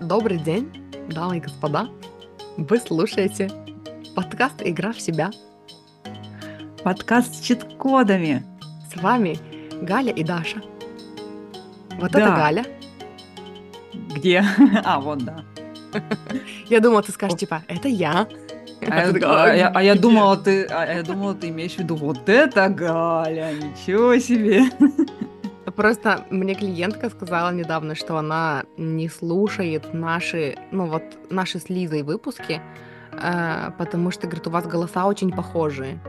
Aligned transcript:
Добрый 0.00 0.38
день, 0.38 0.70
дамы 1.10 1.38
и 1.38 1.40
господа. 1.40 1.88
Вы 2.56 2.78
слушаете 2.78 3.50
подкаст 4.14 4.62
«Игра 4.64 4.92
в 4.92 5.00
себя». 5.00 5.30
Подкаст 6.84 7.34
с 7.34 7.40
чит-кодами. 7.40 8.44
С 8.92 9.00
вами 9.00 9.38
Галя 9.82 10.12
и 10.12 10.22
Даша. 10.24 10.62
Вот 11.98 12.12
Да. 12.12 12.20
это 12.20 12.28
Галя. 12.30 12.64
Где? 14.14 14.44
А, 14.84 15.00
вот, 15.00 15.18
да. 15.24 15.44
Я 16.68 16.80
думала, 16.80 17.02
ты 17.02 17.12
скажешь, 17.12 17.38
типа, 17.38 17.62
это 17.68 17.88
я. 17.88 18.28
А 18.88 19.06
я, 19.10 19.10
а 19.44 19.54
я- 19.54 19.68
а 19.74 19.82
я 19.82 19.94
думала, 19.96 20.36
ты, 20.36 20.64
а 20.66 20.86
я 20.94 21.02
думала, 21.02 21.34
ты 21.34 21.48
имеешь 21.48 21.74
в 21.74 21.78
виду 21.78 21.96
вот 21.96 22.28
это 22.28 22.68
Галя, 22.68 23.52
ничего 23.54 24.16
себе. 24.18 24.64
Просто 25.78 26.24
мне 26.30 26.56
клиентка 26.56 27.08
сказала 27.08 27.52
недавно, 27.52 27.94
что 27.94 28.16
она 28.16 28.64
не 28.76 29.08
слушает 29.08 29.94
наши, 29.94 30.56
ну 30.72 30.86
вот, 30.86 31.04
наши 31.30 31.60
с 31.60 31.68
Лизой 31.68 32.02
выпуски, 32.02 32.60
э, 33.12 33.70
потому 33.78 34.10
что, 34.10 34.26
говорит, 34.26 34.48
у 34.48 34.50
вас 34.50 34.66
голоса 34.66 35.06
очень 35.06 35.30
похожие. 35.30 36.00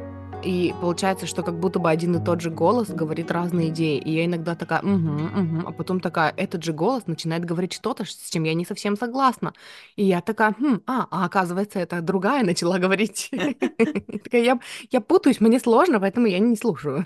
И 0.44 0.74
получается, 0.82 1.26
что 1.28 1.44
как 1.44 1.60
будто 1.60 1.80
бы 1.80 1.90
один 1.90 2.16
и 2.16 2.24
тот 2.24 2.40
же 2.42 2.50
голос 2.50 2.90
говорит 2.90 3.30
разные 3.30 3.70
идеи. 3.70 3.98
И 3.98 4.12
я 4.12 4.26
иногда 4.26 4.56
такая, 4.56 4.82
угу, 4.82 5.24
угу, 5.26 5.68
а 5.68 5.72
потом 5.74 6.00
такая, 6.00 6.34
этот 6.38 6.64
же 6.64 6.72
голос 6.72 7.08
начинает 7.08 7.44
говорить 7.44 7.74
что-то, 7.74 8.06
с 8.06 8.30
чем 8.30 8.44
я 8.44 8.54
не 8.54 8.66
совсем 8.66 8.96
согласна. 8.96 9.54
И 9.98 10.06
я 10.06 10.22
такая, 10.22 10.56
«Хм, 10.58 10.82
а, 10.88 11.08
а 11.12 11.26
оказывается, 11.26 11.80
это 11.80 12.02
другая 12.02 12.44
начала 12.44 12.80
говорить. 12.80 13.30
Такая, 14.24 14.60
Я 14.92 15.02
путаюсь, 15.02 15.42
мне 15.42 15.60
сложно, 15.60 16.00
поэтому 16.00 16.28
я 16.28 16.40
не 16.40 16.56
слушаю. 16.56 17.06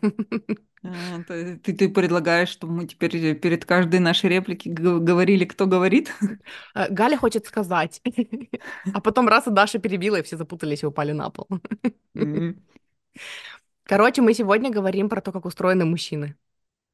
А, 0.84 1.24
Ты, 1.28 1.58
ты 1.58 1.90
предлагаешь, 1.90 2.50
чтобы 2.50 2.74
мы 2.74 2.86
теперь 2.88 3.36
перед 3.36 3.66
каждой 3.66 4.00
нашей 4.00 4.30
реплики 4.30 4.68
говорили, 4.70 5.46
кто 5.46 5.66
говорит? 5.66 6.14
Э, 6.76 6.90
Галя 6.90 7.18
хочет 7.18 7.46
сказать. 7.46 8.02
А 8.94 9.02
потом 9.02 9.28
раз 9.28 9.48
и 9.48 9.52
Даша 9.52 9.80
перебила, 9.80 10.18
и 10.18 10.24
все 10.24 10.38
запутались 10.38 10.84
и 10.84 10.86
упали 10.86 11.14
на 11.14 11.30
пол. 11.30 11.48
Короче, 13.84 14.22
мы 14.22 14.34
сегодня 14.34 14.72
говорим 14.72 15.10
про 15.10 15.22
то, 15.22 15.32
как 15.32 15.46
устроены 15.46 15.86
мужчины. 15.86 16.38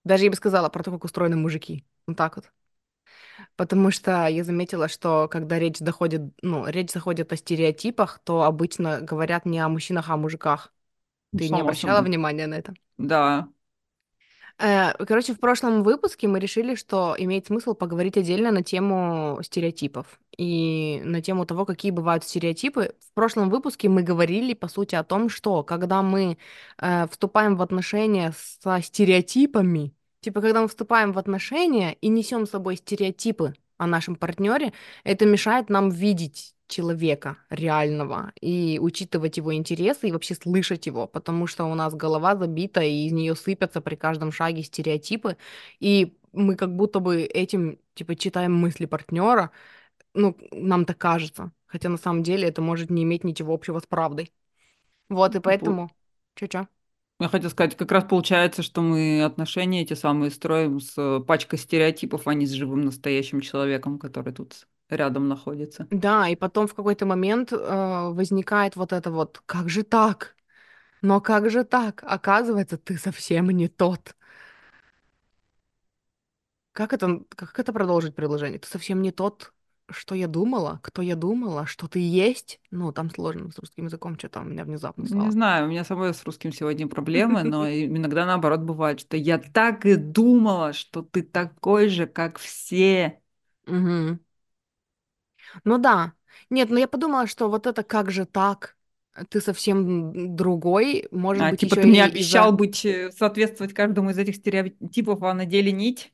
Даже 0.05 0.25
я 0.25 0.29
бы 0.31 0.35
сказала 0.37 0.69
про 0.69 0.83
то, 0.83 0.91
как 0.91 1.05
устроены 1.05 1.37
мужики. 1.37 1.85
Вот 2.07 2.17
так 2.17 2.37
вот. 2.37 2.51
Потому 3.55 3.91
что 3.91 4.27
я 4.27 4.43
заметила, 4.43 4.87
что 4.87 5.27
когда 5.29 5.59
речь 5.59 5.79
доходит, 5.79 6.21
ну, 6.41 6.65
речь 6.67 6.91
заходит 6.91 7.31
о 7.33 7.37
стереотипах, 7.37 8.19
то 8.23 8.43
обычно 8.43 9.01
говорят 9.01 9.45
не 9.45 9.59
о 9.59 9.69
мужчинах, 9.69 10.09
а 10.09 10.13
о 10.13 10.17
мужиках. 10.17 10.73
Ты 11.35 11.49
не 11.49 11.61
Само 11.61 11.61
обращала 11.61 12.01
собой. 12.01 12.03
внимания 12.03 12.47
на 12.47 12.55
это? 12.55 12.75
Да. 12.97 13.49
Э, 14.59 14.93
Короче, 15.05 15.33
в 15.33 15.39
прошлом 15.39 15.83
выпуске 15.83 16.27
мы 16.27 16.39
решили, 16.39 16.75
что 16.75 17.15
имеет 17.17 17.47
смысл 17.47 17.73
поговорить 17.73 18.17
отдельно 18.17 18.51
на 18.51 18.61
тему 18.63 19.39
стереотипов 19.41 20.19
и 20.37 21.01
на 21.05 21.21
тему 21.21 21.45
того, 21.45 21.65
какие 21.65 21.91
бывают 21.91 22.23
стереотипы. 22.25 22.93
В 22.99 23.13
прошлом 23.13 23.49
выпуске 23.49 23.87
мы 23.89 24.03
говорили, 24.03 24.53
по 24.53 24.67
сути, 24.67 24.95
о 24.95 25.03
том, 25.03 25.29
что 25.29 25.63
когда 25.63 26.01
мы 26.01 26.37
э, 26.77 27.07
вступаем 27.07 27.55
в 27.55 27.61
отношения 27.61 28.33
со 28.61 28.81
стереотипами, 28.81 29.93
типа 30.21 30.41
когда 30.41 30.61
мы 30.61 30.67
вступаем 30.67 31.13
в 31.13 31.19
отношения 31.19 31.93
и 32.01 32.09
несем 32.09 32.45
с 32.45 32.51
собой 32.51 32.75
стереотипы 32.77 33.53
о 33.77 33.87
нашем 33.87 34.15
партнере, 34.15 34.73
это 35.05 35.25
мешает 35.25 35.69
нам 35.69 35.89
видеть 35.89 36.53
человека 36.69 37.37
реального 37.49 38.31
и 38.41 38.79
учитывать 38.81 39.37
его 39.37 39.53
интересы 39.53 40.07
и 40.09 40.11
вообще 40.11 40.35
слышать 40.35 40.85
его, 40.87 41.07
потому 41.07 41.47
что 41.47 41.65
у 41.65 41.75
нас 41.75 41.93
голова 41.95 42.35
забита, 42.37 42.81
и 42.81 43.05
из 43.07 43.11
нее 43.11 43.35
сыпятся 43.35 43.81
при 43.81 43.95
каждом 43.95 44.31
шаге 44.31 44.63
стереотипы, 44.63 45.37
и 45.79 46.15
мы 46.33 46.55
как 46.55 46.75
будто 46.75 46.99
бы 46.99 47.21
этим, 47.23 47.79
типа, 47.95 48.15
читаем 48.15 48.53
мысли 48.55 48.85
партнера, 48.85 49.51
ну, 50.13 50.37
нам 50.51 50.85
так 50.85 50.97
кажется, 50.97 51.51
хотя 51.67 51.89
на 51.89 51.97
самом 51.97 52.23
деле 52.23 52.47
это 52.47 52.61
может 52.61 52.89
не 52.89 53.03
иметь 53.03 53.23
ничего 53.23 53.53
общего 53.53 53.79
с 53.79 53.85
правдой. 53.85 54.31
Вот, 55.09 55.35
и 55.35 55.39
Пу- 55.39 55.43
поэтому... 55.43 55.91
Чё-чё? 56.35 56.67
Я 57.21 57.27
хотела 57.27 57.49
сказать, 57.49 57.75
как 57.75 57.91
раз 57.91 58.05
получается, 58.05 58.63
что 58.63 58.81
мы 58.81 59.23
отношения 59.23 59.81
эти 59.81 59.93
самые 59.93 60.31
строим 60.31 60.79
с 60.79 60.93
э, 60.97 61.19
пачкой 61.19 61.59
стереотипов, 61.59 62.27
а 62.27 62.33
не 62.33 62.45
с 62.45 62.51
живым 62.51 62.81
настоящим 62.81 63.41
человеком, 63.41 63.99
который 63.99 64.33
тут 64.33 64.67
рядом 64.89 65.27
находится. 65.27 65.87
Да, 65.89 66.29
и 66.29 66.35
потом 66.35 66.67
в 66.67 66.75
какой-то 66.75 67.05
момент 67.05 67.51
э, 67.51 67.57
возникает 68.11 68.75
вот 68.75 68.93
это 68.93 69.09
вот, 69.11 69.41
как 69.45 69.69
же 69.69 69.83
так? 69.83 70.35
Но 71.01 71.21
как 71.21 71.49
же 71.51 71.63
так? 71.65 72.03
Оказывается, 72.05 72.77
ты 72.77 72.97
совсем 72.97 73.49
не 73.51 73.67
тот. 73.69 74.15
Как 76.71 76.93
это, 76.93 77.21
как 77.29 77.59
это 77.59 77.73
продолжить 77.73 78.15
предложение? 78.15 78.59
Ты 78.59 78.67
совсем 78.67 79.01
не 79.01 79.11
тот, 79.11 79.53
что 79.89 80.15
я 80.15 80.27
думала, 80.27 80.79
кто 80.83 81.01
я 81.01 81.15
думала, 81.15 81.65
что 81.65 81.87
ты 81.87 81.99
есть. 81.99 82.59
Ну, 82.71 82.91
там 82.93 83.09
сложно 83.09 83.51
с 83.51 83.57
русским 83.59 83.85
языком, 83.85 84.17
что 84.17 84.29
там 84.29 84.47
у 84.47 84.49
меня 84.49 84.63
внезапно 84.63 85.05
Не 85.05 85.07
стало. 85.07 85.31
знаю, 85.31 85.65
у 85.65 85.69
меня 85.69 85.85
самой 85.85 86.13
с 86.13 86.23
русским 86.25 86.51
сегодня 86.51 86.87
проблемы, 86.87 87.43
но 87.43 87.69
иногда 87.69 88.25
наоборот 88.25 88.61
бывает, 88.61 88.99
что 88.99 89.15
я 89.15 89.37
так 89.39 89.85
и 89.85 89.95
думала, 89.95 90.73
что 90.73 91.01
ты 91.01 91.23
такой 91.23 91.87
же, 91.87 92.05
как 92.05 92.37
все. 92.37 93.21
Мгм. 93.65 94.19
Ну 95.63 95.77
да. 95.77 96.13
Нет, 96.49 96.69
ну 96.69 96.77
я 96.77 96.87
подумала, 96.87 97.27
что 97.27 97.49
вот 97.49 97.67
это 97.67 97.83
как 97.83 98.11
же 98.11 98.25
так? 98.25 98.77
Ты 99.29 99.41
совсем 99.41 100.35
другой, 100.35 101.07
может 101.11 101.45
А, 101.45 101.47
быть, 101.47 101.63
типа 101.63 101.75
еще 101.75 101.83
ты 101.83 101.87
мне 101.87 102.03
и 102.03 102.03
обещал 102.03 102.51
быть, 102.51 102.85
э, 102.85 103.11
соответствовать 103.11 103.73
каждому 103.73 104.09
из 104.09 104.17
этих 104.17 104.35
стереотипов, 104.35 105.21
а 105.23 105.33
на 105.33 105.45
деле 105.45 105.71
нить. 105.71 106.11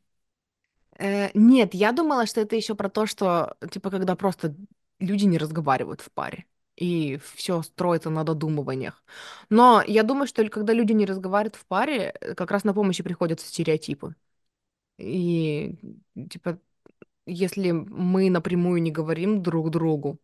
Э, 0.97 1.29
нет, 1.33 1.73
я 1.73 1.91
думала, 1.91 2.25
что 2.25 2.41
это 2.41 2.55
еще 2.55 2.75
про 2.75 2.89
то, 2.89 3.05
что, 3.05 3.57
типа, 3.71 3.89
когда 3.91 4.15
просто 4.15 4.55
люди 4.99 5.25
не 5.25 5.37
разговаривают 5.37 6.01
в 6.01 6.11
паре, 6.11 6.45
и 6.77 7.19
все 7.35 7.61
строится 7.63 8.09
на 8.09 8.23
додумываниях. 8.23 9.03
Но 9.49 9.83
я 9.85 10.03
думаю, 10.03 10.27
что 10.27 10.47
когда 10.49 10.73
люди 10.73 10.93
не 10.93 11.05
разговаривают 11.05 11.55
в 11.55 11.65
паре, 11.65 12.13
э, 12.21 12.35
как 12.35 12.51
раз 12.51 12.63
на 12.63 12.73
помощь 12.73 12.99
и 12.99 13.03
приходят 13.03 13.39
стереотипы. 13.41 14.15
И, 14.99 15.75
типа, 16.31 16.59
если 17.25 17.71
мы 17.71 18.29
напрямую 18.29 18.81
не 18.81 18.91
говорим 18.91 19.41
друг 19.43 19.69
другу, 19.71 20.19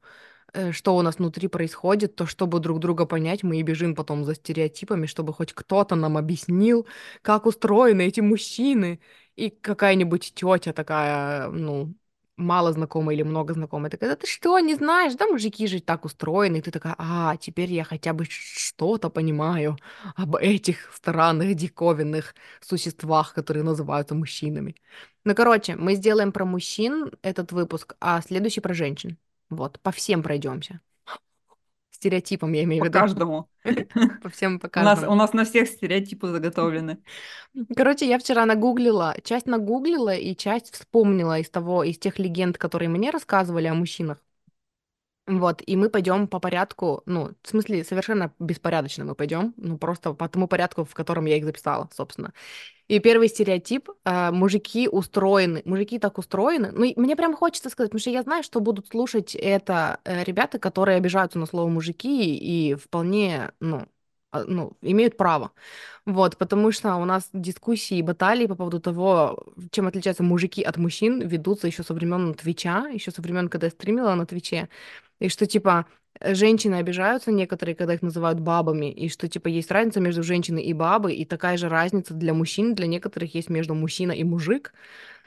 э, 0.54 0.72
что 0.72 0.96
у 0.98 1.02
нас 1.02 1.18
внутри 1.18 1.48
происходит, 1.48 2.16
то 2.16 2.26
чтобы 2.26 2.60
друг 2.60 2.80
друга 2.80 3.06
понять, 3.06 3.44
мы 3.44 3.60
и 3.60 3.64
бежим 3.64 3.96
потом 3.96 4.26
за 4.26 4.36
стереотипами, 4.36 5.06
чтобы 5.08 5.34
хоть 5.34 5.54
кто-то 5.54 5.96
нам 5.96 6.18
объяснил, 6.18 6.88
как 7.22 7.46
устроены 7.46 8.04
эти 8.08 8.22
мужчины. 8.22 9.00
И 9.36 9.50
какая-нибудь 9.50 10.34
тетя 10.36 10.74
такая, 10.74 11.50
ну, 11.50 11.94
мало 12.41 12.74
знакомая 12.74 13.16
или 13.16 13.24
много 13.24 13.53
знакомая, 13.53 13.90
такая, 13.90 14.09
да 14.12 14.16
ты 14.16 14.28
что, 14.28 14.59
не 14.59 14.75
знаешь, 14.75 15.16
да 15.16 15.28
мужики 15.28 15.68
же 15.68 15.79
так 15.81 16.06
устроены. 16.06 16.57
И 16.57 16.62
ты 16.62 16.72
такая, 16.72 16.96
а, 16.97 17.38
теперь 17.38 17.72
я 17.72 17.84
хотя 17.84 18.13
бы 18.13 18.25
что-то 18.25 19.09
понимаю 19.09 19.78
об 20.16 20.35
этих 20.35 20.91
странных 20.94 21.56
диковинных 21.56 22.35
существах, 22.62 23.34
которые 23.34 23.63
называются 23.63 24.16
мужчинами. 24.16 24.75
Ну, 25.24 25.35
короче, 25.35 25.75
мы 25.75 25.96
сделаем 25.96 26.31
про 26.31 26.46
мужчин 26.46 27.12
этот 27.22 27.52
выпуск, 27.52 27.96
а 28.00 28.22
следующий 28.22 28.62
про 28.62 28.73
женщин. 28.73 29.18
Вот, 29.50 29.79
по 29.81 29.91
всем 29.91 30.23
пройдемся. 30.23 30.81
Стереотипам 32.02 32.52
я 32.54 32.64
имею 32.64 32.82
в 32.82 32.86
По 32.86 32.86
виду. 32.88 33.00
каждому. 33.00 33.50
По 34.22 34.30
всем, 34.30 34.60
по 34.60 34.70
У 34.76 34.84
нас, 34.84 35.00
каждому. 35.00 35.14
у 35.14 35.16
нас 35.16 35.34
на 35.34 35.46
всех 35.46 35.68
стереотипы 35.70 36.28
заготовлены. 36.28 37.00
Короче, 37.76 38.08
я 38.08 38.18
вчера 38.20 38.46
нагуглила, 38.46 39.16
часть 39.24 39.46
нагуглила 39.46 40.16
и 40.16 40.36
часть 40.36 40.74
вспомнила 40.74 41.40
из 41.40 41.50
того, 41.50 41.84
из 41.84 41.98
тех 41.98 42.18
легенд, 42.20 42.58
которые 42.58 42.90
мне 42.90 43.10
рассказывали 43.10 43.68
о 43.68 43.74
мужчинах. 43.74 44.20
Вот, 45.28 45.62
и 45.66 45.76
мы 45.76 45.90
пойдем 45.90 46.28
по 46.28 46.40
порядку, 46.40 47.04
ну, 47.06 47.32
в 47.44 47.48
смысле, 47.48 47.84
совершенно 47.84 48.34
беспорядочно 48.40 49.06
мы 49.06 49.14
пойдем, 49.14 49.54
ну, 49.56 49.78
просто 49.78 50.14
по 50.14 50.28
тому 50.28 50.48
порядку, 50.48 50.84
в 50.84 50.94
котором 50.96 51.26
я 51.26 51.38
их 51.38 51.46
записала, 51.46 51.90
собственно. 51.96 52.34
И 52.88 53.00
первый 53.00 53.30
стереотип, 53.30 53.90
э, 54.04 54.32
мужики 54.32 54.90
устроены, 54.90 55.62
мужики 55.66 56.00
так 56.00 56.18
устроены, 56.18 56.72
ну, 56.72 56.84
и 56.85 57.00
мне 57.00 57.16
прям 57.16 57.35
хочется 57.35 57.70
сказать, 57.70 57.91
потому 57.91 58.02
что 58.02 58.09
я 58.09 58.23
знаю, 58.23 58.44
что 58.44 58.59
будут 58.62 58.88
слушать 58.90 59.35
это 59.35 60.00
э, 60.06 60.23
ребята, 60.23 60.59
которые 60.59 60.97
обижаются 60.97 61.40
на 61.40 61.46
слово 61.46 61.70
мужики 61.70 62.35
и 62.35 62.76
вполне, 62.76 63.52
ну, 63.59 63.88
а, 64.32 64.44
ну, 64.46 64.78
имеют 64.82 65.18
право. 65.18 65.52
Вот, 66.06 66.38
потому 66.38 66.72
что 66.72 66.96
у 66.96 67.06
нас 67.06 67.29
дискуссии 67.34 67.97
и 67.97 68.02
баталии 68.02 68.47
по 68.47 68.56
поводу 68.56 68.79
того, 68.79 69.46
чем 69.72 69.88
отличаются 69.88 70.23
мужики 70.23 70.64
от 70.64 70.78
мужчин, 70.78 71.22
ведутся 71.22 71.68
еще 71.68 71.84
со 71.84 71.94
времен 71.94 72.34
Твича, 72.34 72.88
еще 72.90 73.12
со 73.12 73.22
времен, 73.22 73.50
когда 73.50 73.68
я 73.68 73.72
стримила 73.72 74.16
на 74.16 74.26
Твиче. 74.26 74.70
И 75.22 75.29
что, 75.29 75.46
типа, 75.46 75.85
э, 76.20 76.34
женщины 76.35 76.76
обижаются 76.76 77.32
некоторые, 77.32 77.76
когда 77.76 77.94
их 77.94 78.02
называют 78.02 78.40
бабами, 78.40 78.91
и 78.91 79.08
что, 79.09 79.28
типа, 79.28 79.47
есть 79.50 79.72
разница 79.72 80.02
между 80.02 80.23
женщиной 80.23 80.64
и 80.64 80.73
бабой, 80.73 81.16
и 81.16 81.26
такая 81.26 81.58
же 81.58 81.70
разница 81.70 82.14
для 82.16 82.34
мужчин, 82.34 82.76
для 82.76 82.88
некоторых 82.88 83.35
есть 83.35 83.50
между 83.50 83.76
мужчина 83.76 84.12
и 84.12 84.23
мужик. 84.23 84.73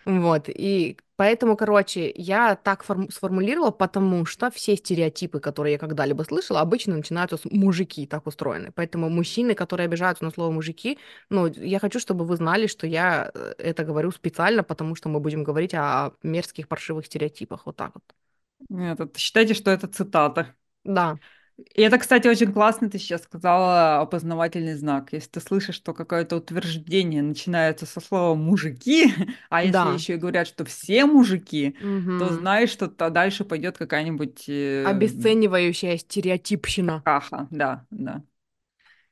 Вот, 0.04 0.48
и 0.48 0.98
поэтому, 1.16 1.56
короче, 1.56 2.12
я 2.16 2.56
так 2.56 2.84
форм- 2.84 3.10
сформулировала, 3.10 3.70
потому 3.70 4.26
что 4.26 4.50
все 4.50 4.76
стереотипы, 4.76 5.40
которые 5.40 5.74
я 5.74 5.78
когда-либо 5.78 6.24
слышала, 6.24 6.60
обычно 6.60 6.96
начинаются 6.96 7.36
с 7.38 7.44
мужики 7.46 8.06
так 8.06 8.26
устроены. 8.26 8.72
Поэтому 8.74 9.08
мужчины, 9.10 9.54
которые 9.54 9.86
обижаются 9.86 10.24
на 10.24 10.30
слово 10.30 10.50
мужики, 10.52 10.98
ну, 11.30 11.46
я 11.48 11.78
хочу, 11.78 12.00
чтобы 12.00 12.26
вы 12.26 12.36
знали, 12.36 12.66
что 12.66 12.86
я 12.86 13.30
э, 13.34 13.54
это 13.58 13.84
говорю 13.84 14.10
специально, 14.12 14.62
потому 14.64 14.94
что 14.96 15.08
мы 15.08 15.20
будем 15.20 15.44
говорить 15.44 15.74
о 15.74 16.12
мерзких 16.22 16.68
паршивых 16.68 17.06
стереотипах. 17.06 17.66
Вот 17.66 17.76
так 17.76 17.92
вот. 17.94 18.04
Нет, 18.68 19.00
это- 19.00 19.18
считайте, 19.18 19.54
что 19.54 19.70
это 19.70 19.88
цитата. 19.88 20.54
Да, 20.84 21.18
И 21.74 21.82
это, 21.82 21.98
кстати, 21.98 22.26
очень 22.26 22.52
классно 22.52 22.90
ты 22.90 22.98
сейчас 22.98 23.22
сказала 23.22 24.00
опознавательный 24.00 24.74
знак. 24.74 25.12
Если 25.12 25.30
ты 25.30 25.40
слышишь, 25.40 25.76
что 25.76 25.94
какое-то 25.94 26.36
утверждение 26.36 27.22
начинается 27.22 27.86
со 27.86 28.00
слова 28.00 28.34
«мужики», 28.34 29.12
а 29.50 29.62
если 29.62 29.88
да. 29.88 29.90
еще 29.90 30.14
и 30.14 30.16
говорят, 30.16 30.48
что 30.48 30.64
все 30.64 31.06
мужики, 31.06 31.76
то 32.16 32.28
Мгм. 32.28 32.34
знаешь, 32.34 32.70
что 32.70 32.88
то 32.88 33.08
дальше 33.10 33.44
пойдет 33.44 33.78
какая-нибудь 33.78 34.44
э, 34.48 34.82
Обесценивающая 34.82 35.96
стереотипщина. 35.98 37.04
какаха. 37.04 37.46
Да, 37.50 37.86
да. 37.90 38.22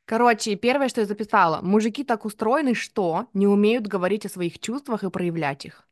Короче, 0.04 0.54
первое, 0.56 0.88
что 0.88 1.00
я 1.00 1.06
записала. 1.06 1.60
Мужики 1.62 2.04
так 2.04 2.24
устроены, 2.24 2.74
что 2.74 3.26
не 3.34 3.46
умеют 3.46 3.86
говорить 3.86 4.26
о 4.26 4.28
своих 4.28 4.58
чувствах 4.60 5.02
и 5.04 5.10
проявлять 5.10 5.64
их. 5.64 5.88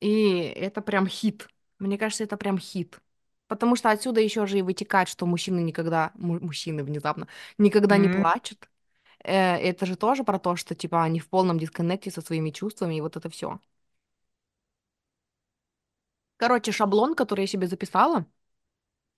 И 0.00 0.38
это 0.56 0.80
прям 0.82 1.06
хит. 1.06 1.48
Мне 1.80 1.98
кажется, 1.98 2.24
это 2.24 2.38
прям 2.38 2.58
хит. 2.58 3.00
Потому 3.48 3.76
что 3.76 3.90
отсюда 3.90 4.22
еще 4.22 4.46
же 4.46 4.58
и 4.60 4.62
вытекает, 4.62 5.08
что 5.08 5.26
мужчины 5.26 5.60
никогда, 5.60 6.12
му- 6.16 6.40
мужчины 6.40 6.84
внезапно, 6.84 7.28
никогда 7.58 7.98
не 7.98 8.08
М. 8.08 8.10
плачут. 8.10 8.70
Э, 9.24 9.56
это 9.58 9.86
же 9.86 9.96
тоже 9.96 10.24
про 10.24 10.38
то, 10.40 10.56
что 10.56 10.74
типа 10.76 11.02
они 11.04 11.20
в 11.20 11.28
полном 11.30 11.58
дисконнекте 11.60 12.10
со 12.12 12.22
своими 12.22 12.50
чувствами, 12.50 12.96
и 12.96 13.02
вот 13.02 13.16
это 13.16 13.30
все. 13.30 13.60
Короче, 16.36 16.72
шаблон, 16.72 17.14
который 17.14 17.42
я 17.42 17.46
себе 17.46 17.66
записала, 17.68 18.26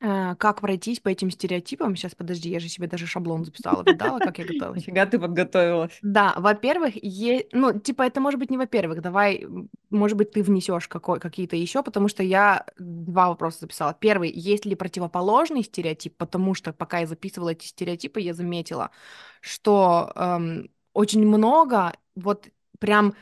э, 0.02 0.34
как 0.36 0.60
пройтись 0.60 1.00
по 1.00 1.08
этим 1.08 1.30
стереотипам. 1.30 1.94
Сейчас, 1.96 2.14
подожди, 2.14 2.50
я 2.50 2.60
же 2.60 2.68
себе 2.68 2.88
даже 2.88 3.06
шаблон 3.06 3.44
записала. 3.44 3.82
Видала, 3.84 4.18
как 4.18 4.38
я 4.38 4.44
готовилась? 4.48 4.80
Нифига 4.80 5.06
ты 5.06 5.18
подготовилась. 5.18 5.98
Да, 6.02 6.34
во-первых, 6.36 6.94
е... 6.96 7.46
ну, 7.52 7.78
типа, 7.78 8.02
это 8.02 8.20
может 8.20 8.40
быть 8.40 8.50
не 8.50 8.58
во-первых, 8.58 9.00
давай, 9.00 9.42
м, 9.42 9.70
может 9.90 10.16
быть, 10.18 10.32
ты 10.32 10.42
внесешь 10.42 10.88
какой... 10.88 11.20
какие-то 11.20 11.56
еще, 11.56 11.82
потому 11.82 12.08
что 12.08 12.22
я 12.22 12.66
два 12.78 13.28
вопроса 13.28 13.60
записала. 13.60 13.94
Первый, 13.98 14.30
есть 14.30 14.66
ли 14.66 14.74
противоположный 14.74 15.62
стереотип, 15.62 16.16
потому 16.16 16.54
что 16.54 16.72
пока 16.72 16.98
я 16.98 17.06
записывала 17.06 17.50
эти 17.50 17.66
стереотипы, 17.66 18.20
я 18.20 18.34
заметила, 18.34 18.90
что 19.40 20.12
эм, 20.16 20.70
очень 20.92 21.26
много, 21.26 21.92
вот 22.16 22.48
прям 22.78 23.14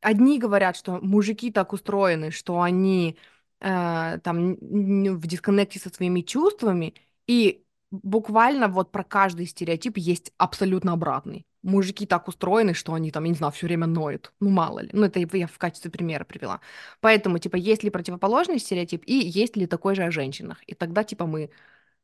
одни 0.00 0.38
говорят, 0.38 0.76
что 0.76 0.98
мужики 1.02 1.50
так 1.50 1.72
устроены, 1.72 2.30
что 2.30 2.60
они 2.60 3.16
э, 3.64 4.18
там 4.22 4.54
в 4.56 5.26
дисконнекте 5.26 5.78
со 5.80 5.88
своими 5.90 6.20
чувствами, 6.20 6.94
и 7.26 7.64
буквально 7.90 8.68
вот 8.68 8.92
про 8.92 9.04
каждый 9.04 9.46
стереотип 9.46 9.96
есть 9.98 10.32
абсолютно 10.38 10.92
обратный. 10.92 11.46
Мужики 11.62 12.04
так 12.06 12.28
устроены, 12.28 12.74
что 12.74 12.92
они 12.92 13.10
там, 13.10 13.24
я 13.24 13.30
не 13.30 13.36
знаю, 13.36 13.52
все 13.52 13.66
время 13.66 13.86
ноют. 13.86 14.32
Ну, 14.40 14.50
мало 14.50 14.80
ли. 14.80 14.90
Ну, 14.92 15.06
это 15.06 15.18
я 15.18 15.46
в 15.46 15.58
качестве 15.58 15.90
примера 15.90 16.24
привела. 16.24 16.60
Поэтому, 17.00 17.38
типа, 17.38 17.56
есть 17.56 17.82
ли 17.82 17.90
противоположный 17.90 18.58
стереотип 18.58 19.02
и 19.06 19.14
есть 19.14 19.56
ли 19.56 19.66
такой 19.66 19.94
же 19.94 20.04
о 20.04 20.10
женщинах. 20.10 20.58
И 20.66 20.74
тогда, 20.74 21.04
типа, 21.04 21.26
мы 21.26 21.50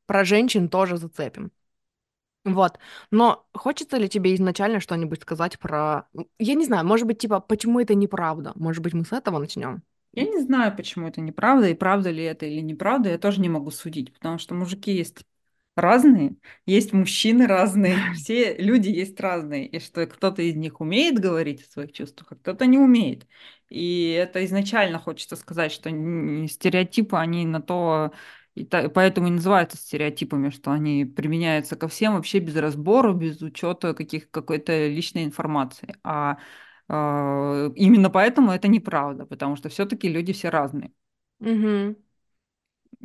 про 0.07 0.25
женщин 0.25 0.69
тоже 0.69 0.97
зацепим. 0.97 1.53
Вот. 2.45 2.79
Но 3.11 3.47
хочется 3.55 3.99
ли 3.99 4.09
тебе 4.09 4.35
изначально 4.35 4.81
что-нибудь 4.81 5.23
сказать 5.23 5.59
про... 5.59 6.09
Я 6.39 6.55
не 6.55 6.65
знаю, 6.65 6.87
может 6.87 7.07
быть, 7.07 7.19
типа, 7.19 7.41
почему 7.41 7.81
это 7.81 7.95
неправда? 7.95 8.53
Может 8.55 8.83
быть, 8.83 8.95
мы 8.95 9.05
с 9.05 9.13
этого 9.13 9.39
начнем? 9.39 9.83
Я 10.13 10.25
не 10.25 10.41
знаю, 10.41 10.75
почему 10.77 11.07
это 11.09 11.21
неправда, 11.21 11.69
и 11.69 11.75
правда 11.75 12.11
ли 12.11 12.25
это 12.25 12.45
или 12.47 12.61
неправда, 12.61 13.11
я 13.11 13.19
тоже 13.19 13.41
не 13.41 13.49
могу 13.49 13.71
судить, 13.71 14.13
потому 14.13 14.39
что 14.39 14.55
мужики 14.55 14.91
есть 14.93 15.25
разные, 15.77 16.35
есть 16.67 16.93
мужчины 16.93 17.47
разные, 17.47 17.97
все 18.15 18.57
люди 18.57 18.89
есть 18.89 19.19
разные, 19.21 19.67
и 19.69 19.79
что 19.79 20.05
кто-то 20.07 20.43
из 20.43 20.57
них 20.57 20.81
умеет 20.81 21.19
говорить 21.21 21.63
о 21.63 21.71
своих 21.71 21.93
чувствах, 21.93 22.33
а 22.33 22.37
кто-то 22.37 22.67
не 22.67 22.77
умеет. 22.79 23.27
И 23.69 24.11
это 24.11 24.45
изначально 24.45 24.99
хочется 24.99 25.37
сказать, 25.37 25.71
что 25.71 25.89
стереотипы, 26.49 27.17
они 27.17 27.47
на 27.47 27.63
то, 27.63 28.11
и 28.57 28.65
та- 28.65 28.89
поэтому 28.89 29.29
и 29.29 29.31
называются 29.31 29.77
стереотипами, 29.77 30.51
что 30.51 30.73
они 30.73 31.05
применяются 31.05 31.77
ко 31.77 31.87
всем 31.89 32.15
вообще 32.15 32.41
без 32.41 32.57
разбора, 32.57 33.13
без 33.13 33.41
учета 33.43 33.95
каких, 33.95 34.29
какой-то 34.31 34.89
личной 34.89 35.23
информации. 35.25 35.95
А, 36.03 36.39
Именно 36.91 38.11
поэтому 38.11 38.51
это 38.51 38.69
неправда, 38.69 39.27
потому 39.27 39.57
что 39.57 39.69
все-таки 39.69 40.09
люди 40.09 40.33
все 40.33 40.49
разные. 40.49 40.93
Угу. 41.41 41.97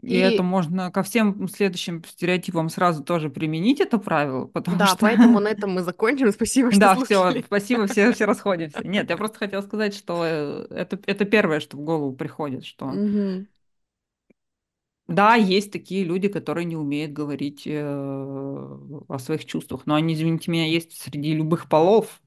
И 0.01 0.15
это 0.17 0.43
И 0.43 0.45
можно 0.45 0.91
ко 0.91 1.03
всем 1.03 1.47
следующим 1.47 2.03
стереотипам 2.03 2.69
сразу 2.69 3.03
тоже 3.03 3.29
применить 3.29 3.79
это 3.79 3.97
правило, 3.97 4.45
потому 4.45 4.77
да, 4.77 4.87
что 4.87 4.97
поэтому 4.97 5.39
на 5.39 5.47
этом 5.49 5.71
мы 5.71 5.81
закончим. 5.83 6.31
Спасибо, 6.31 6.71
что 6.71 6.79
да, 6.79 6.95
все, 6.95 7.41
спасибо, 7.43 7.87
все, 7.87 8.11
все 8.11 8.25
расходимся. 8.25 8.83
Нет, 8.83 9.09
я 9.09 9.17
просто 9.17 9.37
хотела 9.39 9.61
сказать, 9.61 9.95
что 9.95 10.23
э, 10.25 10.67
это, 10.69 10.99
это 11.05 11.25
первое, 11.25 11.59
что 11.59 11.77
в 11.77 11.81
голову 11.81 12.13
приходит, 12.13 12.65
что 12.65 12.87
Угу. 12.87 13.47
да, 15.07 15.35
есть 15.35 15.71
такие 15.71 16.03
люди, 16.03 16.27
которые 16.27 16.65
не 16.65 16.75
умеют 16.75 17.13
говорить 17.13 17.63
э, 17.65 17.81
о 19.07 19.19
своих 19.19 19.45
чувствах, 19.45 19.85
но 19.85 19.95
они, 19.95 20.13
извините 20.15 20.49
меня, 20.51 20.65
есть 20.65 20.99
среди 20.99 21.33
любых 21.33 21.69
полов, 21.69 22.21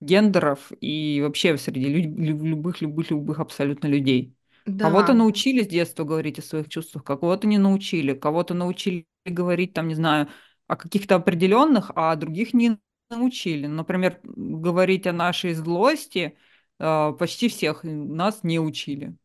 гендеров 0.00 0.70
и 0.80 1.20
вообще 1.22 1.56
среди 1.58 1.86
лю- 1.86 2.16
лю- 2.16 2.44
любых, 2.44 2.80
любых, 2.80 3.10
любых 3.10 3.40
абсолютно 3.40 3.86
людей. 3.86 4.34
Кого-то 4.64 5.08
Да. 5.08 5.14
научили 5.14 5.62
с 5.62 5.66
детства 5.66 6.04
говорить 6.04 6.38
о 6.38 6.42
своих 6.42 6.68
чувствах, 6.68 7.04
кого-то 7.04 7.46
не 7.46 7.58
научили, 7.58 8.14
кого-то 8.14 8.54
научили 8.54 9.06
говорить, 9.24 9.72
там, 9.72 9.88
не 9.88 9.94
знаю, 9.94 10.28
о 10.66 10.76
каких-то 10.76 11.16
определенных, 11.16 11.90
а 11.94 12.14
других 12.16 12.54
не 12.54 12.78
научили. 13.10 13.66
Например, 13.66 14.20
говорить 14.24 15.06
о 15.06 15.12
нашей 15.12 15.54
злости 15.54 16.36
э, 16.78 17.12
почти 17.18 17.48
всех 17.48 17.80
нас 17.84 18.42
не 18.44 18.60
учили. 18.60 19.16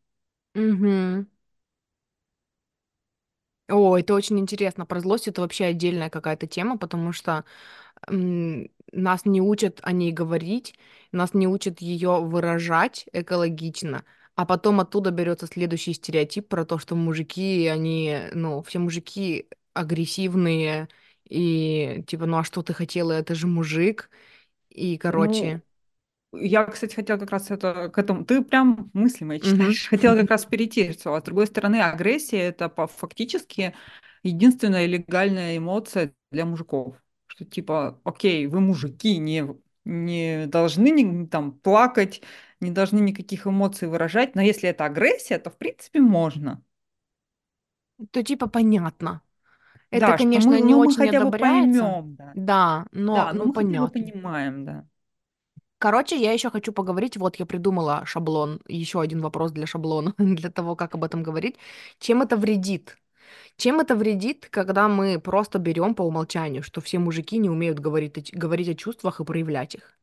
Угу. 0.54 1.26
О, 3.68 3.96
это 3.96 4.14
очень 4.14 4.38
интересно. 4.38 4.84
Про 4.86 5.00
злость 5.00 5.26
это 5.28 5.40
вообще 5.40 5.66
отдельная 5.66 6.10
какая-то 6.10 6.46
тема, 6.46 6.76
потому 6.78 7.12
что 7.12 7.44
м, 8.08 8.70
нас 8.92 9.24
не 9.26 9.40
учат 9.42 9.80
о 9.82 9.92
ней 9.92 10.12
говорить, 10.12 10.74
нас 11.12 11.34
не 11.34 11.48
учат 11.48 11.80
ее 11.80 12.20
выражать 12.22 13.06
экологично, 13.12 14.04
а 14.36 14.46
потом 14.46 14.80
оттуда 14.80 15.10
берется 15.12 15.46
следующий 15.46 15.94
стереотип 15.94 16.48
про 16.48 16.64
то, 16.66 16.78
что 16.78 16.96
мужики, 16.96 17.66
они, 17.68 18.18
ну, 18.34 18.62
все 18.62 18.80
мужики 18.80 19.48
агрессивные, 19.74 20.88
и 21.28 22.04
типа, 22.08 22.26
ну 22.26 22.38
а 22.38 22.44
что 22.44 22.62
ты 22.62 22.74
хотела, 22.74 23.12
это 23.12 23.34
же 23.34 23.46
мужик, 23.46 24.10
и, 24.70 24.98
короче, 24.98 25.60
Ну, 25.60 25.73
Я, 26.40 26.64
кстати, 26.66 26.94
хотела 26.94 27.18
как 27.18 27.30
раз 27.30 27.50
это, 27.50 27.88
к 27.90 27.98
этому... 27.98 28.24
Ты 28.24 28.42
прям 28.42 28.90
мысли 28.94 29.24
мои 29.24 29.40
читаешь. 29.40 29.84
Хотела 29.90 30.16
как 30.16 30.30
раз 30.30 30.44
перейти. 30.46 30.92
Что, 30.92 31.14
а 31.14 31.20
с 31.20 31.24
другой 31.24 31.46
стороны, 31.46 31.80
агрессия– 31.80 32.40
это 32.48 32.68
по- 32.68 32.86
фактически 32.86 33.74
единственная 34.22 34.86
легальная 34.86 35.56
эмоция 35.58 36.14
для 36.30 36.44
мужиков. 36.46 36.96
Что 37.26 37.44
типа, 37.44 38.00
окей, 38.04 38.46
вы 38.46 38.60
мужики, 38.60 39.18
не, 39.18 39.46
не 39.84 40.46
должны 40.46 40.90
ни- 40.90 41.26
там 41.26 41.52
плакать, 41.52 42.22
не 42.60 42.70
должны 42.70 43.00
никаких 43.00 43.46
эмоций 43.46 43.88
выражать, 43.88 44.34
но 44.34 44.42
если 44.42 44.68
это 44.68 44.84
агрессия, 44.86 45.38
то 45.38 45.50
в 45.50 45.56
принципе 45.58 46.00
можно. 46.00 46.62
то 48.12 48.22
типа 48.22 48.46
понятно. 48.48 49.22
Это, 49.90 50.12
Да, 50.12 50.14
конечно, 50.14 50.58
мы, 50.58 50.60
не 50.60 50.74
ну, 50.74 50.82
мы 50.82 50.94
очень 50.94 50.96
хотя 50.96 51.20
бы 51.20 51.32
одобряется, 51.32 51.98
поймем, 52.12 52.16
да. 52.16 52.36
да, 52.36 52.86
но, 52.92 53.28
Да, 53.28 53.32
но 53.32 53.44
ну, 53.44 53.50
мы 53.50 53.54
хотя 53.54 53.78
бы 53.78 53.88
понятно. 53.88 53.90
понимаем, 53.90 54.64
да. 54.66 54.88
Короче, 55.84 56.16
я 56.16 56.32
еще 56.32 56.48
хочу 56.48 56.72
поговорить, 56.72 57.18
вот 57.18 57.36
я 57.36 57.44
придумала 57.44 58.06
шаблон, 58.06 58.58
еще 58.66 59.02
один 59.02 59.20
вопрос 59.20 59.52
для 59.52 59.66
шаблона, 59.66 60.14
для 60.18 60.50
того, 60.50 60.76
как 60.76 60.94
об 60.94 61.04
этом 61.04 61.22
говорить. 61.22 61.56
Чем 61.98 62.22
это 62.22 62.38
вредит? 62.38 62.96
Чем 63.58 63.80
это 63.80 63.94
вредит, 63.94 64.48
когда 64.50 64.88
мы 64.88 65.20
просто 65.20 65.58
берем 65.58 65.94
по 65.94 66.00
умолчанию, 66.00 66.62
что 66.62 66.80
все 66.80 66.98
мужики 66.98 67.36
не 67.36 67.50
умеют 67.50 67.80
говорить, 67.80 68.30
говорить 68.32 68.70
о 68.70 68.74
чувствах 68.74 69.20
и 69.20 69.24
проявлять 69.24 69.74
их? 69.74 69.98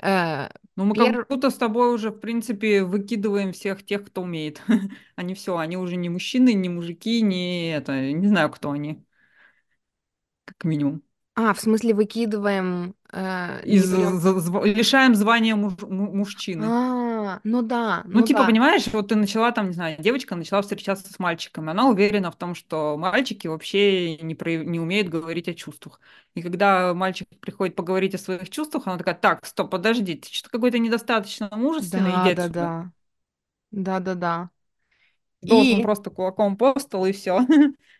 Э, 0.00 0.48
Ну, 0.76 0.84
мы 0.84 0.94
как 0.94 1.06
пер... 1.08 1.26
будто 1.28 1.50
с 1.50 1.56
тобой 1.56 1.92
уже, 1.92 2.10
в 2.10 2.20
принципе, 2.20 2.84
выкидываем 2.84 3.52
всех 3.52 3.84
тех, 3.84 4.04
кто 4.04 4.22
умеет. 4.22 4.62
Они 5.16 5.34
все, 5.34 5.56
они 5.56 5.76
уже 5.76 5.96
не 5.96 6.08
мужчины, 6.08 6.54
не 6.54 6.68
мужики, 6.68 7.20
не 7.20 7.72
это, 7.72 8.12
не 8.12 8.28
знаю, 8.28 8.48
кто 8.50 8.70
они, 8.70 9.04
как 10.44 10.62
минимум. 10.64 11.02
А, 11.34 11.52
в 11.54 11.60
смысле 11.60 11.94
выкидываем, 11.94 12.94
э, 13.12 13.62
берем... 13.66 14.18
зв- 14.18 14.64
лишаем 14.66 15.14
звания 15.14 15.56
муж- 15.56 15.80
му- 15.82 16.12
А, 16.14 16.14
мужчины. 16.14 16.74
да, 17.24 17.40
ну 17.44 17.62
да, 17.62 18.04
Ну, 18.12 18.22
ну 18.22 18.26
типа, 18.26 18.42
да, 18.42 18.44
понимаешь, 18.44 18.86
вот 18.92 19.08
ты 19.08 19.14
начала 19.14 19.52
там, 19.52 19.68
не 19.68 19.72
знаю, 19.72 19.96
девочка 20.02 20.34
начала 20.34 20.62
встречаться 20.62 21.12
с 21.12 21.18
мальчиком, 21.20 21.68
и 21.68 21.70
она 21.70 21.88
уверена 21.88 22.32
в 22.32 22.36
том, 22.36 22.56
что 22.56 22.96
мальчики 22.98 23.46
вообще 23.46 24.16
не, 24.16 24.34
прояв- 24.34 24.64
не 24.64 24.80
умеют 24.80 25.08
говорить 25.08 25.48
о 25.48 25.54
чувствах. 25.54 26.00
И 26.34 26.42
когда 26.42 26.92
мальчик 26.92 27.28
приходит 27.40 27.76
поговорить 27.76 28.14
о 28.16 28.18
своих 28.18 28.50
чувствах, 28.50 28.86
она 28.88 28.98
такая, 28.98 29.14
так, 29.14 29.46
стоп, 29.46 29.70
подожди, 29.70 30.16
ты 30.16 30.28
что-то 30.28 30.50
какой-то 30.50 30.78
недостаточно 30.80 31.48
мужественный, 31.52 32.16
иди 32.18 32.28
да, 32.28 32.34
да, 32.34 32.48
отсюда. 32.48 32.48
да, 32.48 32.92
да, 33.72 34.00
да, 34.00 34.14
да. 34.16 34.50
Должен 35.42 35.80
И 35.80 35.82
просто 35.82 36.10
кулаком 36.10 36.56
по 36.56 36.78
столу 36.80 37.06
и 37.06 37.12
все. 37.12 37.40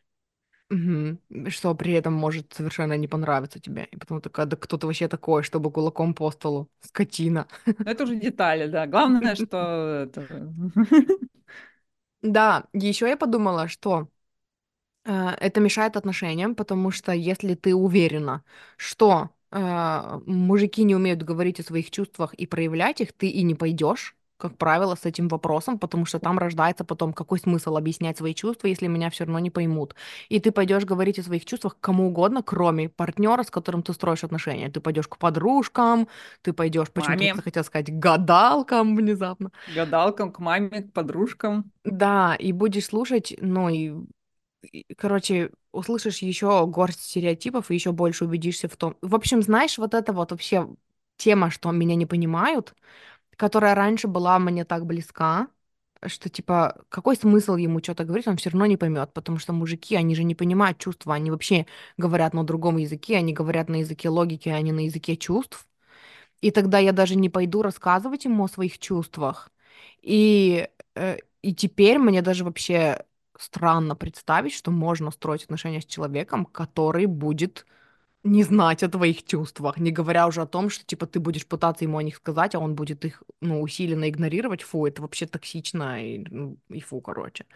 мгм, 0.70 1.18
что 1.50 1.74
при 1.74 1.92
этом 1.94 2.14
может 2.14 2.52
совершенно 2.54 2.96
не 2.96 3.08
понравиться 3.08 3.60
тебе. 3.60 3.86
И 3.92 3.96
потом 3.96 4.20
такая, 4.20 4.46
да 4.46 4.56
кто 4.56 4.78
ты 4.78 4.86
вообще 4.86 5.08
такой, 5.08 5.42
чтобы 5.42 5.70
кулаком 5.72 6.14
по 6.14 6.30
столу? 6.30 6.70
Скотина. 6.80 7.46
Но 7.84 7.90
это 7.92 8.04
уже 8.04 8.16
детали, 8.16 8.66
да. 8.66 8.86
Главное, 8.86 9.34
что 9.36 10.06
это... 10.08 10.52
Да, 12.22 12.64
еще 12.74 13.08
я 13.08 13.16
подумала, 13.16 13.66
что 13.68 14.08
э, 15.04 15.12
это 15.40 15.60
мешает 15.60 15.96
отношениям, 15.96 16.54
потому 16.54 16.90
что 16.90 17.12
если 17.12 17.54
ты 17.54 17.74
уверена, 17.74 18.44
что 18.76 19.30
э, 19.52 20.20
мужики 20.26 20.84
не 20.84 20.94
умеют 20.96 21.22
говорить 21.22 21.60
о 21.60 21.64
своих 21.64 21.90
чувствах 21.90 22.34
и 22.34 22.46
проявлять 22.46 23.00
их, 23.00 23.12
ты 23.12 23.28
и 23.28 23.42
не 23.42 23.54
пойдешь, 23.54 24.16
как 24.40 24.56
правило, 24.56 24.94
с 24.94 25.04
этим 25.04 25.28
вопросом, 25.28 25.78
потому 25.78 26.06
что 26.06 26.18
там 26.18 26.38
рождается 26.38 26.84
потом, 26.84 27.12
какой 27.12 27.38
смысл 27.38 27.76
объяснять 27.76 28.18
свои 28.18 28.34
чувства, 28.34 28.68
если 28.68 28.88
меня 28.88 29.10
все 29.10 29.24
равно 29.24 29.38
не 29.38 29.50
поймут. 29.50 29.94
И 30.28 30.40
ты 30.40 30.50
пойдешь 30.50 30.84
говорить 30.84 31.18
о 31.18 31.22
своих 31.22 31.44
чувствах 31.44 31.76
кому 31.80 32.08
угодно, 32.08 32.42
кроме 32.42 32.88
партнера, 32.88 33.42
с 33.42 33.50
которым 33.50 33.82
ты 33.82 33.92
строишь 33.92 34.24
отношения. 34.24 34.70
Ты 34.70 34.80
пойдешь 34.80 35.08
к 35.08 35.18
подружкам, 35.18 36.08
ты 36.42 36.52
пойдешь, 36.52 36.90
почему-то 36.90 37.42
хотел 37.42 37.64
сказать, 37.64 37.90
гадалкам 37.90 38.96
внезапно. 38.96 39.50
гадалкам, 39.66 40.32
к 40.32 40.38
маме, 40.38 40.82
к 40.82 40.92
подружкам. 40.92 41.70
Да, 41.84 42.34
и 42.34 42.52
будешь 42.52 42.86
слушать, 42.86 43.34
ну 43.40 43.68
и, 43.68 43.94
короче, 44.96 45.50
услышишь 45.72 46.18
еще 46.18 46.66
горсть 46.66 47.02
стереотипов 47.02 47.70
и 47.70 47.74
еще 47.74 47.92
больше 47.92 48.24
убедишься 48.24 48.68
в 48.68 48.76
том. 48.76 48.96
В 49.02 49.14
общем, 49.14 49.42
знаешь, 49.42 49.78
вот 49.78 49.94
это 49.94 50.12
вот 50.12 50.30
вообще 50.32 50.68
тема, 51.16 51.50
что 51.50 51.70
меня 51.70 51.94
не 51.94 52.06
понимают, 52.06 52.74
которая 53.40 53.74
раньше 53.74 54.06
была 54.06 54.38
мне 54.38 54.66
так 54.66 54.84
близка, 54.84 55.48
что 56.06 56.28
типа 56.28 56.84
какой 56.90 57.16
смысл 57.16 57.56
ему 57.56 57.80
что-то 57.82 58.04
говорить, 58.04 58.28
он 58.28 58.36
все 58.36 58.50
равно 58.50 58.66
не 58.66 58.76
поймет, 58.76 59.14
потому 59.14 59.38
что 59.38 59.54
мужики, 59.54 59.96
они 59.96 60.14
же 60.14 60.24
не 60.24 60.34
понимают 60.34 60.76
чувства, 60.78 61.14
они 61.14 61.30
вообще 61.30 61.66
говорят 61.96 62.34
на 62.34 62.44
другом 62.44 62.76
языке, 62.76 63.16
они 63.16 63.32
говорят 63.32 63.70
на 63.70 63.76
языке 63.76 64.10
логики, 64.10 64.50
а 64.50 64.60
не 64.60 64.72
на 64.72 64.80
языке 64.80 65.16
чувств. 65.16 65.66
И 66.42 66.50
тогда 66.50 66.78
я 66.78 66.92
даже 66.92 67.16
не 67.16 67.30
пойду 67.30 67.62
рассказывать 67.62 68.26
ему 68.26 68.44
о 68.44 68.48
своих 68.48 68.78
чувствах. 68.78 69.50
И, 70.02 70.68
э, 70.94 71.16
и 71.42 71.54
теперь 71.54 71.98
мне 71.98 72.20
даже 72.22 72.44
вообще 72.44 73.06
странно 73.38 73.96
представить, 73.96 74.52
что 74.52 74.70
можно 74.70 75.10
строить 75.10 75.44
отношения 75.44 75.80
с 75.80 75.86
человеком, 75.86 76.44
который 76.44 77.06
будет 77.06 77.66
не 78.22 78.42
знать 78.44 78.82
о 78.82 78.88
твоих 78.88 79.24
чувствах, 79.24 79.78
не 79.78 79.90
говоря 79.90 80.26
уже 80.26 80.42
о 80.42 80.46
том, 80.46 80.70
что 80.70 80.84
типа 80.84 81.06
ты 81.06 81.20
будешь 81.20 81.46
пытаться 81.46 81.84
ему 81.84 81.98
о 81.98 82.02
них 82.02 82.16
сказать, 82.16 82.54
а 82.54 82.58
он 82.58 82.74
будет 82.74 83.04
их 83.04 83.22
ну, 83.40 83.62
усиленно 83.62 84.08
игнорировать. 84.08 84.62
Фу, 84.62 84.86
это 84.86 85.02
вообще 85.02 85.26
токсично 85.26 86.04
и, 86.04 86.18
ну, 86.30 86.58
и 86.68 86.80
фу, 86.80 87.00
короче. 87.00 87.46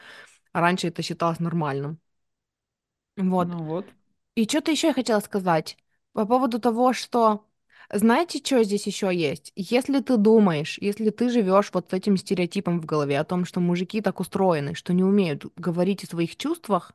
А 0.52 0.60
раньше 0.60 0.88
это 0.88 1.02
считалось 1.02 1.40
нормальным. 1.40 1.98
Вот. 3.16 3.48
Ну 3.48 3.64
вот. 3.64 3.86
И 4.34 4.44
что-то 4.44 4.70
еще 4.70 4.88
я 4.88 4.94
хотела 4.94 5.20
сказать 5.20 5.76
по 6.12 6.26
поводу 6.26 6.58
того, 6.60 6.92
что 6.92 7.46
знаете, 7.92 8.38
что 8.42 8.62
здесь 8.64 8.86
еще 8.86 9.14
есть? 9.14 9.52
Если 9.56 10.00
ты 10.00 10.16
думаешь, 10.16 10.78
если 10.80 11.10
ты 11.10 11.28
живешь 11.28 11.70
вот 11.72 11.90
с 11.90 11.92
этим 11.92 12.16
стереотипом 12.16 12.80
в 12.80 12.86
голове 12.86 13.18
о 13.18 13.24
том, 13.24 13.44
что 13.44 13.60
мужики 13.60 14.00
так 14.00 14.20
устроены, 14.20 14.74
что 14.74 14.92
не 14.94 15.04
умеют 15.04 15.44
говорить 15.56 16.02
о 16.04 16.06
своих 16.06 16.36
чувствах, 16.36 16.92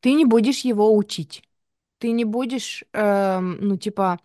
ты 0.00 0.14
не 0.14 0.24
будешь 0.24 0.60
его 0.60 0.96
учить. 0.96 1.42
Ты 2.04 2.10
не 2.10 2.26
будешь, 2.26 2.84
эм, 2.92 3.56
ну, 3.62 3.78
типа, 3.78 4.20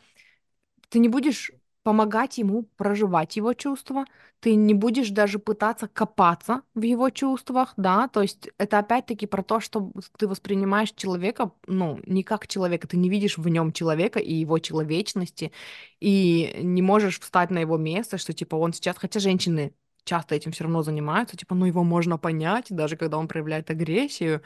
ты 0.89 0.99
не 0.99 1.07
будешь 1.07 1.49
помогать 1.81 2.37
ему 2.37 2.63
проживать 2.75 3.37
его 3.37 3.53
чувства, 3.53 4.03
ты 4.41 4.55
не 4.55 4.73
будешь 4.73 5.11
даже 5.11 5.39
пытаться 5.39 5.87
копаться 5.87 6.63
в 6.75 6.81
его 6.81 7.09
чувствах, 7.09 7.73
да, 7.77 8.09
то 8.09 8.21
есть 8.21 8.49
это 8.57 8.79
опять-таки 8.79 9.27
про 9.27 9.43
то, 9.43 9.61
что 9.61 9.93
ты 10.17 10.27
воспринимаешь 10.27 10.91
человека, 10.91 11.53
ну, 11.67 12.01
не 12.05 12.23
как 12.23 12.47
человека, 12.47 12.85
ты 12.85 12.97
не 12.97 13.09
видишь 13.09 13.37
в 13.37 13.47
нем 13.47 13.71
человека 13.71 14.19
и 14.19 14.33
его 14.33 14.59
человечности, 14.59 15.53
и 16.01 16.57
не 16.61 16.81
можешь 16.81 17.21
встать 17.21 17.49
на 17.49 17.59
его 17.59 17.77
место, 17.77 18.17
что, 18.17 18.33
типа, 18.33 18.57
он 18.57 18.73
сейчас, 18.73 18.97
хотя 18.97 19.21
женщины 19.21 19.73
часто 20.03 20.35
этим 20.35 20.51
все 20.51 20.65
равно 20.65 20.83
занимаются, 20.83 21.37
типа, 21.37 21.55
ну, 21.55 21.63
его 21.63 21.85
можно 21.85 22.17
понять, 22.17 22.65
даже 22.71 22.97
когда 22.97 23.17
он 23.17 23.29
проявляет 23.29 23.69
агрессию, 23.69 24.41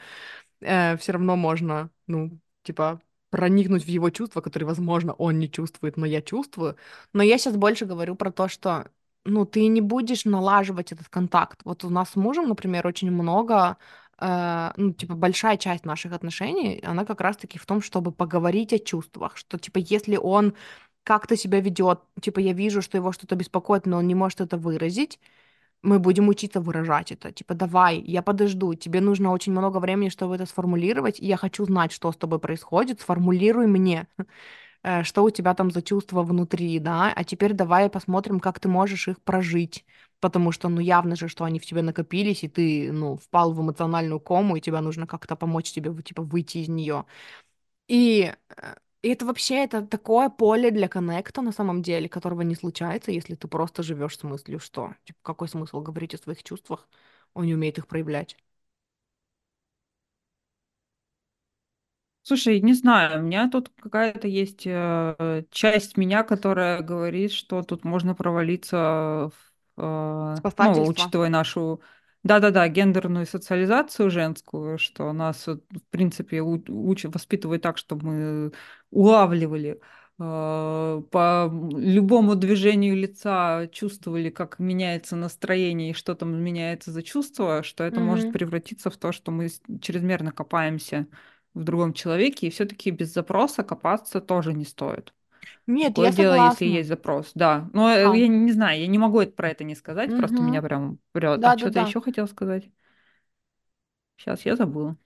все 0.60 0.98
равно 1.08 1.34
можно, 1.34 1.90
ну, 2.06 2.38
типа, 2.62 3.00
проникнуть 3.34 3.84
в 3.84 3.88
его 3.88 4.10
чувства, 4.10 4.40
которые, 4.40 4.68
возможно, 4.68 5.12
он 5.14 5.40
не 5.40 5.50
чувствует, 5.50 5.96
но 5.96 6.06
я 6.06 6.22
чувствую. 6.22 6.76
Но 7.12 7.20
я 7.24 7.36
сейчас 7.36 7.56
больше 7.56 7.84
говорю 7.84 8.14
про 8.14 8.30
то, 8.30 8.46
что, 8.48 8.88
ну, 9.24 9.44
ты 9.44 9.66
не 9.66 9.80
будешь 9.80 10.24
налаживать 10.24 10.92
этот 10.92 11.08
контакт. 11.08 11.60
Вот 11.64 11.82
у 11.84 11.90
нас 11.90 12.10
с 12.10 12.16
мужем, 12.16 12.46
например, 12.48 12.86
очень 12.86 13.10
много, 13.10 13.76
э, 14.20 14.70
ну, 14.76 14.92
типа, 14.92 15.14
большая 15.14 15.56
часть 15.56 15.84
наших 15.84 16.12
отношений, 16.12 16.80
она 16.84 17.04
как 17.04 17.20
раз-таки 17.20 17.58
в 17.58 17.66
том, 17.66 17.82
чтобы 17.82 18.12
поговорить 18.12 18.72
о 18.72 18.78
чувствах, 18.78 19.36
что, 19.36 19.58
типа, 19.58 19.78
если 19.78 20.16
он 20.16 20.54
как-то 21.02 21.36
себя 21.36 21.60
ведет, 21.60 22.02
типа, 22.20 22.38
я 22.38 22.52
вижу, 22.52 22.82
что 22.82 22.96
его 22.98 23.10
что-то 23.10 23.34
беспокоит, 23.34 23.84
но 23.86 23.98
он 23.98 24.06
не 24.06 24.14
может 24.14 24.40
это 24.42 24.56
выразить, 24.58 25.18
мы 25.84 25.98
будем 26.00 26.28
учиться 26.28 26.60
выражать 26.60 27.12
это. 27.12 27.32
Типа, 27.32 27.54
давай, 27.54 28.00
я 28.00 28.22
подожду, 28.22 28.74
тебе 28.74 29.00
нужно 29.00 29.30
очень 29.32 29.52
много 29.52 29.78
времени, 29.78 30.08
чтобы 30.10 30.36
это 30.36 30.46
сформулировать, 30.46 31.20
и 31.20 31.26
я 31.26 31.36
хочу 31.36 31.64
знать, 31.66 31.92
что 31.92 32.12
с 32.12 32.16
тобой 32.16 32.38
происходит, 32.40 33.00
сформулируй 33.00 33.66
мне, 33.66 34.08
э, 34.82 35.02
что 35.04 35.24
у 35.24 35.30
тебя 35.30 35.54
там 35.54 35.70
за 35.70 35.82
чувства 35.82 36.22
внутри, 36.22 36.78
да, 36.78 37.12
а 37.14 37.24
теперь 37.24 37.52
давай 37.54 37.88
посмотрим, 37.90 38.40
как 38.40 38.60
ты 38.60 38.68
можешь 38.68 39.08
их 39.08 39.20
прожить, 39.22 39.84
потому 40.20 40.52
что, 40.52 40.68
ну, 40.68 40.80
явно 40.80 41.16
же, 41.16 41.28
что 41.28 41.44
они 41.44 41.58
в 41.58 41.66
тебе 41.66 41.82
накопились, 41.82 42.44
и 42.44 42.48
ты, 42.48 42.92
ну, 42.92 43.16
впал 43.16 43.52
в 43.52 43.60
эмоциональную 43.60 44.20
кому, 44.20 44.56
и 44.56 44.60
тебе 44.60 44.80
нужно 44.80 45.06
как-то 45.06 45.36
помочь 45.36 45.72
тебе, 45.72 45.92
типа, 46.02 46.22
выйти 46.22 46.58
из 46.58 46.68
нее. 46.68 47.04
И, 47.88 48.32
э, 48.56 48.74
и 49.04 49.08
это 49.10 49.26
вообще 49.26 49.56
это 49.64 49.86
такое 49.86 50.28
поле 50.30 50.70
для 50.70 50.88
коннекта 50.88 51.42
на 51.42 51.52
самом 51.52 51.82
деле, 51.82 52.08
которого 52.08 52.42
не 52.42 52.54
случается, 52.54 53.10
если 53.12 53.34
ты 53.34 53.48
просто 53.48 53.82
живешь 53.82 54.18
с 54.18 54.22
мыслью, 54.24 54.60
что 54.60 54.94
типа, 55.04 55.18
какой 55.22 55.48
смысл 55.48 55.80
говорить 55.82 56.14
о 56.14 56.18
своих 56.18 56.42
чувствах, 56.42 56.88
он 57.34 57.46
не 57.46 57.54
умеет 57.54 57.78
их 57.78 57.86
проявлять. 57.88 58.36
Слушай, 62.22 62.60
не 62.60 62.72
знаю, 62.72 63.20
у 63.20 63.22
меня 63.22 63.50
тут 63.50 63.70
какая-то 63.80 64.26
есть 64.28 64.62
э, 64.66 65.44
часть 65.50 65.98
меня, 65.98 66.22
которая 66.24 66.80
говорит, 66.80 67.32
что 67.32 67.62
тут 67.62 67.84
можно 67.84 68.14
провалиться, 68.14 69.30
в, 69.30 69.32
э, 69.82 70.40
ну, 70.56 70.86
учитывая 70.86 71.28
нашу, 71.28 71.82
да-да-да, 72.24 72.68
гендерную 72.68 73.26
социализацию 73.26 74.10
женскую, 74.10 74.78
что 74.78 75.12
нас, 75.12 75.46
вот, 75.46 75.64
в 75.70 75.82
принципе, 75.90 76.40
у- 76.42 76.58
уч- 76.58 77.08
воспитывают 77.12 77.62
так, 77.62 77.78
чтобы 77.78 78.06
мы 78.06 78.52
улавливали 78.90 79.80
э, 80.18 81.02
по 81.10 81.50
любому 81.76 82.34
движению 82.36 82.96
лица, 82.96 83.68
чувствовали, 83.72 84.30
как 84.30 84.58
меняется 84.60 85.16
настроение 85.16 85.90
и 85.90 85.94
что 85.94 86.14
там 86.14 86.34
меняется 86.42 86.92
за 86.92 87.02
чувство, 87.02 87.62
что 87.62 87.84
это 87.84 88.00
может 88.00 88.30
Мгм. 88.30 88.32
превратиться 88.32 88.90
в 88.90 88.96
то, 88.96 89.12
что 89.12 89.30
мы 89.32 89.48
чрезмерно 89.82 90.32
копаемся 90.32 91.06
в 91.54 91.64
другом 91.64 91.92
человеке, 91.94 92.46
и 92.46 92.50
все-таки 92.50 92.90
без 92.90 93.12
запроса 93.12 93.62
копаться 93.64 94.20
тоже 94.20 94.54
не 94.54 94.64
стоит. 94.64 95.12
Нет, 95.66 95.94
Другое 95.94 96.10
я 96.10 96.12
дело, 96.12 96.34
если 96.34 96.64
согласна. 96.64 96.66
есть 96.66 96.88
запрос, 96.88 97.32
да. 97.34 97.68
Но 97.72 97.90
э, 97.90 98.02
Да. 98.04 98.14
я 98.16 98.28
не 98.28 98.52
знаю, 98.52 98.80
я 98.80 98.86
не 98.86 98.98
могу 98.98 99.24
про 99.26 99.50
это 99.50 99.64
не 99.64 99.74
сказать, 99.74 100.14
просто 100.16 100.42
меня 100.42 100.62
прям 100.62 100.98
прет. 101.12 101.44
А 101.44 101.56
что-то 101.56 101.80
Да-да-да. 101.80 101.88
еще 101.88 102.00
хотел 102.00 102.26
сказать? 102.28 102.68
Сейчас 104.16 104.44
я 104.46 104.56
забыла. 104.56 104.96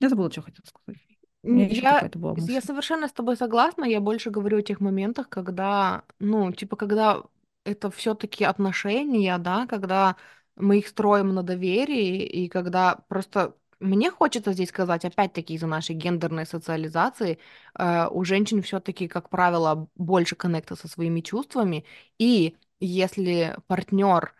Я 0.00 0.08
забыла, 0.08 0.30
что 0.30 0.42
хотела 0.42 0.66
сказать. 0.66 1.00
Я, 1.42 2.10
я 2.36 2.60
совершенно 2.60 3.08
с 3.08 3.12
тобой 3.12 3.36
согласна. 3.36 3.84
Я 3.84 4.00
больше 4.00 4.30
говорю 4.30 4.58
о 4.58 4.62
тех 4.62 4.80
моментах, 4.80 5.28
когда, 5.28 6.04
ну, 6.18 6.52
типа, 6.52 6.76
когда 6.76 7.22
это 7.64 7.90
все-таки 7.90 8.44
отношения, 8.44 9.36
да, 9.38 9.66
когда 9.66 10.16
мы 10.56 10.78
их 10.78 10.88
строим 10.88 11.34
на 11.34 11.42
доверии, 11.42 12.24
и 12.26 12.48
когда 12.48 12.96
просто 13.08 13.54
мне 13.80 14.10
хочется 14.10 14.52
здесь 14.52 14.68
сказать, 14.70 15.04
опять-таки, 15.04 15.54
из-за 15.54 15.66
нашей 15.66 15.94
гендерной 15.94 16.46
социализации, 16.46 17.38
э, 17.78 18.08
у 18.10 18.24
женщин 18.24 18.62
все-таки, 18.62 19.08
как 19.08 19.28
правило, 19.30 19.88
больше 19.96 20.36
коннекта 20.36 20.76
со 20.76 20.88
своими 20.88 21.20
чувствами, 21.20 21.84
и 22.18 22.56
если 22.80 23.56
партнер 23.66 24.34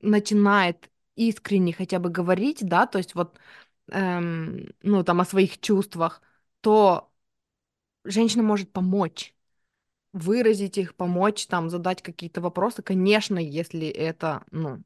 начинает 0.00 0.90
искренне 1.16 1.72
хотя 1.72 1.98
бы 1.98 2.10
говорить, 2.10 2.58
да, 2.62 2.86
то 2.86 2.98
есть 2.98 3.14
вот, 3.14 3.38
эм, 3.90 4.72
ну, 4.82 5.04
там, 5.04 5.20
о 5.20 5.24
своих 5.24 5.60
чувствах, 5.60 6.22
то 6.60 7.10
женщина 8.04 8.42
может 8.42 8.72
помочь. 8.72 9.34
выразить 10.12 10.78
их, 10.78 10.94
помочь, 10.96 11.46
там, 11.46 11.70
задать 11.70 12.02
какие-то 12.02 12.40
вопросы, 12.40 12.82
конечно, 12.82 13.38
если 13.38 13.88
это, 13.88 14.44
ну, 14.50 14.82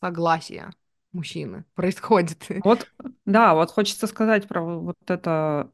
согласие 0.00 0.70
мужчины 1.12 1.64
происходит. 1.74 2.46
Вот, 2.64 2.90
да, 3.24 3.54
вот 3.54 3.70
хочется 3.70 4.06
сказать 4.06 4.46
про 4.48 4.62
вот 4.62 4.96
это... 5.08 5.70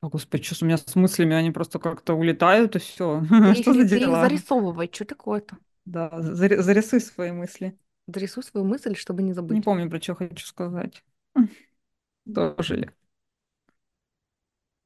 О, 0.00 0.10
Господи, 0.10 0.44
что 0.44 0.64
у 0.64 0.68
меня 0.68 0.78
с 0.78 0.94
мыслями, 0.96 1.34
они 1.34 1.50
просто 1.50 1.78
как-то 1.78 2.14
улетают, 2.14 2.76
и 2.76 2.78
все. 2.78 3.22
Что 3.54 3.72
за 3.74 3.84
дела? 3.84 4.20
зарисовывай, 4.20 4.90
что 4.92 5.04
такое-то? 5.04 5.56
Да, 5.86 6.10
зари- 6.20 6.58
зарисуй 6.62 7.00
свои 7.00 7.32
мысли. 7.32 7.78
Зарисуй 8.06 8.42
свою 8.42 8.64
мысль, 8.64 8.94
чтобы 8.96 9.22
не 9.22 9.34
Не 9.48 9.62
забыть. 9.62 9.62
помню, 9.62 9.88
про 9.88 10.00
что 10.02 10.14
хочу 10.16 10.44
сказать. 10.46 11.02
Дожили. 12.26 12.90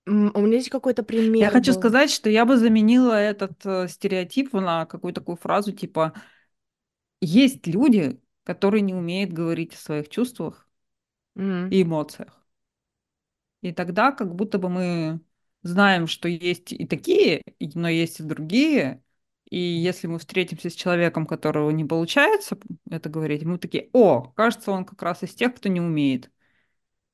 У 0.06 0.10
меня 0.40 0.56
есть 0.56 0.70
какой-то 0.70 1.02
Я 1.38 1.48
пример 1.48 1.50
хочу 1.50 1.72
был. 1.72 1.72
сказать, 1.72 2.10
что 2.10 2.28
я 2.30 2.44
бы 2.44 2.56
заменила 2.56 3.12
этот 3.14 3.64
э, 3.64 3.88
стереотип 3.88 4.52
на 4.52 4.86
какую-то 4.86 5.20
такую 5.20 5.36
фразу 5.36 5.72
типа 5.72 6.14
«Есть 7.20 7.66
люди, 7.66 8.20
которые 8.48 8.82
не 8.82 8.94
умеют 8.96 9.32
говорить 9.32 9.74
о 9.76 9.78
своих 9.78 10.10
чувствах 10.10 10.68
М, 11.36 11.76
и 11.76 11.82
эмоциях». 11.82 12.46
И 13.62 13.72
тогда 13.72 14.12
как 14.12 14.34
будто 14.34 14.58
бы 14.58 14.68
мы 14.68 15.20
знаем, 15.62 16.06
что 16.06 16.28
есть 16.28 16.72
и 16.72 16.86
такие, 16.86 17.42
но 17.74 17.88
есть 17.88 18.20
и 18.20 18.22
другие. 18.22 19.02
И 19.50 19.58
если 19.58 20.06
мы 20.06 20.18
встретимся 20.18 20.70
с 20.70 20.74
человеком, 20.74 21.26
которого 21.26 21.70
не 21.70 21.84
получается 21.84 22.58
это 22.90 23.08
говорить, 23.08 23.44
мы 23.44 23.58
такие, 23.58 23.88
о, 23.92 24.22
кажется, 24.36 24.70
он 24.70 24.84
как 24.84 25.02
раз 25.02 25.22
из 25.22 25.34
тех, 25.34 25.54
кто 25.54 25.68
не 25.68 25.80
умеет. 25.80 26.30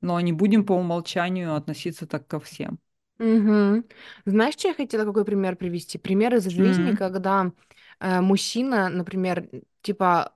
Но 0.02 0.20
не 0.20 0.32
будем 0.32 0.66
по 0.66 0.74
умолчанию 0.74 1.54
относиться 1.56 2.06
так 2.06 2.28
ко 2.28 2.40
всем. 2.40 2.78
мгм. 3.18 3.84
Знаешь, 4.24 4.54
что 4.54 4.68
я 4.68 4.74
хотела, 4.74 5.04
какой 5.04 5.24
пример 5.24 5.56
привести? 5.56 5.98
Пример 5.98 6.34
из 6.34 6.46
жизни, 6.48 6.92
М, 6.92 6.92
когда 6.92 7.52
э, 8.00 8.20
мужчина, 8.20 8.88
например, 8.88 9.48
типа 9.82 10.34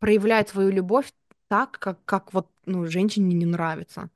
проявляет 0.00 0.50
свою 0.50 0.70
любовь 0.72 1.12
так, 1.48 1.72
как, 1.80 2.04
как 2.06 2.32
вот, 2.34 2.48
ну, 2.66 2.86
женщине 2.86 3.34
не 3.34 3.46
нравится. 3.46 4.10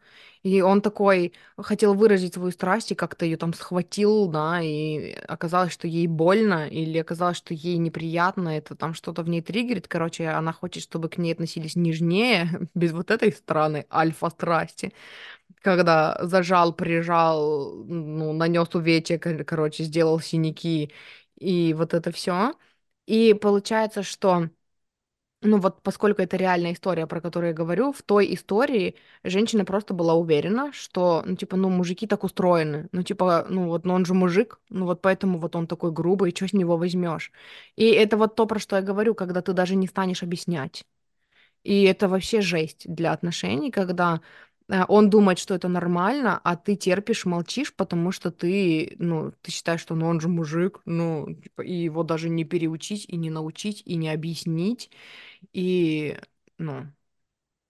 И 0.44 0.60
он 0.62 0.82
такой 0.82 1.32
хотел 1.58 1.94
выразить 1.94 2.34
свою 2.34 2.52
страсть 2.52 2.92
и 2.92 2.94
как-то 2.94 3.24
ее 3.24 3.36
там 3.36 3.54
схватил, 3.54 4.28
да, 4.28 4.60
и 4.62 5.12
оказалось, 5.28 5.72
что 5.72 5.88
ей 5.88 6.06
больно, 6.06 6.68
или 6.68 6.98
оказалось, 6.98 7.36
что 7.38 7.54
ей 7.54 7.78
неприятно, 7.78 8.50
это 8.50 8.76
там 8.76 8.94
что-то 8.94 9.22
в 9.22 9.28
ней 9.28 9.42
триггерит, 9.42 9.88
короче, 9.88 10.28
она 10.28 10.52
хочет, 10.52 10.82
чтобы 10.84 11.08
к 11.08 11.18
ней 11.18 11.32
относились 11.32 11.76
нежнее, 11.76 12.68
без 12.74 12.92
вот 12.92 13.10
этой 13.10 13.32
странной 13.32 13.86
альфа-страсти, 13.92 14.92
когда 15.62 16.18
зажал, 16.22 16.72
прижал, 16.74 17.84
ну, 17.84 18.32
нанес 18.32 18.68
увечья, 18.74 19.18
кор- 19.18 19.44
короче, 19.44 19.84
сделал 19.84 20.20
синяки, 20.20 20.92
и 21.38 21.74
вот 21.74 21.94
это 21.94 22.12
все. 22.12 22.54
И 23.06 23.34
получается, 23.34 24.02
что 24.02 24.48
ну 25.44 25.58
вот 25.58 25.82
поскольку 25.82 26.22
это 26.22 26.36
реальная 26.36 26.72
история, 26.72 27.06
про 27.06 27.20
которую 27.20 27.50
я 27.50 27.54
говорю, 27.54 27.92
в 27.92 28.02
той 28.02 28.34
истории 28.34 28.96
женщина 29.22 29.64
просто 29.64 29.94
была 29.94 30.14
уверена, 30.14 30.72
что, 30.72 31.22
ну, 31.26 31.36
типа, 31.36 31.56
ну, 31.56 31.68
мужики 31.70 32.06
так 32.06 32.24
устроены. 32.24 32.88
Ну, 32.92 33.02
типа, 33.02 33.46
ну, 33.48 33.66
вот, 33.68 33.84
ну, 33.84 33.94
он 33.94 34.04
же 34.06 34.14
мужик, 34.14 34.60
ну, 34.70 34.86
вот 34.86 35.02
поэтому 35.02 35.38
вот 35.38 35.54
он 35.56 35.66
такой 35.66 35.92
грубый, 35.92 36.32
что 36.34 36.48
с 36.48 36.52
него 36.52 36.76
возьмешь? 36.76 37.32
И 37.76 37.86
это 37.90 38.16
вот 38.16 38.34
то, 38.36 38.46
про 38.46 38.58
что 38.58 38.76
я 38.76 38.82
говорю, 38.82 39.14
когда 39.14 39.42
ты 39.42 39.52
даже 39.52 39.76
не 39.76 39.86
станешь 39.86 40.22
объяснять. 40.22 40.84
И 41.62 41.84
это 41.84 42.08
вообще 42.08 42.40
жесть 42.40 42.84
для 42.86 43.12
отношений, 43.12 43.70
когда 43.70 44.20
э, 44.68 44.84
он 44.88 45.08
думает, 45.10 45.38
что 45.38 45.54
это 45.54 45.68
нормально, 45.68 46.40
а 46.44 46.56
ты 46.56 46.76
терпишь, 46.76 47.24
молчишь, 47.24 47.74
потому 47.74 48.12
что 48.12 48.30
ты, 48.30 48.96
ну, 48.98 49.32
ты 49.42 49.50
считаешь, 49.50 49.80
что 49.80 49.94
ну, 49.94 50.06
он 50.06 50.20
же 50.20 50.28
мужик, 50.28 50.80
ну, 50.84 51.34
типа, 51.34 51.62
и 51.62 51.72
его 51.72 52.02
даже 52.02 52.28
не 52.28 52.44
переучить, 52.44 53.06
и 53.08 53.16
не 53.16 53.30
научить, 53.30 53.82
и 53.86 53.96
не 53.96 54.10
объяснить. 54.10 54.90
И, 55.52 56.18
ну, 56.58 56.86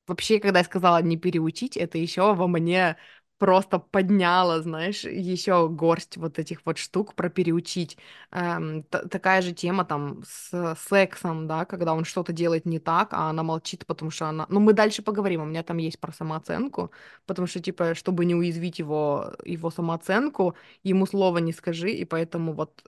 вообще, 0.06 0.40
когда 0.40 0.60
я 0.60 0.64
сказала 0.64 1.02
не 1.02 1.16
переучить, 1.16 1.76
это 1.76 1.98
еще 1.98 2.34
во 2.34 2.46
мне 2.48 2.96
просто 3.38 3.78
подняло, 3.80 4.62
знаешь, 4.62 5.04
еще 5.04 5.68
горсть 5.68 6.16
вот 6.16 6.38
этих 6.38 6.64
вот 6.64 6.78
штук 6.78 7.14
про 7.14 7.28
переучить. 7.28 7.98
Эм, 8.30 8.84
та- 8.84 9.06
такая 9.08 9.42
же 9.42 9.52
тема 9.52 9.84
там 9.84 10.22
с 10.24 10.76
сексом, 10.88 11.46
да, 11.48 11.64
когда 11.64 11.94
он 11.94 12.04
что-то 12.04 12.32
делает 12.32 12.64
не 12.66 12.78
так, 12.78 13.12
а 13.12 13.30
она 13.30 13.42
молчит, 13.42 13.86
потому 13.86 14.10
что 14.10 14.26
она... 14.28 14.46
Ну, 14.48 14.60
мы 14.60 14.72
дальше 14.72 15.02
поговорим, 15.02 15.42
у 15.42 15.46
меня 15.46 15.62
там 15.64 15.78
есть 15.78 15.98
про 16.00 16.12
самооценку, 16.12 16.90
потому 17.26 17.46
что, 17.48 17.60
типа, 17.60 17.94
чтобы 17.94 18.24
не 18.24 18.34
уязвить 18.34 18.78
его, 18.78 19.34
его 19.44 19.70
самооценку, 19.70 20.54
ему 20.84 21.06
слова 21.06 21.38
не 21.38 21.52
скажи, 21.52 21.90
и 21.90 22.04
поэтому 22.04 22.52
вот 22.54 22.84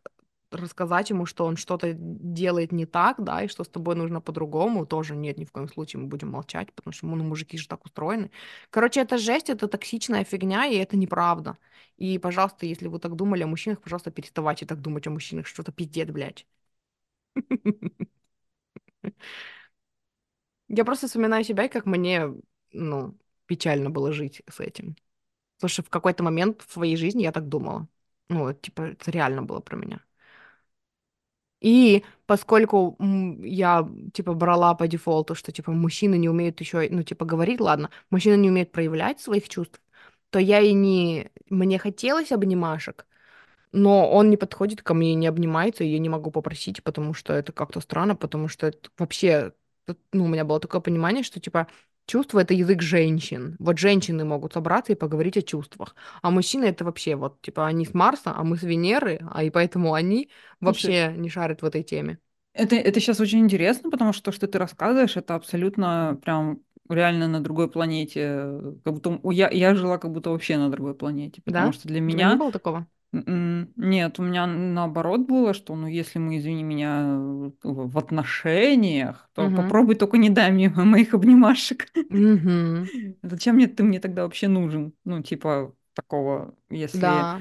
рассказать 0.50 1.10
ему, 1.10 1.26
что 1.26 1.44
он 1.44 1.56
что-то 1.56 1.92
делает 1.94 2.72
не 2.72 2.86
так, 2.86 3.22
да, 3.22 3.42
и 3.42 3.48
что 3.48 3.64
с 3.64 3.68
тобой 3.68 3.96
нужно 3.96 4.20
по-другому, 4.20 4.86
тоже 4.86 5.16
нет, 5.16 5.38
ни 5.38 5.44
в 5.44 5.52
коем 5.52 5.68
случае 5.68 6.02
мы 6.02 6.08
будем 6.08 6.30
молчать, 6.30 6.72
потому 6.72 6.92
что, 6.92 7.06
ну, 7.06 7.24
мужики 7.24 7.58
же 7.58 7.68
так 7.68 7.84
устроены. 7.84 8.30
Короче, 8.70 9.00
это 9.00 9.18
жесть, 9.18 9.50
это 9.50 9.68
токсичная 9.68 10.24
фигня, 10.24 10.66
и 10.66 10.76
это 10.76 10.96
неправда. 10.96 11.58
И, 11.96 12.18
пожалуйста, 12.18 12.66
если 12.66 12.88
вы 12.88 12.98
так 12.98 13.16
думали 13.16 13.42
о 13.42 13.46
мужчинах, 13.46 13.80
пожалуйста, 13.80 14.10
переставайте 14.10 14.66
так 14.66 14.80
думать 14.80 15.06
о 15.06 15.10
мужчинах, 15.10 15.46
что-то 15.46 15.72
пиздец, 15.72 16.08
блядь. 16.10 16.46
Я 20.68 20.84
просто 20.84 21.06
вспоминаю 21.06 21.44
себя, 21.44 21.68
как 21.68 21.86
мне, 21.86 22.32
ну, 22.72 23.16
печально 23.46 23.90
было 23.90 24.12
жить 24.12 24.42
с 24.48 24.60
этим. 24.60 24.96
Потому 25.56 25.70
что 25.70 25.82
в 25.82 25.90
какой-то 25.90 26.24
момент 26.24 26.62
в 26.62 26.72
своей 26.72 26.96
жизни 26.96 27.22
я 27.22 27.32
так 27.32 27.48
думала. 27.48 27.88
Ну, 28.28 28.52
типа, 28.54 28.82
это 28.82 29.10
реально 29.10 29.42
было 29.42 29.60
про 29.60 29.76
меня. 29.76 30.04
И 31.60 32.04
поскольку 32.26 32.96
я, 33.42 33.88
типа, 34.12 34.34
брала 34.34 34.74
по 34.74 34.86
дефолту, 34.88 35.34
что, 35.34 35.52
типа, 35.52 35.72
мужчины 35.72 36.16
не 36.18 36.28
умеют 36.28 36.60
еще, 36.60 36.86
ну, 36.90 37.02
типа, 37.02 37.24
говорить, 37.24 37.60
ладно, 37.60 37.90
мужчины 38.10 38.36
не 38.36 38.50
умеют 38.50 38.72
проявлять 38.72 39.20
своих 39.20 39.48
чувств, 39.48 39.80
то 40.30 40.38
я 40.38 40.60
и 40.60 40.72
не... 40.72 41.30
Мне 41.48 41.78
хотелось 41.78 42.32
обнимашек, 42.32 43.06
но 43.72 44.10
он 44.10 44.30
не 44.30 44.36
подходит 44.36 44.82
ко 44.82 44.94
мне 44.94 45.14
не 45.14 45.26
обнимается, 45.26 45.84
и 45.84 45.88
я 45.88 45.98
не 45.98 46.08
могу 46.08 46.30
попросить, 46.30 46.82
потому 46.82 47.14
что 47.14 47.32
это 47.34 47.52
как-то 47.52 47.80
странно, 47.80 48.16
потому 48.16 48.48
что 48.48 48.68
это 48.68 48.90
вообще, 48.98 49.52
ну, 50.12 50.24
у 50.24 50.28
меня 50.28 50.44
было 50.44 50.60
такое 50.60 50.80
понимание, 50.80 51.24
что, 51.24 51.40
типа, 51.40 51.68
чувство— 52.06 52.40
это 52.40 52.54
язык 52.54 52.82
женщин. 52.82 53.56
Вот 53.58 53.78
женщины 53.78 54.24
могут 54.24 54.52
собраться 54.54 54.92
и 54.92 54.96
поговорить 54.96 55.36
о 55.36 55.42
чувствах. 55.42 55.94
А 56.22 56.30
мужчины— 56.30 56.64
это 56.66 56.84
вообще 56.84 57.16
вот, 57.16 57.40
типа, 57.42 57.66
они 57.66 57.86
с 57.86 57.94
Марса, 57.94 58.32
а 58.36 58.44
мы 58.44 58.56
с 58.56 58.62
Венеры, 58.62 59.20
а 59.32 59.42
и 59.44 59.50
поэтому 59.50 59.94
они 59.94 60.30
Слушай, 60.64 60.90
вообще 60.90 61.14
не 61.16 61.28
шарят 61.30 61.62
в 61.62 61.64
этой 61.64 61.82
теме. 61.82 62.18
это, 62.52 62.76
это 62.76 63.00
сейчас 63.00 63.20
очень 63.20 63.40
интересно, 63.40 63.90
потому 63.90 64.12
что 64.12 64.24
то, 64.24 64.32
что 64.32 64.46
ты 64.48 64.58
рассказываешь, 64.58 65.16
это 65.16 65.34
абсолютно 65.34 66.18
прям 66.22 66.62
реально 66.88 67.28
на 67.28 67.40
другой 67.42 67.70
планете. 67.70 68.48
Как 68.84 68.94
будто 68.94 69.20
я, 69.32 69.50
я 69.50 69.74
жила 69.74 69.98
как 69.98 70.12
будто 70.12 70.30
вообще 70.30 70.56
на 70.56 70.70
другой 70.70 70.94
планете, 70.94 71.42
потому 71.42 71.72
Да? 71.72 71.72
что 71.72 71.88
для 71.88 72.00
тебя 72.06 72.24
не 72.24 72.34
меня 72.34 72.36
было 72.36 72.52
такого? 72.52 72.86
М, 73.12 73.72
нет, 73.76 74.18
у 74.18 74.22
меня 74.22 74.46
наоборот 74.46 75.20
было, 75.22 75.54
что 75.54 75.74
ну 75.76 75.86
если 75.86 76.18
мы, 76.18 76.38
извини 76.38 76.62
меня, 76.62 77.00
э, 77.02 77.50
в 77.62 77.90
в 77.92 77.98
отношениях, 77.98 79.30
то 79.34 79.50
Угу. 79.50 79.50
попробуй 79.50 79.94
только 79.96 80.18
не 80.18 80.30
дай 80.30 80.50
мне 80.52 80.68
моих 80.76 81.14
обнимашек. 81.14 81.88
Угу. 82.10 82.90
Зачем 83.22 83.56
мне 83.56 83.66
ты 83.66 83.82
мне 83.82 84.00
тогда 84.00 84.22
вообще 84.24 84.48
нужен? 84.48 84.94
Ну, 85.04 85.22
типа 85.22 85.74
такого, 85.94 86.54
если 86.70 87.30
Да. 87.32 87.40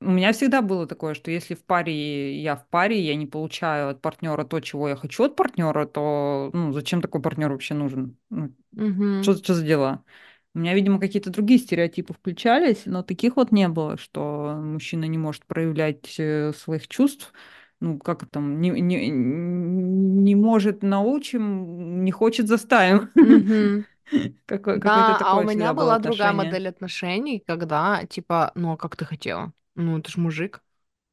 У 0.00 0.10
меня 0.12 0.32
всегда 0.32 0.62
было 0.62 0.86
такое, 0.86 1.14
что 1.14 1.30
если 1.32 1.54
в 1.54 1.64
паре 1.64 2.40
я 2.40 2.54
в 2.56 2.68
паре, 2.68 3.00
я 3.00 3.16
не 3.16 3.26
получаю 3.26 3.88
от 3.90 4.00
партнера 4.00 4.44
то, 4.44 4.60
чего 4.60 4.88
я 4.88 4.94
хочу 4.96 5.24
от 5.24 5.34
партнера, 5.34 5.86
то 5.86 6.50
ну, 6.52 6.72
зачем 6.72 7.02
такой 7.02 7.20
партнер 7.20 7.50
вообще 7.50 7.74
нужен? 7.74 8.16
Ну, 8.30 8.54
Угу. 8.76 9.08
что, 9.20 9.36
что 9.36 9.54
за 9.54 9.64
дела? 9.66 10.04
У 10.54 10.58
меня, 10.60 10.74
видимо, 10.74 10.98
какие-то 10.98 11.30
другие 11.30 11.60
стереотипы 11.60 12.14
включались, 12.14 12.82
но 12.86 13.02
таких 13.02 13.36
вот 13.36 13.52
не 13.52 13.68
было, 13.68 13.96
что 13.96 14.56
мужчина 14.62 15.04
не 15.04 15.18
может 15.18 15.46
проявлять 15.46 16.16
э, 16.18 16.52
своих 16.54 16.88
чувств. 16.88 17.32
Ну, 17.80 17.98
как 17.98 18.28
там, 18.30 18.60
не, 18.60 18.70
не, 18.70 19.08
не 19.08 20.34
может 20.34 20.82
научим, 20.82 22.04
не 22.04 22.10
хочет 22.10 22.48
заставим. 22.48 23.10
Какое- 24.46 24.78
Да, 24.78 25.18
а 25.22 25.36
у 25.38 25.42
меня 25.42 25.72
была 25.74 25.98
другая 25.98 26.32
модель 26.32 26.68
отношений, 26.68 27.40
когда, 27.46 28.04
типа, 28.06 28.52
ну, 28.54 28.72
а 28.72 28.76
как 28.76 28.96
ты 28.96 29.04
хотела? 29.04 29.52
Ну, 29.76 30.00
ты 30.02 30.10
ж 30.10 30.16
мужик. 30.18 30.62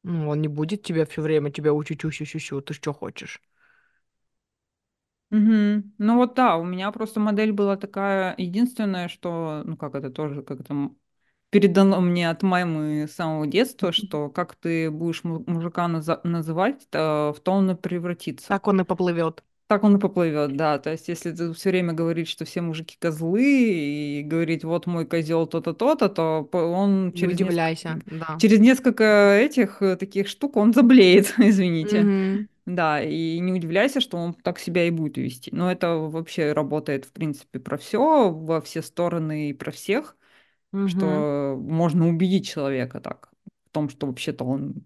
Ну, 0.04 0.28
он 0.30 0.40
не 0.42 0.48
будет 0.48 0.82
тебя 0.82 1.06
все 1.06 1.22
время 1.22 1.50
тебя 1.50 1.72
учить, 1.74 2.04
учить, 2.04 2.34
учить, 2.34 2.64
ты 2.66 2.74
что 2.74 2.92
хочешь? 2.92 3.40
Мгм. 5.30 5.92
Ну 5.98 6.16
вот 6.16 6.34
да, 6.34 6.56
у 6.56 6.64
меня 6.64 6.90
просто 6.92 7.18
модель 7.20 7.52
была 7.52 7.76
такая, 7.76 8.34
единственное, 8.38 9.08
что, 9.08 9.62
ну 9.64 9.76
как 9.76 9.94
это 9.96 10.10
тоже 10.10 10.42
как 10.42 10.64
там 10.64 10.96
передано 11.50 12.00
мне 12.00 12.30
от 12.30 12.42
мамы 12.42 13.06
с 13.08 13.14
самого 13.14 13.46
детства, 13.46 13.92
что 13.92 14.30
как 14.30 14.56
ты 14.56 14.90
будешь 14.90 15.24
му- 15.24 15.44
мужика 15.46 15.88
наза- 15.88 16.20
называть, 16.24 16.88
то 16.90 17.34
в 17.36 17.40
то 17.40 17.52
он 17.52 17.70
и 17.72 17.74
превратится. 17.76 18.48
Так 18.48 18.66
он 18.68 18.80
и 18.80 18.84
поплывет. 18.84 19.44
Так 19.68 19.82
он 19.84 19.96
и 19.96 20.00
поплывет, 20.00 20.56
да. 20.56 20.78
То 20.78 20.90
есть, 20.92 21.08
если 21.08 21.32
ты 21.32 21.52
все 21.52 21.70
время 21.70 21.92
говоришь, 21.92 22.28
что 22.28 22.44
все 22.44 22.60
мужики 22.60 22.96
козлы, 23.00 23.42
и 23.44 24.22
говорить, 24.22 24.62
вот 24.64 24.86
мой 24.86 25.06
козел 25.06 25.46
то-то, 25.48 25.72
то-то, 25.74 26.08
то 26.08 26.44
по- 26.44 26.58
он 26.58 27.12
Не 27.12 27.12
через 27.14 27.40
несколько, 27.40 27.66
удивляйся, 27.66 28.00
да. 28.06 28.38
через 28.38 28.60
несколько 28.60 29.04
этих 29.38 29.82
э, 29.82 29.96
таких 29.96 30.28
штук 30.28 30.56
он 30.56 30.72
заблеет, 30.72 31.34
извините. 31.38 32.08
Угу, 32.08 32.46
Да, 32.66 33.00
и 33.00 33.38
не 33.38 33.52
удивляйся, 33.52 34.00
что 34.00 34.16
он 34.16 34.34
так 34.34 34.58
себя 34.58 34.86
и 34.86 34.90
будет 34.90 35.16
вести. 35.16 35.50
Но 35.54 35.70
это 35.70 35.94
вообще 35.94 36.52
работает, 36.52 37.04
в 37.04 37.12
принципе, 37.12 37.60
про 37.60 37.78
все, 37.78 38.30
во 38.30 38.60
все 38.60 38.82
стороны 38.82 39.50
и 39.50 39.52
про 39.52 39.70
всех, 39.70 40.16
угу. 40.72 40.88
что 40.88 41.56
можно 41.60 42.08
убедить 42.08 42.48
человека 42.48 43.00
так 43.00 43.30
в 43.66 43.70
том, 43.70 43.88
что 43.88 44.06
вообще-то 44.08 44.44
он 44.44 44.84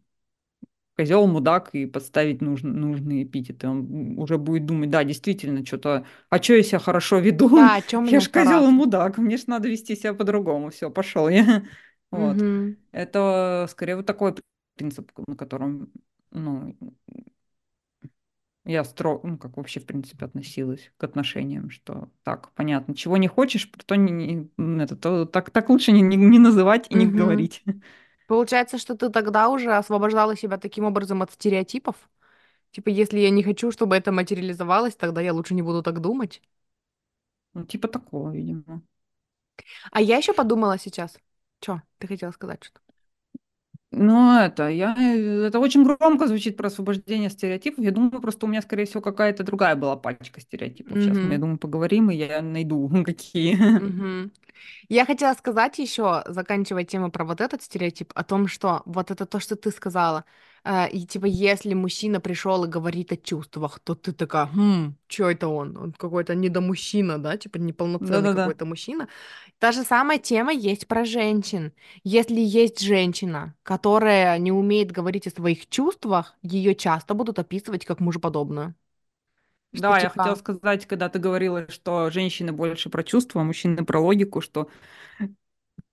козел, 1.00 1.26
мудак 1.26 1.70
и 1.74 1.86
подставить 1.86 2.42
нужн- 2.42 2.66
нужные 2.66 3.22
эпитеты. 3.24 3.68
Он 3.68 4.18
уже 4.18 4.36
будет 4.36 4.66
думать, 4.66 4.90
да, 4.90 5.02
действительно, 5.02 5.64
что-то, 5.64 6.04
а 6.28 6.42
что 6.42 6.54
я 6.54 6.62
себя 6.62 6.78
хорошо 6.78 7.18
веду? 7.18 7.48
Да, 7.48 7.76
о 7.76 7.80
чем 7.82 8.04
Я 8.10 8.10
мне 8.10 8.20
ж 8.20 8.28
козел 8.28 8.68
и 8.68 8.70
мудак, 8.70 9.16
мне 9.18 9.36
ж 9.38 9.46
надо 9.46 9.68
вести 9.68 9.96
себя 9.96 10.12
по-другому. 10.12 10.70
Все, 10.70 10.90
пошел 10.90 11.28
я. 11.28 11.62
Вот. 12.10 12.36
Угу, 12.36 12.74
Это 12.90 13.68
скорее 13.70 13.94
вот 13.94 14.04
такой 14.04 14.34
принцип, 14.74 15.12
на 15.28 15.36
котором, 15.36 15.92
ну, 16.32 16.74
я 18.64 18.84
стро, 18.84 19.20
ну, 19.24 19.38
как 19.38 19.56
вообще, 19.56 19.80
в 19.80 19.86
принципе, 19.86 20.26
относилась 20.26 20.92
к 20.96 21.04
отношениям, 21.04 21.70
что 21.70 22.10
так, 22.22 22.50
понятно, 22.52 22.94
чего 22.94 23.16
не 23.16 23.28
хочешь, 23.28 23.70
то, 23.86 23.96
не, 23.96 24.12
не- 24.56 24.82
это, 24.82 24.96
то 24.96 25.24
так, 25.24 25.50
так 25.50 25.70
лучше 25.70 25.92
не, 25.92 26.02
не, 26.02 26.16
не 26.16 26.38
называть 26.38 26.86
и 26.90 26.94
не 26.94 27.06
угу. 27.06 27.16
говорить. 27.16 27.62
Получается, 28.26 28.78
что 28.78 28.96
ты 28.96 29.08
тогда 29.08 29.48
уже 29.48 29.72
освобождала 29.72 30.36
себя 30.36 30.58
таким 30.58 30.84
образом 30.84 31.22
от 31.22 31.32
стереотипов? 31.32 31.96
Типа, 32.70 32.88
если 32.88 33.18
я 33.18 33.30
не 33.30 33.42
хочу, 33.42 33.72
чтобы 33.72 33.96
это 33.96 34.12
материализовалось, 34.12 34.94
тогда 34.94 35.20
я 35.20 35.32
лучше 35.32 35.54
не 35.54 35.62
буду 35.62 35.82
так 35.82 36.00
думать. 36.00 36.42
Ну, 37.54 37.64
типа 37.64 37.88
такого, 37.88 38.30
видимо. 38.30 38.82
А 39.90 40.00
я 40.00 40.16
еще 40.16 40.32
подумала 40.32 40.78
сейчас. 40.78 41.18
Че, 41.60 41.82
ты 41.98 42.06
хотела 42.06 42.30
сказать 42.32 42.64
что? 42.64 42.80
Ну, 43.92 44.38
это, 44.38 44.68
я, 44.68 44.94
э, 44.96 45.46
это 45.46 45.58
очень 45.58 45.82
громко 45.84 46.28
звучит 46.28 46.56
про 46.56 46.68
освобождение 46.68 47.28
стереотипов. 47.28 47.84
Я 47.84 47.90
думаю, 47.90 48.20
просто 48.20 48.46
у 48.46 48.48
меня, 48.48 48.62
скорее 48.62 48.84
всего, 48.86 49.00
какая-то 49.00 49.42
другая 49.42 49.74
была 49.74 49.96
пачка 49.96 50.40
стереотипов. 50.40 51.00
Сейчас 51.02 51.22
мы, 51.22 51.32
я 51.34 51.38
Угу, 51.38 51.40
думаю, 51.40 51.58
поговорим, 51.58 52.10
и 52.10 52.14
я 52.16 52.40
найду 52.40 52.88
какие. 53.04 53.58
угу. 53.78 54.30
Я 54.88 55.06
хотела 55.06 55.34
сказать 55.34 55.78
еще, 55.78 56.22
заканчивая 56.26 56.84
тему 56.84 57.10
про 57.10 57.24
вот 57.24 57.40
этот 57.40 57.62
стереотип, 57.62 58.12
о 58.16 58.24
том, 58.24 58.48
что 58.48 58.82
вот 58.86 59.10
это 59.10 59.26
то, 59.26 59.40
что 59.40 59.56
ты 59.56 59.70
сказала, 59.72 60.24
и 60.92 61.06
типа 61.06 61.26
если 61.26 61.74
мужчина 61.74 62.20
пришел 62.20 62.64
и 62.64 62.68
говорит 62.68 63.12
о 63.12 63.16
чувствах, 63.16 63.80
то 63.80 63.94
ты 63.94 64.12
такая, 64.12 64.46
хм, 64.46 64.96
что 65.08 65.30
это 65.30 65.48
он? 65.48 65.76
Он 65.76 65.92
какой-то 65.92 66.34
недомужчина, 66.34 67.18
да, 67.18 67.36
типа 67.36 67.56
неполноценный 67.58 68.30
Да-да-да. 68.30 68.30
какой-то 68.30 68.66
мужчина. 68.66 69.08
Та 69.58 69.72
же 69.72 69.82
самая 69.84 70.18
тема 70.18 70.52
есть 70.52 70.86
про 70.88 71.04
женщин. 71.04 71.72
Если 72.04 72.40
есть 72.40 72.80
женщина, 72.80 73.54
которая 73.62 74.38
не 74.38 74.52
умеет 74.52 74.92
говорить 74.92 75.26
о 75.26 75.30
своих 75.30 75.68
чувствах, 75.68 76.34
ее 76.42 76.74
часто 76.74 77.14
будут 77.14 77.38
описывать 77.38 77.84
как 77.86 78.00
мужеподобную. 78.00 78.74
Что 79.74 79.92
Да, 79.92 80.00
я 80.00 80.10
хотела 80.10 80.34
типа, 80.34 80.36
сказать, 80.36 80.86
когда 80.86 81.08
ты 81.08 81.18
говорила, 81.20 81.68
что 81.70 82.10
женщины 82.10 82.52
больше 82.52 82.90
про 82.90 83.04
чувства, 83.04 83.42
а 83.42 83.44
мужчины 83.44 83.84
про 83.84 84.00
логику, 84.00 84.40
что 84.40 84.68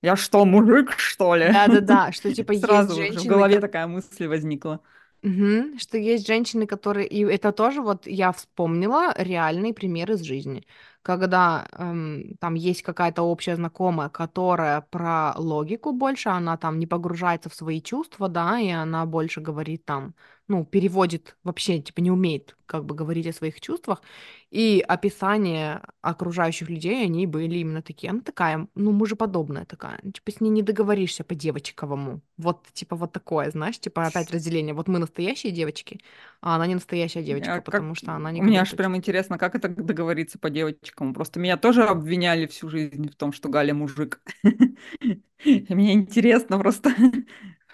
я 0.01 0.15
что, 0.15 0.45
мужик, 0.45 0.91
что 0.97 1.35
ли? 1.35 1.51
да-да-да, 1.51 2.11
что 2.13 2.33
типа 2.33 2.51
есть 2.53 2.65
Сразу 2.65 2.93
в 2.93 2.97
женщины, 2.97 3.29
голове 3.29 3.59
такая 3.59 3.87
мысль 3.87 4.27
возникла. 4.27 4.81
Мгм. 5.23 5.79
Что 5.79 5.97
есть 5.97 6.27
женщины, 6.27 6.67
которые... 6.67 7.07
И 7.07 7.23
это 7.23 7.51
тоже 7.51 7.81
вот 7.81 8.05
я 8.05 8.31
вспомнила 8.31 9.13
реальный 9.17 9.73
пример 9.73 10.11
из 10.11 10.21
жизни. 10.21 10.65
Когда 11.07 11.65
эм, 11.71 12.35
там 12.39 12.55
есть 12.55 12.81
какая-то 12.83 13.21
общая 13.23 13.55
знакомая, 13.55 14.09
которая 14.09 14.81
про 14.81 15.33
логику 15.37 15.93
больше, 15.93 16.27
она 16.27 16.57
там 16.57 16.79
не 16.79 16.85
погружается 16.85 17.49
в 17.49 17.55
свои 17.55 17.81
чувства, 17.81 18.27
да, 18.27 18.59
и 18.59 18.69
она 18.69 19.05
больше 19.05 19.39
говорит 19.39 19.85
там, 19.85 20.15
ну, 20.49 20.65
переводит 20.65 21.37
вообще, 21.43 21.79
типа 21.79 22.01
не 22.01 22.11
умеет 22.11 22.57
как 22.65 22.83
бы 22.85 22.93
говорить 22.95 23.27
о 23.27 23.33
своих 23.33 23.61
чувствах. 23.61 24.01
И 24.49 24.83
описание 24.87 25.81
окружающих 26.01 26.69
людей, 26.69 27.05
они 27.05 27.25
были 27.25 27.57
именно 27.59 27.81
такие. 27.81 28.09
Она 28.11 28.21
такая, 28.21 28.67
ну, 28.75 28.91
мужеподобная 28.91 29.65
такая. 29.65 29.99
Ну, 30.03 30.11
Типа 30.11 30.31
с 30.31 30.41
ней 30.41 30.49
не 30.49 30.61
договоришься 30.61 31.23
по-девочковому. 31.23 32.21
Вот, 32.37 32.67
типа, 32.73 32.95
вот 32.95 33.11
такое, 33.11 33.51
знаешь, 33.51 33.79
типа 33.79 34.05
опять 34.07 34.31
разделение. 34.31 34.73
Вот 34.73 34.87
мы 34.87 34.99
настоящие 34.99 35.51
девочки, 35.51 35.99
а 36.41 36.55
она 36.55 36.67
не 36.67 36.75
настоящая 36.75 37.19
А 37.19 37.23
девочка, 37.23 37.55
как... 37.55 37.65
потому 37.65 37.95
что 37.95 38.13
она 38.13 38.31
не 38.31 38.41
У 38.41 38.43
меня 38.45 38.61
аж 38.61 38.71
прям 38.71 38.95
интересно, 38.95 39.37
как 39.37 39.55
это 39.55 39.69
договориться 39.69 40.39
по 40.39 40.49
девочкам. 40.97 41.13
Просто 41.13 41.39
меня 41.39 41.57
тоже 41.57 41.83
обвиняли 41.83 42.45
всю 42.47 42.69
жизнь 42.69 43.09
в 43.09 43.15
том, 43.15 43.31
что 43.33 43.49
Галя 43.49 43.73
мужик. 43.73 44.21
Мне 45.45 45.93
интересно 45.93 46.57
просто, 46.59 46.91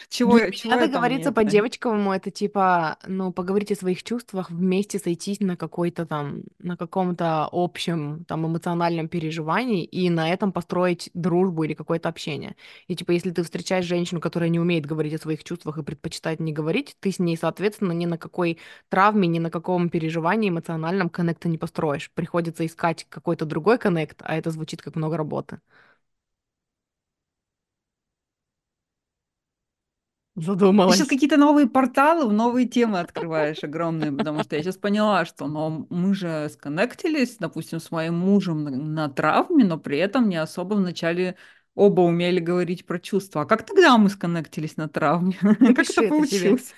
чего, 0.10 0.38
Для 0.38 0.42
меня 0.42 0.52
чего 0.52 0.74
я 0.74 0.78
там 0.78 0.92
не 0.92 0.92
договориться 0.92 1.32
это. 1.32 1.34
по-девочковому 1.34 2.14
это 2.14 2.32
типа, 2.32 2.98
ну, 3.08 3.32
поговорить 3.32 3.72
о 3.72 3.76
своих 3.76 4.04
чувствах, 4.04 4.50
вместе 4.52 5.00
сойтись 5.00 5.40
на 5.40 5.56
какой-то 5.58 6.06
там, 6.06 6.44
на 6.60 6.78
каком-то 6.78 7.48
общем 7.52 8.26
там 8.26 8.46
эмоциональном 8.48 9.08
переживании 9.08 9.86
и 9.86 10.10
на 10.10 10.30
этом 10.32 10.52
построить 10.52 11.10
дружбу 11.14 11.64
или 11.64 11.74
какое-то 11.74 12.10
общение. 12.10 12.56
И 12.88 12.96
типа, 12.96 13.12
если 13.12 13.32
ты 13.32 13.44
встречаешь 13.44 13.86
женщину, 13.86 14.22
которая 14.22 14.50
не 14.50 14.60
умеет 14.60 14.86
говорить 14.86 15.14
о 15.14 15.20
своих 15.20 15.44
чувствах 15.44 15.78
и 15.78 15.84
предпочитает 15.84 16.40
не 16.40 16.54
говорить, 16.54 16.96
ты 17.00 17.12
с 17.12 17.20
ней, 17.20 17.38
соответственно, 17.38 17.92
ни 17.92 18.06
на 18.06 18.18
какой 18.18 18.60
травме, 18.90 19.28
ни 19.28 19.40
на 19.40 19.50
каком 19.52 19.90
переживании 19.90 20.50
эмоциональном 20.50 21.10
коннекта 21.10 21.50
не 21.50 21.58
построишь. 21.58 22.12
Приходится 22.14 22.66
искать 22.66 23.06
какой-то 23.10 23.46
другой 23.46 23.78
коннект, 23.78 24.22
а 24.24 24.36
это 24.38 24.52
звучит 24.52 24.82
как 24.82 24.96
много 24.96 25.18
работы. 25.18 25.60
Ты 30.36 30.42
сейчас 30.42 30.48
Задумалась. 30.48 31.08
какие-то 31.08 31.38
новые 31.38 31.68
порталы, 31.68 32.34
новые 32.34 32.68
темы 32.68 33.00
открываешь 33.00 33.64
огромные, 33.64 34.12
потому 34.12 34.42
что 34.44 34.56
я 34.56 34.64
сейчас 34.64 34.78
поняла, 34.78 35.26
что 35.26 35.48
но 35.48 35.86
мы 35.92 36.16
же 36.16 36.50
сконнектились, 36.52 37.38
допустим, 37.38 37.80
с 37.80 37.92
моим 37.92 38.16
мужем 38.16 38.64
на, 38.64 38.72
на 38.72 39.10
травме, 39.10 39.64
но 39.64 39.78
при 39.78 40.00
этом 40.00 40.28
не 40.30 40.38
особо 40.38 40.74
вначале 40.74 41.36
оба 41.76 42.02
умели 42.02 42.40
говорить 42.40 42.86
про 42.88 43.00
чувства. 43.00 43.42
А 43.42 43.46
как 43.46 43.64
тогда 43.64 43.98
мы 44.00 44.10
сконнектились 44.10 44.76
на 44.78 44.90
травме? 44.90 45.38
Как 45.42 45.90
это 45.90 46.08
получилось? 46.08 46.74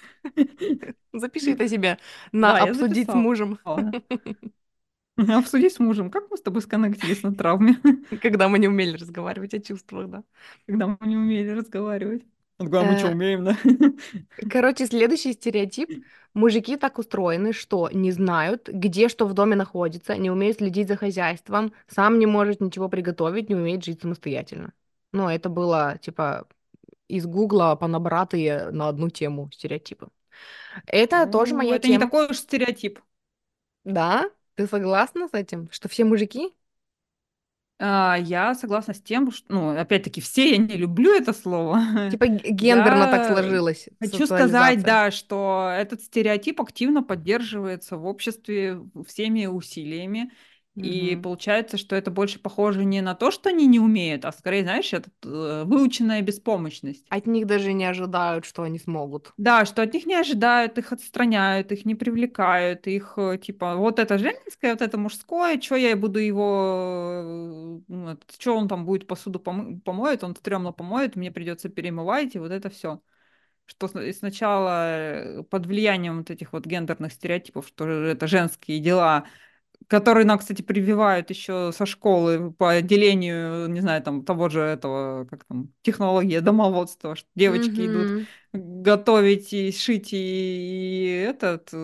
Запиши 1.14 1.52
это 1.52 1.68
себе 1.70 1.98
на 2.34 2.58
обсудить 2.58 3.10
с 3.10 3.14
мужем, 3.14 3.58
Обсудить 5.18 5.74
с 5.74 5.80
мужем, 5.80 6.12
как 6.12 6.30
мы 6.30 6.36
с 6.36 6.42
тобой 6.42 6.62
сконнектились 6.62 7.24
на 7.24 7.34
травме, 7.34 7.80
когда 8.22 8.50
мы 8.50 8.60
не 8.60 8.68
умели 8.68 8.98
разговаривать 8.98 9.54
о 9.54 9.62
чувствах, 9.62 10.10
да. 10.10 10.24
когда 10.68 10.88
мы 10.88 10.98
не 11.08 11.16
умели 11.16 11.52
разговаривать. 11.52 12.24
Он 12.58 12.68
такой, 12.68 12.80
а 12.82 12.84
мы 12.84 12.96
что, 12.98 13.12
умеем, 13.12 13.44
да? 13.46 13.58
Короче, 14.50 14.86
следующий 14.88 15.34
стереотип. 15.34 15.96
Мужики 16.34 16.76
так 16.76 17.00
устроены, 17.00 17.54
что 17.54 17.90
не 17.92 18.12
знают, 18.12 18.68
где 18.68 19.08
что 19.08 19.26
в 19.26 19.34
доме 19.34 19.56
находится, 19.56 20.18
не 20.18 20.30
умеют 20.30 20.58
следить 20.58 20.90
за 20.90 20.98
хозяйством, 20.98 21.74
сам 21.88 22.20
не 22.20 22.26
может 22.26 22.60
ничего 22.60 22.90
приготовить, 22.90 23.48
не 23.50 23.56
умеет 23.56 23.86
жить 23.86 24.02
самостоятельно. 24.02 24.74
Ну, 25.14 25.30
это 25.30 25.48
было, 25.50 25.98
типа, 26.02 26.48
из 27.08 27.26
Гугла 27.28 27.76
понабратые 27.76 28.72
на 28.72 28.90
одну 28.90 29.10
тему 29.10 29.50
стереотипы. 29.54 30.10
Это 30.88 31.28
тоже 31.28 31.56
Ну, 31.56 31.58
моя 31.58 31.78
это 31.78 31.88
не 31.88 31.98
тема. 31.98 32.06
такой 32.06 32.28
уж 32.28 32.38
стереотип. 32.40 33.00
Да? 33.84 34.30
Ты 34.56 34.68
согласна 34.68 35.28
с 35.30 35.34
этим? 35.34 35.70
Что 35.72 35.90
все 35.90 36.06
мужики? 36.06 36.54
А, 37.78 38.18
я 38.18 38.56
согласна 38.56 38.94
с 38.94 39.02
тем, 39.02 39.32
что, 39.32 39.46
ну, 39.50 39.78
опять-таки, 39.78 40.22
все 40.22 40.52
я 40.52 40.58
не 40.58 40.78
люблю 40.78 41.14
это 41.14 41.34
слово. 41.34 41.82
Типа 42.12 42.28
гендерно 42.28 43.08
так 43.08 43.30
Я 43.30 43.34
сложилось, 43.34 43.90
хочу 44.00 44.26
сказать, 44.26 44.82
да, 44.84 45.12
что 45.12 45.70
этот 45.78 46.02
стереотип 46.02 46.62
активно 46.62 47.04
поддерживается 47.04 47.98
в 47.98 48.06
обществе 48.06 48.80
всеми 49.06 49.46
усилиями. 49.46 50.32
И 50.76 51.16
Мгм. 51.16 51.24
получается, 51.24 51.78
что 51.78 51.96
это 51.96 52.12
больше 52.12 52.40
похоже 52.40 52.84
не 52.84 53.02
на 53.02 53.16
то, 53.16 53.32
что 53.32 53.50
они 53.50 53.66
не 53.66 53.80
умеют, 53.80 54.26
а 54.26 54.32
скорее, 54.32 54.64
знаешь, 54.64 54.92
это 54.94 55.10
э, 55.24 55.64
выученная 55.66 56.22
беспомощность. 56.22 57.06
От 57.10 57.28
них 57.28 57.48
даже 57.48 57.72
не 57.74 57.86
ожидают, 57.86 58.46
что 58.46 58.64
они 58.64 58.78
смогут. 58.80 59.32
Да, 59.38 59.66
что 59.66 59.82
от 59.82 59.94
них 59.94 60.06
не 60.06 60.16
ожидают, 60.16 60.78
их 60.78 60.92
отстраняют, 60.92 61.72
их 61.72 61.86
не 61.86 61.96
привлекают, 61.96 62.88
их 62.88 63.14
э, 63.18 63.38
типа 63.38 63.76
вот 63.76 64.00
это 64.00 64.18
женское, 64.18 64.72
вот 64.72 64.82
это 64.82 64.98
мужское, 64.98 65.60
что 65.62 65.76
я 65.76 65.96
буду 65.96 66.20
его, 66.20 67.82
что 68.38 68.58
он 68.58 68.68
там 68.68 68.86
будет 68.86 69.08
посуду 69.08 69.40
помы- 69.40 69.80
помоет, 69.82 70.24
он 70.24 70.36
стрёмно 70.36 70.72
помоет, 70.72 71.16
мне 71.16 71.32
придется 71.32 71.70
перемывать, 71.70 72.36
и 72.36 72.40
вот 72.40 72.52
это 72.52 72.70
все. 72.70 73.02
Что 73.68 73.88
сначала 74.14 75.40
э, 75.40 75.44
под 75.44 75.66
влиянием 75.66 76.20
вот 76.20 76.30
этих 76.30 76.54
вот 76.54 76.66
гендерных 76.68 77.12
стереотипов, 77.14 77.68
что 77.68 77.88
это 77.90 78.28
женские 78.28 78.80
дела, 78.80 79.26
которые 79.88 80.26
нам, 80.26 80.40
кстати, 80.40 80.62
прививают 80.62 81.30
еще 81.30 81.72
со 81.74 81.86
школы 81.86 82.52
по 82.54 82.72
отделению, 82.72 83.68
не 83.70 83.82
знаю, 83.82 84.02
там 84.04 84.24
того 84.26 84.50
же 84.50 84.62
этого, 84.62 85.26
как 85.26 85.46
там, 85.46 85.74
технология 85.82 86.42
домоводства, 86.42 87.16
что 87.16 87.28
девочки 87.36 87.86
идут 87.88 88.14
Мгм. 88.14 88.28
готовить 88.54 89.52
и 89.54 89.72
шить 89.72 90.14
и, 90.14 90.18
и 90.18 91.26
этот 91.28 91.70
э, 91.74 91.78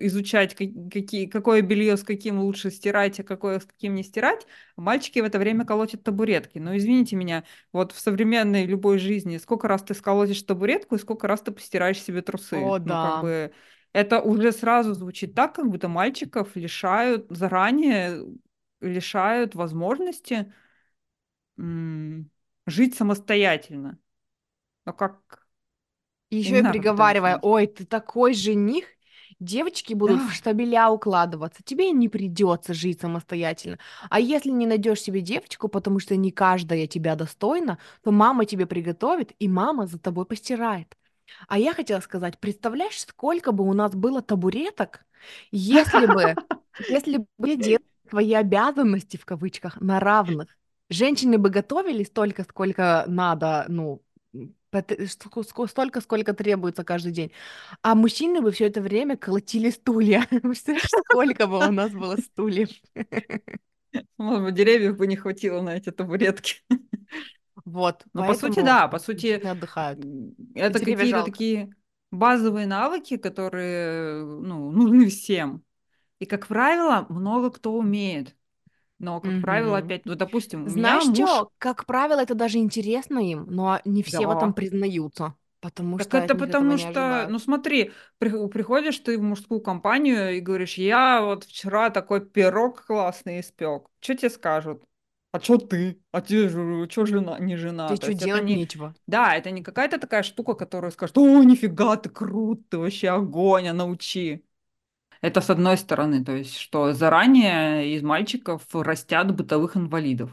изучать 0.00 0.54
ка- 0.54 0.64
какие 0.90 1.26
какое 1.26 1.62
белье 1.62 1.96
с 1.96 2.02
каким 2.02 2.40
лучше 2.40 2.70
стирать, 2.70 3.20
а 3.20 3.22
какое 3.24 3.60
с 3.60 3.64
каким 3.64 3.94
не 3.94 4.02
стирать, 4.02 4.46
а 4.76 4.80
мальчики 4.80 5.18
в 5.20 5.24
это 5.24 5.38
время 5.38 5.64
колотят 5.64 6.02
табуретки. 6.02 6.58
Но 6.58 6.76
извините 6.76 7.16
меня, 7.16 7.44
вот 7.72 7.92
в 7.92 7.98
современной 8.00 8.64
любой 8.66 8.98
жизни 8.98 9.36
сколько 9.38 9.68
раз 9.68 9.82
ты 9.82 9.94
сколотишь 9.94 10.42
табуретку 10.42 10.94
и 10.96 10.98
сколько 10.98 11.26
раз 11.28 11.42
ты 11.42 11.52
постираешь 11.52 12.00
себе 12.02 12.22
трусы. 12.22 12.74
О, 12.74 12.78
Ну 12.84 12.96
как 12.98 13.16
да. 13.16 13.18
бы 13.18 13.52
это 13.94 14.20
уже 14.22 14.52
сразу 14.52 14.94
звучит 14.94 15.34
так, 15.36 15.56
как 15.56 15.70
будто 15.70 15.88
мальчиков 15.88 16.56
лишают 16.56 17.26
заранее 17.30 18.22
лишают 18.82 19.56
возможности 19.56 20.52
м, 21.58 22.30
жить 22.66 22.94
самостоятельно. 22.96 23.98
Но 24.86 24.92
как 24.94 25.46
И 26.30 26.38
еще 26.38 26.60
и 26.60 26.62
приговаривая, 26.62 27.38
ой, 27.42 27.66
ты 27.66 27.84
такой 27.84 28.34
жених, 28.34 28.86
девочки 29.40 29.94
будут 29.94 30.22
в 30.22 30.30
Да. 30.30 30.32
штабеля 30.32 30.90
укладываться, 30.90 31.62
тебе 31.62 31.90
не 31.92 32.08
придется 32.08 32.74
жить 32.74 33.00
самостоятельно. 33.00 33.78
А 34.10 34.20
если 34.20 34.50
не 34.50 34.66
найдешь 34.66 35.00
себе 35.02 35.20
девочку, 35.20 35.68
потому 35.68 35.98
что 36.00 36.16
не 36.16 36.30
каждая 36.32 36.86
тебя 36.86 37.14
достойна, 37.16 37.78
то 38.02 38.10
мама 38.12 38.44
тебе 38.46 38.66
приготовит, 38.66 39.32
и 39.38 39.48
мама 39.48 39.86
за 39.86 39.98
тобой 39.98 40.26
постирает. 40.26 40.96
А 41.48 41.58
я 41.58 41.74
хотела 41.74 42.00
сказать, 42.00 42.38
представляешь, 42.38 43.00
сколько 43.00 43.52
бы 43.52 43.64
у 43.68 43.72
нас 43.72 43.94
было 43.94 44.22
табуреток, 44.22 45.04
если 45.50 46.06
бы, 46.06 46.38
если 46.88 47.26
бы 47.38 47.56
делать 47.56 47.82
свои 48.08 48.34
обязанности, 48.34 49.16
в 49.16 49.24
кавычках, 49.26 49.80
на 49.80 50.00
равных. 50.00 50.48
Женщины 50.90 51.38
бы 51.38 51.48
готовили 51.50 52.04
столько, 52.04 52.44
сколько 52.44 53.04
надо, 53.08 53.64
ну, 53.68 54.02
ск- 54.72 55.68
столько, 55.68 56.00
сколько 56.00 56.34
требуется 56.34 56.84
каждый 56.84 57.12
день. 57.12 57.32
А 57.82 57.94
мужчины 57.94 58.40
бы 58.42 58.52
все 58.52 58.66
это 58.66 58.80
время 58.82 59.16
колотили 59.16 59.70
стулья. 59.70 60.26
Сколько 61.10 61.46
бы 61.46 61.66
у 61.66 61.70
нас 61.70 61.92
было 61.92 62.16
стульев? 62.18 62.70
Может 64.18 64.42
быть, 64.44 64.54
деревьев 64.54 64.96
бы 64.96 65.06
не 65.06 65.16
хватило 65.16 65.60
на 65.62 65.76
эти 65.76 65.90
табуретки. 65.90 66.62
Вот, 67.64 68.04
Но 68.12 68.24
по 68.24 68.34
сути, 68.34 68.60
да, 68.60 68.88
по 68.88 68.98
сути, 68.98 69.42
отдыхают. 69.46 70.00
это 70.54 70.80
какие-то 70.80 71.22
такие 71.22 71.74
базовые 72.10 72.66
навыки, 72.66 73.16
которые, 73.16 74.24
ну, 74.24 74.70
нужны 74.70 75.08
всем. 75.08 75.64
И, 76.20 76.26
как 76.26 76.46
правило, 76.48 77.06
много 77.10 77.50
кто 77.50 77.74
умеет. 77.74 78.36
Но, 78.98 79.20
как 79.20 79.40
правило, 79.40 79.78
Мгм. 79.78 79.78
опять, 79.78 80.06
ну, 80.06 80.14
допустим, 80.16 80.66
у 80.66 80.70
меня 80.70 80.70
Знаешь 80.70 81.04
муж, 81.04 81.42
что? 81.42 81.50
Как 81.58 81.86
правило, 81.86 82.20
это 82.20 82.34
даже 82.34 82.58
интересно 82.58 83.18
им, 83.18 83.46
но 83.48 83.80
не 83.84 84.02
все 84.02 84.26
в 84.26 84.30
этом 84.30 84.52
да, 84.52 84.54
признаются, 84.54 85.34
потому 85.60 85.98
Так 85.98 86.08
что 86.08 86.18
это 86.18 86.34
потому 86.34 86.76
что, 86.76 87.26
ну 87.30 87.38
смотри, 87.38 87.92
при- 88.18 88.48
приходишь 88.48 88.98
ты 88.98 89.16
в 89.16 89.22
мужскую 89.22 89.60
компанию 89.60 90.36
и 90.36 90.40
говоришь, 90.40 90.74
я 90.76 91.22
вот 91.22 91.44
вчера 91.44 91.90
такой 91.90 92.24
пирог 92.28 92.84
классный 92.86 93.40
испек. 93.40 93.84
Что 94.00 94.16
тебе 94.16 94.30
скажут? 94.30 94.82
А 95.34 95.40
что 95.40 95.58
ты? 95.58 96.00
А 96.12 96.20
тебе 96.22 96.48
же, 96.48 96.88
что 96.90 97.04
жена, 97.06 97.38
не 97.38 97.56
жена? 97.56 97.96
Что, 97.96 98.06
есть 98.08 98.22
это 98.22 98.24
делать 98.24 98.40
не, 98.40 98.64
нечего? 98.68 98.94
да, 99.06 99.34
это 99.36 99.50
не 99.50 99.62
какая-то 99.62 99.98
такая 99.98 100.22
штука, 100.22 100.54
которую 100.54 100.92
скажут, 100.92 101.18
о, 101.18 101.42
нифига, 101.42 101.96
ты 101.96 102.08
крут, 102.08 102.68
ты 102.68 102.78
вообще 102.78 103.08
огонь, 103.10 103.68
а 103.68 103.72
научи. 103.74 104.44
Это 105.20 105.40
с 105.40 105.48
одной 105.50 105.78
стороны, 105.78 106.22
то 106.24 106.32
есть, 106.36 106.56
что 106.58 106.92
заранее 106.92 107.94
из 107.96 108.02
мальчиков 108.02 108.62
растят 108.74 109.34
бытовых 109.34 109.76
инвалидов. 109.76 110.30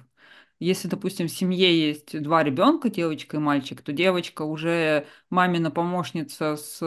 Если, 0.60 0.88
допустим, 0.88 1.28
в 1.28 1.32
семье 1.32 1.88
есть 1.90 2.22
два 2.22 2.44
ребенка, 2.44 2.90
девочка 2.90 3.38
и 3.38 3.40
мальчик, 3.40 3.82
то 3.82 3.94
девочка 3.94 4.44
уже 4.44 5.08
мамина 5.30 5.72
помощница 5.72 6.56
с 6.58 6.80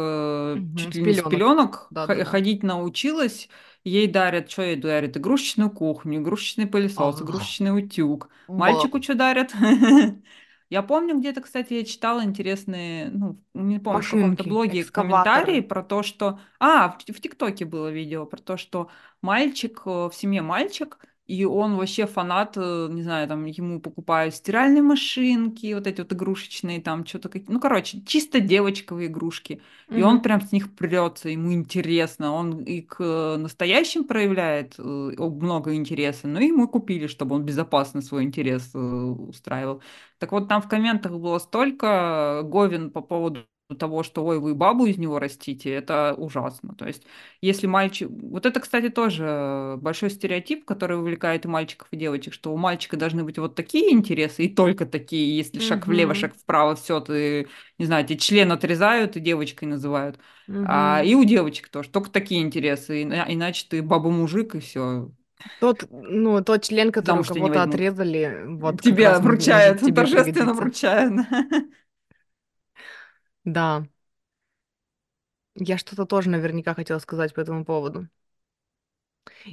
Мгм, 0.54 0.76
чуть 0.76 0.94
С 0.94 0.96
ли 0.96 1.02
не 1.02 1.12
с 1.14 1.22
пеленок. 1.22 1.22
пеленок 1.22 1.92
х- 1.96 2.24
Да-да-да. 2.24 2.24
ходить 2.24 2.62
научилась. 2.62 3.48
Ей 3.84 4.06
дарят, 4.08 4.50
что 4.50 4.62
ей 4.62 4.76
дарят? 4.76 5.16
Игрушечную 5.16 5.70
кухню, 5.70 6.20
игрушечный 6.20 6.66
пылесос, 6.66 7.20
Ах, 7.20 7.22
игрушечный 7.22 7.76
утюг. 7.76 8.28
ба. 8.48 8.54
Мальчику 8.60 9.02
что 9.02 9.14
дарят? 9.14 9.52
Я 10.70 10.82
помню, 10.82 11.18
где-то, 11.18 11.42
кстати, 11.42 11.74
я 11.74 11.84
читала 11.84 12.24
интересные, 12.24 13.10
ну, 13.10 13.38
не 13.52 13.78
помню, 13.78 14.06
в 14.06 14.08
каком-то 14.08 14.42
Машинки, 14.42 14.48
блоге 14.48 14.82
комментарии 14.84 15.60
экскаваторы. 15.60 15.62
про 15.62 15.82
то, 15.82 16.02
что... 16.02 16.40
А, 16.58 16.88
в, 16.88 16.96
в 16.98 17.20
ТикТоке 17.20 17.64
было 17.64 17.92
видео 17.92 18.26
про 18.26 18.40
то, 18.40 18.56
что 18.56 18.90
мальчик, 19.20 19.82
э, 19.86 19.90
в 20.08 20.12
семье 20.14 20.42
мальчик, 20.42 20.98
и 21.26 21.44
он 21.44 21.76
вообще 21.76 22.06
фанат, 22.06 22.54
э, 22.56 22.88
не 22.90 23.02
знаю, 23.02 23.26
там 23.28 23.44
ему 23.46 23.80
покупают 23.80 24.34
стиральные 24.34 24.82
машинки, 24.82 25.72
вот 25.74 25.86
эти 25.86 26.00
вот 26.02 26.12
игрушечные, 26.12 26.80
там 26.82 27.06
что-то 27.06 27.28
какие... 27.30 27.50
Ну, 27.50 27.60
короче, 27.60 28.02
чисто 28.04 28.40
девочковые 28.40 29.08
игрушки. 29.08 29.62
И 29.94 30.02
он 30.02 30.20
прям 30.22 30.40
с 30.42 30.52
них 30.52 30.74
прется, 30.74 31.30
ему 31.30 31.52
интересно. 31.54 32.32
Он 32.32 32.62
и 32.62 32.82
к 32.82 32.96
э, 33.00 33.36
настоящим 33.38 34.04
проявляет 34.04 34.74
э, 34.78 34.82
много 34.82 35.74
интереса, 35.74 36.28
но 36.28 36.40
ему 36.40 36.68
купили, 36.68 37.06
чтобы 37.06 37.36
он 37.36 37.44
безопасно 37.44 38.02
свой 38.02 38.24
интерес 38.24 38.74
устраивал. 38.74 39.82
Так 40.18 40.32
вот, 40.32 40.48
там 40.48 40.62
в 40.62 40.68
комментах 40.68 41.12
было 41.12 41.38
столько 41.38 42.42
говен 42.44 42.90
по 42.90 43.00
поводу 43.00 43.46
того, 43.78 44.02
что 44.02 44.24
ой, 44.24 44.38
вы 44.40 44.54
бабу 44.54 44.86
из 44.86 44.98
него 44.98 45.18
растите, 45.18 45.70
это 45.72 46.14
ужасно. 46.16 46.74
То 46.74 46.86
есть, 46.86 47.04
если 47.40 47.66
мальчик... 47.66 48.08
Вот 48.10 48.46
это, 48.46 48.60
кстати, 48.60 48.90
тоже 48.90 49.76
большой 49.80 50.10
стереотип, 50.10 50.64
который 50.64 50.98
увлекает 50.98 51.44
и 51.44 51.48
мальчиков, 51.48 51.88
и 51.90 51.96
девочек, 51.96 52.34
что 52.34 52.52
у 52.52 52.56
мальчика 52.56 52.96
должны 52.96 53.24
быть 53.24 53.38
вот 53.38 53.54
такие 53.54 53.92
интересы, 53.92 54.44
и 54.44 54.54
только 54.54 54.86
такие. 54.86 55.36
Если 55.36 55.58
шаг 55.60 55.86
влево, 55.86 56.14
шаг 56.14 56.34
вправо, 56.36 56.76
все, 56.76 57.00
ты, 57.00 57.48
не 57.78 57.86
знаю, 57.86 58.06
тебе 58.06 58.18
член 58.18 58.52
отрезают 58.52 59.16
и 59.16 59.20
девочкой 59.20 59.68
называют. 59.68 60.18
А, 60.62 61.02
мгм. 61.02 61.04
и 61.04 61.14
у 61.14 61.24
девочек 61.24 61.68
тоже, 61.68 61.90
только 61.90 62.10
такие 62.10 62.42
интересы, 62.42 63.02
ина- 63.02 63.26
иначе 63.28 63.66
ты 63.68 63.82
баба-мужик, 63.82 64.54
и 64.54 64.60
все, 64.60 65.10
Тот, 65.58 65.84
ну, 65.90 66.42
тот 66.44 66.62
член, 66.62 66.92
который 66.92 67.20
у 67.20 67.24
тебя 67.24 67.40
не 67.40 67.50
кого-то 67.50 67.62
отрезали, 67.62 68.44
вот 68.46 68.80
Тебя 68.82 69.20
вручают, 69.20 69.82
торжественно 69.94 70.54
вручают. 70.54 71.26
Да, 73.44 73.86
я 75.56 75.78
что-то 75.78 76.06
тоже 76.06 76.30
наверняка 76.30 76.74
хотела 76.74 76.98
сказать 77.00 77.34
по 77.34 77.40
этому 77.40 77.64
поводу. 77.64 78.08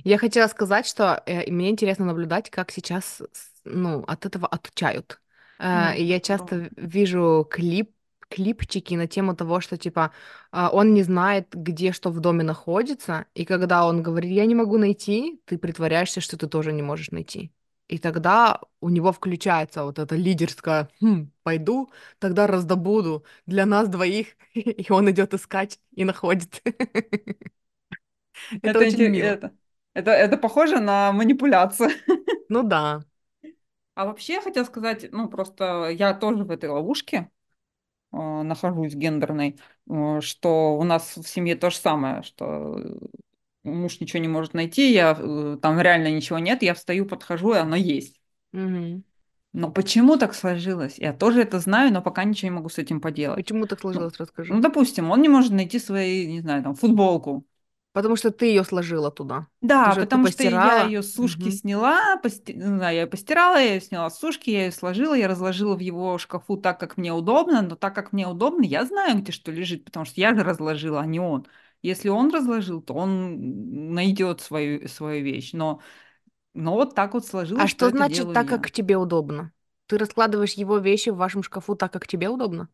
Я 0.04 0.18
хотела 0.18 0.48
сказать, 0.48 0.86
что 0.88 1.22
э, 1.26 1.50
мне 1.52 1.70
интересно 1.70 2.06
наблюдать, 2.06 2.50
как 2.50 2.72
сейчас, 2.72 3.22
с- 3.32 3.52
ну, 3.64 4.04
от 4.08 4.26
этого 4.26 4.48
отучают. 4.48 5.22
Э, 5.60 5.96
и 5.98 6.04
я 6.04 6.20
часто 6.20 6.70
вижу 6.76 7.48
клип, 7.50 7.92
клипчики 8.30 8.94
на 8.96 9.08
тему 9.08 9.36
того, 9.36 9.60
что, 9.62 9.78
типа, 9.78 10.12
а, 10.52 10.70
он 10.70 10.94
не 10.94 11.04
знает, 11.04 11.48
где 11.52 11.92
что 11.92 12.10
в 12.12 12.20
доме 12.22 12.44
находится, 12.44 13.26
и 13.34 13.44
когда 13.46 13.86
он 13.86 14.02
говорит, 14.04 14.32
я 14.32 14.46
не 14.46 14.56
могу 14.56 14.78
найти, 14.78 15.42
ты 15.46 15.58
притворяешься, 15.58 16.22
что 16.22 16.38
ты 16.38 16.48
тоже 16.48 16.72
не 16.72 16.82
можешь 16.82 17.12
найти. 17.12 17.52
И 17.92 18.00
тогда 18.00 18.62
у 18.82 18.90
него 18.90 19.14
включается 19.14 19.84
вот 19.86 20.00
это 20.00 20.16
лидерское, 20.18 20.90
«Хм, 21.02 21.32
пойду, 21.44 21.92
тогда 22.20 22.48
раздобуду 22.48 23.26
для 23.48 23.66
нас 23.68 23.90
двоих, 23.90 24.30
и 24.56 24.88
он 24.92 25.12
идет 25.12 25.36
искать 25.36 25.80
и 25.96 26.06
находит. 26.06 26.64
Это 28.62 28.80
очень 28.80 29.06
мило. 29.08 29.38
это, 29.94 30.12
это, 30.12 30.38
похоже 30.38 30.80
на 30.80 31.12
манипуляцию. 31.12 31.90
Ну 32.50 32.64
да. 32.64 33.02
А 33.96 34.06
вообще 34.06 34.34
я 34.36 34.42
хотела 34.42 34.64
сказать, 34.64 35.06
ну 35.12 35.28
просто 35.30 35.90
я 35.90 36.14
тоже 36.14 36.44
в 36.46 36.52
этой 36.52 36.70
ловушке 36.70 37.30
э, 38.14 38.18
нахожусь 38.18 38.96
гендерной, 38.96 39.60
э, 39.90 40.22
что 40.22 40.78
у 40.78 40.84
нас 40.84 41.18
в 41.18 41.28
семье 41.28 41.56
то 41.56 41.70
же 41.72 41.78
самое, 41.78 42.24
что 42.24 42.80
муж 43.64 44.00
ничего 44.00 44.20
не 44.22 44.28
может 44.28 44.54
найти, 44.54 44.92
я, 44.92 45.16
э, 45.20 45.58
там 45.62 45.80
реально 45.82 46.12
ничего 46.12 46.40
нет, 46.40 46.64
я 46.64 46.74
встаю, 46.74 47.06
подхожу, 47.06 47.54
и 47.54 47.58
оно 47.58 47.76
есть. 47.76 48.20
Мгм. 48.54 49.04
Но 49.54 49.72
почему 49.72 50.18
так 50.18 50.34
сложилось? 50.34 50.98
Я 50.98 51.14
тоже 51.14 51.42
это 51.42 51.60
знаю, 51.60 51.92
но 51.94 52.02
пока 52.02 52.24
ничего 52.24 52.50
не 52.52 52.56
могу 52.56 52.70
с 52.70 52.78
этим 52.78 53.02
поделать. 53.02 53.38
Почему 53.38 53.66
так 53.68 53.80
Ну, 53.82 53.82
сложилось, 53.82 54.18
расскажи. 54.18 54.54
ну, 54.54 54.62
допустим, 54.62 55.12
он 55.12 55.22
не 55.22 55.30
может 55.30 55.52
найти 55.52 55.80
свои, 55.80 56.26
не 56.28 56.42
знаю, 56.42 56.64
там, 56.64 56.76
футболку. 56.76 57.46
Потому 57.94 58.16
что 58.16 58.32
ты 58.32 58.46
ее 58.46 58.64
сложила 58.64 59.12
туда. 59.12 59.48
Да, 59.62 59.96
ты 59.96 60.00
потому 60.00 60.26
что 60.26 60.44
я 60.44 60.80
ее 60.80 61.04
с 61.04 61.14
сушки 61.14 61.50
Мгм. 61.50 61.52
сняла, 61.52 62.18
пости- 62.24 62.54
ну 62.56 62.80
да, 62.80 62.90
я 62.90 63.02
ее 63.02 63.08
постирала, 63.08 63.58
я 63.58 63.76
ее 63.76 63.82
сняла 63.82 64.10
с 64.10 64.18
сушки, 64.20 64.50
я 64.50 64.66
ее 64.66 64.72
сложила, 64.72 65.14
я 65.14 65.28
разложила 65.28 65.76
в 65.76 65.80
его 65.80 66.18
шкафу 66.18 66.58
так, 66.58 66.80
как 66.80 66.98
мне 66.98 67.14
удобно, 67.14 67.62
но 67.62 67.76
так, 67.76 67.94
как 67.94 68.12
мне 68.12 68.28
удобно, 68.28 68.64
я 68.64 68.86
знаю, 68.86 69.20
где 69.22 69.32
что 69.32 69.52
лежит, 69.52 69.86
потому 69.86 70.06
что 70.06 70.20
я 70.20 70.34
же 70.34 70.44
разложила, 70.44 71.00
а 71.02 71.06
не 71.06 71.20
он. 71.20 71.46
Если 71.82 72.10
он 72.10 72.34
разложил, 72.34 72.82
то 72.82 72.94
он 72.94 73.94
найдет 73.94 74.42
свою, 74.42 74.88
свою 74.88 75.24
вещь. 75.24 75.54
Но, 75.54 75.82
но 76.54 76.74
вот 76.74 76.96
так 76.96 77.14
вот 77.14 77.26
А 77.26 77.28
сложилось, 77.30 77.70
что 77.70 77.86
что 77.86 77.88
это 77.88 77.98
значит 77.98 78.34
так, 78.34 78.48
я. 78.48 78.58
как 78.58 78.72
тебе 78.72 78.98
удобно? 78.98 79.52
Ты 79.88 79.98
раскладываешь 79.98 80.54
его 80.54 80.78
вещи 80.78 81.10
в 81.10 81.18
вашем 81.18 81.44
шкафу 81.44 81.76
так, 81.76 81.92
как 81.94 82.08
тебе 82.08 82.30
удобно? 82.30 82.70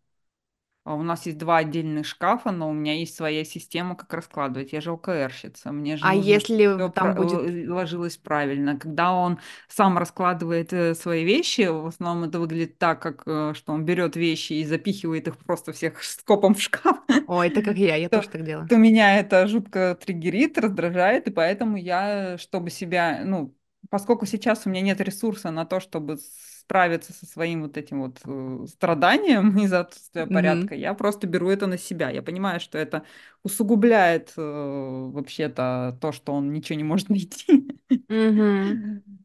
а 0.88 0.96
у 0.96 1.04
нас 1.04 1.26
есть 1.26 1.38
два 1.38 1.58
отдельных 1.58 2.06
шкафа, 2.06 2.52
но 2.52 2.70
у 2.70 2.74
меня 2.74 2.93
есть 2.93 3.13
своя 3.13 3.43
система, 3.43 3.98
как 3.98 4.13
раскладывать. 4.13 4.72
Я 4.72 4.80
же 4.80 4.91
ОКРщица, 4.91 5.74
мне 5.74 5.98
же 5.98 6.06
А 6.06 6.15
если 6.15 6.89
там 6.93 7.13
будет... 7.13 7.67
ложилось 7.67 8.15
правильно. 8.15 8.80
Когда 8.80 9.12
он 9.12 9.38
сам 9.67 9.98
раскладывает 9.98 10.72
э, 10.72 10.96
свои 10.96 11.26
вещи, 11.26 11.67
в 11.67 11.88
основном 11.88 12.30
это 12.30 12.39
выглядит 12.39 12.78
так, 12.78 13.02
как 13.02 13.24
э, 13.26 13.52
что 13.54 13.74
он 13.74 13.84
берет 13.84 14.15
вещи 14.15 14.54
и 14.54 14.63
запихивает 14.63 15.28
их 15.28 15.38
просто 15.39 15.74
всех 15.74 16.02
скопом 16.04 16.56
в 16.56 16.62
шкаф, 16.62 17.00
Ой, 17.27 17.47
это 17.49 17.61
как 17.61 17.77
я, 17.77 17.95
я 17.95 18.09
то, 18.09 18.21
тоже 18.21 18.29
так 18.29 18.43
делаю. 18.43 18.69
то 18.69 18.77
меня 18.77 19.19
это 19.19 19.47
жутко 19.47 19.95
триггерит, 19.99 20.57
раздражает, 20.57 21.27
и 21.27 21.31
поэтому 21.31 21.77
я, 21.77 22.37
чтобы 22.37 22.69
себя, 22.69 23.21
ну, 23.25 23.55
поскольку 23.89 24.25
сейчас 24.25 24.65
у 24.65 24.69
меня 24.69 24.81
нет 24.81 25.01
ресурса 25.01 25.51
на 25.51 25.65
то, 25.65 25.79
чтобы 25.79 26.17
справиться 26.17 27.13
со 27.13 27.25
своим 27.25 27.63
вот 27.63 27.77
этим 27.77 28.01
вот 28.01 28.19
э, 28.25 28.65
страданием 28.67 29.57
из-за 29.59 29.81
отсутствия 29.81 30.27
Мгм. 30.27 30.27
порядка, 30.27 30.75
я 30.75 30.93
просто 30.93 31.27
беру 31.27 31.49
это 31.49 31.67
на 31.67 31.77
себя. 31.77 32.09
Я 32.09 32.21
понимаю, 32.21 32.59
что 32.59 32.77
это 32.77 33.03
усугубляет 33.43 34.33
э, 34.37 34.41
вообще-то 34.41 35.97
то, 36.01 36.11
что 36.11 36.33
он 36.33 36.51
ничего 36.51 36.77
не 36.77 36.83
может 36.83 37.09
найти. 37.09 37.67
Мгм. 38.09 38.79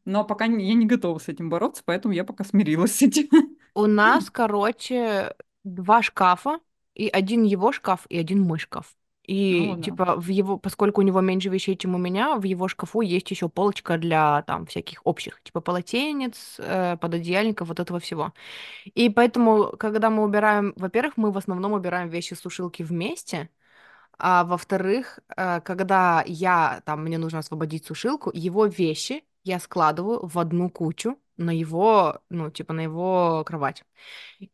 Но 0.04 0.24
пока 0.24 0.46
не- 0.48 0.66
я 0.68 0.74
не 0.74 0.86
готова 0.86 1.18
с 1.18 1.28
этим 1.28 1.48
бороться, 1.50 1.82
поэтому 1.84 2.14
я 2.14 2.24
пока 2.24 2.44
смирилась 2.44 2.96
с 2.96 3.02
этим. 3.02 3.28
У 3.74 3.86
нас, 3.86 4.30
короче, 4.30 5.34
два 5.64 6.02
шкафа, 6.02 6.60
и 6.94 7.08
один 7.08 7.44
его 7.44 7.72
шкаф, 7.72 8.06
и 8.08 8.18
один 8.18 8.42
мой 8.42 8.58
шкаф. 8.58 8.94
Ну 9.50 9.76
И, 9.76 9.76
да. 9.76 9.82
типа, 9.84 10.16
в 10.16 10.28
его, 10.28 10.58
поскольку 10.58 11.00
у 11.00 11.04
него 11.04 11.20
меньше 11.20 11.48
вещей, 11.48 11.76
чем 11.76 11.94
у 11.94 11.98
меня, 11.98 12.36
в 12.36 12.42
его 12.42 12.66
шкафу 12.68 13.02
есть 13.02 13.30
еще 13.30 13.48
полочка 13.48 13.96
для, 13.96 14.42
там, 14.42 14.66
всяких 14.66 15.00
общих, 15.04 15.40
типа, 15.42 15.60
полотенец, 15.60 16.56
э, 16.58 16.96
пододеяльников, 16.96 17.68
вот 17.68 17.78
этого 17.78 18.00
всего. 18.00 18.32
И 18.94 19.10
поэтому, 19.10 19.76
когда 19.78 20.10
мы 20.10 20.24
убираем, 20.24 20.74
во-первых, 20.76 21.16
мы 21.16 21.32
в 21.32 21.38
основном 21.38 21.72
убираем 21.72 22.08
вещи 22.08 22.34
с 22.34 22.40
сушилки 22.40 22.82
вместе, 22.82 23.50
а 24.18 24.44
во-вторых, 24.44 25.20
э, 25.36 25.60
когда 25.62 26.22
я, 26.26 26.82
там, 26.86 27.04
мне 27.04 27.18
нужно 27.18 27.40
освободить 27.40 27.86
сушилку, 27.86 28.30
его 28.34 28.66
вещи 28.66 29.24
я 29.44 29.58
складываю 29.60 30.26
в 30.26 30.38
одну 30.38 30.70
кучу 30.70 31.18
на 31.36 31.50
его, 31.50 32.20
ну, 32.30 32.50
типа, 32.50 32.72
на 32.74 32.82
его 32.82 33.42
кровать. 33.46 33.84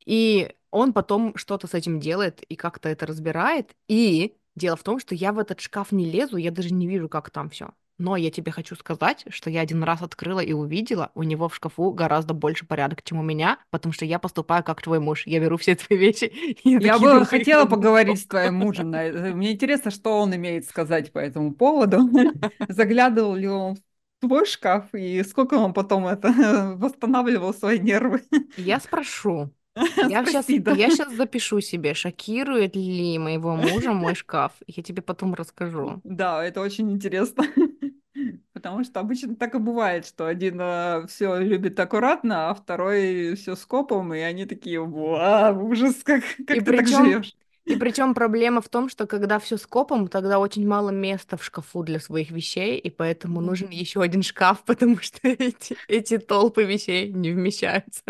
И 0.07 0.55
он 0.70 0.92
потом 0.92 1.37
что-то 1.37 1.66
с 1.66 1.74
этим 1.74 2.00
делает 2.00 2.42
и 2.42 2.57
как-то 2.57 2.88
это 2.88 3.07
разбирает. 3.07 3.74
И 3.88 4.37
дело 4.54 4.76
в 4.76 4.83
том, 4.83 4.98
что 4.98 5.14
я 5.14 5.33
в 5.33 5.38
этот 5.38 5.61
шкаф 5.61 5.92
не 5.92 6.11
лезу, 6.11 6.37
я 6.37 6.50
даже 6.50 6.72
не 6.72 6.87
вижу, 6.87 7.09
как 7.09 7.31
там 7.31 7.50
все. 7.50 7.70
Но 7.98 8.16
я 8.16 8.31
тебе 8.31 8.52
хочу 8.52 8.76
сказать, 8.76 9.24
что 9.28 9.50
я 9.50 9.61
один 9.61 9.83
раз 9.83 10.02
открыла 10.02 10.38
и 10.38 10.52
увидела, 10.52 11.11
у 11.14 11.24
него 11.24 11.48
в 11.48 11.57
шкафу 11.57 11.90
гораздо 11.90 12.33
больше 12.33 12.64
порядок, 12.64 13.02
чем 13.02 13.18
у 13.18 13.22
меня, 13.22 13.59
потому 13.70 13.92
что 13.92 14.04
я 14.04 14.20
поступаю 14.20 14.62
как 14.62 14.81
твой 14.81 15.00
муж. 15.00 15.26
Я 15.26 15.40
беру 15.40 15.57
все 15.57 15.74
твои 15.74 15.98
вещи 15.98 16.24
и 16.62 16.78
Я 16.78 16.98
бы 16.98 17.24
хотела 17.26 17.64
поговорить 17.66 18.20
с 18.20 18.26
твоим 18.26 18.54
мужем. 18.54 18.90
Мне 18.90 19.52
интересно, 19.52 19.90
что 19.90 20.20
он 20.20 20.35
имеет 20.37 20.66
сказать 20.66 21.12
по 21.12 21.18
этому 21.18 21.52
поводу. 21.52 22.09
Заглядывал 22.68 23.35
ли 23.35 23.48
он 23.48 23.74
в 23.74 23.81
твой 24.20 24.46
шкаф 24.46 24.94
и 24.94 25.24
сколько 25.24 25.54
он 25.54 25.72
потом 25.72 26.07
это 26.07 26.74
восстанавливал 26.76 27.52
свои 27.52 27.81
нервы? 27.81 28.22
Я 28.57 28.78
спрошу. 28.78 29.50
Я 30.09 30.25
сейчас, 30.25 30.49
я 30.49 30.91
сейчас 30.91 31.14
запишу 31.14 31.61
себе, 31.61 31.95
шокирует 31.95 32.77
ли 32.77 33.19
моего 33.19 33.57
мужа 33.57 33.93
мой 33.93 34.14
шкаф. 34.14 34.53
Я 34.67 34.83
тебе 34.83 35.03
потом 35.03 35.35
расскажу. 35.35 36.01
Да, 36.05 36.45
это 36.45 36.61
очень 36.61 36.91
интересно. 36.91 37.45
Потому 38.53 38.83
что 38.85 39.01
обычно 39.01 39.37
так 39.37 39.55
и 39.55 39.59
бывает, 39.59 40.07
что 40.07 40.27
один 40.27 40.61
все 41.07 41.37
любит 41.38 41.79
аккуратно, 41.79 42.51
а 42.51 42.55
второй 42.55 43.37
все 43.37 43.55
скопом, 43.55 44.12
и 44.12 44.19
они 44.19 44.47
такие, 44.47 44.81
вау, 44.85 45.69
ужас, 45.69 45.97
как, 46.03 46.23
И 46.38 46.45
как 46.45 46.64
ты 46.64 46.73
так 46.73 46.77
причем, 46.85 47.05
живешь? 47.05 47.37
и 47.64 47.77
причем 47.77 48.14
проблема 48.14 48.61
в 48.61 48.69
том, 48.69 48.88
что 48.88 49.07
когда 49.07 49.38
все 49.38 49.57
скопом, 49.59 50.09
тогда 50.09 50.38
очень 50.38 50.67
мало 50.67 50.91
места 50.91 51.37
в 51.37 51.45
шкафу 51.45 51.83
для 51.85 52.01
своих 52.01 52.31
вещей, 52.31 52.79
и 52.79 52.91
поэтому 52.91 53.41
нужен 53.41 53.69
еще 53.71 54.03
один 54.03 54.23
шкаф, 54.23 54.64
потому 54.64 54.99
что 55.01 55.21
эти, 55.23 55.77
эти 55.87 56.19
толпы 56.19 56.64
вещей 56.64 57.12
не 57.12 57.31
вмещаются. 57.31 58.03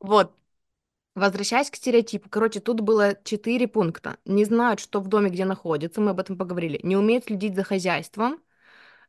Вот. 0.00 0.34
Возвращаясь 1.16 1.70
к 1.70 1.76
стереотипу, 1.76 2.28
короче, 2.30 2.60
тут 2.60 2.80
было 2.80 3.16
четыре 3.24 3.68
пункта. 3.68 4.18
Не 4.26 4.44
знают, 4.46 4.80
что 4.80 5.00
в 5.00 5.08
доме, 5.08 5.30
где 5.30 5.44
находятся, 5.44 6.00
мы 6.00 6.10
об 6.12 6.20
этом 6.20 6.38
поговорили. 6.38 6.80
Не 6.84 6.96
умеют 6.96 7.26
следить 7.26 7.56
за 7.56 7.64
хозяйством, 7.64 8.40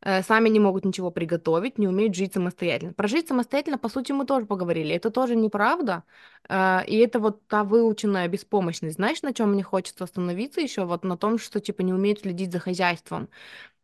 сами 0.04 0.50
не 0.50 0.60
могут 0.60 0.86
ничего 0.86 1.12
приготовить, 1.12 1.78
не 1.78 1.88
умеют 1.88 2.16
жить 2.16 2.34
самостоятельно. 2.34 2.94
Про 2.94 3.08
жить 3.08 3.28
самостоятельно, 3.28 3.78
по 3.78 3.90
сути, 3.90 4.12
мы 4.12 4.26
тоже 4.26 4.46
поговорили. 4.46 4.96
Это 4.96 5.12
тоже 5.12 5.36
неправда. 5.36 6.04
Э, 6.50 6.84
и 6.88 6.98
это 6.98 7.20
вот 7.20 7.48
та 7.48 7.64
выученная 7.64 8.28
беспомощность. 8.28 8.96
Знаешь, 8.96 9.22
на 9.22 9.34
чем 9.34 9.52
мне 9.54 9.64
хочется 9.64 10.04
остановиться 10.04 10.62
еще? 10.62 10.86
Вот 10.86 11.04
на 11.04 11.18
том, 11.18 11.38
что, 11.38 11.60
типа, 11.60 11.82
не 11.82 11.94
умеют 11.94 12.22
следить 12.22 12.52
за 12.52 12.60
хозяйством. 12.60 13.30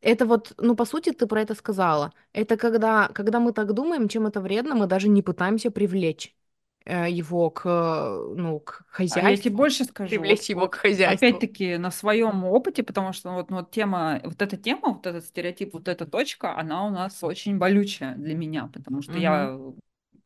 Это 0.01 0.25
вот, 0.25 0.53
ну, 0.58 0.75
по 0.75 0.86
сути, 0.86 1.12
ты 1.12 1.27
про 1.27 1.41
это 1.41 1.56
сказала. 1.56 2.13
Это 2.34 2.58
когда, 2.58 3.10
когда 3.10 3.39
мы 3.39 3.53
так 3.53 3.73
думаем, 3.73 4.08
чем 4.10 4.27
это 4.27 4.41
вредно, 4.41 4.75
мы 4.75 4.88
даже 4.88 5.10
не 5.10 5.21
пытаемся 5.21 5.71
привлечь 5.71 6.27
э, 6.27 6.46
его 6.91 7.50
к, 7.52 7.65
э, 7.65 8.34
ну, 8.36 8.60
к 8.60 8.86
А 9.10 9.21
я 9.21 9.38
тебе 9.38 9.56
хозяйству, 9.56 9.56
больше 9.56 9.86
скажу, 9.86 10.23
вот, 10.23 10.39
привлечь 10.39 10.50
его 10.50 10.67
к 10.67 10.76
хозяйству. 10.76 11.47
опять-таки 11.47 11.78
на 11.78 11.91
своем 11.91 12.43
опыте, 12.43 12.84
потому 12.84 13.13
что 13.13 13.32
вот, 13.32 13.50
ну, 13.50 13.58
вот 13.58 13.71
тема, 13.71 14.21
вот 14.23 14.41
эта 14.41 14.58
тема, 14.58 14.93
вот 14.93 15.08
этот 15.08 15.26
стереотип, 15.26 15.73
вот 15.73 15.88
эта 15.88 16.06
точка, 16.06 16.58
она 16.58 16.86
у 16.88 16.89
нас 16.91 17.23
очень 17.23 17.58
болючая 17.58 18.15
для 18.15 18.36
меня, 18.36 18.67
потому 18.73 19.02
что 19.02 19.17
Мгм. 19.17 19.19
я, 19.19 19.58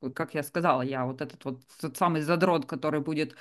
вот 0.02 0.16
как 0.16 0.34
я 0.34 0.44
сказала, 0.44 0.82
я 0.82 1.06
вот 1.06 1.22
этот 1.22 1.46
вот 1.46 1.62
тот 1.80 1.98
самый 1.98 2.22
задрот, 2.22 2.66
который 2.66 3.02
будет 3.02 3.34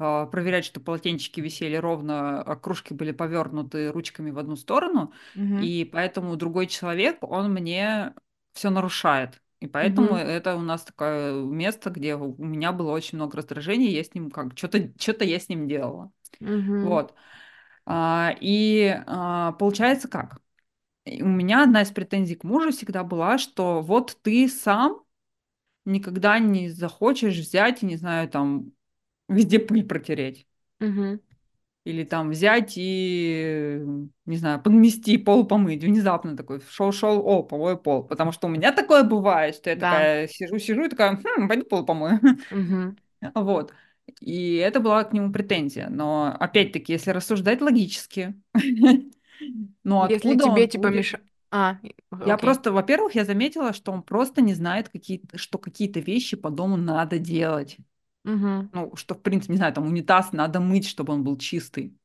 э, 0.00 0.26
проверять, 0.30 0.64
что 0.64 0.80
полотенчики 0.80 1.40
висели 1.40 1.76
ровно, 1.76 2.42
а 2.42 2.56
кружки 2.56 2.94
были 2.94 3.12
повернуты 3.12 3.92
ручками 3.92 4.30
в 4.32 4.38
одну 4.38 4.56
сторону, 4.56 5.12
Мгм. 5.34 5.72
и 5.76 5.84
поэтому 5.92 6.36
другой 6.36 6.66
человек, 6.66 7.18
он 7.22 7.52
мне 7.52 8.14
все 8.52 8.70
нарушает. 8.70 9.40
И 9.60 9.66
поэтому 9.66 10.14
Мгм. 10.14 10.16
это 10.16 10.56
у 10.56 10.60
нас 10.60 10.84
такое 10.84 11.34
место, 11.44 11.90
где 11.90 12.14
у 12.14 12.34
меня 12.44 12.72
было 12.72 12.92
очень 12.92 13.18
много 13.18 13.38
раздражений, 13.38 13.90
я 13.92 14.04
с 14.04 14.14
ним 14.14 14.30
как 14.30 14.56
что-то 14.56 14.92
что-то 14.98 15.24
я 15.24 15.40
с 15.40 15.48
ним 15.48 15.66
делала. 15.68 16.12
Мгм. 16.40 16.82
Вот. 16.82 17.14
А, 17.86 18.34
и 18.40 18.94
а, 19.06 19.52
получается 19.52 20.08
как? 20.08 20.40
И 21.06 21.22
У 21.22 21.28
меня 21.28 21.64
одна 21.64 21.82
из 21.82 21.90
претензий 21.92 22.36
к 22.36 22.44
мужу 22.44 22.72
всегда 22.72 23.04
была, 23.04 23.38
что 23.38 23.82
вот 23.82 24.18
ты 24.22 24.48
сам 24.48 25.02
никогда 25.86 26.38
не 26.38 26.70
захочешь 26.70 27.36
взять 27.38 27.82
и, 27.82 27.86
не 27.86 27.96
знаю, 27.96 28.28
там 28.28 28.72
везде 29.28 29.58
пыль 29.60 29.86
протереть. 29.86 30.46
Мгм. 30.80 31.20
Или 31.88 32.04
там 32.04 32.30
взять 32.30 32.74
и, 32.76 33.80
не 34.26 34.36
знаю, 34.36 34.60
подмести, 34.62 35.16
пол 35.16 35.46
помыть. 35.46 35.82
Внезапно 35.82 36.36
такой 36.36 36.60
шел-шел, 36.68 37.26
о, 37.26 37.42
помою 37.42 37.78
пол. 37.78 38.02
Потому 38.04 38.30
что 38.32 38.46
у 38.46 38.50
меня 38.50 38.72
такое 38.72 39.04
бывает, 39.04 39.54
что 39.54 39.70
я 39.70 39.76
Да. 39.76 39.90
такая 39.90 40.28
сижу-сижу 40.28 40.84
и 40.84 40.88
такая, 40.90 41.16
хм, 41.16 41.48
пойду 41.48 41.64
пол 41.64 41.86
помою. 41.86 42.20
Мгм. 42.50 42.96
Вот. 43.34 43.72
И 44.20 44.56
это 44.56 44.80
была 44.80 45.04
к 45.04 45.12
нему 45.12 45.32
претензия. 45.32 45.88
Но 45.90 46.36
опять-таки, 46.38 46.92
если 46.92 47.10
рассуждать 47.10 47.60
логически, 47.60 48.34
ну 49.84 50.02
Если 50.08 50.30
откуда 50.30 50.44
тебе 50.44 50.62
он 50.64 50.68
типа 50.68 50.86
мешает... 50.88 51.24
А, 51.50 51.78
Я 52.24 52.36
просто, 52.36 52.72
во-первых, 52.72 53.14
я 53.14 53.24
заметила, 53.24 53.72
что 53.72 53.92
он 53.92 54.02
просто 54.02 54.42
не 54.42 54.54
знает, 54.54 54.88
какие, 54.88 55.22
что 55.34 55.58
какие-то 55.58 56.00
вещи 56.00 56.36
по 56.36 56.50
дому 56.50 56.76
надо 56.76 57.18
делать. 57.18 57.78
Мгм. 58.28 58.70
Ну, 58.72 58.94
что, 58.96 59.14
в 59.14 59.22
принципе, 59.22 59.52
не 59.54 59.58
знаю, 59.58 59.72
там 59.74 59.86
унитаз 59.86 60.32
надо 60.32 60.60
мыть, 60.60 60.86
чтобы 60.86 61.12
он 61.14 61.24
был 61.24 61.38
чистый. 61.38 61.96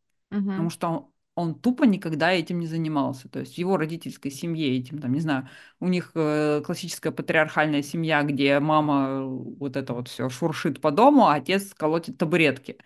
потому 0.54 0.70
Мгм. 0.70 0.72
что 0.72 0.88
он, 0.90 1.12
он 1.36 1.60
тупо 1.60 1.84
никогда 1.86 2.32
этим 2.34 2.60
не 2.60 2.68
занимался. 2.68 3.30
То 3.30 3.40
есть 3.42 3.56
в 3.56 3.58
его 3.60 3.78
родительской 3.78 4.32
семье 4.32 4.78
этим, 4.78 5.00
там, 5.00 5.14
не 5.14 5.22
знаю, 5.22 5.50
у 5.80 5.88
них 5.90 6.12
э, 6.16 6.62
классическая 6.66 7.12
патриархальная 7.12 7.84
семья, 7.84 8.24
где 8.24 8.60
мама 8.60 9.08
э, 9.10 9.26
вот 9.26 9.78
это 9.78 9.94
вот 9.94 10.10
все 10.10 10.30
шуршит 10.30 10.82
по 10.82 10.92
дому, 10.92 11.28
а 11.28 11.36
отец 11.36 11.74
колотит 11.76 12.18
табуретки. 12.20 12.78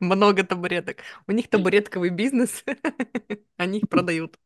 Много 0.00 0.44
табуреток. 0.44 0.98
У 1.26 1.32
них 1.32 1.48
табуретковый 1.48 2.10
бизнес, 2.10 2.64
они 3.56 3.78
их 3.78 3.88
продают. 3.88 4.38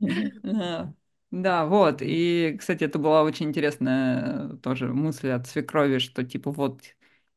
Да, 1.30 1.66
вот. 1.66 1.98
И, 2.02 2.56
кстати, 2.58 2.84
это 2.84 2.98
была 2.98 3.22
очень 3.22 3.46
интересная 3.46 4.48
э, 4.54 4.56
тоже 4.62 4.88
мысль 4.92 5.30
от 5.30 5.46
свекрови, 5.46 5.98
что 5.98 6.24
типа 6.24 6.50
вот 6.52 6.82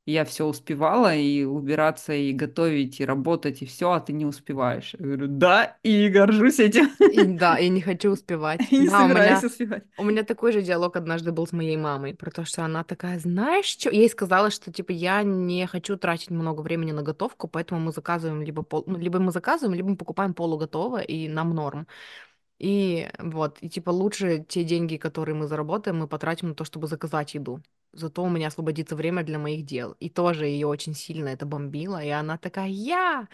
я 0.06 0.26
все 0.26 0.46
успевала 0.46 1.14
и 1.16 1.44
убираться, 1.44 2.14
и 2.14 2.32
готовить, 2.32 3.00
и 3.00 3.06
работать, 3.06 3.62
и 3.62 3.66
все, 3.66 3.92
а 3.92 4.00
ты 4.00 4.14
не 4.14 4.26
успеваешь. 4.26 4.94
Я 4.98 5.06
говорю, 5.06 5.28
да, 5.28 5.78
и 5.84 6.08
горжусь 6.10 6.60
этим, 6.60 6.90
И 7.08 7.24
да, 7.38 7.58
и 7.58 7.70
не 7.70 7.82
хочу 7.82 8.12
успевать. 8.12 8.62
и 8.72 8.78
не 8.80 8.90
Да, 8.90 9.06
у 9.06 9.08
собираюсь 9.08 9.44
меня 9.44 9.44
успевать. 9.44 9.84
У 9.98 10.04
меня 10.04 10.24
такой 10.24 10.54
же 10.54 10.62
диалог 10.64 10.96
однажды 10.98 11.32
был 11.32 11.46
с 11.48 11.54
моей 11.54 11.78
мамой, 11.78 12.16
про 12.16 12.32
то, 12.32 12.46
что 12.46 12.64
она 12.66 12.84
такая, 12.84 13.20
знаешь, 13.20 13.66
что? 13.68 13.90
Я 13.92 14.00
ей 14.02 14.10
сказала, 14.10 14.52
что, 14.52 14.72
типа, 14.72 14.92
я 14.94 15.24
не 15.24 15.68
хочу 15.68 15.98
тратить 15.98 16.32
много 16.32 16.62
времени 16.62 16.94
на 16.94 17.04
готовку, 17.04 17.48
поэтому 17.50 17.82
мы 17.82 17.92
заказываем 17.92 18.42
либо 18.44 18.64
пол... 18.64 18.84
ну, 18.88 18.98
либо 18.98 19.20
мы 19.20 19.32
заказываем, 19.32 19.76
либо 19.78 19.90
мы 19.90 19.98
покупаем 19.98 20.34
полуготовое, 20.34 21.04
и 21.04 21.28
нам 21.30 21.56
норм. 21.56 21.88
И 22.60 23.10
вот, 23.20 23.58
и 23.62 23.70
типа 23.70 23.90
лучше 23.90 24.46
те 24.48 24.64
деньги, 24.64 24.98
которые 24.98 25.36
мы 25.36 25.48
заработаем, 25.48 26.00
мы 26.00 26.08
потратим 26.08 26.50
на 26.50 26.56
то, 26.56 26.66
чтобы 26.66 26.88
заказать 26.88 27.34
еду. 27.36 27.62
Зато 27.92 28.24
у 28.24 28.30
меня 28.30 28.48
освободится 28.50 28.96
время 28.96 29.24
для 29.24 29.40
моих 29.40 29.66
дел. 29.66 29.96
И 30.00 30.10
тоже 30.10 30.46
ее 30.46 30.68
очень 30.68 30.94
сильно 30.94 31.30
это 31.30 31.46
бомбило. 31.48 32.04
И 32.04 32.10
она 32.10 32.38
такая, 32.38 32.68
я, 32.68 33.28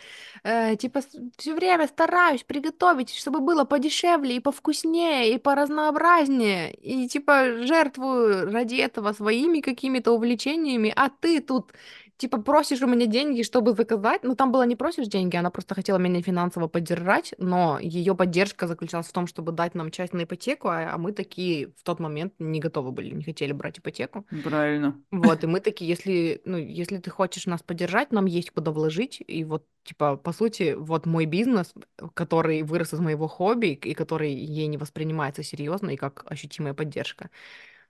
э, 0.43 0.77
типа, 0.77 1.01
все 1.37 1.53
время 1.55 1.87
стараюсь 1.87 2.43
приготовить, 2.43 3.13
чтобы 3.13 3.41
было 3.41 3.65
подешевле 3.65 4.37
и 4.37 4.39
повкуснее, 4.39 5.33
и 5.33 5.39
поразнообразнее. 5.39 6.73
И, 6.73 7.07
типа, 7.09 7.65
жертвую 7.65 8.49
ради 8.51 8.75
этого 8.75 9.11
своими 9.11 9.59
какими-то 9.59 10.13
увлечениями. 10.13 10.93
А 10.95 11.09
ты 11.09 11.41
тут 11.41 11.73
типа, 12.17 12.41
просишь 12.41 12.81
у 12.81 12.87
меня 12.87 13.05
деньги, 13.05 13.43
чтобы 13.43 13.73
заказать. 13.73 14.23
Ну, 14.23 14.35
там 14.35 14.51
было 14.51 14.63
не 14.63 14.75
просишь 14.75 15.07
деньги, 15.07 15.35
она 15.35 15.49
просто 15.49 15.75
хотела 15.75 15.97
меня 15.97 16.21
финансово 16.21 16.67
поддержать, 16.67 17.33
но 17.37 17.79
ее 17.79 18.15
поддержка 18.15 18.67
заключалась 18.67 19.07
в 19.07 19.11
том, 19.11 19.27
чтобы 19.27 19.51
дать 19.51 19.75
нам 19.75 19.91
часть 19.91 20.13
на 20.13 20.23
ипотеку, 20.23 20.69
а, 20.69 20.93
а 20.93 20.97
мы 20.97 21.11
такие 21.11 21.67
в 21.77 21.83
тот 21.83 21.99
момент 21.99 22.33
не 22.39 22.59
готовы 22.59 22.91
были, 22.91 23.13
не 23.13 23.23
хотели 23.23 23.51
брать 23.51 23.79
ипотеку. 23.79 24.25
Правильно. 24.43 25.01
Вот, 25.11 25.43
и 25.43 25.47
мы 25.47 25.59
такие, 25.59 25.89
если, 25.89 26.41
ну, 26.45 26.57
если 26.57 26.97
ты 26.97 27.09
хочешь 27.09 27.45
нас 27.45 27.61
поддержать, 27.63 28.11
нам 28.11 28.25
есть 28.25 28.51
куда 28.51 28.71
вложить, 28.71 29.21
и 29.25 29.43
вот, 29.43 29.65
типа, 29.83 30.17
по 30.17 30.31
сути, 30.31 30.75
вот 30.77 31.05
мой 31.05 31.25
бизнес, 31.25 31.73
который 32.13 32.63
вырос 32.63 32.93
из 32.93 32.99
моего 32.99 33.27
хобби, 33.27 33.67
и 33.67 33.93
который 33.93 34.33
ей 34.33 34.67
не 34.67 34.77
воспринимается 34.77 35.43
серьезно 35.43 35.91
и 35.91 35.97
как 35.97 36.23
ощутимая 36.27 36.73
поддержка. 36.73 37.29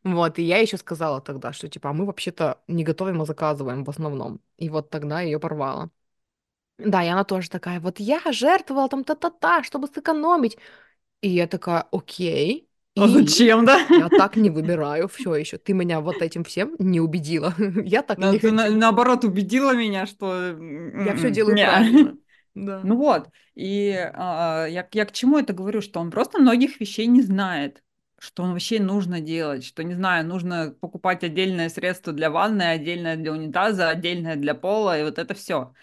Вот, 0.06 0.39
и 0.39 0.43
я 0.43 0.60
еще 0.60 0.78
сказала 0.78 1.20
тогда, 1.22 1.51
что 1.53 1.68
типа, 1.70 1.89
а 1.89 1.93
мы 1.93 2.06
вообще-то 2.06 2.62
не 2.68 2.84
готовим, 2.86 3.22
а 3.22 3.26
заказываем 3.26 3.84
в 3.84 3.89
основном. 3.89 4.41
И 4.58 4.70
вот 4.70 4.89
тогда 4.91 5.22
ее 5.22 5.39
порвала. 5.39 5.89
Да, 6.78 7.03
и 7.03 7.08
она 7.08 7.24
тоже 7.24 7.49
такая, 7.49 7.80
вот 7.80 7.99
я 7.99 8.22
жертвовала 8.32 8.89
там 8.89 9.03
та-та-та, 9.03 9.64
чтобы 9.64 9.88
сэкономить. 9.88 10.58
И 11.22 11.30
я 11.30 11.47
такая, 11.47 11.88
окей. 11.91 12.70
А 12.97 13.08
И 13.08 13.10
зачем, 13.10 13.66
да? 13.66 13.80
я 13.97 14.10
так 14.10 14.36
не 14.38 14.49
выбираю 14.49 15.08
все 15.08 15.36
еще. 15.36 15.58
Ты 15.58 15.74
меня 15.74 16.01
вот 16.01 16.22
этим 16.22 16.43
всем 16.43 16.76
не 16.80 16.99
убедила. 17.01 17.53
Я 17.84 18.01
так 18.03 18.20
На- 18.20 18.32
не 18.32 18.39
ты 18.39 18.51
на- 18.51 18.64
хочу. 18.64 18.78
наоборот 18.78 19.24
убедила 19.26 19.76
меня, 19.76 20.06
что... 20.06 20.58
Я 21.06 21.16
все 21.16 21.32
делаю 21.32 21.56
не. 21.56 21.66
правильно. 21.66 22.18
Да. 22.56 22.80
Ну 22.84 22.95
вот, 22.95 23.30
и 23.56 23.91
а, 24.14 24.66
я, 24.68 24.88
я 24.93 25.06
к 25.06 25.12
чему 25.12 25.38
это 25.39 25.51
говорю, 25.51 25.82
что 25.82 25.99
он 25.99 26.10
просто 26.10 26.39
многих 26.39 26.80
вещей 26.80 27.06
не 27.08 27.22
знает, 27.22 27.84
что 28.20 28.43
вообще 28.43 28.80
нужно 28.80 29.22
делать, 29.22 29.63
что, 29.66 29.84
не 29.84 29.93
знаю, 29.93 30.26
нужно 30.26 30.72
покупать 30.80 31.24
отдельное 31.24 31.70
средство 31.70 32.13
для 32.13 32.30
ванны, 32.32 32.63
отдельное 32.63 33.16
для 33.18 33.32
унитаза, 33.34 33.89
отдельное 33.89 34.36
для 34.36 34.55
пола, 34.55 34.99
и 34.99 35.03
вот 35.03 35.20
это 35.20 35.34
все. 35.34 35.74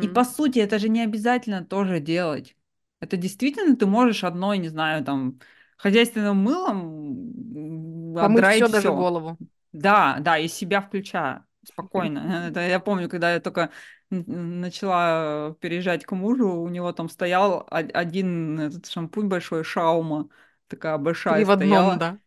И 0.00 0.08
Мгм. 0.08 0.08
по 0.08 0.24
сути, 0.24 0.58
это 0.60 0.78
же 0.78 0.88
не 0.88 1.02
обязательно 1.02 1.64
тоже 1.64 2.00
делать. 2.00 2.56
Это 3.00 3.16
действительно 3.16 3.76
ты 3.76 3.86
можешь 3.86 4.24
одной, 4.24 4.58
не 4.58 4.68
знаю, 4.68 5.04
там, 5.04 5.40
хозяйственным 5.76 6.36
мылом 6.38 8.18
Помыть 8.18 8.48
все, 8.48 8.68
отдраить 8.68 8.68
даже 8.68 8.90
все. 8.90 8.92
голову. 8.92 9.38
Да, 9.72 10.18
да, 10.20 10.38
и 10.38 10.48
себя 10.48 10.80
включая. 10.82 11.46
Спокойно. 11.64 12.20
Это 12.50 12.60
я 12.60 12.80
помню, 12.80 13.08
когда 13.08 13.32
я 13.34 13.40
только 13.40 13.70
начала 14.10 15.54
переезжать 15.60 16.04
к 16.06 16.12
мужу, 16.12 16.48
у 16.50 16.68
него 16.68 16.92
там 16.92 17.08
стоял 17.08 17.66
один 17.70 18.58
этот 18.60 18.86
шампунь 18.86 19.28
большой, 19.28 19.64
Шаума, 19.64 20.28
такая 20.68 20.98
большая 20.98 21.36
Три 21.36 21.44
в 21.44 21.50
одном, 21.50 21.96
стояла. 21.96 21.96
да. 21.96 22.18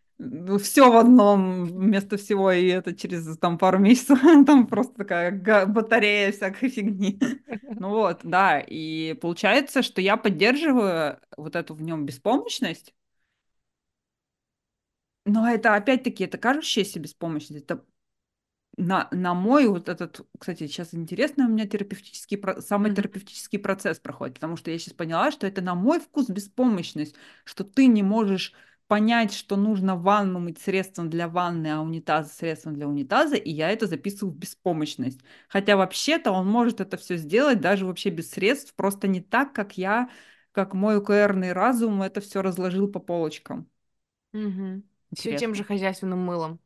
все 0.59 0.91
в 0.91 0.95
одном 0.97 1.65
вместо 1.65 2.17
всего, 2.17 2.51
и 2.51 2.67
это 2.67 2.95
через 2.95 3.37
там 3.37 3.57
пару 3.57 3.79
месяцев 3.79 4.19
там 4.45 4.67
просто 4.67 4.95
такая 4.95 5.65
батарея 5.65 6.31
всякой 6.31 6.69
фигни. 6.69 7.19
Ну 7.79 7.89
вот, 7.89 8.19
да, 8.23 8.59
и 8.59 9.13
получается, 9.13 9.81
что 9.81 10.01
я 10.01 10.17
поддерживаю 10.17 11.19
вот 11.37 11.55
эту 11.55 11.73
в 11.73 11.81
нем 11.81 12.05
беспомощность, 12.05 12.93
но 15.25 15.47
это 15.49 15.75
опять-таки, 15.75 16.23
это 16.25 16.37
кажущаяся 16.37 16.99
беспомощность, 16.99 17.63
это 17.65 17.83
на, 18.77 19.07
на 19.11 19.33
мой 19.33 19.67
вот 19.67 19.89
этот, 19.89 20.21
кстати, 20.39 20.67
сейчас 20.67 20.93
интересно 20.93 21.45
у 21.45 21.49
меня 21.49 21.67
терапевтический, 21.67 22.41
самый 22.61 22.91
Мгм. 22.91 22.95
терапевтический 22.95 23.59
процесс 23.59 23.99
проходит, 23.99 24.35
потому 24.35 24.55
что 24.57 24.71
я 24.71 24.79
сейчас 24.79 24.93
поняла, 24.93 25.31
что 25.31 25.45
это 25.47 25.61
на 25.61 25.75
мой 25.75 25.99
вкус 25.99 26.29
беспомощность, 26.29 27.15
что 27.43 27.63
ты 27.63 27.87
не 27.87 28.03
можешь 28.03 28.53
понять, 28.87 29.33
что 29.33 29.55
нужно 29.55 29.95
ванну 29.95 30.39
мыть 30.39 30.59
средством 30.59 31.09
для 31.09 31.27
ванны, 31.29 31.67
а 31.67 31.81
унитаз 31.81 32.35
средством 32.35 32.73
для 32.75 32.87
унитаза, 32.87 33.35
и 33.35 33.49
я 33.51 33.69
это 33.71 33.87
записываю 33.87 34.33
в 34.33 34.37
беспомощность. 34.37 35.21
Хотя 35.47 35.77
вообще-то 35.77 36.31
он 36.31 36.47
может 36.47 36.81
это 36.81 36.97
все 36.97 37.15
сделать 37.17 37.61
даже 37.61 37.85
вообще 37.85 38.09
без 38.09 38.31
средств, 38.31 38.73
просто 38.75 39.07
не 39.07 39.21
так, 39.21 39.53
как 39.53 39.77
я, 39.77 40.09
как 40.51 40.73
мой 40.73 40.97
УКРный 40.97 41.53
разум 41.53 42.01
это 42.01 42.19
все 42.21 42.41
разложил 42.41 42.87
по 42.89 42.99
полочкам. 42.99 43.67
Мгм. 44.33 44.83
Все 45.13 45.33
тем 45.33 45.55
же 45.55 45.63
хозяйственным 45.63 46.19
мылом. 46.19 46.59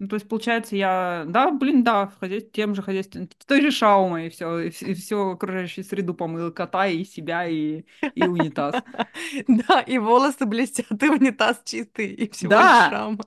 Ну, 0.00 0.06
то 0.06 0.14
есть, 0.14 0.28
получается, 0.28 0.76
я, 0.76 1.24
да, 1.26 1.50
блин, 1.50 1.82
да, 1.82 2.06
в 2.06 2.18
хозяйстве, 2.20 2.50
тем 2.52 2.74
же 2.74 2.82
хозяйственным, 2.82 3.28
той 3.46 3.60
же 3.62 3.72
шаумой, 3.72 4.28
и 4.28 4.30
все, 4.30 4.60
и, 4.60 4.70
все 4.94 5.30
окружающую 5.32 5.84
среду 5.84 6.14
помыл, 6.14 6.52
кота, 6.52 6.86
и 6.86 7.04
себя, 7.04 7.46
и, 7.48 7.84
и 8.14 8.22
унитаз. 8.22 8.76
Да, 9.48 9.80
и 9.80 9.98
волосы 9.98 10.46
блестят, 10.46 11.02
и 11.02 11.08
унитаз 11.08 11.60
чистый, 11.64 12.12
и 12.14 12.30
всего 12.30 12.52
лишь 12.52 12.60
Да, 12.60 12.90
шаума. 12.90 13.24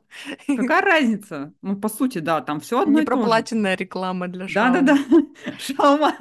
какая 0.47 0.81
разница? 0.85 1.53
Ну, 1.61 1.75
по 1.75 1.89
сути, 1.89 2.19
да, 2.19 2.39
там 2.41 2.61
все 2.61 2.79
одно. 2.81 3.01
Непроплаченная 3.01 3.75
реклама 3.75 4.27
для 4.29 4.47
Да-да-да, 4.47 4.95
шаумы. 4.95 5.27
шаума, 5.59 6.15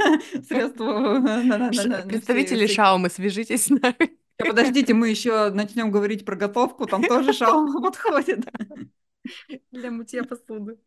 средство 0.49 1.71
все, 1.71 2.03
Представители 2.09 2.67
все- 2.67 2.75
шаумы, 2.75 3.09
свяжитесь 3.11 3.67
с 3.67 3.71
нами 3.71 4.19
Подождите, 4.37 4.95
мы 4.95 5.11
еще 5.11 5.51
начнем 5.51 5.91
говорить 5.91 6.25
про 6.25 6.35
готовку, 6.35 6.87
там 6.87 7.05
тоже 7.05 7.33
шаума 7.35 7.83
подходит. 7.83 8.47
для 9.71 9.91
мытья 9.91 10.25
посуды. 10.25 10.79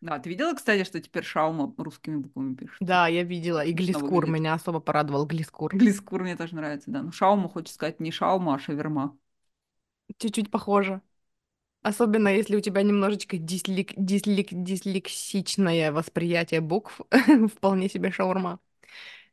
Да, 0.00 0.18
ты 0.18 0.30
видела, 0.30 0.52
кстати, 0.54 0.82
что 0.82 1.00
теперь 1.00 1.22
шаума 1.22 1.72
русскими 1.78 2.16
буквами 2.16 2.54
пишется? 2.54 2.84
Да, 2.84 3.06
я 3.06 3.22
видела. 3.22 3.64
И 3.64 3.72
глискур 3.72 4.28
меня 4.28 4.54
особо 4.54 4.80
порадовал. 4.80 5.26
Глискур. 5.26 5.72
Глискур 5.74 6.22
мне 6.22 6.36
тоже 6.36 6.56
нравится, 6.56 6.90
да. 6.90 7.02
Ну, 7.02 7.12
шаума, 7.12 7.48
хочется 7.48 7.74
сказать, 7.74 8.00
не 8.00 8.10
шаума, 8.10 8.54
а 8.54 8.58
шаверма. 8.58 9.16
Чуть-чуть 10.18 10.50
похоже. 10.50 11.00
Особенно 11.82 12.28
если 12.28 12.56
у 12.56 12.60
тебя 12.60 12.82
немножечко 12.82 13.38
дислек... 13.38 13.92
дислек... 13.96 14.48
дислексичное 14.50 15.92
восприятие 15.92 16.60
букв. 16.60 17.00
Вполне 17.54 17.88
себе 17.88 18.10
шаурма. 18.12 18.60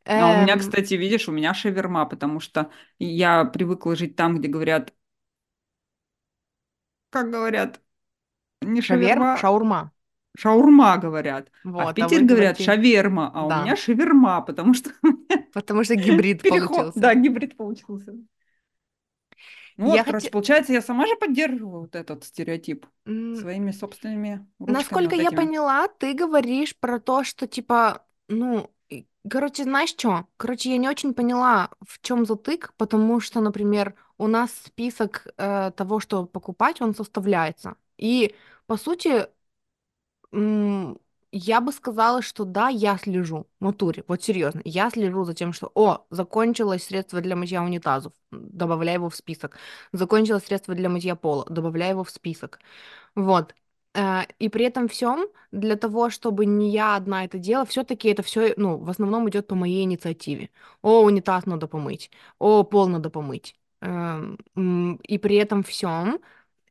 А 0.05 0.31
у 0.33 0.41
меня, 0.41 0.55
Эм, 0.55 0.59
кстати, 0.59 0.95
видишь, 0.95 1.27
у 1.29 1.31
меня 1.31 1.53
шаверма, 1.53 2.05
потому 2.05 2.39
что 2.39 2.71
я 2.99 3.45
привыкла 3.45 3.95
жить 3.95 4.15
там, 4.15 4.39
где 4.39 4.47
говорят, 4.47 4.93
как 7.09 7.29
говорят, 7.29 7.81
не 8.61 8.81
шавер... 8.81 9.11
шаверма, 9.11 9.33
Шаурма. 9.33 9.91
шаурма 10.37 10.97
говорят. 10.97 11.51
А 11.75 11.87
в 11.87 11.93
Вот, 11.93 11.99
а 11.99 12.09
Питере 12.09 12.21
вы 12.21 12.25
говорят 12.25 12.57
говорите... 12.57 12.63
шаверма, 12.63 13.31
а 13.33 13.47
у 13.47 13.49
Да, 13.49 13.61
меня 13.61 13.75
шаверма, 13.75 14.41
потому 14.41 14.73
что 14.73 14.91
потому 15.51 15.83
что 15.83 15.95
гибрид 15.95 16.41
переход, 16.41 16.69
получился. 16.69 16.99
да, 16.99 17.15
гибрид 17.15 17.57
получился. 17.57 18.13
Ну 19.77 19.85
Я 19.85 19.91
вот, 19.91 20.03
короче, 20.03 20.25
хотела... 20.25 20.31
получается, 20.31 20.73
я 20.73 20.81
сама 20.81 21.07
же 21.07 21.15
поддерживаю 21.15 21.81
вот 21.81 21.95
этот 21.95 22.23
стереотип 22.25 22.85
своими 23.31 23.71
собственными 23.71 24.45
ручками 24.59 24.73
Насколько 24.73 25.15
вот 25.15 25.21
я 25.23 25.31
поняла, 25.31 25.87
ты 25.87 26.13
говоришь 26.13 26.75
про 26.77 26.99
то, 26.99 27.23
что 27.23 27.47
типа, 27.47 28.05
ну, 28.27 28.69
короче, 29.29 29.63
знаешь 29.63 29.89
что? 29.89 30.27
Короче, 30.37 30.71
я 30.71 30.77
не 30.77 30.87
очень 30.89 31.13
поняла, 31.13 31.69
в 31.85 31.99
чем 32.01 32.25
затык, 32.25 32.73
потому 32.77 33.19
что, 33.19 33.41
например, 33.41 33.95
у 34.17 34.27
нас 34.27 34.51
список 34.65 35.27
э, 35.37 35.71
того, 35.75 35.99
что 35.99 36.25
покупать, 36.25 36.81
он 36.81 36.93
составляется. 36.93 37.75
И, 37.99 38.35
по 38.67 38.77
сути, 38.77 39.27
я 41.31 41.61
бы 41.61 41.71
сказала, 41.71 42.21
что 42.21 42.43
да, 42.45 42.69
я 42.69 42.97
слежу 42.97 43.47
в 43.59 43.63
натуре, 43.63 44.03
вот 44.07 44.23
серьезно, 44.23 44.61
я 44.65 44.89
слежу 44.89 45.23
за 45.25 45.33
тем, 45.35 45.53
что, 45.53 45.71
о, 45.75 46.05
закончилось 46.09 46.83
средство 46.85 47.21
для 47.21 47.35
мытья 47.35 47.61
унитазов, 47.63 48.13
добавляю 48.31 48.95
его 48.99 49.09
в 49.09 49.15
список. 49.15 49.57
Закончилось 49.91 50.45
средство 50.45 50.73
для 50.75 50.89
мытья 50.89 51.15
пола, 51.15 51.45
добавляю 51.49 51.91
его 51.91 52.03
в 52.03 52.09
список. 52.09 52.59
Вот. 53.15 53.55
Э, 53.95 54.21
И 54.39 54.49
при 54.49 54.65
этом 54.65 54.87
всем, 54.87 55.27
для 55.51 55.75
того, 55.77 56.11
чтобы 56.11 56.45
не 56.45 56.71
я 56.71 56.95
одна 56.97 57.25
это 57.25 57.39
делала, 57.39 57.65
все-таки 57.65 58.09
это 58.09 58.23
все, 58.23 58.53
ну, 58.57 58.77
в 58.77 58.89
основном 58.91 59.29
идет 59.29 59.47
по 59.47 59.55
моей 59.55 59.83
инициативе. 59.83 60.51
О, 60.83 61.03
унитаз 61.03 61.47
надо 61.47 61.67
помыть. 61.67 62.11
О, 62.39 62.63
пол 62.63 62.87
надо 62.89 63.09
помыть. 63.09 63.55
Эм, 63.81 64.37
И 65.03 65.17
при 65.19 65.35
этом 65.37 65.63
всем 65.63 66.19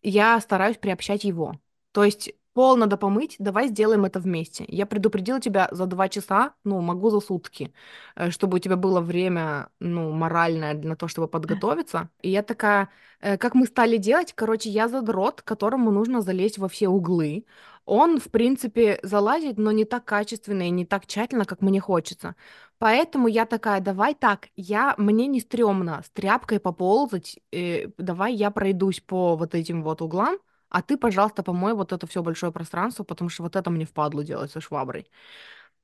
я 0.03 0.41
стараюсь 0.41 0.77
приобщать 0.79 1.25
его. 1.25 1.55
То 1.93 2.05
есть 2.05 2.33
пол 2.59 2.77
надо 2.77 2.97
помыть, 2.97 3.37
давай 3.39 3.69
сделаем 3.69 4.05
это 4.05 4.19
вместе. 4.21 4.65
Я 4.69 4.85
предупредила 4.87 5.41
тебя 5.41 5.69
за 5.71 5.87
два 5.87 6.09
часа, 6.09 6.55
ну, 6.65 6.81
могу 6.81 7.11
за 7.11 7.21
сутки, 7.21 7.73
э, 8.17 8.31
чтобы 8.31 8.57
у 8.57 8.59
тебя 8.59 8.77
было 8.77 9.01
время, 9.01 9.69
ну, 9.81 10.11
моральное 10.13 10.75
на 10.75 10.97
то, 10.97 11.07
чтобы 11.09 11.29
подготовиться. 11.29 12.11
И 12.21 12.31
я 12.31 12.43
такая, 12.43 12.89
э, 13.21 13.39
как 13.39 13.55
мы 13.55 13.67
стали 13.67 13.97
делать, 13.97 14.33
короче, 14.35 14.71
я 14.71 14.89
задрот, 14.89 15.43
которому 15.43 15.93
нужно 15.93 16.21
залезть 16.21 16.59
во 16.59 16.69
все 16.69 16.89
углы. 16.89 17.45
Он, 17.89 18.21
в 18.21 18.31
принципе, 18.31 19.01
залазит, 19.03 19.59
но 19.59 19.73
не 19.73 19.85
так 19.85 20.05
качественно 20.05 20.63
и 20.63 20.71
не 20.71 20.85
так 20.85 21.07
тщательно, 21.07 21.45
как 21.47 21.63
мне 21.63 21.81
хочется. 21.81 22.37
Поэтому 22.79 23.29
я 23.29 23.47
такая, 23.47 23.81
давай 23.81 24.15
так, 24.15 24.49
я, 24.57 24.95
мне 24.99 25.27
не 25.27 25.41
стрёмно 25.41 26.03
с 26.05 26.11
тряпкой 26.11 26.61
поползать, 26.61 27.39
э, 27.53 27.89
давай 27.99 28.35
я 28.35 28.51
пройдусь 28.51 29.01
по 29.01 29.37
вот 29.37 29.55
этим 29.55 29.83
вот 29.83 30.03
углам, 30.03 30.39
а 30.69 30.83
ты, 30.83 30.97
пожалуйста, 30.99 31.43
помой 31.43 31.75
вот 31.75 31.93
это 31.93 32.07
все 32.07 32.23
большое 32.23 32.53
пространство, 32.53 33.05
потому 33.05 33.31
что 33.31 33.43
вот 33.43 33.57
это 33.57 33.71
мне 33.71 33.87
впадлу 33.87 34.23
делать 34.23 34.51
со 34.53 34.61
шваброй. 34.61 35.11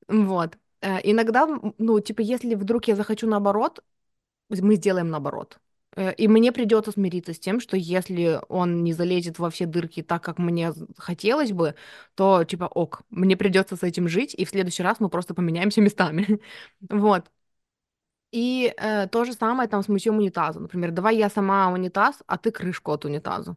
Вот. 0.07 0.57
Э, 0.81 0.99
иногда, 1.03 1.47
ну, 1.77 1.99
типа, 1.99 2.21
если 2.21 2.55
вдруг 2.55 2.87
я 2.87 2.95
захочу 2.95 3.27
наоборот, 3.27 3.83
мы 4.49 4.75
сделаем 4.75 5.09
наоборот. 5.09 5.59
Э, 5.95 6.13
И 6.15 6.27
мне 6.27 6.51
придется 6.51 6.91
смириться 6.91 7.33
с 7.33 7.39
тем, 7.39 7.59
что 7.59 7.77
если 7.77 8.39
он 8.49 8.83
не 8.83 8.93
залезет 8.93 9.39
во 9.39 9.49
все 9.49 9.65
дырки 9.65 10.03
так, 10.03 10.23
как 10.23 10.37
мне 10.39 10.73
хотелось 10.97 11.51
бы, 11.51 11.75
то 12.15 12.43
типа 12.43 12.65
ок, 12.65 13.03
мне 13.09 13.37
придется 13.37 13.75
с 13.75 13.83
этим 13.83 14.07
жить, 14.07 14.33
и 14.35 14.45
в 14.45 14.49
следующий 14.49 14.83
раз 14.83 14.99
мы 14.99 15.09
просто 15.09 15.33
поменяемся 15.33 15.81
местами. 15.81 16.39
Вот. 16.89 17.25
И 18.31 18.73
э, 18.77 19.07
то 19.07 19.23
же 19.25 19.33
самое 19.33 19.69
там 19.69 19.81
с 19.83 19.87
мытьем 19.87 20.17
унитаза. 20.17 20.59
Например, 20.59 20.91
давай 20.91 21.15
я 21.17 21.29
сама 21.29 21.69
унитаз, 21.71 22.21
а 22.27 22.37
ты 22.37 22.51
крышку 22.51 22.91
от 22.91 23.05
унитаза. 23.05 23.55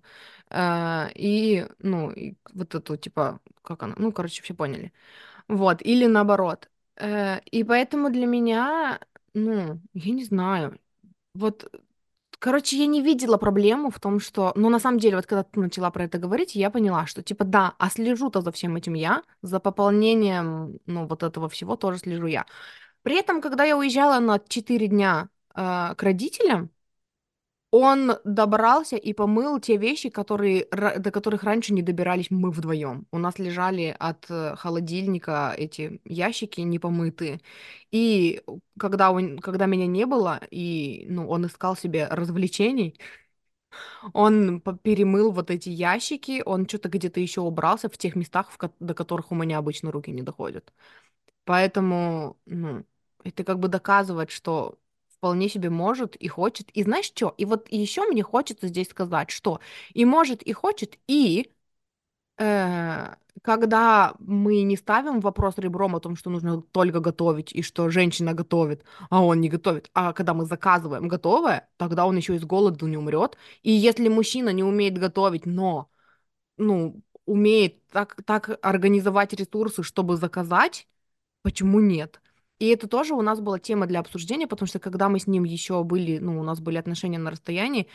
Э, 0.51 1.09
и, 1.14 1.66
ну, 1.80 2.11
и 2.12 2.36
вот 2.55 2.74
эту, 2.74 2.97
типа, 2.97 3.41
как 3.62 3.82
она? 3.82 3.95
Ну, 3.99 4.12
короче, 4.12 4.43
все 4.43 4.55
поняли. 4.55 4.93
Вот, 5.49 5.82
или 5.82 6.07
наоборот. 6.07 6.70
Э, 6.97 7.41
и 7.53 7.64
поэтому 7.64 8.11
для 8.11 8.26
меня, 8.26 9.01
ну, 9.34 9.80
я 9.95 10.12
не 10.14 10.24
знаю. 10.24 10.78
Вот 11.34 11.70
Короче, 12.41 12.76
я 12.76 12.86
не 12.86 13.03
видела 13.03 13.36
проблему 13.36 13.91
в 13.91 13.99
том, 13.99 14.20
что... 14.20 14.53
Ну, 14.55 14.68
на 14.70 14.78
самом 14.78 14.99
деле, 15.01 15.16
вот 15.16 15.26
когда 15.26 15.43
ты 15.43 15.59
начала 15.59 15.91
про 15.91 16.05
это 16.05 16.18
говорить, 16.18 16.55
я 16.55 16.70
поняла, 16.70 17.05
что, 17.07 17.20
типа, 17.22 17.45
да, 17.45 17.74
а 17.78 17.91
слежу-то 17.91 18.43
за 18.43 18.53
всем 18.53 18.76
этим 18.76 18.95
я, 18.95 19.24
за 19.43 19.59
пополнением, 19.59 20.78
ну, 20.86 21.07
вот 21.07 21.24
этого 21.24 21.49
всего 21.49 21.76
тоже 21.76 21.99
слежу 21.99 22.26
я. 22.26 22.47
При 23.03 23.18
этом, 23.18 23.41
когда 23.41 23.64
я 23.64 23.76
уезжала 23.76 24.20
на 24.20 24.39
4 24.39 24.86
дня 24.89 25.28
э, 25.55 25.95
к 25.97 26.03
родителям, 26.03 26.70
он 27.70 28.12
добрался 28.24 28.96
и 28.96 29.12
помыл 29.12 29.60
те 29.60 29.76
вещи, 29.76 30.08
которые, 30.08 30.66
до 30.70 31.10
которых 31.10 31.42
раньше 31.42 31.74
не 31.74 31.82
добирались 31.82 32.30
мы 32.30 32.50
вдвоем. 32.50 33.06
У 33.12 33.18
нас 33.18 33.38
лежали 33.38 33.94
от 33.98 34.26
э, 34.30 34.56
холодильника 34.56 35.54
эти 35.56 36.00
ящики 36.04 36.60
непомытые. 36.62 37.40
И 37.90 38.42
когда, 38.78 39.10
он, 39.12 39.38
когда 39.38 39.66
меня 39.66 39.86
не 39.86 40.06
было, 40.06 40.40
и 40.50 41.06
ну, 41.10 41.28
он 41.28 41.46
искал 41.46 41.76
себе 41.76 42.06
развлечений, 42.08 42.98
он 44.12 44.60
перемыл 44.82 45.32
вот 45.32 45.50
эти 45.50 45.68
ящики, 45.68 46.42
он 46.44 46.66
что-то 46.68 46.88
где-то 46.88 47.20
еще 47.20 47.40
убрался 47.40 47.88
в 47.88 47.98
тех 47.98 48.16
местах, 48.16 48.50
в 48.50 48.56
ко- 48.58 48.72
до 48.80 48.94
которых 48.94 49.32
у 49.32 49.34
меня 49.34 49.58
обычно 49.58 49.90
руки 49.90 50.10
не 50.10 50.22
доходят. 50.22 50.72
Поэтому, 51.44 52.38
ну, 52.46 52.84
это 53.24 53.44
как 53.44 53.58
бы 53.60 53.68
доказывает, 53.68 54.30
что 54.30 54.78
вполне 55.18 55.48
себе 55.48 55.70
может 55.70 56.16
и 56.16 56.28
хочет. 56.28 56.70
И 56.70 56.82
знаешь 56.82 57.06
что? 57.06 57.34
И 57.38 57.44
вот 57.44 57.68
еще 57.70 58.04
мне 58.06 58.22
хочется 58.22 58.68
здесь 58.68 58.88
сказать, 58.90 59.30
что 59.30 59.60
и 59.94 60.04
может, 60.04 60.42
и 60.42 60.52
хочет, 60.52 60.98
и 61.08 61.50
э, 62.38 63.14
когда 63.42 64.14
мы 64.18 64.62
не 64.62 64.76
ставим 64.76 65.20
вопрос 65.20 65.58
ребром 65.58 65.96
о 65.96 66.00
том, 66.00 66.16
что 66.16 66.30
нужно 66.30 66.62
только 66.62 67.00
готовить, 67.00 67.52
и 67.52 67.62
что 67.62 67.90
женщина 67.90 68.34
готовит, 68.34 68.84
а 69.10 69.22
он 69.24 69.40
не 69.40 69.48
готовит, 69.48 69.90
а 69.94 70.12
когда 70.12 70.34
мы 70.34 70.44
заказываем 70.46 71.08
готовое, 71.08 71.68
тогда 71.76 72.06
он 72.06 72.16
еще 72.16 72.36
и 72.36 72.38
с 72.38 72.44
голоду 72.44 72.86
не 72.86 72.96
умрет. 72.96 73.36
И 73.62 73.70
если 73.72 74.08
мужчина 74.08 74.50
не 74.50 74.64
умеет 74.64 74.98
готовить, 74.98 75.46
но, 75.46 75.90
ну, 76.58 77.02
умеет 77.26 77.86
так, 77.88 78.22
так 78.24 78.58
организовать 78.62 79.32
ресурсы, 79.34 79.82
чтобы 79.82 80.16
заказать, 80.16 80.88
Почему 81.42 81.80
нет? 81.80 82.20
И 82.59 82.68
это 82.68 82.88
тоже 82.88 83.14
у 83.14 83.22
нас 83.22 83.40
была 83.40 83.59
тема 83.59 83.86
для 83.86 84.00
обсуждения, 84.00 84.46
потому 84.46 84.66
что 84.66 84.78
когда 84.80 85.09
мы 85.09 85.20
с 85.20 85.26
ним 85.26 85.44
еще 85.44 85.84
были, 85.84 86.18
ну, 86.18 86.40
у 86.40 86.42
нас 86.42 86.61
были 86.61 86.76
отношения 86.76 87.18
на 87.18 87.30
расстоянии, 87.30 87.86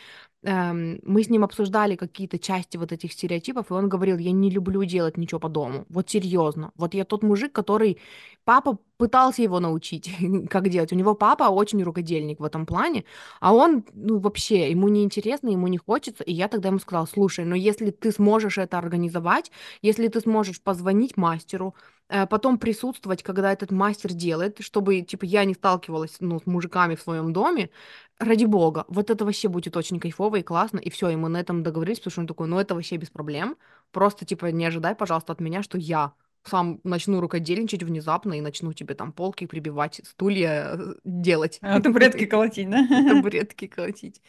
эм, 0.42 1.00
мы 1.02 1.22
с 1.22 1.28
ним 1.28 1.44
обсуждали 1.44 1.96
какие-то 1.96 2.38
части 2.38 2.78
вот 2.78 2.92
этих 2.92 3.12
стереотипов, 3.12 3.70
и 3.70 3.74
он 3.74 3.88
говорил, 3.88 4.16
я 4.18 4.32
не 4.32 4.50
люблю 4.50 4.84
делать 4.84 5.18
ничего 5.18 5.40
по 5.40 5.48
дому. 5.48 5.84
Вот 5.88 6.08
серьезно. 6.08 6.72
Вот 6.76 6.94
я 6.94 7.04
тот 7.04 7.22
мужик, 7.22 7.52
который... 7.52 7.98
Папа 8.44 8.78
пытался 8.98 9.42
его 9.42 9.58
научить, 9.60 10.10
как 10.50 10.68
делать. 10.68 10.92
У 10.92 10.96
него 10.96 11.14
папа 11.14 11.44
очень 11.44 11.82
рукодельник 11.82 12.40
в 12.40 12.44
этом 12.44 12.66
плане, 12.66 13.04
а 13.40 13.54
он, 13.54 13.84
ну, 13.92 14.18
вообще, 14.18 14.70
ему 14.70 14.88
не 14.88 15.02
интересно, 15.02 15.48
ему 15.48 15.66
не 15.68 15.78
хочется. 15.78 16.24
И 16.24 16.32
я 16.32 16.48
тогда 16.48 16.68
ему 16.68 16.78
сказала, 16.78 17.06
слушай, 17.06 17.44
но 17.44 17.54
если 17.54 17.90
ты 17.90 18.12
сможешь 18.12 18.58
это 18.58 18.78
организовать, 18.78 19.50
если 19.82 20.08
ты 20.08 20.20
сможешь 20.20 20.60
позвонить 20.62 21.16
мастеру, 21.16 21.74
потом 22.08 22.58
присутствовать, 22.58 23.22
когда 23.22 23.52
этот 23.52 23.70
мастер 23.70 24.12
делает, 24.12 24.60
чтобы, 24.60 25.00
типа, 25.00 25.24
я 25.24 25.44
не 25.44 25.54
сталкивалась, 25.54 26.16
ну, 26.20 26.40
с 26.40 26.46
мужиками 26.46 26.94
в 26.94 27.00
своем 27.02 27.32
доме, 27.32 27.70
ради 28.18 28.44
бога, 28.44 28.84
вот 28.88 29.10
это 29.10 29.24
вообще 29.24 29.48
будет 29.48 29.76
очень 29.76 30.00
кайфово 30.00 30.36
и 30.36 30.42
классно, 30.42 30.78
и 30.78 30.90
все, 30.90 31.08
и 31.08 31.16
мы 31.16 31.28
на 31.28 31.38
этом 31.38 31.62
договорились, 31.62 31.98
потому 31.98 32.12
что 32.12 32.20
он 32.20 32.26
такой, 32.26 32.48
ну, 32.48 32.58
это 32.58 32.74
вообще 32.74 32.96
без 32.96 33.10
проблем, 33.10 33.56
просто, 33.90 34.24
типа, 34.24 34.46
не 34.46 34.66
ожидай, 34.66 34.94
пожалуйста, 34.94 35.32
от 35.32 35.40
меня, 35.40 35.62
что 35.62 35.78
я 35.78 36.12
сам 36.44 36.80
начну 36.84 37.20
рукодельничать 37.20 37.82
внезапно 37.82 38.34
и 38.34 38.40
начну 38.40 38.72
тебе 38.72 38.94
там 38.94 39.12
полки 39.12 39.46
прибивать, 39.46 40.00
стулья 40.04 40.76
э, 40.76 40.94
делать. 41.04 41.58
А, 41.62 41.80
Табуретки 41.80 42.26
колотить, 42.26 42.68
да? 42.70 42.86
Табуретки 42.86 43.66
колотить. 43.68 44.20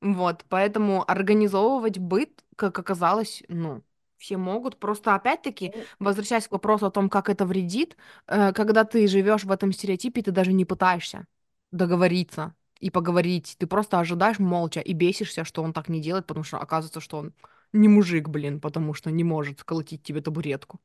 Вот, 0.00 0.44
поэтому 0.48 1.04
организовывать 1.10 1.98
быт, 1.98 2.44
как 2.56 2.78
оказалось, 2.78 3.42
ну, 3.48 3.82
все 4.20 4.36
могут. 4.36 4.78
Просто 4.78 5.14
опять-таки, 5.16 5.74
возвращаясь 5.98 6.48
к 6.48 6.52
вопросу 6.52 6.86
о 6.86 6.90
том, 6.92 7.08
как 7.10 7.28
это 7.28 7.46
вредит, 7.46 7.96
э, 8.28 8.52
когда 8.52 8.84
ты 8.84 9.08
живешь 9.08 9.44
в 9.44 9.50
этом 9.52 9.72
стереотипе, 9.72 10.22
ты 10.22 10.30
даже 10.32 10.52
не 10.52 10.64
пытаешься 10.64 11.26
договориться 11.72 12.54
и 12.80 12.90
поговорить. 12.90 13.56
Ты 13.58 13.66
просто 13.66 13.98
ожидаешь 14.00 14.38
молча 14.38 14.80
и 14.80 14.92
бесишься, 14.92 15.44
что 15.44 15.62
он 15.62 15.72
так 15.72 15.88
не 15.88 16.00
делает, 16.00 16.26
потому 16.26 16.44
что 16.44 16.58
оказывается, 16.58 17.00
что 17.00 17.18
он 17.18 17.34
не 17.72 17.88
мужик, 17.88 18.28
блин, 18.28 18.60
потому 18.60 18.94
что 18.94 19.10
не 19.10 19.24
может 19.24 19.60
сколотить 19.60 20.02
тебе 20.02 20.20
табуретку. 20.22 20.80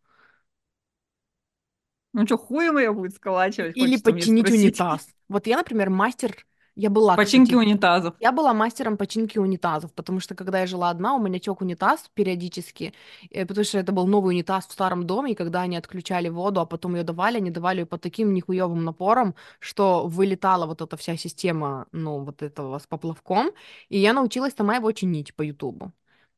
Ну 2.14 2.26
что, 2.26 2.38
хуем 2.38 2.78
ее 2.78 2.94
будет 2.94 3.16
сколачивать, 3.16 3.76
Или 3.76 3.98
спросить. 3.98 4.52
унитаз. 4.52 5.08
Вот 5.28 5.48
я, 5.48 5.58
например, 5.58 5.90
мастер, 5.90 6.46
я 6.76 6.90
была, 6.90 7.16
Починки 7.16 7.54
кстати, 7.54 7.56
унитазов. 7.56 8.16
Я 8.20 8.32
была 8.32 8.54
мастером 8.54 8.98
починки 8.98 9.38
унитазов, 9.40 9.94
потому 9.94 10.20
что 10.22 10.36
когда 10.36 10.60
я 10.62 10.68
жила 10.68 10.90
одна, 10.90 11.16
у 11.16 11.20
меня 11.22 11.40
тек 11.40 11.62
унитаз 11.62 12.10
периодически, 12.14 12.94
э, 13.32 13.46
потому 13.46 13.66
что 13.66 13.78
это 13.80 13.92
был 13.92 14.08
новый 14.08 14.36
унитаз 14.36 14.68
в 14.68 14.72
старом 14.74 15.06
доме, 15.06 15.34
и 15.34 15.36
когда 15.36 15.62
они 15.62 15.78
отключали 15.78 16.30
воду, 16.30 16.62
а 16.62 16.66
потом 16.66 16.96
ее 16.96 17.04
давали, 17.04 17.38
они 17.38 17.52
давали 17.52 17.80
ее 17.82 17.86
под 17.86 18.02
таким 18.02 18.34
нихуевым 18.34 18.84
напором, 18.86 19.36
что 19.60 20.08
вылетала 20.08 20.66
вот 20.66 20.82
эта 20.82 20.96
вся 20.98 21.18
система, 21.18 21.88
ну, 21.92 22.20
вот 22.24 22.42
этого 22.44 22.80
с 22.80 22.88
поплавком, 22.88 23.52
и 23.90 24.00
я 24.00 24.14
научилась 24.14 24.54
сама 24.58 24.76
его 24.78 24.92
чинить 24.92 25.36
по 25.36 25.42
Ютубу. 25.44 25.92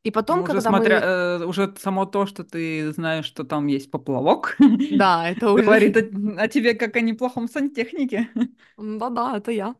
И 0.03 0.11
потом, 0.11 0.39
Ну, 0.39 0.43
уже 0.45 0.53
когда 0.53 0.61
смотря, 0.61 0.99
мы... 0.99 1.05
э, 1.41 1.45
уже 1.45 1.73
само 1.77 2.05
то, 2.05 2.25
что 2.25 2.43
ты 2.43 2.91
знаешь, 2.93 3.25
что 3.25 3.43
там 3.43 3.67
есть 3.67 3.91
поплавок, 3.91 4.57
Да, 4.89 5.29
это 5.29 5.51
уже... 5.51 5.63
говорит 5.63 5.97
о, 5.97 6.43
о 6.43 6.47
тебе 6.47 6.73
как 6.75 6.95
о 6.95 7.01
неплохом 7.01 7.47
сантехнике. 7.47 8.29
Да-да, 8.77 9.37
это 9.37 9.51
я. 9.51 9.75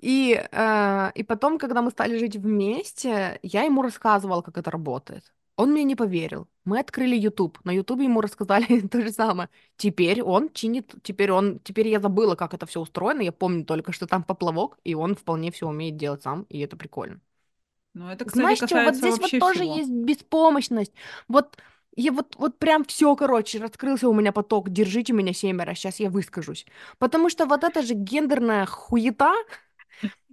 И, 0.00 0.34
э, 0.50 1.12
и 1.14 1.22
потом, 1.22 1.58
когда 1.58 1.82
мы 1.82 1.90
стали 1.90 2.18
жить 2.18 2.36
вместе, 2.36 3.38
я 3.42 3.62
ему 3.64 3.82
рассказывала, 3.82 4.42
как 4.42 4.56
это 4.58 4.70
работает. 4.70 5.32
Он 5.56 5.70
мне 5.72 5.84
не 5.84 5.94
поверил. 5.94 6.48
Мы 6.64 6.80
открыли 6.80 7.16
YouTube. 7.16 7.58
На 7.64 7.70
YouTube 7.70 8.00
ему 8.00 8.20
рассказали 8.20 8.80
то 8.88 9.00
же 9.02 9.12
самое. 9.12 9.50
Теперь 9.76 10.22
он 10.22 10.50
чинит, 10.52 10.94
теперь 11.02 11.30
он, 11.32 11.60
теперь 11.60 11.88
я 11.88 12.00
забыла, 12.00 12.34
как 12.34 12.54
это 12.54 12.66
все 12.66 12.80
устроено. 12.80 13.20
Я 13.20 13.32
помню 13.32 13.64
только, 13.64 13.92
что 13.92 14.06
там 14.06 14.24
поплавок, 14.24 14.78
и 14.84 14.94
он 14.94 15.14
вполне 15.14 15.50
все 15.52 15.68
умеет 15.68 15.96
делать 15.96 16.22
сам, 16.22 16.44
и 16.48 16.60
это 16.60 16.76
прикольно. 16.76 17.20
Ну, 17.94 18.08
это, 18.08 18.24
кстати, 18.24 18.38
Знаешь 18.40 18.58
что, 18.58 18.76
вот 18.82 18.94
здесь 18.96 19.18
вот 19.20 19.30
тоже 19.38 19.60
всего. 19.60 19.76
есть 19.76 19.90
беспомощность. 19.90 20.92
Вот 21.28 21.56
я 21.96 22.10
вот, 22.10 22.34
вот 22.36 22.58
прям 22.58 22.84
все, 22.84 23.14
короче, 23.14 23.58
раскрылся 23.60 24.08
у 24.08 24.14
меня 24.14 24.32
поток. 24.32 24.70
Держите 24.70 25.12
меня 25.12 25.32
семеро, 25.32 25.74
сейчас 25.74 26.00
я 26.00 26.10
выскажусь. 26.10 26.66
Потому 26.98 27.30
что 27.30 27.46
вот 27.46 27.62
эта 27.62 27.82
же 27.82 27.94
гендерная 27.94 28.66
хуета, 28.66 29.32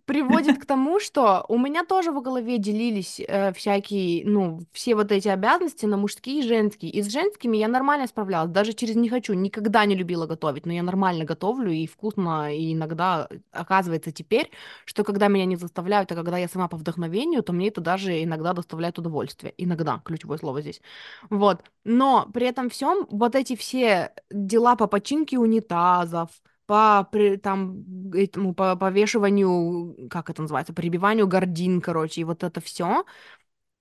приводит 0.05 0.57
к 0.61 0.65
тому, 0.65 0.99
что 0.99 1.45
у 1.47 1.57
меня 1.57 1.85
тоже 1.85 2.11
в 2.11 2.21
голове 2.21 2.57
делились 2.57 3.19
э, 3.19 3.53
всякие, 3.53 4.25
ну, 4.25 4.59
все 4.71 4.95
вот 4.95 5.11
эти 5.11 5.27
обязанности 5.29 5.85
на 5.85 5.97
мужские 5.97 6.39
и 6.39 6.47
женские. 6.47 6.91
И 6.91 7.01
с 7.01 7.11
женскими 7.11 7.57
я 7.57 7.67
нормально 7.67 8.07
справлялась, 8.07 8.51
даже 8.51 8.73
через 8.73 8.95
«не 8.95 9.09
хочу», 9.09 9.33
никогда 9.33 9.85
не 9.85 9.95
любила 9.95 10.25
готовить, 10.27 10.65
но 10.65 10.73
я 10.73 10.83
нормально 10.83 11.23
готовлю 11.23 11.71
и 11.71 11.87
вкусно, 11.87 12.53
и 12.53 12.73
иногда 12.73 13.29
оказывается 13.51 14.11
теперь, 14.11 14.51
что 14.85 15.03
когда 15.03 15.27
меня 15.27 15.45
не 15.45 15.55
заставляют, 15.55 16.11
а 16.11 16.15
когда 16.15 16.37
я 16.37 16.47
сама 16.47 16.67
по 16.67 16.77
вдохновению, 16.77 17.43
то 17.43 17.53
мне 17.53 17.67
это 17.69 17.81
даже 17.81 18.23
иногда 18.23 18.53
доставляет 18.53 18.99
удовольствие. 18.99 19.53
Иногда, 19.57 20.01
ключевое 20.03 20.37
слово 20.37 20.61
здесь. 20.61 20.81
Вот. 21.29 21.63
Но 21.85 22.27
при 22.33 22.47
этом 22.47 22.69
всем 22.69 23.07
вот 23.09 23.35
эти 23.35 23.55
все 23.55 24.11
дела 24.29 24.75
по 24.75 24.87
починке 24.87 25.37
унитазов, 25.37 26.29
по 26.71 27.09
там 27.43 27.83
этому 28.13 28.53
по 28.53 28.77
повешиванию, 28.77 30.07
как 30.09 30.29
это 30.29 30.41
называется, 30.41 30.73
прибиванию 30.73 31.27
гордин, 31.27 31.81
короче, 31.81 32.21
и 32.21 32.23
вот 32.23 32.43
это 32.43 32.61
все. 32.61 33.03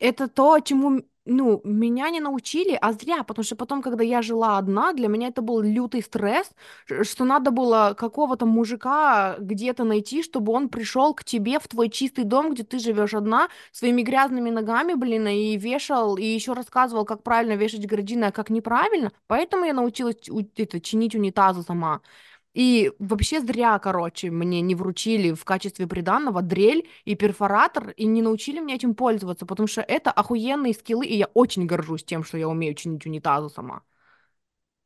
Это 0.01 0.29
то, 0.29 0.59
чему 0.61 1.03
ну, 1.27 1.61
меня 1.65 2.11
не 2.11 2.21
научили, 2.21 2.77
а 2.81 2.93
зря, 2.93 3.23
потому 3.23 3.45
что 3.45 3.55
потом, 3.55 3.83
когда 3.83 4.03
я 4.03 4.23
жила 4.23 4.59
одна, 4.59 4.93
для 4.93 5.07
меня 5.09 5.29
это 5.29 5.43
был 5.43 5.61
лютый 5.61 6.03
стресс, 6.03 6.51
что 7.03 7.25
надо 7.25 7.53
было 7.53 7.95
какого-то 7.97 8.47
мужика 8.47 9.37
где-то 9.39 9.85
найти, 9.85 10.23
чтобы 10.25 10.53
он 10.53 10.69
пришел 10.69 11.15
к 11.15 11.23
тебе 11.25 11.61
в 11.61 11.69
твой 11.69 11.91
чистый 11.91 12.25
дом, 12.25 12.53
где 12.55 12.65
ты 12.65 12.81
живешь 12.81 13.15
одна, 13.15 13.49
своими 13.73 14.03
грязными 14.03 14.51
ногами, 14.51 14.95
блин, 14.95 15.29
и 15.29 15.57
вешал, 15.57 16.17
и 16.17 16.25
еще 16.25 16.55
рассказывал, 16.55 17.05
как 17.05 17.23
правильно 17.23 17.55
вешать 17.57 17.87
гардины, 17.87 18.25
а 18.27 18.33
как 18.33 18.51
неправильно. 18.51 19.13
Поэтому 19.29 19.65
я 19.65 19.75
научилась 19.75 20.17
это, 20.57 20.81
чинить 20.81 21.15
унитазы 21.15 21.63
сама. 21.63 22.01
И 22.53 22.93
вообще 22.99 23.41
зря, 23.41 23.79
короче, 23.79 24.31
мне 24.31 24.61
не 24.61 24.75
вручили 24.75 25.33
в 25.33 25.45
качестве 25.45 25.87
приданого 25.87 26.43
дрель 26.43 26.89
и 27.05 27.15
перфоратор, 27.15 27.91
и 27.91 28.07
не 28.07 28.23
научили 28.23 28.59
меня 28.61 28.75
этим 28.75 28.95
пользоваться, 28.95 29.47
потому 29.47 29.69
что 29.69 29.83
это 29.83 30.11
охуенные 30.11 30.75
скиллы, 30.75 31.07
и 31.07 31.17
я 31.17 31.27
очень 31.35 31.67
горжусь 31.67 32.05
тем, 32.05 32.25
что 32.25 32.39
я 32.39 32.49
умею 32.49 32.75
чинить 32.75 33.07
унитазы 33.07 33.49
сама. 33.51 33.83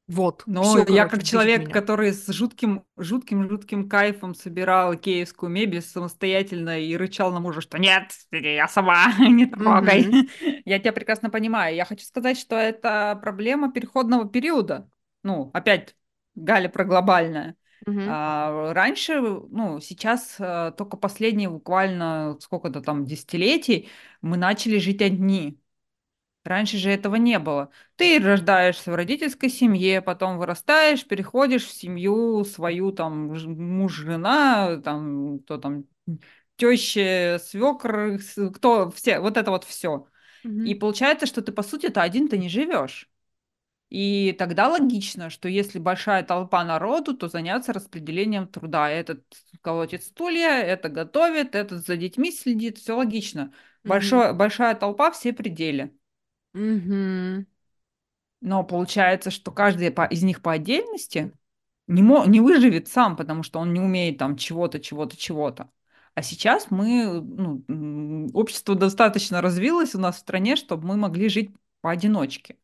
Вот, 0.07 0.45
Но 0.47 0.63
все, 0.65 0.85
я 0.87 1.07
короче, 1.07 1.09
как 1.09 1.23
человек, 1.25 1.61
меня. 1.63 1.73
который 1.73 2.13
с 2.13 2.31
жутким, 2.31 2.85
жутким, 2.99 3.49
жутким 3.49 3.89
кайфом 3.89 4.35
собирал 4.35 4.95
киевскую 4.99 5.49
мебель 5.51 5.81
самостоятельно 5.81 6.79
и 6.79 6.95
рычал 6.95 7.33
на 7.33 7.41
мужа, 7.41 7.63
что 7.63 7.79
нет, 7.79 8.13
я 8.31 8.69
сама, 8.69 9.15
не 9.19 9.47
трогай. 9.47 10.29
Я 10.67 10.79
тебя 10.79 10.93
прекрасно 10.93 11.31
понимаю. 11.31 11.75
Я 11.75 11.87
хочу 11.87 12.05
сказать, 12.05 12.39
что 12.39 12.55
это 12.57 13.19
проблема 13.23 13.73
переходного 13.73 14.29
периода. 14.29 14.91
Ну, 15.23 15.51
опять, 15.55 15.97
Галя 16.35 16.69
про 16.69 16.85
глобальное. 16.85 17.57
угу, 17.87 18.03
А, 18.07 18.73
раньше, 18.75 19.21
ну, 19.21 19.81
сейчас 19.81 20.37
э, 20.39 20.73
только 20.77 20.97
последние 20.99 21.49
буквально 21.49 22.37
сколько-то 22.41 22.83
там 22.83 23.05
десятилетий 23.07 23.89
мы 24.21 24.37
начали 24.37 24.79
жить 24.79 25.01
одни. 25.03 25.59
Раньше 26.45 26.77
же 26.77 26.91
этого 26.91 27.17
не 27.17 27.39
было. 27.39 27.71
Ты 27.97 28.19
рождаешься 28.21 28.93
в 28.93 28.95
родительской 28.95 29.49
семье, 29.49 30.03
потом 30.03 30.37
вырастаешь, 30.39 31.07
переходишь 31.07 31.65
в 31.67 31.73
семью 31.73 32.45
свою, 32.45 32.93
там, 32.93 33.29
муж, 33.29 33.95
жена, 33.95 34.77
там, 34.85 35.39
кто 35.41 35.57
там, 35.59 35.85
теща, 36.57 37.39
свекр, 37.43 38.19
кто, 38.55 38.91
все, 38.91 39.21
вот 39.21 39.37
это 39.39 39.51
вот 39.51 39.65
все. 39.65 40.07
И 40.63 40.75
угу, 40.75 40.77
получается, 40.77 41.27
что 41.27 41.43
ты, 41.43 41.53
по 41.53 41.63
сути, 41.63 41.89
то 41.91 42.03
один 42.03 42.29
ты 42.29 42.39
не 42.39 42.49
живешь. 42.49 43.11
И 43.95 44.33
тогда 44.39 44.69
логично, 44.69 45.31
что 45.31 45.49
если 45.49 45.79
большая 45.79 46.25
толпа 46.25 46.65
народу, 46.65 47.17
то 47.17 47.29
заняться 47.29 47.73
распределением 47.73 48.49
труда. 48.49 48.91
Этот 48.91 49.25
колотит 49.63 50.03
стулья, 50.03 50.61
это 50.63 50.89
готовит, 50.89 51.55
этот 51.55 51.87
за 51.87 51.97
детьми 51.97 52.33
следит, 52.33 52.79
все 52.79 52.97
логично. 52.97 53.53
угу, 53.85 53.87
Большое, 53.87 54.33
большая 54.33 54.75
толпа, 54.75 55.13
все 55.13 55.33
пределы. 55.33 55.93
угу, 56.55 57.45
Но 58.41 58.63
получается, 58.65 59.31
что 59.31 59.51
каждый 59.53 59.89
из 60.11 60.23
них 60.23 60.43
по 60.43 60.53
отдельности 60.53 61.33
не, 61.87 62.03
мо- 62.03 62.27
не 62.27 62.41
выживет 62.41 62.89
сам, 62.89 63.17
потому 63.17 63.43
что 63.43 63.59
он 63.61 63.73
не 63.73 63.81
умеет 63.81 64.19
там 64.19 64.37
чего-то, 64.37 64.81
чего-то, 64.81 65.17
чего-то. 65.17 65.71
А 66.15 66.23
сейчас 66.23 66.71
мы, 66.71 67.21
ну, 67.23 68.31
общество 68.35 68.75
достаточно 68.77 69.41
развилось 69.43 69.95
у 69.95 70.01
нас 70.01 70.17
в 70.17 70.21
стране, 70.21 70.57
чтобы 70.57 70.87
мы 70.89 70.97
могли 70.97 71.29
жить 71.29 71.51
поодиночке. 71.83 72.57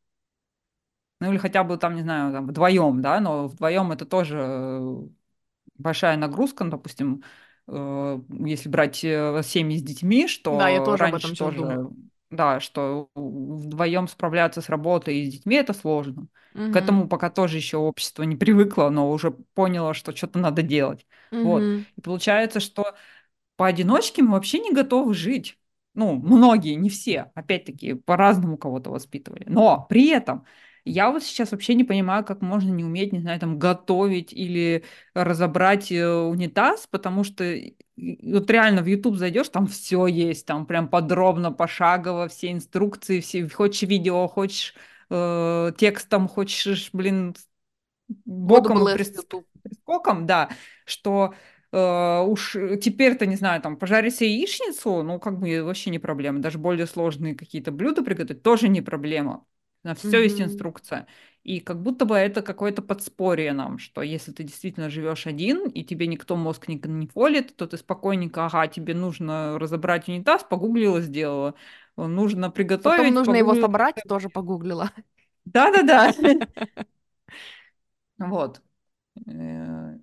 Ну 1.21 1.31
или 1.31 1.39
хотя 1.39 1.64
бы 1.64 1.77
там, 1.77 1.95
не 1.97 2.03
знаю, 2.03 2.33
там, 2.33 2.47
вдвоем, 2.47 3.03
да, 3.03 3.21
но 3.21 3.47
вдвоем 3.49 3.93
это 3.93 4.07
тоже 4.07 4.39
э, 4.41 4.97
большая 5.79 6.16
нагрузка, 6.16 6.64
ну, 6.64 6.71
допустим, 6.71 7.25
э, 7.68 8.21
если 8.41 8.68
брать 8.68 9.05
э, 9.05 9.43
семьи 9.45 9.79
с 9.79 9.83
детьми, 9.83 10.29
Да, 10.51 10.68
я 10.68 10.81
что 10.81 10.83
тоже 10.83 11.05
об 11.05 11.14
этом 11.14 11.35
раньше 11.35 11.37
сейчас 11.37 11.55
думаю. 11.55 11.81
тоже, 11.81 11.91
да, 12.31 12.61
что 12.61 13.11
вдвоем 13.14 14.09
справляться 14.09 14.61
с 14.62 14.68
работой 14.68 15.16
и 15.18 15.27
с 15.31 15.33
детьми 15.35 15.57
это 15.57 15.73
сложно. 15.75 16.29
К 16.71 16.77
Угу, 16.77 16.79
этому 16.79 17.09
пока 17.09 17.31
тоже 17.31 17.57
еще 17.57 17.79
общество 17.79 18.23
не 18.23 18.37
привыкло, 18.37 18.91
но 18.91 19.11
уже 19.11 19.33
поняло, 19.33 19.95
что 19.95 20.14
что-то 20.14 20.39
надо 20.39 20.62
делать. 20.62 21.07
Вот. 21.43 21.71
угу. 21.71 21.87
И 21.97 22.01
получается, 22.01 22.61
что 22.61 22.95
Поодиночке 23.57 24.23
мы 24.23 24.33
вообще 24.33 24.59
не 24.61 24.73
готовы 24.73 25.14
жить. 25.14 25.59
Ну, 25.95 26.14
многие, 26.14 26.75
не 26.75 26.89
все. 26.89 27.31
Опять-таки, 27.35 27.95
по-разному 27.95 28.57
кого-то 28.57 28.91
воспитывали. 28.91 29.45
Но 29.49 29.87
при 29.89 30.09
этом 30.11 30.47
я 30.85 31.11
вот 31.11 31.22
сейчас 31.22 31.53
вообще 31.53 31.74
не 31.74 31.85
понимаю, 31.85 32.24
как 32.24 32.41
можно 32.43 32.70
не 32.70 32.85
уметь, 32.85 33.12
не 33.12 33.20
знаю, 33.20 33.41
там, 33.41 33.59
готовить 33.59 34.33
или 34.33 34.85
разобрать 35.14 35.93
э, 35.93 36.07
унитаз, 36.09 36.87
потому 36.89 37.24
что 37.24 37.45
вот 37.97 38.51
реально 38.51 38.83
в 38.83 38.87
YouTube 38.87 39.16
зайдешь, 39.16 39.49
там 39.51 39.66
все 39.66 40.07
есть, 40.07 40.47
там 40.47 40.66
прям 40.66 40.89
подробно, 40.89 41.53
пошагово, 41.53 42.28
все 42.28 42.53
инструкции, 42.53 43.20
все, 43.20 43.49
хочешь 43.49 43.83
видео, 43.89 44.26
хочешь 44.28 44.74
э, 45.11 45.72
текстом, 45.78 46.28
хочешь, 46.28 46.91
блин, 46.93 47.35
боком 48.24 48.89
прискоком, 49.62 50.26
да, 50.26 50.51
что 50.85 51.35
э, 51.72 52.20
уж 52.26 52.53
теперь-то, 52.83 53.26
не 53.26 53.37
знаю, 53.37 53.61
там, 53.62 53.76
пожарить 53.76 54.16
себе 54.16 54.35
яичницу, 54.35 55.03
ну, 55.03 55.18
как 55.20 55.39
бы 55.39 55.62
вообще 55.62 55.91
не 55.91 55.99
проблема. 55.99 56.41
Даже 56.41 56.59
более 56.59 56.87
сложные 56.87 57.35
какие-то 57.35 57.72
блюда 57.72 58.03
приготовить 58.03 58.43
тоже 58.43 58.68
не 58.68 58.81
проблема. 58.83 59.45
На 59.83 59.95
все 59.95 60.22
есть 60.22 60.41
Угу. 60.41 60.43
инструкция. 60.43 61.07
И 61.43 61.61
как 61.61 61.83
будто 61.83 62.05
бы 62.05 62.14
это 62.16 62.43
какое-то 62.43 62.83
подспорье 62.83 63.53
нам, 63.55 63.78
что 63.78 64.03
если 64.03 64.31
ты 64.33 64.45
действительно 64.45 64.91
живешь 64.91 65.26
один, 65.26 65.68
и 65.68 65.83
тебе 65.85 66.07
никто 66.07 66.37
мозг 66.37 66.68
не 66.68 66.78
конфолит, 66.78 67.57
то 67.57 67.66
ты 67.66 67.78
спокойненько, 67.78 68.45
ага, 68.47 68.66
тебе 68.68 68.95
нужно 68.95 69.59
разобрать 69.59 70.09
унитаз, 70.09 70.45
погуглила, 70.45 71.01
сделала. 71.01 71.55
Нужно 71.97 72.51
Потом 72.83 73.12
приготовить, 73.12 73.14
нужно 73.14 73.37
его 73.37 73.55
погуглила. 73.55 73.55
собрать, 73.55 74.05
тоже 74.07 74.28
погуглила. 74.31 74.91
Да-да-да. 75.45 76.12
Вот. 78.18 78.62
Э, 79.28 79.99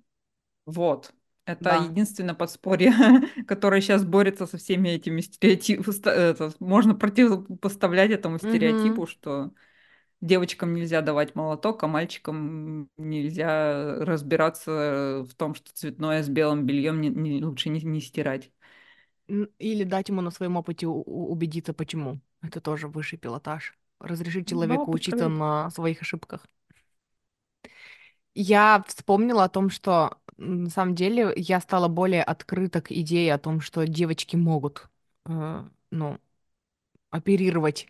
Вот. 0.66 1.12
Это 1.46 1.70
Да. 1.70 1.76
единственное 1.76 2.34
подспорье, 2.34 2.92
которое 3.48 3.80
сейчас 3.82 4.04
борется 4.04 4.46
со 4.46 4.58
всеми 4.58 4.90
этими 4.90 5.20
стереотипами. 5.22 6.54
Можно 6.64 6.94
противопоставлять 6.94 8.10
этому 8.12 8.38
Угу. 8.42 8.48
стереотипу, 8.48 9.06
что 9.06 9.52
девочкам 10.20 10.74
нельзя 10.74 11.02
давать 11.02 11.34
молоток, 11.34 11.82
а 11.84 11.86
мальчикам 11.88 12.90
нельзя 12.96 13.96
разбираться 14.04 15.24
в 15.28 15.34
том, 15.34 15.54
что 15.54 15.72
цветное 15.72 16.22
с 16.22 16.28
белым 16.28 16.66
бельем 16.66 17.00
не, 17.00 17.08
не- 17.10 17.44
лучше 17.44 17.68
не, 17.70 17.80
не 17.82 18.00
стирать. 18.00 18.50
Или 19.58 19.84
дать 19.84 20.08
ему 20.08 20.20
на 20.22 20.30
своем 20.30 20.56
опыте 20.56 20.86
убедиться, 20.86 21.74
почему. 21.74 22.20
Это 22.42 22.60
тоже 22.60 22.88
высший 22.88 23.18
пилотаж. 23.18 23.74
Разрешить 24.00 24.46
Да, 24.46 24.48
человеку 24.48 24.82
опыт 24.82 25.06
учиться 25.08 25.28
на 25.28 25.70
своих 25.70 26.00
ошибках. 26.02 26.46
Я 28.34 28.84
вспомнила 28.86 29.44
о 29.44 29.48
том, 29.48 29.70
что 29.70 30.18
на 30.36 30.70
самом 30.70 30.94
деле 30.94 31.32
я 31.36 31.60
стала 31.60 31.88
более 31.88 32.22
открыта 32.22 32.80
к 32.80 32.92
идее 32.92 33.34
о 33.34 33.38
том, 33.38 33.60
что 33.60 33.86
девочки 33.86 34.36
могут, 34.36 34.88
э, 35.26 35.64
ну, 35.90 36.18
оперировать 37.10 37.88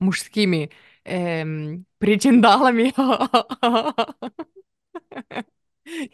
мужскими 0.00 0.70
эм, 1.04 1.86
причиндалами, 1.98 2.92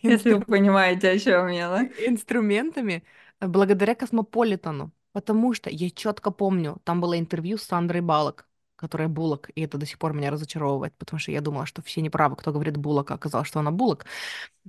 Если 0.03 0.33
вы 0.33 0.41
понимаете, 0.41 1.11
о 1.11 1.19
чем 1.19 1.49
я, 1.49 1.69
да? 1.69 1.83
инструментами, 2.07 3.05
э, 3.41 3.47
благодаря 3.47 3.95
Космополитану. 3.95 4.93
Потому 5.13 5.55
что 5.55 5.71
я 5.71 5.91
четко 5.91 6.31
помню, 6.31 6.79
там 6.85 7.01
было 7.01 7.19
интервью 7.19 7.57
с 7.57 7.63
Сандрой 7.63 8.03
Балок, 8.03 8.47
которая 8.77 9.09
Булок, 9.09 9.51
и 9.55 9.63
это 9.63 9.79
до 9.79 9.87
сих 9.87 9.99
пор 9.99 10.13
меня 10.13 10.31
разочаровывает, 10.31 10.95
потому 10.99 11.19
что 11.19 11.33
я 11.33 11.41
думала, 11.41 11.65
что 11.65 11.83
все 11.83 12.03
неправы, 12.03 12.37
кто 12.37 12.53
говорит 12.53 12.77
Булок, 12.77 13.11
а 13.11 13.15
оказалось, 13.15 13.49
что 13.49 13.61
она 13.61 13.71
Булок. 13.71 14.05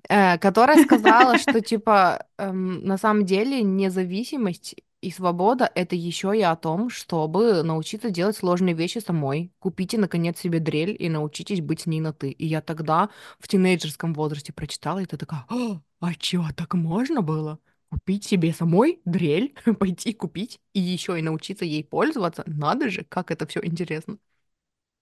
Э, 0.09 0.37
которая 0.37 0.83
сказала, 0.83 1.37
что 1.37 1.61
типа 1.61 2.25
эм, 2.37 2.83
на 2.85 2.97
самом 2.97 3.25
деле 3.25 3.61
независимость 3.63 4.75
и 5.01 5.11
свобода 5.11 5.69
это 5.75 5.95
еще 5.95 6.37
и 6.37 6.41
о 6.41 6.55
том, 6.55 6.89
чтобы 6.89 7.63
научиться 7.63 8.09
делать 8.09 8.35
сложные 8.37 8.73
вещи 8.75 8.99
самой. 8.99 9.51
Купите, 9.59 9.97
наконец, 9.97 10.39
себе 10.39 10.59
дрель 10.59 10.95
и 10.97 11.09
научитесь 11.09 11.61
быть 11.61 11.81
с 11.81 11.85
ней 11.85 12.01
на 12.01 12.13
ты. 12.13 12.31
И 12.31 12.45
я 12.47 12.61
тогда 12.61 13.09
в 13.39 13.47
тинейджерском 13.47 14.13
возрасте 14.13 14.53
прочитала, 14.53 14.99
и 14.99 15.05
ты 15.05 15.17
такая, 15.17 15.45
«А, 15.49 15.81
а 15.99 16.13
чё, 16.15 16.45
так 16.55 16.73
можно 16.73 17.21
было? 17.21 17.59
Купить 17.89 18.25
себе 18.25 18.53
самой 18.53 19.01
дрель, 19.05 19.55
пойти 19.79 20.13
купить 20.13 20.59
и 20.73 20.79
еще 20.79 21.17
и 21.19 21.21
научиться 21.21 21.63
ей 21.65 21.83
пользоваться. 21.83 22.43
Надо 22.45 22.89
же, 22.89 23.03
как 23.03 23.31
это 23.31 23.47
все 23.47 23.61
интересно. 23.63 24.17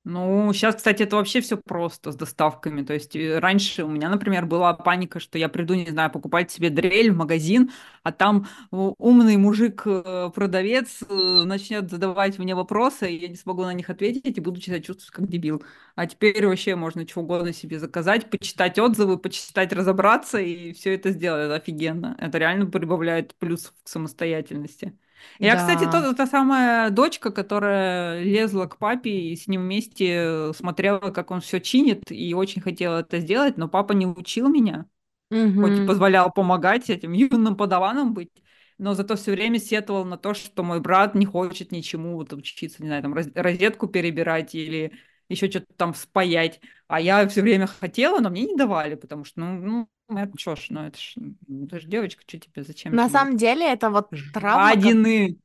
Ну, 0.08 0.54
сейчас, 0.54 0.76
кстати, 0.76 1.02
это 1.02 1.16
вообще 1.16 1.42
все 1.42 1.58
просто 1.58 2.12
с 2.12 2.16
доставками. 2.16 2.84
То 2.84 2.94
есть 2.94 3.16
э, 3.16 3.40
раньше 3.40 3.84
у 3.84 3.88
меня, 3.90 4.08
например, 4.08 4.46
была 4.46 4.72
паника, 4.76 5.20
что 5.20 5.40
я 5.40 5.50
приду, 5.50 5.74
не 5.74 5.88
знаю, 5.90 6.12
покупать 6.12 6.52
себе 6.52 6.70
дрель 6.70 7.10
в 7.12 7.16
магазин, 7.18 7.72
а 8.04 8.12
там 8.12 8.48
у- 8.70 8.94
умный 9.00 9.36
мужик-продавец 9.38 11.00
начнет 11.10 11.90
задавать 11.90 12.38
мне 12.38 12.54
вопросы, 12.54 13.12
и 13.12 13.18
я 13.18 13.28
не 13.30 13.36
смогу 13.36 13.64
на 13.64 13.74
них 13.74 13.90
ответить, 13.90 14.38
и 14.38 14.42
буду 14.42 14.62
себя 14.62 14.80
чувствовать 14.80 15.10
как 15.12 15.28
дебил. 15.28 15.64
А 15.96 16.06
теперь 16.06 16.46
вообще 16.46 16.76
можно 16.76 17.04
чего 17.08 17.24
угодно 17.24 17.52
себе 17.52 17.80
заказать, 17.80 18.30
почитать 18.30 18.78
отзывы, 18.78 19.18
почитать, 19.18 19.74
разобраться, 19.74 20.38
и 20.38 20.74
все 20.74 20.94
это 20.94 21.10
сделать. 21.12 21.46
Это 21.46 21.56
офигенно. 21.56 22.16
Это 22.20 22.38
реально 22.38 22.68
прибавляет 22.68 23.34
плюс 23.40 23.74
к 23.84 23.88
самостоятельности. 23.90 24.96
Я, 25.42 25.56
кстати, 25.58 25.86
Да. 25.86 25.88
тот, 25.88 26.18
та 26.18 26.28
самая 26.28 26.90
дочка, 26.90 27.32
которая 27.32 28.24
лезла 28.24 28.66
к 28.68 28.78
папе 28.78 29.10
и 29.12 29.36
с 29.36 29.48
ним 29.48 29.62
вместе 29.64 30.54
смотрела, 30.54 31.00
как 31.12 31.32
он 31.32 31.42
все 31.42 31.60
чинит, 31.62 32.12
и 32.12 32.34
очень 32.34 32.62
хотела 32.62 33.00
это 33.02 33.20
сделать, 33.20 33.58
но 33.58 33.68
папа 33.70 33.94
не 33.94 34.08
учил 34.08 34.50
меня, 34.50 34.86
хоть 35.60 35.80
и 35.80 35.82
Мгм. 35.82 35.84
позволял 35.84 36.32
помогать 36.32 36.90
этим 36.90 37.14
юным 37.14 37.56
подаванам 37.58 38.14
быть, 38.14 38.32
но 38.78 38.94
зато 38.94 39.16
все 39.16 39.32
время 39.32 39.60
сетовал 39.60 40.06
на 40.06 40.18
то, 40.18 40.34
что 40.34 40.64
мой 40.64 40.80
брат 40.82 41.16
не 41.16 41.26
хочет 41.26 41.72
ничему 41.72 42.16
вот 42.16 42.34
учиться, 42.34 42.82
не 42.84 42.88
знаю, 42.90 43.04
там 43.04 43.14
роз- 43.14 43.32
розетку 43.36 43.88
перебирать 43.88 44.56
или 44.56 44.94
еще 45.30 45.50
что-то 45.50 45.68
там 45.76 45.94
спаять. 45.96 46.62
А 46.88 47.00
я 47.02 47.28
все 47.28 47.42
время 47.42 47.68
хотела, 47.68 48.20
но 48.20 48.30
мне 48.30 48.44
не 48.46 48.56
давали, 48.56 48.96
потому 48.96 49.24
что, 49.26 49.40
ну, 49.42 49.54
ну 49.62 49.90
это 50.10 50.38
что 50.38 50.56
ж, 50.56 50.68
ну 50.70 50.82
это 50.86 50.98
ж, 51.00 51.14
ну, 51.48 51.68
ты 51.68 51.80
ж 51.80 51.86
девочка, 51.86 52.24
что 52.28 52.40
тебе, 52.40 52.64
зачем 52.64 52.98
На 52.98 53.10
тебе? 53.10 53.10
самом 53.10 53.38
деле 53.38 53.72
это 53.72 53.90
вот 53.90 54.10
травма, 54.32 54.78
ко- 54.78 54.96
Жадины. 54.96 55.38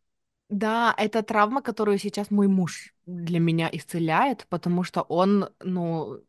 да, 0.49 0.95
это 0.99 1.23
травма, 1.23 1.63
которую 1.63 1.99
сейчас 1.99 2.31
мой 2.31 2.49
муж 2.49 2.95
для 3.07 3.41
меня 3.41 3.69
исцеляет, 3.73 4.47
потому 4.51 4.85
что 4.85 5.03
он, 5.03 5.49
ну, 5.63 6.21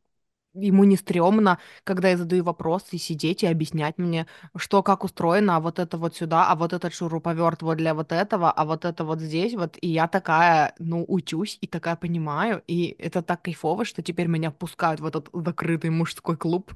ему 0.55 0.83
не 0.85 0.97
стрёмно, 0.97 1.59
когда 1.85 2.09
я 2.09 2.17
задаю 2.17 2.43
вопросы, 2.43 2.97
сидеть 2.97 3.43
и 3.43 3.47
объяснять 3.47 3.97
мне, 3.99 4.27
что 4.57 4.83
как 4.83 5.03
устроено, 5.05 5.57
а 5.57 5.59
вот 5.61 5.79
это 5.79 5.97
вот 5.97 6.15
сюда, 6.15 6.47
а 6.51 6.55
вот 6.55 6.73
этот 6.73 6.93
шуруповерт 6.93 7.61
вот 7.63 7.77
для 7.77 7.93
вот 7.95 8.11
этого, 8.13 8.51
а 8.51 8.65
вот 8.65 8.85
это 8.85 9.05
вот 9.05 9.21
здесь 9.21 9.55
вот. 9.55 9.77
И 9.81 9.89
я 9.89 10.07
такая, 10.07 10.75
ну, 10.79 11.05
учусь 11.07 11.57
и 11.61 11.67
такая 11.67 11.95
понимаю, 11.97 12.63
и 12.67 12.95
это 12.99 13.21
так 13.23 13.43
кайфово, 13.43 13.85
что 13.85 14.03
теперь 14.03 14.27
меня 14.27 14.51
пускают 14.51 15.01
в 15.01 15.05
этот 15.05 15.29
закрытый 15.33 15.91
мужской 15.91 16.37
клуб. 16.37 16.71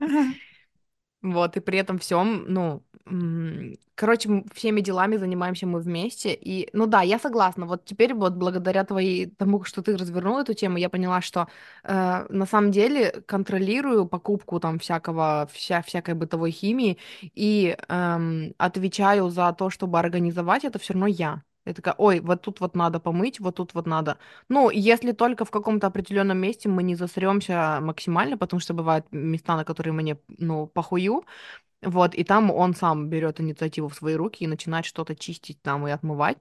Вот, 1.22 1.56
и 1.56 1.60
при 1.60 1.78
этом 1.78 1.98
всем, 1.98 2.44
ну, 2.48 2.84
короче, 3.94 4.44
всеми 4.54 4.80
делами 4.80 5.16
занимаемся 5.16 5.66
мы 5.66 5.80
вместе. 5.80 6.34
И, 6.34 6.68
ну 6.72 6.86
да, 6.86 7.02
я 7.02 7.18
согласна. 7.18 7.66
Вот 7.66 7.84
теперь 7.84 8.14
вот 8.14 8.34
благодаря 8.34 8.84
твоей, 8.84 9.26
тому, 9.26 9.64
что 9.64 9.82
ты 9.82 9.96
развернул 9.96 10.38
эту 10.38 10.54
тему, 10.54 10.76
я 10.78 10.88
поняла, 10.88 11.20
что 11.20 11.48
э, 11.84 12.26
на 12.28 12.46
самом 12.46 12.70
деле 12.70 13.22
контролирую 13.26 14.06
покупку 14.06 14.60
там 14.60 14.78
всякого, 14.78 15.48
вся, 15.52 15.82
всякой 15.82 16.14
бытовой 16.14 16.50
химии 16.50 16.98
и 17.34 17.76
эм, 17.88 18.54
отвечаю 18.58 19.30
за 19.30 19.52
то, 19.52 19.70
чтобы 19.70 19.98
организовать 19.98 20.64
это 20.64 20.78
все 20.78 20.92
равно 20.94 21.06
я. 21.06 21.42
Я 21.66 21.74
такая, 21.74 21.94
ой, 21.98 22.20
вот 22.20 22.42
тут 22.42 22.60
вот 22.60 22.76
надо 22.76 23.00
помыть, 23.00 23.40
вот 23.40 23.56
тут 23.56 23.74
вот 23.74 23.86
надо. 23.86 24.18
Ну, 24.48 24.70
если 24.70 25.12
только 25.12 25.44
в 25.44 25.50
каком-то 25.50 25.88
определенном 25.88 26.38
месте 26.38 26.68
мы 26.68 26.82
не 26.84 26.94
засремся 26.94 27.80
максимально, 27.82 28.38
потому 28.38 28.60
что 28.60 28.72
бывают 28.74 29.06
места, 29.12 29.56
на 29.56 29.64
которые 29.64 29.92
мне, 29.92 30.18
ну, 30.28 30.66
похую, 30.68 31.24
вот, 31.82 32.14
и 32.14 32.24
там 32.24 32.50
он 32.50 32.74
сам 32.74 33.08
берет 33.10 33.40
инициативу 33.40 33.88
в 33.88 33.96
свои 33.96 34.14
руки 34.16 34.44
и 34.44 34.48
начинает 34.48 34.86
что-то 34.86 35.16
чистить 35.16 35.62
там 35.62 35.88
и 35.88 35.92
отмывать. 35.92 36.38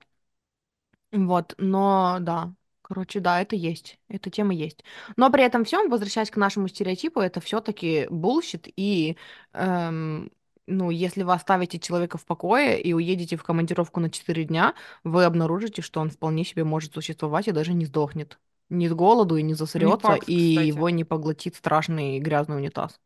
Вот, 1.12 1.56
но 1.58 2.18
да, 2.20 2.54
короче, 2.82 3.20
да, 3.22 3.42
это 3.42 3.56
есть, 3.56 4.00
эта 4.10 4.30
тема 4.30 4.54
есть. 4.54 4.84
Но 5.16 5.32
при 5.32 5.44
этом 5.44 5.64
всем, 5.64 5.90
возвращаясь 5.90 6.30
к 6.32 6.36
нашему 6.38 6.68
стереотипу, 6.68 7.20
это 7.22 7.40
все-таки 7.40 8.08
bullshit, 8.10 8.68
и, 8.76 9.16
эм, 9.54 10.32
ну, 10.68 10.90
если 10.90 11.24
вы 11.24 11.34
оставите 11.34 11.80
человека 11.80 12.18
в 12.18 12.26
покое 12.26 12.82
и 12.82 12.94
уедете 12.94 13.38
в 13.38 13.44
командировку 13.44 14.00
на 14.00 14.10
4 14.10 14.44
дня, 14.46 14.76
вы 15.04 15.24
обнаружите, 15.26 15.82
что 15.82 16.00
он 16.02 16.10
вполне 16.10 16.44
себе 16.46 16.64
может 16.64 16.94
существовать 16.94 17.48
и 17.48 17.52
даже 17.52 17.74
не 17.74 17.86
сдохнет. 17.86 18.40
Ни 18.70 18.88
с 18.88 18.94
голоду 18.94 19.36
и 19.38 19.44
не 19.44 19.54
Не 19.78 19.94
засрется, 19.94 19.98
факт, 19.98 20.28
и 20.28 20.34
кстати. 20.34 20.78
его 20.78 20.90
не 20.90 21.04
поглотит 21.04 21.56
страшный 21.56 22.20
грязный 22.20 22.58
унитаз. 22.58 23.00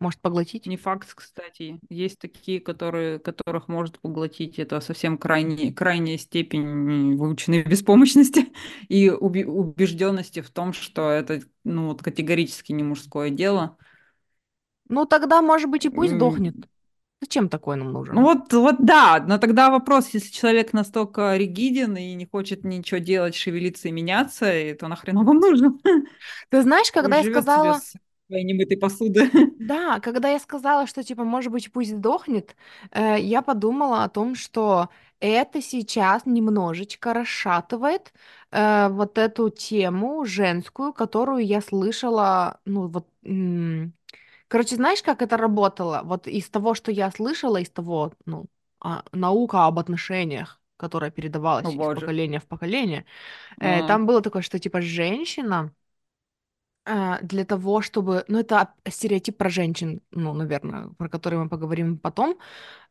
Может 0.00 0.20
поглотить? 0.20 0.64
Не 0.64 0.78
факт, 0.78 1.12
кстати. 1.14 1.78
Есть 1.90 2.18
такие, 2.18 2.58
которые, 2.58 3.18
которых 3.18 3.68
может 3.68 4.00
поглотить. 4.00 4.58
Это 4.58 4.80
совсем 4.80 5.18
крайне, 5.18 5.72
крайняя 5.74 6.16
степень 6.16 7.16
выученной 7.16 7.62
беспомощности 7.68 8.48
и 8.88 9.10
убежденности 9.10 10.40
в 10.40 10.50
том, 10.50 10.72
что 10.72 11.10
это 11.10 11.42
ну, 11.64 11.88
вот 11.88 12.02
категорически 12.02 12.72
не 12.72 12.82
мужское 12.82 13.28
дело. 13.28 13.76
Ну, 14.90 15.06
тогда, 15.06 15.42
может 15.42 15.70
быть, 15.70 15.86
и 15.86 15.90
пусть 15.90 16.12
М, 16.12 16.14
сдохнет. 16.14 16.68
Зачем 17.22 17.48
такой 17.48 17.76
нам 17.76 17.92
Ну 18.12 18.22
нужен? 18.22 18.22
вот, 18.22 18.52
вот 18.52 18.76
да, 18.84 19.24
но 19.26 19.38
тогда 19.38 19.70
вопрос, 19.70 20.08
если 20.12 20.32
человек 20.32 20.72
настолько 20.72 21.36
ригиден 21.36 21.96
и 21.96 22.14
не 22.14 22.26
хочет 22.26 22.64
ничего 22.64 22.98
делать, 22.98 23.36
шевелиться 23.36 23.88
и 23.88 23.92
меняться, 23.92 24.46
то 24.78 24.88
нахрен 24.88 25.18
он 25.18 25.26
вам 25.26 25.36
нужен? 25.38 25.78
Ты 26.50 26.62
знаешь, 26.62 26.90
когда 26.92 27.16
я 27.18 27.24
сказала, 27.24 27.82
с 27.82 27.94
своей 28.28 28.44
немытой 28.44 28.76
посуды. 28.78 29.30
да, 29.58 30.00
когда 30.00 30.30
я 30.30 30.38
сказала, 30.38 30.86
что, 30.86 31.02
типа, 31.02 31.24
может 31.24 31.52
быть, 31.52 31.70
пусть 31.72 31.90
сдохнет, 31.90 32.56
э, 32.92 33.16
я 33.20 33.42
подумала 33.42 34.04
о 34.04 34.08
том, 34.08 34.34
что 34.34 34.88
это 35.20 35.60
сейчас 35.60 36.24
немножечко 36.24 37.12
расшатывает 37.12 38.12
э, 38.52 38.88
вот 38.88 39.18
эту 39.18 39.50
тему 39.50 40.24
женскую, 40.24 40.92
которую 40.94 41.44
я 41.46 41.60
слышала, 41.60 42.60
ну, 42.64 42.88
вот... 42.88 43.06
м, 43.24 43.92
Короче, 44.50 44.76
знаешь, 44.76 45.02
как 45.02 45.22
это 45.22 45.36
работало? 45.36 46.02
Вот 46.04 46.26
из 46.26 46.50
того, 46.50 46.74
что 46.74 46.90
я 46.90 47.10
слышала, 47.12 47.58
из 47.58 47.70
того, 47.70 48.12
ну, 48.26 48.46
а, 48.80 49.04
наука 49.12 49.66
об 49.66 49.78
отношениях, 49.78 50.60
которая 50.76 51.10
О 51.62 51.70
передавалась 51.70 51.76
из 51.76 51.78
боже. 51.78 51.90
поколения 51.90 52.40
в 52.40 52.46
поколение, 52.46 53.06
э, 53.60 53.82
А, 53.82 53.84
там 53.84 54.06
было 54.06 54.22
такое, 54.22 54.42
что, 54.42 54.58
типа, 54.58 54.82
женщина 54.82 55.72
А, 56.86 57.18
для 57.22 57.44
того, 57.44 57.82
чтобы... 57.82 58.24
Ну, 58.28 58.38
это 58.38 58.72
стереотип 58.88 59.36
про 59.36 59.50
женщин, 59.50 60.00
ну, 60.10 60.32
наверное, 60.32 60.88
про 60.96 61.08
который 61.08 61.38
мы 61.38 61.48
поговорим 61.48 61.98
потом. 61.98 62.38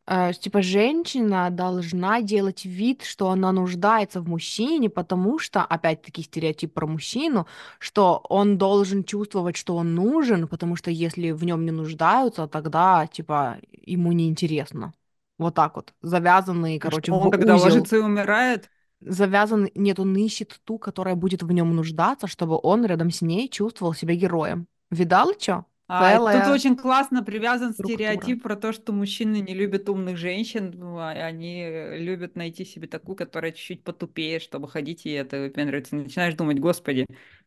Э, 0.06 0.32
типа, 0.32 0.62
женщина 0.62 1.50
должна 1.50 2.22
делать 2.22 2.64
вид, 2.64 3.02
что 3.02 3.30
она 3.30 3.52
нуждается 3.52 4.20
в 4.20 4.28
мужчине, 4.28 4.90
потому 4.90 5.38
что, 5.38 5.62
опять-таки, 5.62 6.22
стереотип 6.22 6.72
про 6.72 6.86
мужчину, 6.86 7.46
что 7.78 8.24
он 8.28 8.58
должен 8.58 9.04
чувствовать, 9.04 9.56
что 9.56 9.76
он 9.76 9.94
нужен, 9.94 10.46
потому 10.48 10.76
что 10.76 10.90
если 10.90 11.32
в 11.32 11.44
нем 11.44 11.64
не 11.64 11.72
нуждаются, 11.72 12.46
тогда, 12.46 13.06
типа, 13.06 13.58
ему 13.72 14.12
неинтересно. 14.12 14.94
Вот 15.38 15.54
так 15.54 15.76
вот. 15.76 15.94
Завязанный, 16.02 16.76
а 16.76 16.90
что 16.90 16.90
короче, 16.90 17.12
он 17.12 17.28
в 17.28 17.30
тогда 17.30 17.54
узел 17.56 17.64
ложится 17.66 17.96
и 17.96 18.00
умирает? 18.00 18.70
Завязан, 19.00 19.68
нет, 19.74 19.98
он 19.98 20.14
ищет 20.16 20.60
ту, 20.64 20.78
которая 20.78 21.14
будет 21.14 21.42
в 21.42 21.52
нем 21.52 21.74
нуждаться, 21.74 22.26
чтобы 22.26 22.58
он 22.62 22.84
рядом 22.84 23.10
с 23.10 23.22
ней 23.22 23.48
чувствовал 23.48 23.94
себя 23.94 24.14
героем. 24.14 24.66
Видал, 24.90 25.32
что? 25.38 25.66
А, 25.92 26.18
тут 26.18 26.52
очень 26.52 26.76
классно 26.76 27.24
привязан 27.24 27.72
структура. 27.72 27.96
стереотип 27.96 28.44
про 28.44 28.54
то, 28.54 28.72
что 28.72 28.92
мужчины 28.92 29.40
не 29.40 29.54
любят 29.54 29.88
умных 29.88 30.16
женщин, 30.18 30.72
ну, 30.72 30.98
а 30.98 31.10
они 31.10 31.66
любят 31.96 32.36
найти 32.36 32.64
себе 32.64 32.86
такую, 32.86 33.16
которая 33.16 33.50
чуть-чуть 33.50 33.82
потупее, 33.82 34.38
чтобы 34.38 34.68
ходить 34.68 35.04
и 35.04 35.10
это 35.10 35.40
выпендриваться. 35.40 35.96
Начинаешь 35.96 36.34
думать, 36.34 36.60
господи, 36.60 37.06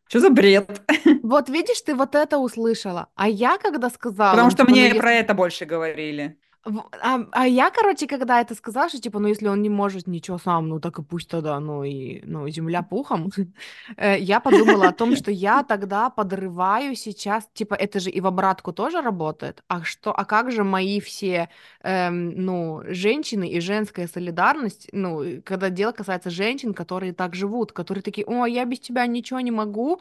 что 0.09 0.19
за 0.19 0.29
бред? 0.29 0.81
Вот 1.23 1.47
видишь, 1.47 1.81
ты 1.81 1.95
вот 1.95 2.15
это 2.15 2.37
услышала. 2.37 3.07
А 3.15 3.29
я 3.29 3.57
когда 3.57 3.89
сказала, 3.89 4.31
Потому 4.31 4.51
что 4.51 4.63
типа, 4.63 4.71
ну 4.71 4.75
мне 4.75 4.93
про 4.95 5.13
это 5.13 5.33
больше 5.33 5.63
говорили. 5.63 6.37
А, 6.65 7.19
а 7.31 7.45
я, 7.45 7.69
короче, 7.71 8.07
когда 8.07 8.39
это 8.39 8.55
сказала, 8.55 8.87
что, 8.87 9.01
типа, 9.01 9.19
ну, 9.19 9.27
если 9.27 9.47
он 9.49 9.61
не 9.61 9.69
может 9.69 10.07
ничего 10.07 10.37
сам, 10.37 10.69
ну, 10.69 10.79
так 10.79 10.97
и 10.99 11.03
пусть 11.03 11.27
тогда, 11.29 11.59
ну, 11.59 11.83
и, 11.83 12.21
ну, 12.25 12.47
земля 12.49 12.81
пухом, 12.83 13.31
э, 13.97 14.17
я 14.19 14.39
подумала 14.39 14.87
о 14.87 14.93
том, 14.93 15.15
что 15.17 15.29
я 15.29 15.63
тогда 15.63 16.09
подрываю 16.09 16.95
сейчас, 16.95 17.49
типа, 17.53 17.73
это 17.73 17.99
же 17.99 18.09
и 18.09 18.21
в 18.21 18.27
обратку 18.27 18.71
тоже 18.71 19.01
работает, 19.01 19.61
а 19.67 19.83
что, 19.83 20.13
а 20.13 20.23
как 20.23 20.51
же 20.51 20.63
мои 20.63 21.01
все, 21.01 21.49
эм, 21.81 22.29
ну, 22.29 22.81
женщины 22.87 23.49
и 23.49 23.59
женская 23.59 24.07
солидарность, 24.07 24.87
ну, 24.93 25.41
когда 25.43 25.69
дело 25.69 25.91
касается 25.91 26.29
женщин, 26.29 26.73
которые 26.73 27.13
так 27.13 27.35
живут, 27.35 27.73
которые 27.73 28.01
такие, 28.03 28.25
о, 28.25 28.45
я 28.45 28.63
без 28.63 28.79
тебя 28.79 29.05
ничего 29.05 29.41
не 29.41 29.51
могу, 29.51 29.99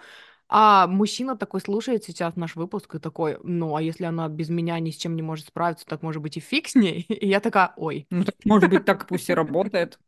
а 0.55 0.86
мужчина 0.86 1.34
такой 1.34 1.62
слушает 1.62 2.05
сейчас 2.05 2.36
наш 2.36 2.57
выпуск 2.57 2.94
и 2.94 2.98
такой, 2.98 3.38
ну, 3.42 3.74
а 3.74 3.80
если 3.80 4.05
она 4.05 4.28
без 4.28 4.50
меня 4.50 4.78
ни 4.80 4.90
с 4.90 4.96
чем 4.96 5.16
не 5.16 5.22
может 5.22 5.46
справиться, 5.46 5.86
так 5.86 6.03
может 6.03 6.20
быть 6.20 6.36
и 6.36 6.40
фиг 6.40 6.68
с 6.68 6.74
ней? 6.74 7.07
И 7.09 7.26
я 7.26 7.40
такая, 7.40 7.72
ой, 7.76 8.07
Ну, 8.11 8.24
так, 8.24 8.34
может 8.44 8.68
быть, 8.68 8.84
так 8.84 9.09
пусть 9.09 9.30
и 9.30 9.32
работает. 9.34 9.98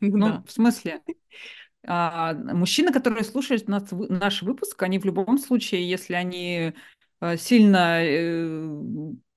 ну 0.00 0.42
в 0.46 0.50
смысле, 0.50 1.02
А, 1.86 2.32
мужчины, 2.32 2.92
которые 2.92 3.24
слушают 3.24 3.68
нас, 3.68 3.84
наш 3.90 4.42
выпуск, 4.42 4.82
они 4.82 4.98
в 4.98 5.04
любом 5.04 5.36
случае, 5.36 5.86
если 5.86 6.14
они 6.14 6.72
э, 7.20 7.36
сильно 7.36 8.02
э, 8.02 8.80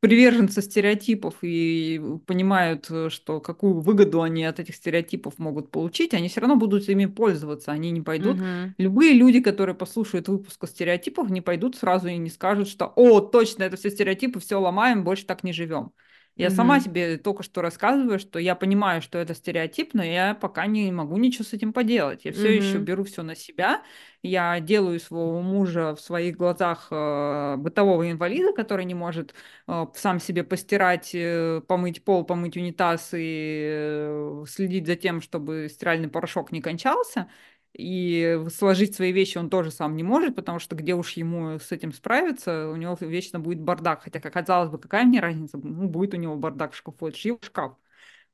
приверженцы 0.04 0.62
стереотипов 0.62 1.36
и 1.44 1.98
понимают, 2.26 2.88
э, 2.90 3.10
что 3.10 3.40
какую 3.40 3.80
выгоду 3.80 4.22
они 4.22 4.44
от 4.44 4.60
этих 4.60 4.76
стереотипов 4.76 5.40
могут 5.40 5.72
получить, 5.72 6.14
они 6.14 6.28
все 6.28 6.42
равно 6.42 6.58
будут 6.58 6.90
ими 6.90 7.06
пользоваться. 7.06 7.72
Они 7.72 7.90
не 7.90 8.02
пойдут. 8.02 8.36
Мгм. 8.36 8.76
Любые 8.78 9.14
люди, 9.14 9.40
которые 9.40 9.76
послушают 9.76 10.28
выпуск 10.28 10.62
о 10.62 10.68
стереотипах, 10.68 11.30
не 11.30 11.40
пойдут 11.40 11.78
сразу 11.78 12.10
и 12.10 12.18
не 12.18 12.30
скажут, 12.30 12.68
что 12.68 12.92
«О, 12.98 13.22
точно, 13.22 13.64
это 13.64 13.78
все 13.78 13.90
стереотипы, 13.92 14.42
все 14.42 14.60
ломаем, 14.60 15.06
больше 15.06 15.26
так 15.26 15.46
не 15.46 15.54
живем». 15.54 15.94
Я 16.38 16.50
сама 16.50 16.80
Мгм. 16.80 16.82
себе 16.82 17.18
только 17.18 17.44
что 17.44 17.62
рассказываю, 17.62 18.18
что 18.20 18.40
я 18.40 18.56
понимаю, 18.56 19.02
что 19.04 19.20
это 19.20 19.36
стереотип, 19.36 19.94
но 19.94 20.04
я 20.04 20.34
пока 20.34 20.66
не 20.66 20.92
могу 20.92 21.18
ничего 21.18 21.44
с 21.46 21.54
этим 21.54 21.74
поделать. 21.74 22.26
Я 22.26 22.32
все 22.32 22.50
еще 22.56 22.78
Мгм. 22.78 22.80
беру 22.80 23.04
все 23.04 23.22
на 23.22 23.36
себя. 23.36 23.84
Я 24.24 24.60
делаю 24.60 25.00
своего 25.00 25.42
мужа 25.42 25.96
в 25.96 26.02
своих 26.02 26.36
глазах 26.38 26.88
э, 26.90 27.56
бытового 27.58 28.10
инвалида, 28.10 28.54
который 28.54 28.86
не 28.86 28.96
может 28.96 29.36
э, 29.68 29.86
сам 29.96 30.20
себе 30.20 30.44
постирать, 30.44 31.12
э, 31.14 31.62
помыть 31.68 32.04
пол, 32.04 32.24
помыть 32.26 32.58
унитаз 32.58 33.12
и 33.14 33.64
э, 33.70 34.44
следить 34.48 34.88
за 34.88 34.96
тем, 34.96 35.22
чтобы 35.22 35.68
стиральный 35.70 36.08
порошок 36.10 36.52
не 36.52 36.62
кончался. 36.62 37.30
И 37.74 38.40
сложить 38.56 38.96
свои 38.96 39.12
вещи 39.12 39.38
он 39.38 39.50
тоже 39.50 39.72
сам 39.72 39.96
не 39.96 40.04
может, 40.04 40.36
потому 40.36 40.60
что 40.60 40.76
где 40.76 40.94
уж 40.94 41.12
ему 41.14 41.58
с 41.60 41.72
этим 41.72 41.92
справиться, 41.92 42.70
у 42.70 42.76
него 42.76 42.96
вечно 43.00 43.40
будет 43.40 43.62
бардак. 43.62 44.04
Хотя, 44.04 44.20
как 44.20 44.34
казалось 44.34 44.70
бы, 44.70 44.78
какая 44.78 45.06
мне 45.06 45.20
разница? 45.20 45.58
Ну, 45.58 45.88
будет 45.90 46.14
у 46.14 46.18
него 46.18 46.36
бардак 46.36 46.74
в 46.74 46.76
шкафу, 46.76 47.08
это 47.08 47.18
же 47.18 47.30
его 47.30 47.40
шкаф. 47.42 47.76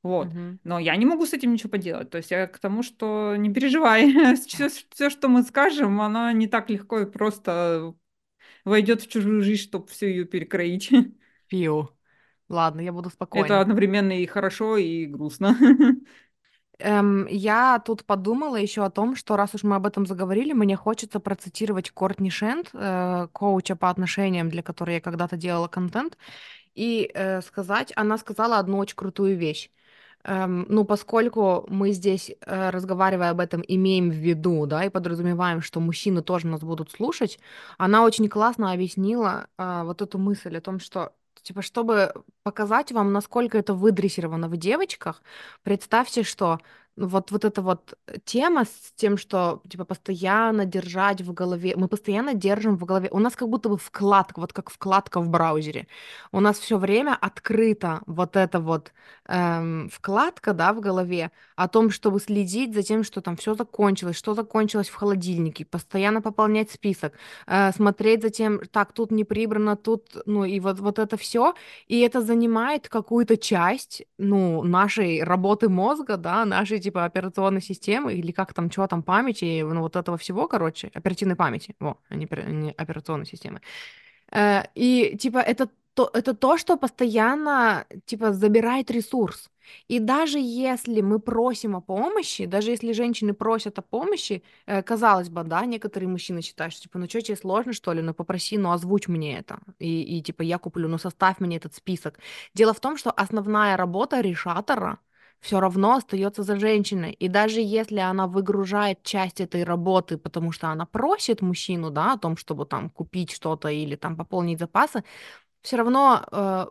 Вот. 0.03 0.27
Мгм. 0.27 0.59
Но 0.63 0.79
я 0.79 0.95
не 0.95 1.05
могу 1.05 1.25
с 1.25 1.33
этим 1.33 1.53
ничего 1.53 1.69
поделать. 1.69 2.09
То 2.09 2.17
есть 2.17 2.31
я 2.31 2.47
к 2.47 2.59
тому, 2.59 2.83
что 2.83 3.35
не 3.37 3.53
переживай. 3.53 4.35
Все, 4.35 4.69
все, 4.69 5.09
что 5.09 5.27
мы 5.27 5.43
скажем, 5.43 5.99
оно 6.01 6.31
не 6.31 6.47
так 6.47 6.69
легко 6.69 6.99
и 6.99 7.05
просто 7.05 7.93
войдет 8.65 9.01
в 9.01 9.07
чужую 9.07 9.41
жизнь, 9.41 9.63
чтобы 9.63 9.87
все 9.87 10.09
ее 10.09 10.25
перекроить. 10.25 10.89
Фью. 11.47 11.89
Ладно, 12.47 12.81
я 12.81 12.91
буду 12.91 13.09
Это 13.09 13.15
спокойна. 13.15 13.61
одновременно 13.61 14.19
и 14.19 14.25
хорошо, 14.25 14.77
и 14.77 15.05
грустно. 15.05 15.55
Эм, 16.79 17.27
я 17.27 17.79
тут 17.85 18.05
подумала 18.05 18.55
еще 18.55 18.85
о 18.85 18.89
том, 18.89 19.15
что 19.15 19.35
раз 19.35 19.53
уж 19.53 19.63
мы 19.63 19.75
об 19.75 19.85
этом 19.85 20.05
заговорили, 20.05 20.53
мне 20.53 20.77
хочется 20.77 21.19
процитировать 21.19 21.91
Кортни 21.91 22.29
Шент, 22.29 22.69
э, 22.73 23.27
коуча 23.33 23.75
по 23.75 23.89
отношениям, 23.89 24.49
для 24.49 24.63
которой 24.63 24.95
я 24.95 25.01
когда-то 25.01 25.35
делала 25.35 25.67
контент, 25.67 26.17
и 26.75 27.11
э, 27.13 27.41
сказать, 27.41 27.93
она 27.95 28.17
сказала 28.17 28.59
одну 28.59 28.77
очень 28.79 28.95
крутую 28.97 29.37
вещь. 29.37 29.71
Эм, 30.25 30.65
ну, 30.69 30.85
поскольку 30.85 31.65
мы 31.69 31.91
здесь, 31.93 32.31
э, 32.45 32.69
разговаривая 32.71 33.31
об 33.31 33.39
этом, 33.41 33.63
имеем 33.67 34.11
в 34.11 34.15
виду, 34.15 34.65
да, 34.67 34.85
и 34.85 34.89
подразумеваем, 34.89 35.61
что 35.61 35.79
мужчины 35.81 36.21
тоже 36.23 36.47
нас 36.47 36.61
будут 36.61 36.91
слушать, 36.91 37.39
она 37.77 38.03
очень 38.03 38.29
классно 38.29 38.71
объяснила 38.73 39.47
а, 39.57 39.83
вот 39.85 40.01
эту 40.01 40.19
мысль 40.19 40.57
о 40.57 40.61
том, 40.61 40.79
что 40.79 41.13
Типа, 41.43 41.61
чтобы 41.61 42.13
показать 42.43 42.91
вам, 42.91 43.11
насколько 43.13 43.57
это 43.57 43.73
выдрессировано 43.73 44.47
в 44.49 44.57
девочках, 44.57 45.21
представьте, 45.63 46.23
что 46.23 46.59
вот, 46.99 47.31
вот 47.31 47.45
эта 47.45 47.61
вот 47.61 47.93
тема 48.25 48.65
с 48.65 48.91
тем, 48.95 49.17
что, 49.17 49.61
типа, 49.69 49.85
постоянно 49.85 50.65
держать 50.65 51.21
в 51.21 51.33
голове, 51.33 51.73
мы 51.75 51.87
постоянно 51.87 52.33
держим 52.33 52.77
в 52.77 52.85
голове, 52.85 53.09
у 53.11 53.19
нас 53.19 53.35
как 53.35 53.49
будто 53.49 53.69
бы 53.69 53.77
вкладка, 53.77 54.39
вот 54.39 54.53
как 54.53 54.69
вкладка 54.69 55.21
в 55.21 55.29
браузере, 55.29 55.87
у 56.31 56.39
нас 56.39 56.59
все 56.59 56.77
время 56.77 57.17
открыта 57.19 58.01
вот 58.05 58.35
эта 58.35 58.59
вот 58.59 58.91
эм, 59.27 59.89
вкладка, 59.89 60.53
да, 60.53 60.73
в 60.73 60.81
голове 60.81 61.31
о 61.55 61.67
том, 61.67 61.89
чтобы 61.91 62.19
следить 62.19 62.73
за 62.73 62.83
тем, 62.83 63.03
что 63.03 63.21
там 63.21 63.35
все 63.37 63.55
закончилось, 63.55 64.15
что 64.17 64.33
закончилось 64.33 64.89
в 64.89 64.95
холодильнике, 64.95 65.65
постоянно 65.65 66.21
пополнять 66.21 66.71
список, 66.71 67.13
э, 67.47 67.71
смотреть 67.71 68.21
за 68.23 68.29
тем, 68.29 68.59
так, 68.71 68.93
тут 68.93 69.11
не 69.11 69.23
прибрано, 69.23 69.75
тут, 69.75 70.17
ну, 70.25 70.43
и 70.45 70.59
вот, 70.59 70.79
вот 70.79 70.99
это 70.99 71.17
все, 71.17 71.53
и 71.87 71.99
это 72.01 72.21
занимает 72.21 72.89
какую-то 72.89 73.37
часть, 73.37 74.03
ну, 74.17 74.63
нашей 74.63 75.23
работы 75.23 75.69
мозга, 75.69 76.17
да, 76.17 76.45
нашей, 76.45 76.79
типа, 76.89 77.05
операционной 77.05 77.61
системы, 77.61 78.13
или 78.13 78.31
как 78.31 78.53
там, 78.53 78.69
чего 78.69 78.87
там, 78.87 79.03
памяти, 79.03 79.63
ну, 79.63 79.81
вот 79.81 79.95
этого 79.95 80.17
всего, 80.17 80.47
короче, 80.47 80.89
оперативной 80.95 81.35
памяти, 81.35 81.75
во, 81.79 81.97
а 82.09 82.15
не, 82.15 82.27
не 82.47 82.71
операционной 82.71 83.25
системы. 83.25 83.61
Э, 84.31 84.63
и, 84.75 85.17
типа, 85.17 85.39
это 85.39 85.69
то, 85.93 86.09
это 86.13 86.33
то, 86.33 86.57
что 86.57 86.77
постоянно, 86.77 87.85
типа, 88.05 88.33
забирает 88.33 88.91
ресурс. 88.91 89.49
И 89.89 89.99
даже 89.99 90.39
если 90.39 91.01
мы 91.01 91.19
просим 91.19 91.75
о 91.75 91.81
помощи, 91.81 92.45
даже 92.45 92.71
если 92.71 92.93
женщины 92.93 93.33
просят 93.33 93.77
о 93.79 93.81
помощи, 93.81 94.41
э, 94.65 94.81
казалось 94.81 95.29
бы, 95.29 95.43
да, 95.43 95.65
некоторые 95.65 96.09
мужчины 96.09 96.41
считают, 96.41 96.73
что, 96.73 96.83
типа, 96.83 96.99
ну 96.99 97.07
что, 97.07 97.21
тебе 97.21 97.37
сложно, 97.37 97.73
что 97.73 97.93
ли, 97.93 98.01
ну 98.01 98.13
попроси, 98.13 98.57
ну 98.57 98.71
озвучь 98.71 99.07
мне 99.07 99.37
это, 99.39 99.59
и, 99.79 100.17
и 100.17 100.21
типа, 100.23 100.43
я 100.43 100.57
куплю, 100.57 100.87
ну 100.89 100.97
составь 100.97 101.39
мне 101.39 101.57
этот 101.57 101.75
список. 101.75 102.19
Дело 102.55 102.73
в 102.73 102.79
том, 102.79 102.97
что 102.97 103.11
основная 103.11 103.77
работа 103.77 104.21
решатора 104.21 104.97
все 105.41 105.59
равно 105.59 105.95
остается 105.95 106.43
за 106.43 106.57
женщиной. 106.59 107.13
И 107.13 107.27
даже 107.29 107.61
если 107.61 107.99
она 107.99 108.27
выгружает 108.27 109.03
часть 109.03 109.41
этой 109.41 109.63
работы, 109.63 110.17
потому 110.17 110.51
что 110.51 110.67
она 110.69 110.85
просит 110.85 111.41
мужчину, 111.41 111.89
да, 111.91 112.13
о 112.13 112.17
том, 112.17 112.37
чтобы 112.37 112.65
там 112.65 112.89
купить 112.89 113.31
что-то 113.31 113.69
или 113.69 113.95
там 113.95 114.17
пополнить 114.17 114.59
запасы, 114.59 115.03
все 115.61 115.77
равно, 115.77 116.25
э, 116.31 116.67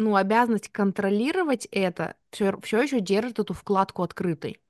ну, 0.00 0.16
обязанность 0.16 0.68
контролировать 0.70 1.66
это 1.70 2.16
все, 2.30 2.58
все 2.62 2.82
еще 2.82 3.00
держит 3.00 3.38
эту 3.38 3.54
вкладку 3.54 4.02
открытой. 4.02 4.60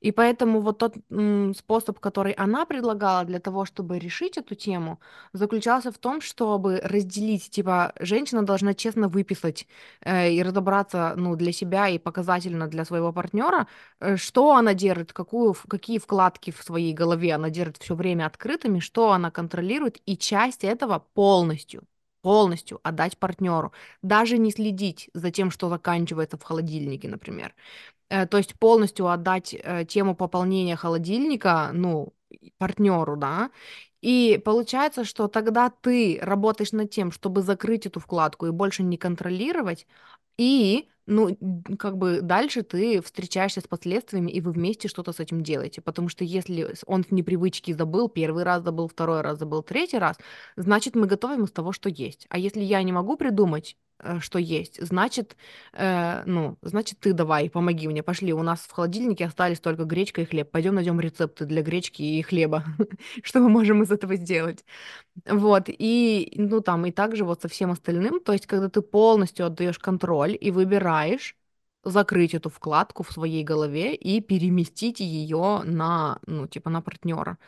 И 0.00 0.12
поэтому 0.12 0.60
вот 0.60 0.78
тот 0.78 0.94
м, 1.10 1.54
способ, 1.54 1.98
который 2.00 2.32
она 2.32 2.66
предлагала 2.66 3.24
для 3.24 3.40
того, 3.40 3.64
чтобы 3.64 3.98
решить 3.98 4.36
эту 4.36 4.54
тему, 4.54 5.00
заключался 5.32 5.90
в 5.92 5.98
том, 5.98 6.20
чтобы 6.20 6.80
разделить, 6.84 7.50
типа, 7.50 7.92
женщина 7.98 8.44
должна 8.44 8.74
честно 8.74 9.08
выписать 9.08 9.66
э, 10.02 10.32
и 10.32 10.42
разобраться, 10.42 11.14
ну, 11.16 11.36
для 11.36 11.52
себя 11.52 11.88
и 11.88 11.98
показательно 11.98 12.68
для 12.68 12.84
своего 12.84 13.12
партнера, 13.12 13.66
э, 14.00 14.16
что 14.16 14.52
она 14.54 14.74
держит, 14.74 15.12
какую, 15.12 15.54
какие 15.68 15.98
вкладки 15.98 16.50
в 16.50 16.62
своей 16.62 16.92
голове 16.92 17.34
она 17.34 17.50
держит 17.50 17.78
все 17.78 17.94
время 17.94 18.26
открытыми, 18.26 18.80
что 18.80 19.12
она 19.12 19.30
контролирует, 19.30 19.98
и 20.06 20.16
часть 20.16 20.64
этого 20.64 20.98
полностью 21.14 21.84
полностью 22.24 22.80
отдать 22.82 23.18
партнеру, 23.18 23.72
даже 24.02 24.38
не 24.38 24.50
следить 24.50 25.10
за 25.14 25.30
тем, 25.30 25.52
что 25.52 25.68
заканчивается 25.70 26.38
в 26.38 26.42
холодильнике, 26.44 27.08
например. 27.08 27.54
Э, 28.10 28.26
то 28.26 28.38
есть 28.38 28.58
полностью 28.58 29.08
отдать 29.08 29.54
э, 29.54 29.84
тему 29.86 30.16
пополнения 30.16 30.76
холодильника, 30.76 31.70
ну, 31.74 32.14
партнеру, 32.58 33.16
да. 33.16 33.50
И 34.02 34.40
получается, 34.44 35.04
что 35.04 35.28
тогда 35.28 35.70
ты 35.70 36.18
работаешь 36.22 36.72
над 36.72 36.90
тем, 36.90 37.12
чтобы 37.12 37.42
закрыть 37.42 37.86
эту 37.86 38.00
вкладку 38.00 38.46
и 38.46 38.50
больше 38.50 38.82
не 38.82 38.98
контролировать, 38.98 39.86
и, 40.38 40.88
ну, 41.06 41.36
как 41.78 41.98
бы 41.98 42.20
дальше 42.22 42.62
ты 42.62 43.00
встречаешься 43.02 43.60
с 43.60 43.66
последствиями, 43.68 44.30
и 44.30 44.40
вы 44.40 44.52
вместе 44.52 44.88
что-то 44.88 45.12
с 45.12 45.20
этим 45.20 45.42
делаете. 45.42 45.80
Потому 45.82 46.08
что 46.08 46.24
если 46.24 46.74
с- 46.74 46.82
он 46.86 47.02
в 47.04 47.12
непривычке 47.12 47.74
забыл, 47.74 48.08
первый 48.08 48.44
раз 48.44 48.62
забыл, 48.62 48.88
второй 48.88 49.20
раз 49.20 49.38
забыл, 49.38 49.62
третий 49.62 49.98
раз, 49.98 50.16
значит, 50.56 50.94
мы 50.94 51.06
готовим 51.06 51.44
из 51.44 51.52
того, 51.52 51.72
что 51.72 51.88
есть. 51.88 52.26
А 52.30 52.38
если 52.38 52.60
я 52.62 52.82
не 52.82 52.92
могу 52.92 53.16
придумать, 53.16 53.76
что 54.20 54.38
есть, 54.38 54.80
значит, 54.84 55.36
э, 55.72 56.22
ну, 56.26 56.58
значит, 56.62 57.00
ты 57.00 57.12
давай, 57.12 57.50
помоги 57.50 57.88
мне, 57.88 58.02
пошли. 58.02 58.32
У 58.32 58.42
нас 58.42 58.60
в 58.60 58.72
холодильнике 58.72 59.26
остались 59.26 59.60
только 59.60 59.84
гречка 59.84 60.20
и 60.22 60.24
хлеб. 60.24 60.50
Пойдем 60.50 60.74
найдем 60.74 61.00
рецепты 61.00 61.44
для 61.46 61.62
гречки 61.62 62.02
и 62.02 62.22
хлеба. 62.22 62.64
Что 63.22 63.40
мы 63.40 63.48
можем 63.48 63.82
из 63.82 63.90
этого 63.90 64.16
сделать? 64.16 64.64
Вот, 65.26 65.64
и, 65.68 66.32
ну, 66.36 66.60
там, 66.60 66.86
и 66.86 66.92
также 66.92 67.24
вот 67.24 67.42
со 67.42 67.48
всем 67.48 67.70
остальным, 67.70 68.20
то 68.20 68.32
есть, 68.32 68.46
когда 68.46 68.68
ты 68.68 68.82
полностью 68.82 69.46
отдаешь 69.46 69.78
контроль 69.78 70.36
и 70.40 70.50
выбираешь 70.50 71.36
закрыть 71.84 72.34
эту 72.34 72.48
вкладку 72.50 73.02
в 73.02 73.12
своей 73.12 73.44
голове 73.44 73.94
и 73.94 74.20
переместить 74.20 75.00
ее 75.00 75.62
на, 75.64 76.18
ну, 76.26 76.46
типа, 76.48 76.70
на 76.70 76.80
партнера. 76.80 77.38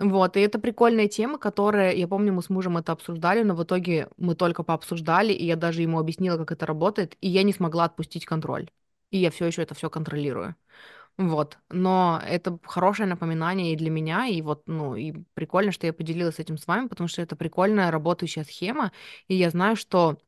Вот, 0.00 0.38
и 0.38 0.40
это 0.40 0.58
прикольная 0.58 1.08
тема, 1.08 1.38
которая, 1.38 1.92
я 1.94 2.08
помню, 2.08 2.32
мы 2.32 2.42
с 2.42 2.48
мужем 2.48 2.78
это 2.78 2.92
обсуждали, 2.92 3.42
но 3.42 3.54
в 3.54 3.62
итоге 3.64 4.08
мы 4.16 4.34
только 4.34 4.62
пообсуждали, 4.62 5.34
и 5.34 5.44
я 5.44 5.56
даже 5.56 5.82
ему 5.82 5.98
объяснила, 5.98 6.38
как 6.38 6.52
это 6.52 6.64
работает, 6.64 7.18
и 7.20 7.28
я 7.28 7.42
не 7.42 7.52
смогла 7.52 7.84
отпустить 7.84 8.24
контроль. 8.24 8.70
И 9.10 9.18
я 9.18 9.30
все 9.30 9.44
еще 9.46 9.62
это 9.62 9.74
все 9.74 9.90
контролирую. 9.90 10.56
Вот, 11.18 11.58
но 11.68 12.22
это 12.26 12.58
хорошее 12.64 13.08
напоминание 13.08 13.74
и 13.74 13.76
для 13.76 13.90
меня, 13.90 14.26
и 14.26 14.40
вот, 14.42 14.62
ну, 14.66 14.96
и 14.96 15.12
прикольно, 15.34 15.72
что 15.72 15.86
я 15.86 15.92
поделилась 15.92 16.38
этим 16.38 16.56
с 16.56 16.66
вами, 16.66 16.88
потому 16.88 17.08
что 17.08 17.20
это 17.22 17.36
прикольная 17.36 17.90
работающая 17.90 18.44
схема, 18.44 18.92
и 19.28 19.34
я 19.34 19.50
знаю, 19.50 19.76
что 19.76 20.18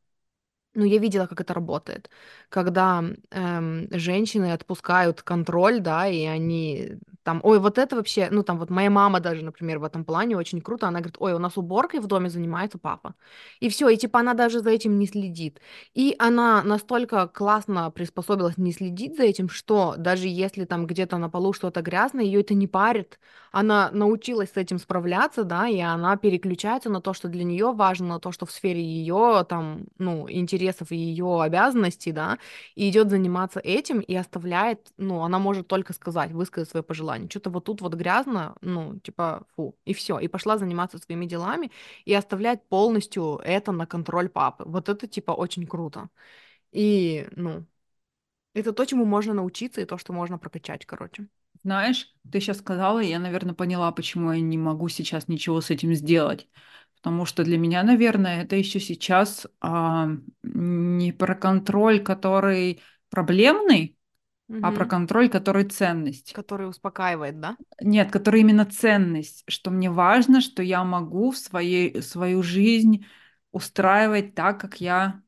ну, 0.75 0.85
я 0.85 0.99
видела, 0.99 1.27
как 1.27 1.41
это 1.41 1.55
работает. 1.55 2.11
Когда 2.49 3.05
эм, 3.31 3.89
женщины 3.91 4.53
отпускают 4.53 5.23
контроль, 5.23 5.81
да, 5.81 6.07
и 6.09 6.25
они 6.25 6.99
там, 7.23 7.41
ой, 7.45 7.59
вот 7.61 7.79
это 7.79 7.97
вообще, 7.97 8.29
ну, 8.31 8.43
там 8.43 8.59
вот 8.59 8.71
моя 8.71 8.91
мама 8.91 9.21
даже, 9.21 9.45
например, 9.45 9.79
в 9.79 9.85
этом 9.85 10.05
плане 10.05 10.37
очень 10.37 10.61
круто, 10.61 10.89
она 10.89 10.99
говорит, 10.99 11.17
ой, 11.21 11.35
у 11.35 11.39
нас 11.39 11.57
уборкой 11.57 12.01
в 12.01 12.07
доме 12.07 12.29
занимается 12.31 12.79
папа. 12.79 13.15
И 13.61 13.69
все, 13.69 13.89
и 13.89 13.97
типа 13.97 14.21
она 14.21 14.35
даже 14.35 14.61
за 14.61 14.71
этим 14.71 14.99
не 14.99 15.07
следит. 15.07 15.61
И 15.95 16.17
она 16.19 16.63
настолько 16.65 17.29
классно 17.29 17.91
приспособилась 17.91 18.59
не 18.59 18.73
следить 18.73 19.17
за 19.17 19.25
этим, 19.25 19.49
что 19.49 19.95
даже 19.97 20.27
если 20.29 20.65
там 20.65 20.87
где-то 20.87 21.19
на 21.19 21.29
полу 21.31 21.53
что-то 21.53 21.83
грязное, 21.83 22.25
ее 22.25 22.41
это 22.41 22.55
не 22.55 22.67
парит. 22.67 23.19
Она 23.53 23.91
научилась 23.93 24.51
с 24.53 24.57
этим 24.57 24.79
справляться, 24.79 25.45
да, 25.45 25.69
и 25.69 25.79
она 25.79 26.17
переключается 26.17 26.91
на 26.91 27.01
то, 27.01 27.13
что 27.13 27.29
для 27.29 27.45
нее 27.45 27.73
важно, 27.73 28.07
на 28.09 28.19
то, 28.19 28.33
что 28.33 28.47
в 28.47 28.51
сфере 28.51 28.83
ее 28.83 29.45
там, 29.49 29.85
ну, 29.99 30.27
интересов 30.63 30.93
и 30.93 30.97
ее 30.97 31.43
обязанностей, 31.43 32.13
да, 32.13 32.39
и 32.75 32.89
идет 32.89 33.11
заниматься 33.11 33.61
этим 33.61 34.01
и 34.01 34.15
оставляет, 34.15 34.93
ну, 34.97 35.23
она 35.23 35.39
может 35.39 35.67
только 35.69 35.93
сказать, 35.93 36.33
высказать 36.33 36.71
свое 36.71 36.83
пожелание. 36.83 37.29
Что-то 37.29 37.51
вот 37.51 37.65
тут 37.65 37.81
вот 37.81 37.95
грязно, 37.95 38.55
ну, 38.61 38.99
типа, 39.01 39.45
фу, 39.57 39.77
и 39.85 39.93
все. 39.95 40.19
И 40.19 40.29
пошла 40.29 40.59
заниматься 40.59 40.99
своими 40.99 41.27
делами 41.27 41.71
и 42.05 42.15
оставляет 42.15 42.69
полностью 42.69 43.41
это 43.45 43.73
на 43.73 43.87
контроль 43.87 44.29
папы. 44.29 44.65
Вот 44.67 44.89
это, 44.89 45.07
типа, 45.07 45.33
очень 45.33 45.67
круто. 45.67 46.09
И, 46.73 47.29
ну, 47.37 47.67
это 48.55 48.73
то, 48.73 48.85
чему 48.85 49.05
можно 49.05 49.35
научиться, 49.35 49.81
и 49.81 49.85
то, 49.87 49.99
что 49.99 50.13
можно 50.13 50.39
прокачать, 50.39 50.87
короче. 50.87 51.27
Знаешь, 51.65 52.13
ты 52.31 52.41
сейчас 52.41 52.59
сказала, 52.59 52.99
я, 52.99 53.19
наверное, 53.21 53.55
поняла, 53.55 53.93
почему 53.93 54.33
я 54.33 54.41
не 54.41 54.59
могу 54.59 54.89
сейчас 54.89 55.29
ничего 55.29 55.61
с 55.61 55.71
этим 55.71 55.95
сделать. 55.95 56.49
Потому 57.03 57.25
что 57.25 57.43
для 57.43 57.59
меня, 57.59 57.83
наверное, 57.83 58.45
это 58.45 58.55
еще 58.55 58.79
сейчас 58.79 59.49
а, 59.61 60.09
не 60.45 61.13
про 61.13 61.35
контроль, 61.35 62.01
который 62.01 62.81
проблемный, 63.11 63.97
а 64.63 64.71
про 64.71 64.85
контроль, 64.85 65.29
который 65.29 65.65
ценность. 65.65 66.33
Который 66.33 66.69
успокаивает, 66.69 67.41
да? 67.41 67.57
Нет, 67.81 68.13
который 68.13 68.43
именно 68.43 68.67
ценность, 68.67 69.45
что 69.49 69.71
мне 69.71 69.91
важно, 69.91 70.41
что 70.41 70.63
я 70.63 70.85
могу 70.85 71.33
в 71.33 71.39
своей, 71.39 72.03
свою 72.03 72.43
жизнь 72.43 73.07
устраивать 73.51 74.35
так, 74.35 74.61
как 74.61 74.81
я 74.81 75.23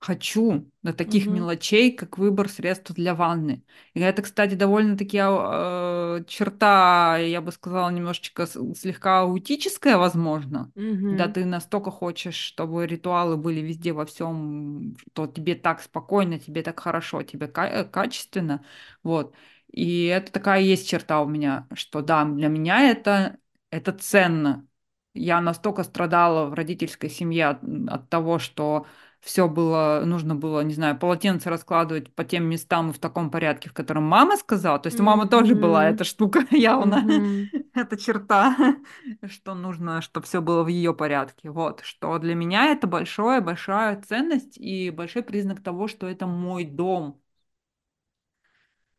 хочу, 0.00 0.70
до 0.82 0.92
таких 0.94 1.28
Мгм. 1.28 1.30
мелочей, 1.30 1.92
как 1.92 2.18
выбор 2.18 2.48
средств 2.48 2.92
для 2.92 3.14
ванны. 3.14 3.64
И 3.94 4.00
это, 4.00 4.22
кстати, 4.22 4.54
довольно-таки 4.54 5.18
э, 5.20 6.24
черта, 6.26 7.18
я 7.18 7.40
бы 7.40 7.52
сказала, 7.52 7.90
немножечко 7.90 8.46
слегка 8.46 9.20
аутическая, 9.22 9.98
возможно. 9.98 10.72
Когда 11.08 11.26
Мгм. 11.26 11.32
ты 11.32 11.44
настолько 11.44 11.90
хочешь, 11.90 12.36
чтобы 12.36 12.86
ритуалы 12.86 13.36
были 13.36 13.60
везде 13.60 13.92
во 13.92 14.06
всем, 14.06 14.96
что 15.12 15.26
тебе 15.26 15.54
так 15.56 15.80
спокойно, 15.82 16.38
тебе 16.38 16.62
так 16.62 16.78
хорошо, 16.80 17.22
тебе 17.22 17.48
ка- 17.48 17.66
э, 17.68 17.84
качественно, 17.84 18.64
вот. 19.02 19.34
И 19.72 20.04
это 20.06 20.32
такая 20.32 20.60
есть 20.62 20.88
черта 20.88 21.20
у 21.20 21.28
меня, 21.28 21.66
что 21.74 22.00
да, 22.02 22.24
для 22.24 22.48
меня 22.48 22.90
это, 22.90 23.38
это 23.70 23.92
ценно. 23.92 24.66
Я 25.14 25.40
настолько 25.40 25.82
страдала 25.82 26.46
в 26.46 26.54
родительской 26.54 27.10
семье 27.10 27.48
от, 27.48 27.62
от 27.88 28.08
того, 28.08 28.38
что 28.38 28.86
все 29.20 29.48
было, 29.48 30.02
нужно 30.06 30.34
было, 30.34 30.60
не 30.62 30.74
знаю, 30.74 30.98
полотенце 30.98 31.50
раскладывать 31.50 32.14
по 32.14 32.24
тем 32.24 32.44
местам 32.44 32.90
и 32.90 32.92
в 32.92 32.98
таком 32.98 33.30
порядке, 33.30 33.68
в 33.68 33.74
котором 33.74 34.04
мама 34.04 34.36
сказала. 34.36 34.78
То 34.78 34.86
есть 34.88 35.00
у 35.00 35.02
мамы 35.04 35.28
тоже 35.28 35.54
была 35.54 35.88
эта 35.88 36.04
штука 36.04 36.44
явно, 36.50 37.04
Мгм. 37.06 37.50
эта 37.74 37.96
черта, 37.98 38.56
что 39.28 39.54
нужно, 39.54 40.00
чтобы 40.02 40.26
все 40.26 40.40
было 40.40 40.62
в 40.64 40.68
ее 40.68 40.94
порядке. 40.94 41.50
Вот, 41.50 41.80
что 41.82 42.18
для 42.18 42.34
меня 42.34 42.72
это 42.72 42.86
большая, 42.86 43.40
большая 43.40 44.00
ценность 44.02 44.56
и 44.58 44.90
большой 44.90 45.22
признак 45.22 45.62
того, 45.62 45.86
что 45.88 46.06
это 46.08 46.26
мой 46.26 46.64
дом. 46.64 47.20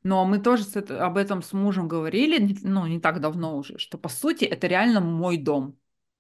Но 0.04 0.26
мы 0.26 0.40
тоже 0.40 0.64
с 0.64 0.76
это- 0.76 1.06
об 1.06 1.18
этом 1.18 1.42
с 1.42 1.54
мужем 1.54 1.88
говорили, 1.88 2.56
ну, 2.64 2.88
не 2.88 3.00
так 3.00 3.20
давно 3.22 3.58
уже, 3.58 3.78
что 3.78 3.98
по 3.98 4.10
сути 4.10 4.46
это 4.46 4.68
реально 4.68 5.00
мой 5.02 5.38
дом. 5.38 5.78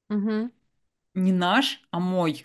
Мгм. 0.09 0.51
не 1.13 1.31
наш, 1.31 1.81
а 1.91 1.99
мой. 1.99 2.43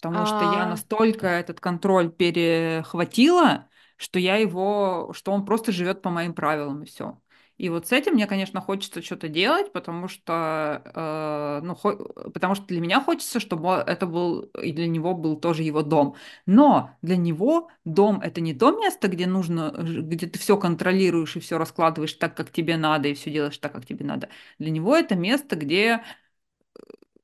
Потому 0.00 0.26
что 0.26 0.44
я 0.44 0.64
А, 0.64 0.66
настолько 0.66 1.26
этот 1.26 1.60
контроль 1.60 2.10
перехватила, 2.10 3.68
что 3.96 4.18
я 4.18 4.36
его, 4.36 5.12
что 5.14 5.32
он 5.32 5.44
просто 5.44 5.72
живет 5.72 6.02
по 6.02 6.10
моим 6.10 6.34
правилам 6.34 6.82
и 6.82 6.86
все. 6.86 7.18
И 7.56 7.70
вот 7.70 7.86
с 7.88 7.92
этим 7.92 8.12
мне, 8.14 8.26
конечно, 8.26 8.60
хочется 8.60 9.00
что-то 9.00 9.28
делать, 9.28 9.72
потому 9.72 10.08
что, 10.08 10.82
э, 10.94 11.60
ну, 11.64 11.74
хо- 11.74 11.96
потому 12.34 12.54
что 12.54 12.66
для 12.66 12.80
меня 12.82 13.00
хочется, 13.00 13.40
чтобы 13.40 13.70
это 13.86 14.06
был 14.06 14.42
и 14.62 14.72
для 14.72 14.86
него 14.86 15.14
был 15.14 15.36
тоже 15.40 15.62
его 15.62 15.80
дом. 15.82 16.16
Но 16.44 16.90
для 17.00 17.16
него 17.16 17.70
дом 17.86 18.20
это 18.20 18.42
не 18.42 18.52
то 18.54 18.72
место, 18.78 19.08
где 19.08 19.26
нужно, 19.26 19.70
где 19.78 20.26
ты 20.26 20.38
все 20.38 20.58
контролируешь 20.58 21.34
и 21.36 21.40
все 21.40 21.56
раскладываешь 21.56 22.12
так, 22.14 22.36
как 22.36 22.50
тебе 22.50 22.76
надо, 22.76 23.08
и 23.08 23.14
все 23.14 23.30
делаешь 23.30 23.56
так, 23.58 23.72
как 23.72 23.86
тебе 23.86 24.04
надо. 24.04 24.28
Для 24.58 24.70
него 24.70 24.94
это 24.94 25.14
место, 25.16 25.56
где 25.56 26.02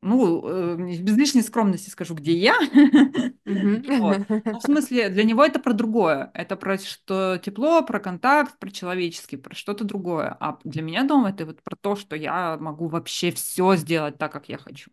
ну, 0.02 0.42
э, 0.44 0.76
без 1.00 1.16
лишней 1.16 1.42
скромности 1.42 1.88
скажу, 1.90 2.14
где 2.14 2.32
я. 2.32 2.58
в 3.44 4.60
смысле, 4.60 5.08
для 5.08 5.22
него 5.22 5.44
это 5.44 5.60
про 5.60 5.72
другое. 5.72 6.30
Это 6.34 6.56
про 6.56 6.76
что 6.76 7.38
тепло, 7.38 7.82
про 7.82 8.00
контакт, 8.00 8.58
про 8.58 8.70
человеческий, 8.70 9.36
про 9.36 9.54
что-то 9.54 9.84
другое. 9.84 10.36
А 10.40 10.58
для 10.64 10.82
меня 10.82 11.04
дом 11.04 11.26
это 11.26 11.46
вот 11.46 11.62
про 11.62 11.76
то, 11.76 11.94
что 11.96 12.16
я 12.16 12.56
могу 12.58 12.88
вообще 12.88 13.30
все 13.30 13.76
сделать 13.76 14.18
так, 14.18 14.32
как 14.32 14.48
я 14.48 14.58
хочу. 14.58 14.90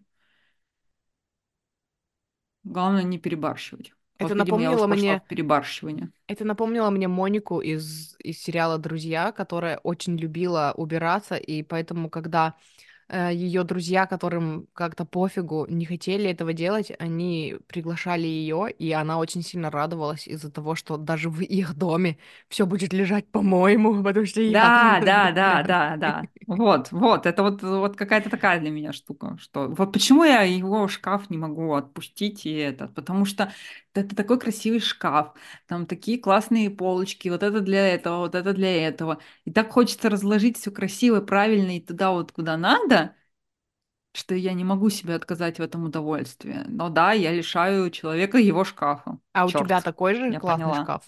Главное 2.64 3.03
не 3.03 3.18
перебарщивать. 3.18 3.93
Это 4.20 4.30
Вот, 4.30 4.38
напомнило 4.38 4.86
мне, 4.86 5.24
перебарщивание. 5.28 6.12
это 6.28 6.43
напомнило 6.43 6.89
мне 6.89 7.07
Монику 7.07 7.62
из, 7.62 8.16
из 8.20 8.38
сериала 8.38 8.78
«Друзья», 8.78 9.32
которая 9.32 9.78
очень 9.80 10.18
любила 10.18 10.74
убираться, 10.76 11.36
и 11.36 11.64
поэтому, 11.64 12.10
когда 12.10 12.55
ее 13.32 13.64
друзья, 13.64 14.05
которым 14.05 14.68
как-то 14.74 15.05
пофигу, 15.05 15.66
не 15.70 15.86
хотели 15.86 16.30
этого 16.30 16.53
делать, 16.53 16.91
они 16.99 17.57
приглашали 17.68 18.28
ее, 18.28 18.68
и 18.72 18.91
она 18.91 19.18
очень 19.18 19.41
сильно 19.43 19.72
радовалась 19.72 20.28
из-за 20.28 20.51
того, 20.51 20.76
что 20.76 20.97
даже 20.97 21.30
в 21.30 21.41
их 21.41 21.76
доме 21.76 22.18
все 22.49 22.66
будет 22.66 22.93
лежать 22.93 23.28
по-моему, 23.28 24.03
потому 24.03 24.26
что 24.26 24.41
я 24.41 24.53
Да, 24.53 25.01
да, 25.03 25.32
да, 25.32 25.64
да, 25.64 25.97
да. 25.97 26.24
Вот, 26.47 26.91
вот, 26.91 27.26
это 27.26 27.43
вот, 27.43 27.62
вот 27.62 27.95
какая-то 27.95 28.30
такая 28.30 28.60
для 28.60 28.72
меня 28.72 28.93
штука, 28.93 29.38
что 29.39 29.68
вот 29.68 29.93
почему 29.93 30.24
я 30.24 30.41
его 30.41 30.88
шкаф 30.88 31.30
не 31.30 31.38
могу 31.38 31.74
отпустить 31.74 32.45
и 32.45 32.53
это, 32.53 32.88
потому 32.88 33.26
что 33.26 33.51
это 34.00 34.16
такой 34.16 34.39
красивый 34.39 34.80
шкаф, 34.80 35.34
там 35.68 35.86
такие 35.86 36.20
классные 36.20 36.70
полочки, 36.70 37.30
вот 37.30 37.43
это 37.43 37.62
для 37.62 37.88
этого, 37.88 38.20
вот 38.20 38.36
это 38.36 38.54
для 38.54 38.88
этого, 38.88 39.20
и 39.45 39.52
так 39.52 39.72
хочется 39.72 40.10
разложить 40.10 40.58
все 40.58 40.72
красиво, 40.72 41.22
правильно 41.22 41.78
и 41.78 41.82
туда 41.82 42.12
вот 42.12 42.32
куда 42.32 42.58
надо, 42.58 43.16
что 44.14 44.36
я 44.36 44.54
не 44.54 44.64
могу 44.64 44.89
себе 44.89 45.16
отказать 45.16 45.60
в 45.60 45.62
этом 45.62 45.86
удовольствии. 45.86 46.64
Но 46.68 46.89
да, 46.89 47.14
я 47.14 47.32
лишаю 47.32 47.89
человека 47.91 48.38
его 48.38 48.64
шкафа. 48.64 49.20
А 49.34 49.45
у 49.45 49.52
тебя 49.52 49.82
такой 49.82 50.16
же 50.16 50.36
классный 50.36 50.74
поняла. 50.74 50.82
шкаф? 50.82 51.04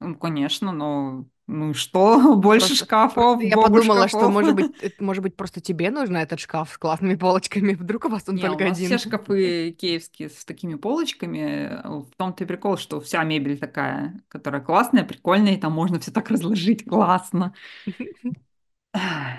Ну, 0.00 0.16
конечно, 0.16 0.72
но 0.72 1.26
ну 1.50 1.74
что? 1.74 2.36
Больше 2.36 2.74
Просто, 2.76 2.86
просто 2.86 2.86
шкафов, 2.86 3.42
я 3.42 3.56
богу 3.56 3.80
подумала, 3.80 4.08
что, 4.08 4.28
шкафов. 4.28 4.30
может 4.30 4.54
быть, 4.54 4.70
может 5.00 5.22
быть, 5.22 5.36
просто 5.36 5.60
тебе 5.60 5.90
нужен 5.90 6.16
этот 6.16 6.40
шкаф 6.40 6.70
с 6.72 6.78
классными 6.78 7.14
полочками. 7.16 7.74
Вдруг 7.74 8.04
у 8.06 8.08
вас 8.08 8.24
он 8.28 8.36
Не, 8.36 8.42
у 8.44 8.46
только 8.48 8.64
нас 8.64 8.78
все 8.78 8.96
один. 8.96 8.98
шкафы 8.98 9.72
киевские 9.72 10.30
с 10.30 10.44
такими 10.44 10.74
полочками. 10.76 11.80
В 11.84 12.10
том-то 12.16 12.44
и 12.44 12.46
прикол, 12.46 12.76
что 12.76 13.00
вся 13.00 13.24
мебель 13.24 13.58
такая, 13.58 14.22
которая 14.28 14.60
классная, 14.62 15.04
прикольная, 15.04 15.54
и 15.54 15.60
там 15.60 15.72
можно 15.72 15.98
все 16.00 16.10
так 16.12 16.30
разложить 16.30 16.84
классно. 16.84 17.54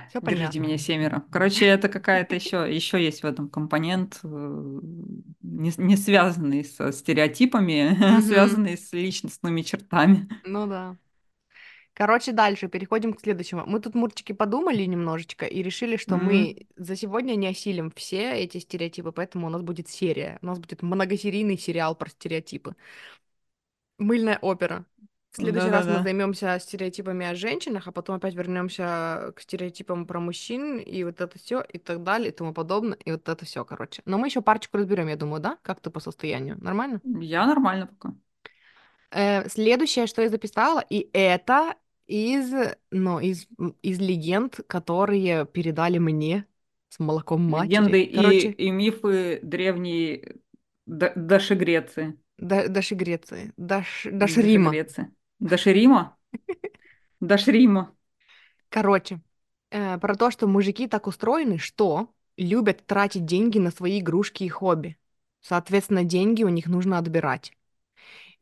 Все 0.07 0.20
Держите 0.22 0.59
меня 0.59 0.78
семеро. 0.78 1.24
Короче, 1.32 1.66
это 1.66 1.89
какая-то 1.89 2.36
еще, 2.36 2.74
еще 2.74 3.03
есть 3.03 3.24
в 3.24 3.26
этом 3.26 3.49
компонент, 3.49 4.20
э, 4.24 4.28
не, 5.41 5.72
не 5.78 5.97
связанный 5.97 6.64
со 6.64 6.91
стереотипами, 6.91 7.97
а 8.18 8.22
связанный 8.22 8.78
с 8.78 8.91
личностными 8.93 9.62
чертами. 9.62 10.30
Ну 10.43 10.68
да. 10.68 10.97
Короче, 11.93 12.31
дальше 12.31 12.67
переходим 12.69 13.13
к 13.13 13.19
следующему. 13.21 13.63
Мы 13.67 13.79
тут, 13.79 13.95
Мурчики, 13.95 14.31
подумали 14.31 14.83
немножечко 14.85 15.45
и 15.45 15.61
решили, 15.61 15.97
что 15.97 16.17
М, 16.17 16.17
мы 16.17 16.67
за 16.77 16.95
сегодня 16.95 17.35
не 17.35 17.47
осилим 17.47 17.91
все 17.91 18.31
эти 18.33 18.57
стереотипы, 18.59 19.11
поэтому 19.11 19.47
у 19.47 19.49
нас 19.49 19.61
будет 19.61 19.89
серия. 19.89 20.39
У 20.41 20.45
нас 20.47 20.57
будет 20.59 20.81
многосерийный 20.81 21.57
сериал 21.57 21.95
про 21.95 22.09
стереотипы. 22.09 22.75
Мыльная 23.97 24.39
опера. 24.41 24.85
В 25.31 25.37
следующий 25.37 25.69
раз 25.69 25.87
мы 25.87 25.93
Да-да-да. 25.93 26.01
займемся 26.01 26.59
стереотипами 26.59 27.25
о 27.25 27.35
женщинах, 27.35 27.87
а 27.87 27.91
потом 27.93 28.17
опять 28.17 28.35
вернемся 28.35 29.31
к 29.35 29.39
стереотипам 29.41 30.05
про 30.05 30.19
мужчин, 30.19 30.77
и 30.79 31.03
вот 31.05 31.21
это 31.21 31.37
все, 31.39 31.61
и 31.61 31.77
так 31.77 32.03
далее, 32.03 32.29
и 32.31 32.35
тому 32.35 32.53
подобное, 32.53 32.97
и 33.05 33.11
вот 33.11 33.29
это 33.29 33.45
все, 33.45 33.63
короче. 33.63 34.01
Но 34.05 34.17
мы 34.17 34.27
еще 34.27 34.41
парочку 34.41 34.77
разберем, 34.77 35.07
я 35.07 35.15
думаю, 35.15 35.41
да? 35.41 35.57
Как 35.61 35.79
ты 35.79 35.89
по 35.89 36.01
состоянию? 36.01 36.57
Нормально? 36.61 37.01
Я 37.31 37.45
нормально 37.45 37.85
пока. 37.87 38.15
Э, 39.12 39.47
следующее, 39.49 40.07
что 40.07 40.22
я 40.22 40.30
записала, 40.30 40.84
и 40.89 41.09
это 41.14 41.76
из, 42.07 42.51
ну, 42.91 43.20
из, 43.20 43.47
из 43.82 43.99
легенд, 43.99 44.59
которые 44.68 45.45
передали 45.45 45.97
мне 45.97 46.45
с 46.89 46.99
молоком 46.99 47.41
матери. 47.41 47.74
Легенды 47.74 48.03
и, 48.03 48.16
Короче, 48.16 48.51
и 48.51 48.72
мифы 48.72 49.39
древней 49.43 50.26
Д- 50.86 51.14
Даши 51.16 51.55
Греции. 51.55 52.18
да, 52.38 52.68
даже 52.68 52.95
Греции, 52.95 53.53
даже 53.57 54.12
Даши 54.12 54.41
Рима. 54.41 54.72
Греции. 54.72 55.14
Даши 55.39 55.74
Рима? 55.74 56.18
Даши 57.20 57.51
Рима. 57.51 57.93
Короче, 58.70 59.22
э, 59.70 59.97
про 59.99 60.16
то, 60.16 60.32
что 60.32 60.47
мужики 60.47 60.88
так 60.88 61.07
устроены, 61.07 61.57
что 61.57 62.14
любят 62.38 62.86
тратить 62.86 63.26
деньги 63.26 63.59
на 63.59 63.72
свои 63.72 63.99
игрушки 63.99 64.43
и 64.43 64.49
хобби. 64.49 64.97
Соответственно, 65.41 66.03
деньги 66.03 66.43
у 66.43 66.49
них 66.49 66.68
нужно 66.68 66.97
отбирать. 66.97 67.53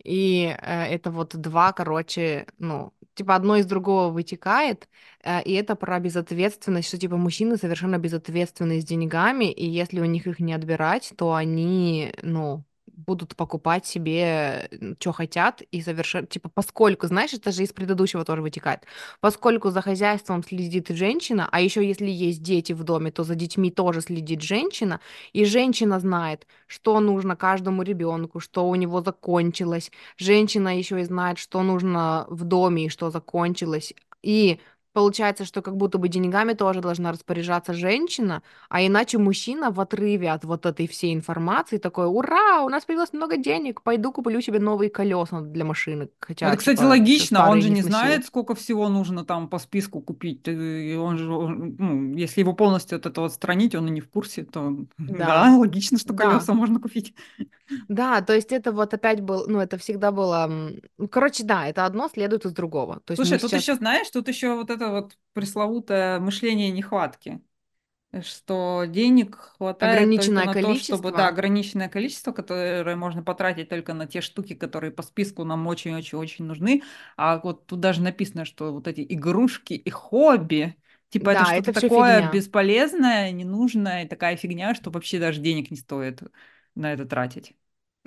И 0.03 0.45
э, 0.45 0.83
это 0.85 1.11
вот 1.11 1.35
два, 1.35 1.73
короче, 1.73 2.47
ну, 2.57 2.93
типа 3.15 3.35
одно 3.35 3.57
из 3.57 3.65
другого 3.65 4.11
вытекает, 4.11 4.87
э, 5.23 5.41
и 5.43 5.53
это 5.53 5.75
про 5.75 5.99
безответственность, 5.99 6.87
что 6.87 6.97
типа 6.97 7.17
мужчины 7.17 7.57
совершенно 7.57 7.97
безответственны 7.97 8.81
с 8.81 8.85
деньгами, 8.85 9.51
и 9.51 9.67
если 9.67 9.99
у 9.99 10.05
них 10.05 10.27
их 10.27 10.39
не 10.39 10.53
отбирать, 10.53 11.13
то 11.17 11.33
они, 11.33 12.13
ну, 12.21 12.63
будут 13.05 13.35
покупать 13.35 13.85
себе, 13.85 14.69
что 14.99 15.11
хотят, 15.11 15.61
и 15.61 15.81
совершенно, 15.81 16.27
типа, 16.27 16.49
поскольку, 16.49 17.07
знаешь, 17.07 17.33
это 17.33 17.51
же 17.51 17.63
из 17.63 17.73
предыдущего 17.73 18.25
тоже 18.25 18.41
вытекает, 18.41 18.83
поскольку 19.21 19.69
за 19.71 19.81
хозяйством 19.81 20.43
следит 20.43 20.89
женщина, 20.89 21.47
а 21.51 21.61
еще 21.61 21.85
если 21.87 22.07
есть 22.07 22.41
дети 22.41 22.73
в 22.73 22.83
доме, 22.83 23.11
то 23.11 23.23
за 23.23 23.35
детьми 23.35 23.71
тоже 23.71 24.01
следит 24.01 24.41
женщина, 24.41 24.99
и 25.33 25.45
женщина 25.45 25.99
знает, 25.99 26.47
что 26.67 26.99
нужно 26.99 27.35
каждому 27.35 27.83
ребенку, 27.83 28.39
что 28.39 28.67
у 28.67 28.75
него 28.75 29.01
закончилось, 29.01 29.91
женщина 30.17 30.77
еще 30.77 30.99
и 31.01 31.03
знает, 31.03 31.37
что 31.37 31.63
нужно 31.63 32.25
в 32.29 32.43
доме 32.43 32.85
и 32.85 32.89
что 32.89 33.09
закончилось, 33.11 33.93
и 34.21 34.59
Получается, 34.93 35.45
что 35.45 35.61
как 35.61 35.77
будто 35.77 35.97
бы 35.97 36.09
деньгами 36.09 36.53
тоже 36.53 36.81
должна 36.81 37.11
распоряжаться 37.11 37.73
женщина, 37.73 38.41
а 38.69 38.81
иначе 38.85 39.17
мужчина 39.17 39.71
в 39.71 39.79
отрыве 39.79 40.31
от 40.31 40.43
вот 40.45 40.65
этой 40.65 40.87
всей 40.87 41.13
информации 41.13 41.77
такой, 41.77 42.07
ура, 42.07 42.63
у 42.63 42.69
нас 42.69 42.85
появилось 42.85 43.13
много 43.13 43.37
денег, 43.37 43.81
пойду 43.83 44.11
куплю 44.11 44.41
себе 44.41 44.59
новые 44.59 44.89
колеса 44.89 45.41
для 45.41 45.63
машины, 45.63 46.09
хотя, 46.19 46.47
Это, 46.47 46.57
кстати, 46.57 46.77
типа, 46.77 46.89
логично. 46.89 47.39
Он 47.49 47.61
же 47.61 47.69
не 47.69 47.75
не 47.75 47.81
знает, 47.83 48.25
сколько 48.25 48.55
всего 48.55 48.89
нужно 48.89 49.25
там 49.25 49.47
по 49.47 49.59
списку 49.59 50.01
купить. 50.01 50.47
И 50.47 50.95
он 50.99 51.17
же, 51.17 51.31
он- 51.33 51.75
ну, 51.77 52.13
если 52.17 52.41
его 52.41 52.53
полностью 52.53 52.97
от 52.97 53.05
этого 53.05 53.27
отстранить, 53.27 53.75
он 53.75 53.87
и 53.87 53.91
не 53.91 54.01
в 54.01 54.09
курсе, 54.09 54.43
то 54.43 54.75
Да, 54.97 55.43
да, 55.43 55.57
логично, 55.57 55.97
что 55.99 56.13
да, 56.13 56.29
колеса 56.29 56.53
можно 56.53 56.79
купить. 56.79 57.13
да, 57.87 58.21
то 58.21 58.33
есть 58.33 58.51
это 58.51 58.71
вот 58.71 58.93
опять 58.93 59.21
был, 59.21 59.45
ну, 59.47 59.59
это 59.59 59.77
всегда 59.77 60.11
было, 60.11 60.47
ну, 60.97 61.07
короче, 61.07 61.43
да, 61.43 61.67
это 61.67 61.85
одно 61.85 62.07
следует 62.09 62.45
из 62.45 62.51
другого. 62.53 62.99
То 63.05 63.11
есть 63.13 63.23
Слушай, 63.23 63.39
тут 63.39 63.51
сейчас 63.51 63.63
еще, 63.63 63.75
знаешь, 63.75 64.09
тут 64.09 64.27
еще 64.27 64.55
вот 64.55 64.69
это 64.69 64.78
вот 64.89 65.17
пресловутое 65.33 66.19
мышление 66.19 66.71
нехватки. 66.71 67.41
что 68.23 68.85
денег 68.87 69.35
хватает 69.37 70.15
только 70.15 70.41
ограниченное 70.41 70.41
на 70.41 70.55
то, 70.55 70.75
чтобы, 70.75 71.11
да, 71.11 71.27
количество, 71.27 71.29
ограниченное 71.29 71.89
количество, 71.89 72.31
которое 72.31 72.95
можно 72.95 73.23
потратить 73.23 73.69
только 73.69 73.93
на 73.93 74.07
те 74.07 74.21
штуки, 74.21 74.55
которые 74.55 74.91
по 74.91 75.03
списку 75.03 75.43
нам 75.43 75.67
очень-очень-очень 75.67 76.45
нужны. 76.45 76.83
А 77.17 77.39
вот 77.39 77.67
тут 77.67 77.79
даже 77.79 78.01
написано, 78.01 78.45
что 78.45 78.73
вот 78.73 78.87
эти 78.87 79.05
игрушки 79.07 79.73
и 79.73 79.89
хобби, 79.91 80.75
типа 81.09 81.29
это 81.31 81.45
да, 81.45 81.45
что-то 81.45 81.71
это 81.71 81.73
все 81.73 81.89
такое 81.89 81.89
фигня. 81.89 82.29
бесполезное, 82.31 83.31
ненужное, 83.31 84.07
такая 84.07 84.37
фигня, 84.37 84.73
что 84.75 84.91
вообще 84.91 85.19
даже 85.19 85.39
денег 85.41 85.71
не 85.71 85.77
стоит 85.77 86.21
на 86.75 86.93
это 86.93 87.05
тратить. 87.05 87.55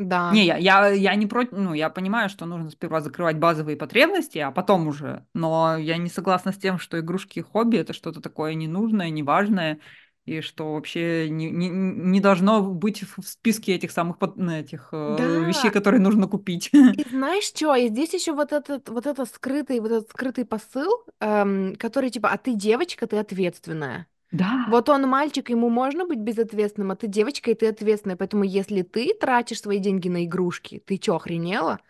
Да, 0.04 0.32
Не, 0.32 0.46
я, 0.46 0.56
я, 0.56 0.88
я 0.88 1.14
не 1.14 1.26
против, 1.26 1.52
ну, 1.52 1.74
я 1.74 1.90
понимаю, 1.90 2.28
что 2.28 2.46
нужно 2.46 2.70
сперва 2.70 3.00
закрывать 3.00 3.38
базовые 3.38 3.76
потребности, 3.76 4.38
а 4.38 4.50
потом 4.50 4.88
уже. 4.88 5.26
Но 5.34 5.76
я 5.76 5.96
не 5.96 6.08
согласна 6.08 6.52
с 6.52 6.56
тем, 6.56 6.78
что 6.78 6.98
игрушки 7.00 7.40
хобби 7.40 7.78
это 7.78 7.92
что-то 7.92 8.20
такое 8.20 8.54
ненужное, 8.54 9.10
неважное, 9.10 9.78
и 10.24 10.40
что 10.40 10.74
вообще 10.74 11.28
не, 11.28 11.50
не, 11.50 11.68
не 11.68 12.20
должно 12.20 12.62
быть 12.62 13.02
в 13.02 13.22
списке 13.22 13.74
этих 13.74 13.90
самых 13.90 14.16
ну, 14.36 14.52
этих 14.52 14.90
э, 14.92 15.44
вещей, 15.46 15.64
да, 15.64 15.70
которые 15.70 16.00
нужно 16.00 16.28
купить. 16.28 16.70
И 16.72 17.04
знаешь 17.08 17.44
что? 17.44 17.74
И 17.74 17.88
здесь 17.88 18.14
еще 18.14 18.32
вот 18.32 18.52
этот, 18.52 18.88
вот 18.88 19.06
этот 19.06 19.28
скрытый, 19.28 19.80
вот 19.80 19.90
этот 19.90 20.10
скрытый 20.10 20.44
посыл, 20.44 21.04
эм, 21.20 21.74
который 21.76 22.10
типа, 22.10 22.28
а 22.30 22.38
ты 22.38 22.54
девочка, 22.54 23.06
ты 23.06 23.16
ответственная. 23.18 24.06
Да, 24.32 24.50
Вот 24.64 24.88
он 24.88 25.02
мальчик, 25.08 25.50
ему 25.50 25.68
можно 25.70 26.06
быть 26.06 26.20
безответственным, 26.20 26.92
а 26.92 26.96
ты 26.96 27.08
девочка, 27.08 27.50
и 27.50 27.54
ты 27.54 27.66
ответственная. 27.68 28.16
Поэтому 28.16 28.44
если 28.44 28.82
ты 28.82 29.12
тратишь 29.14 29.60
свои 29.60 29.78
деньги 29.78 30.08
на 30.08 30.24
игрушки, 30.24 30.78
ты 30.86 30.98
чё, 30.98 31.16
охренела? 31.16 31.80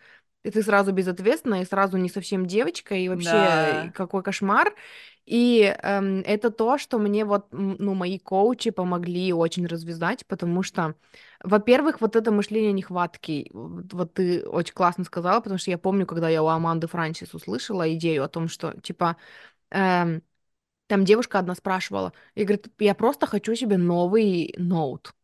И 0.43 0.51
ты 0.51 0.61
сразу 0.63 0.91
безответственная, 0.91 1.61
и 1.61 1.65
сразу 1.65 1.97
не 1.97 2.09
совсем 2.09 2.45
девочка, 2.47 2.95
и 2.95 3.07
вообще 3.09 3.89
да. 3.89 3.93
какой 3.95 4.23
кошмар. 4.23 4.75
И 5.25 5.61
эм, 5.81 6.19
это 6.25 6.51
то, 6.51 6.77
что 6.77 6.99
мне 6.99 7.23
вот, 7.25 7.47
ну, 7.51 7.93
мои 7.93 8.19
коучи 8.19 8.71
помогли 8.71 9.31
очень 9.33 9.65
развязать, 9.67 10.25
потому 10.27 10.61
что, 10.63 10.95
во-первых, 11.43 12.01
вот 12.01 12.15
это 12.17 12.31
мышление 12.31 12.73
нехватки, 12.73 13.49
вот, 13.53 13.93
вот 13.93 14.13
ты 14.15 14.45
очень 14.45 14.73
классно 14.73 15.05
сказала, 15.05 15.39
потому 15.39 15.57
что 15.59 15.71
я 15.71 15.77
помню, 15.77 16.05
когда 16.05 16.27
я 16.29 16.43
у 16.43 16.47
Аманды 16.47 16.87
Франсис 16.87 17.33
услышала 17.33 17.93
идею 17.95 18.23
о 18.25 18.27
том, 18.29 18.49
что, 18.49 18.73
типа, 18.81 19.15
эм, 19.71 20.23
там 20.93 21.05
девушка 21.05 21.39
одна 21.39 21.55
спрашивала, 21.55 22.13
и 22.35 22.43
говорит, 22.43 22.67
я 22.77 22.93
просто 22.93 23.25
хочу 23.25 23.55
себе 23.55 23.77
новый 23.77 24.53
ноут. 24.59 25.15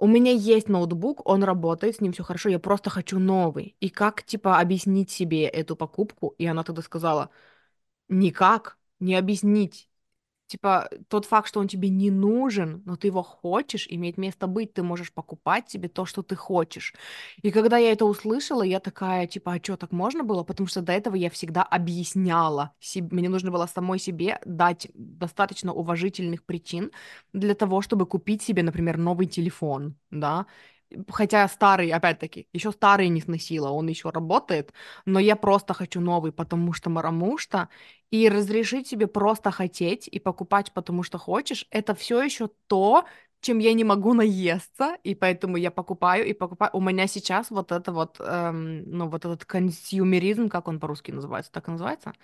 У 0.00 0.08
меня 0.08 0.32
есть 0.32 0.68
ноутбук, 0.68 1.24
он 1.24 1.44
работает, 1.44 1.96
с 1.96 2.00
ним 2.00 2.12
все 2.12 2.24
хорошо, 2.24 2.48
я 2.48 2.58
просто 2.58 2.90
хочу 2.90 3.20
новый. 3.20 3.76
И 3.78 3.90
как, 3.90 4.24
типа, 4.24 4.58
объяснить 4.58 5.10
себе 5.10 5.44
эту 5.46 5.76
покупку? 5.76 6.34
И 6.38 6.46
она 6.46 6.64
тогда 6.64 6.82
сказала, 6.82 7.30
никак, 8.08 8.76
не 8.98 9.14
объяснить. 9.14 9.88
Типа, 10.48 10.88
тот 11.08 11.26
факт, 11.26 11.48
что 11.48 11.60
он 11.60 11.68
тебе 11.68 11.90
не 11.90 12.10
нужен, 12.10 12.82
но 12.86 12.96
ты 12.96 13.08
его 13.08 13.22
хочешь, 13.22 13.86
имеет 13.90 14.18
место 14.18 14.46
быть, 14.48 14.72
ты 14.74 14.82
можешь 14.82 15.12
покупать 15.12 15.70
себе 15.70 15.88
то, 15.88 16.06
что 16.06 16.22
ты 16.22 16.36
хочешь. 16.36 16.94
И 17.42 17.50
когда 17.50 17.76
я 17.78 17.92
это 17.92 18.06
услышала, 18.06 18.62
я 18.62 18.80
такая, 18.80 19.26
типа, 19.26 19.52
а 19.54 19.58
что, 19.62 19.76
так 19.76 19.92
можно 19.92 20.24
было? 20.24 20.44
Потому 20.44 20.66
что 20.66 20.80
до 20.82 20.92
этого 20.92 21.16
я 21.16 21.30
всегда 21.30 21.62
объясняла 21.62 22.72
себе, 22.80 23.08
мне 23.12 23.28
нужно 23.28 23.50
было 23.50 23.66
самой 23.66 23.98
себе 23.98 24.40
дать 24.46 24.88
достаточно 24.94 25.72
уважительных 25.72 26.42
причин 26.44 26.92
для 27.32 27.54
того, 27.54 27.82
чтобы 27.82 28.06
купить 28.06 28.42
себе, 28.42 28.62
например, 28.62 28.96
новый 28.98 29.26
телефон, 29.26 29.96
да, 30.10 30.46
Хотя 31.10 31.46
старый, 31.48 31.90
опять-таки, 31.90 32.48
еще 32.52 32.72
старый 32.72 33.08
не 33.08 33.20
сносила, 33.20 33.70
он 33.70 33.88
еще 33.88 34.10
работает, 34.10 34.72
но 35.04 35.18
я 35.20 35.36
просто 35.36 35.74
хочу 35.74 36.00
новый, 36.00 36.32
потому 36.32 36.72
что 36.72 36.90
что, 37.38 37.68
и 38.10 38.28
разрешить 38.28 38.88
себе 38.88 39.06
просто 39.06 39.50
хотеть 39.50 40.08
и 40.08 40.18
покупать, 40.18 40.72
потому 40.72 41.02
что 41.02 41.18
хочешь, 41.18 41.66
это 41.70 41.94
все 41.94 42.22
еще 42.22 42.48
то, 42.68 43.04
чем 43.40 43.58
я 43.58 43.72
не 43.74 43.84
могу 43.84 44.14
наесться, 44.14 44.96
и 45.04 45.14
поэтому 45.14 45.56
я 45.58 45.70
покупаю 45.70 46.26
и 46.26 46.32
покупаю. 46.32 46.70
У 46.74 46.80
меня 46.80 47.06
сейчас 47.06 47.50
вот 47.50 47.70
это 47.70 47.92
вот, 47.92 48.16
эм, 48.20 48.82
ну, 48.90 49.08
вот 49.08 49.24
этот 49.24 49.44
консюмеризм, 49.44 50.48
как 50.48 50.68
он 50.68 50.80
по-русски 50.80 51.12
называется, 51.12 51.52
так 51.52 51.68
и 51.68 51.70
называется? 51.70 52.14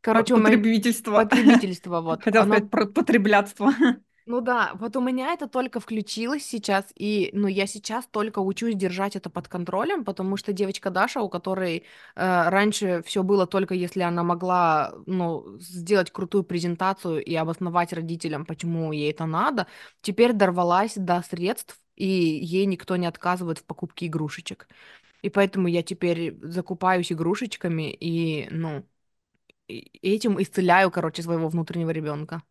Короче, 0.00 0.34
Потребительство. 0.34 1.24
потребительство, 1.24 2.00
вот, 2.00 2.20
Хотела 2.24 2.44
сказать 2.44 2.70
про 2.70 2.86
потреблятство. 2.86 3.72
ну 4.26 4.40
да, 4.40 4.72
вот 4.76 4.96
у 4.96 5.02
меня 5.02 5.34
это 5.34 5.46
только 5.48 5.80
включилось 5.80 6.44
сейчас, 6.46 6.86
и, 6.96 7.28
ну, 7.34 7.46
я 7.46 7.66
сейчас 7.66 8.06
только 8.06 8.38
учусь 8.38 8.74
держать 8.74 9.16
это 9.16 9.28
под 9.28 9.48
контролем, 9.48 10.02
потому 10.02 10.38
что 10.38 10.54
девочка 10.54 10.88
Даша, 10.88 11.20
у 11.20 11.28
которой 11.28 11.84
э, 12.16 12.48
раньше 12.48 13.02
все 13.04 13.22
было 13.22 13.46
только 13.46 13.74
если 13.74 14.00
она 14.00 14.22
могла, 14.22 14.94
ну, 15.04 15.58
сделать 15.60 16.10
крутую 16.10 16.42
презентацию 16.44 17.22
и 17.22 17.34
обосновать 17.34 17.92
родителям, 17.92 18.46
почему 18.46 18.92
ей 18.92 19.10
это 19.10 19.26
надо, 19.26 19.66
теперь 20.00 20.32
дорвалась 20.32 20.94
до 20.96 21.20
средств, 21.22 21.78
и 21.94 22.06
ей 22.06 22.64
никто 22.64 22.96
не 22.96 23.06
отказывает 23.06 23.58
в 23.58 23.64
покупке 23.64 24.06
игрушечек. 24.06 24.68
И 25.22 25.30
поэтому 25.30 25.68
я 25.68 25.82
теперь 25.82 26.36
закупаюсь 26.42 27.12
игрушечками 27.12 27.92
и, 27.92 28.48
ну, 28.50 28.86
этим 29.68 30.40
исцеляю, 30.42 30.90
короче, 30.90 31.22
своего 31.22 31.48
внутреннего 31.48 31.90
ребенка. 31.90 32.42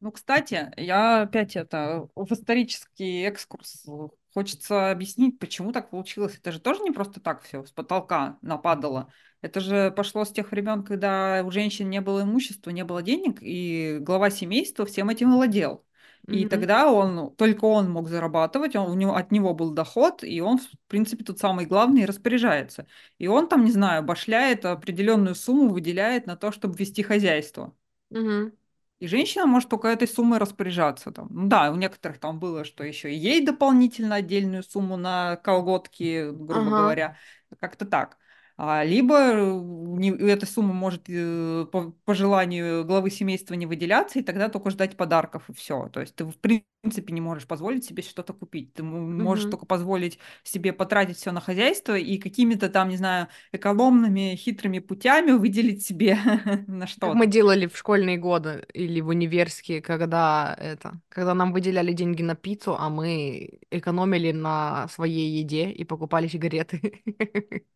Ну, 0.00 0.12
кстати, 0.12 0.72
я 0.76 1.22
опять 1.22 1.56
это 1.56 2.08
в 2.14 2.30
исторический 2.32 3.22
экскурс. 3.22 3.86
Хочется 4.34 4.90
объяснить, 4.90 5.38
почему 5.38 5.72
так 5.72 5.90
получилось. 5.90 6.36
Это 6.36 6.52
же 6.52 6.60
тоже 6.60 6.82
не 6.82 6.90
просто 6.90 7.20
так 7.20 7.42
все 7.42 7.64
с 7.64 7.72
потолка 7.72 8.38
нападало. 8.42 9.10
Это 9.40 9.60
же 9.60 9.90
пошло 9.90 10.24
с 10.24 10.32
тех 10.32 10.50
времен, 10.50 10.84
когда 10.84 11.42
у 11.44 11.50
женщин 11.50 11.88
не 11.88 12.02
было 12.02 12.22
имущества, 12.22 12.70
не 12.70 12.84
было 12.84 13.02
денег, 13.02 13.38
и 13.40 13.98
глава 14.00 14.28
семейства 14.30 14.84
всем 14.84 15.08
этим 15.08 15.32
владел. 15.32 15.84
И 16.28 16.44
тогда 16.44 16.90
он, 16.92 17.34
только 17.36 17.64
он 17.64 17.90
мог 17.90 18.08
зарабатывать, 18.08 18.74
он, 18.74 18.90
у 18.90 18.94
него, 18.94 19.14
от 19.14 19.30
него 19.30 19.54
был 19.54 19.70
доход, 19.70 20.24
и 20.24 20.40
он, 20.40 20.58
в 20.58 20.68
принципе, 20.88 21.24
тот 21.24 21.38
самый 21.38 21.66
главный 21.66 22.02
и 22.02 22.06
распоряжается. 22.06 22.86
И 23.18 23.28
он 23.28 23.48
там, 23.48 23.64
не 23.64 23.70
знаю, 23.70 24.02
башляет 24.02 24.64
определенную 24.64 25.36
сумму, 25.36 25.72
выделяет 25.72 26.26
на 26.26 26.36
то, 26.36 26.50
чтобы 26.50 26.76
вести 26.76 27.02
хозяйство. 27.02 27.74
Угу. 28.10 28.52
И 28.98 29.06
женщина 29.08 29.46
может 29.46 29.68
только 29.68 29.88
этой 29.88 30.08
суммой 30.08 30.38
распоряжаться. 30.38 31.10
Там. 31.12 31.28
Ну 31.30 31.48
да, 31.48 31.70
у 31.70 31.76
некоторых 31.76 32.18
там 32.18 32.38
было, 32.38 32.64
что 32.64 32.82
еще 32.82 33.12
и 33.12 33.16
ей 33.16 33.44
дополнительно 33.44 34.14
отдельную 34.16 34.62
сумму 34.62 34.96
на 34.96 35.36
колготки, 35.36 36.30
грубо 36.30 36.70
Ага. 36.70 36.76
говоря. 36.76 37.16
Как-то 37.60 37.84
так. 37.84 38.16
А, 38.58 38.84
либо 38.84 39.14
э, 39.18 39.60
не- 39.98 40.16
эта 40.30 40.46
сумма 40.46 40.72
может 40.72 41.04
э, 41.08 41.66
по, 41.70 41.90
по 42.04 42.14
желанию 42.14 42.84
главы 42.86 43.10
семейства 43.10 43.52
не 43.54 43.66
выделяться, 43.66 44.18
и 44.18 44.22
тогда 44.22 44.48
только 44.48 44.70
ждать 44.70 44.96
подарков, 44.96 45.48
и 45.50 45.52
все. 45.52 45.88
То 45.90 46.00
есть 46.00 46.14
ты, 46.16 46.24
в 46.24 46.36
принципе, 46.38 47.12
не 47.12 47.20
можешь 47.20 47.46
позволить 47.46 47.84
себе 47.84 48.02
что-то 48.02 48.32
купить. 48.32 48.72
Ты 48.72 48.82
можешь 48.82 49.44
Мгм. 49.44 49.46
только 49.46 49.66
позволить 49.66 50.18
себе 50.42 50.72
потратить 50.72 51.18
все 51.18 51.32
на 51.32 51.40
хозяйство 51.42 51.96
и 51.98 52.16
какими-то 52.18 52.70
там, 52.70 52.88
не 52.88 52.96
знаю, 52.96 53.28
экономными, 53.52 54.34
хитрыми 54.36 54.78
путями 54.78 55.32
выделить 55.32 55.84
себе 55.86 56.18
на 56.66 56.86
Как 56.98 57.12
мы 57.12 57.26
делали 57.26 57.66
в 57.66 57.76
школьные 57.76 58.16
годы 58.16 58.66
или 58.72 59.00
в 59.02 59.08
универские, 59.08 59.82
когда 59.82 60.54
это, 60.58 61.00
когда 61.10 61.34
нам 61.34 61.52
выделяли 61.52 61.92
деньги 61.92 62.22
на 62.22 62.34
пиццу, 62.34 62.74
а 62.78 62.88
мы 62.88 63.60
экономили 63.70 64.32
на 64.32 64.88
своей 64.88 65.38
еде 65.38 65.70
и 65.70 65.84
покупали 65.84 66.26
сигареты. 66.26 67.02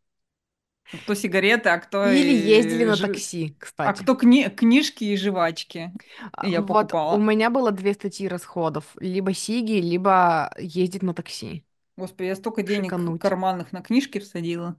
Кто 1.03 1.15
сигареты, 1.15 1.69
а 1.69 1.79
кто, 1.79 2.07
Или 2.07 2.33
ездили 2.33 2.85
и 2.85 2.85
на 2.85 2.97
такси, 2.97 3.57
а 3.83 3.93
кстати. 3.93 4.03
кто 4.03 4.15
кни- 4.15 4.51
книжки 4.51 5.05
и 5.05 5.17
жвачки. 5.17 5.93
А, 6.33 6.47
Я 6.49 6.61
Вот 6.61 6.95
у 7.09 7.19
покупала. 7.19 7.19
меня 7.19 7.51
было 7.51 7.71
две 7.73 7.95
статьи 7.95 8.29
расходов. 8.29 8.97
Либо 9.01 9.33
сиги, 9.35 9.73
либо 9.81 10.53
ездить 10.59 11.03
на 11.03 11.15
такси. 11.15 11.65
Господи, 11.97 12.27
я 12.29 12.35
столько 12.37 12.63
денег 12.65 12.95
шикануть. 12.95 13.21
карманных 13.21 13.71
на 13.73 13.81
книжки 13.83 14.19
всадила. 14.19 14.77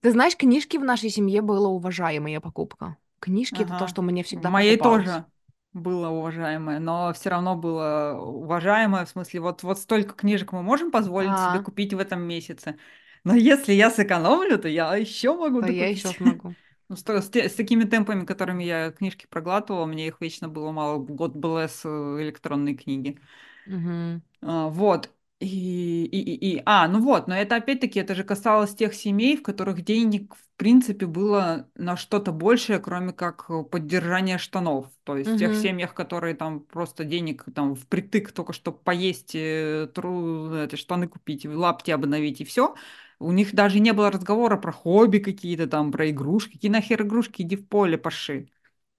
Ты 0.00 0.12
знаешь, 0.12 0.36
книжки 0.36 0.76
в 0.76 0.84
нашей 0.84 1.10
семье 1.10 1.42
была 1.42 1.68
уважаемая 1.68 2.40
покупка. 2.40 2.96
Книжки 3.20 3.62
это 3.62 3.74
то, 3.74 3.86
Ага. 3.86 3.88
что 3.88 4.02
мне 4.02 4.22
всегда 4.22 4.50
моей 4.50 4.76
покупалось. 4.76 5.02
тоже 5.12 5.26
было 5.72 6.08
уважаемое, 6.08 6.78
но 6.80 7.12
все 7.12 7.30
равно 7.30 7.56
было 7.56 8.14
уважаемое, 8.20 9.04
в 9.04 9.10
смысле, 9.10 9.40
вот, 9.40 9.62
вот 9.62 9.78
столько 9.78 10.14
книжек 10.14 10.52
мы 10.52 10.62
можем 10.62 10.90
позволить 10.90 11.38
себе 11.38 11.60
А, 11.60 11.60
купить 11.60 11.92
в 11.94 11.98
этом 11.98 12.22
месяце. 12.22 12.78
Но 13.24 13.34
если 13.34 13.72
я 13.72 13.90
сэкономлю, 13.90 14.58
то 14.58 14.68
я 14.68 14.94
еще 14.96 15.34
могу 15.36 15.62
то 15.62 15.72
я 15.72 15.88
еще 15.88 16.12
смогу. 16.12 16.54
Ну, 16.88 16.96
с, 16.96 17.02
с 17.02 17.30
с 17.36 17.54
такими 17.54 17.84
темпами, 17.84 18.24
которыми 18.24 18.64
я 18.64 18.90
книжки 18.92 19.26
проглатывала, 19.28 19.84
мне 19.86 20.08
их 20.08 20.20
вечно 20.20 20.48
было 20.48 20.70
мало. 20.72 20.98
Год 20.98 21.34
был 21.36 21.58
с 21.58 21.84
электронной 21.84 22.74
книги. 22.76 23.18
Мгм. 23.66 24.22
А, 24.42 24.68
Вот. 24.68 25.10
И, 25.40 26.04
и, 26.04 26.18
и, 26.20 26.56
и- 26.56 26.62
а, 26.66 26.88
ну 26.88 27.00
вот, 27.00 27.28
но 27.28 27.36
это 27.36 27.54
опять-таки, 27.56 28.00
это 28.00 28.16
же 28.16 28.24
касалось 28.24 28.74
тех 28.74 28.92
семей, 28.92 29.36
в 29.36 29.42
которых 29.44 29.82
денег, 29.84 30.34
в 30.34 30.48
принципе, 30.56 31.06
было 31.06 31.68
на 31.76 31.96
что-то 31.96 32.32
большее, 32.32 32.80
кроме 32.80 33.12
как 33.12 33.44
э, 33.48 33.62
поддержание 33.62 34.38
штанов. 34.38 34.90
То 35.04 35.16
есть 35.16 35.34
в 35.34 35.36
тех 35.36 35.54
семьях, 35.54 35.94
которые 35.94 36.34
там 36.34 36.58
просто 36.60 37.04
денег 37.04 37.44
там 37.54 37.76
впритык 37.76 38.32
только 38.32 38.52
чтобы 38.52 38.78
поесть, 38.78 39.30
э, 39.36 39.88
тру, 39.94 40.52
эти 40.56 40.74
штаны 40.74 41.06
купить, 41.06 41.46
лапти 41.46 41.92
обновить 41.92 42.40
и 42.40 42.44
все, 42.44 42.74
у 43.18 43.32
них 43.32 43.54
даже 43.54 43.80
не 43.80 43.92
было 43.92 44.10
разговора 44.10 44.56
про 44.56 44.72
хобби 44.72 45.18
какие-то 45.18 45.66
там, 45.66 45.92
про 45.92 46.10
игрушки. 46.10 46.52
Какие 46.54 46.70
нахер 46.70 47.02
игрушки, 47.02 47.42
иди 47.42 47.56
в 47.56 47.66
поле, 47.68 47.98
паши. 47.98 48.48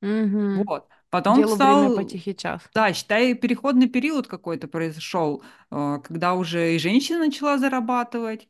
Мгм. 0.01 0.63
Вот. 0.65 0.87
Потом 1.09 1.45
время 1.45 1.89
по 1.91 2.03
стал 2.03 2.03
тихий 2.03 2.35
час. 2.35 2.61
да, 2.73 2.93
считай, 2.93 3.33
переходный 3.33 3.87
период 3.89 4.27
какой-то 4.27 4.67
произошел, 4.67 5.43
э, 5.71 5.99
когда 6.03 6.33
уже 6.35 6.75
и 6.75 6.79
женщина 6.79 7.19
начала 7.19 7.57
зарабатывать, 7.57 8.47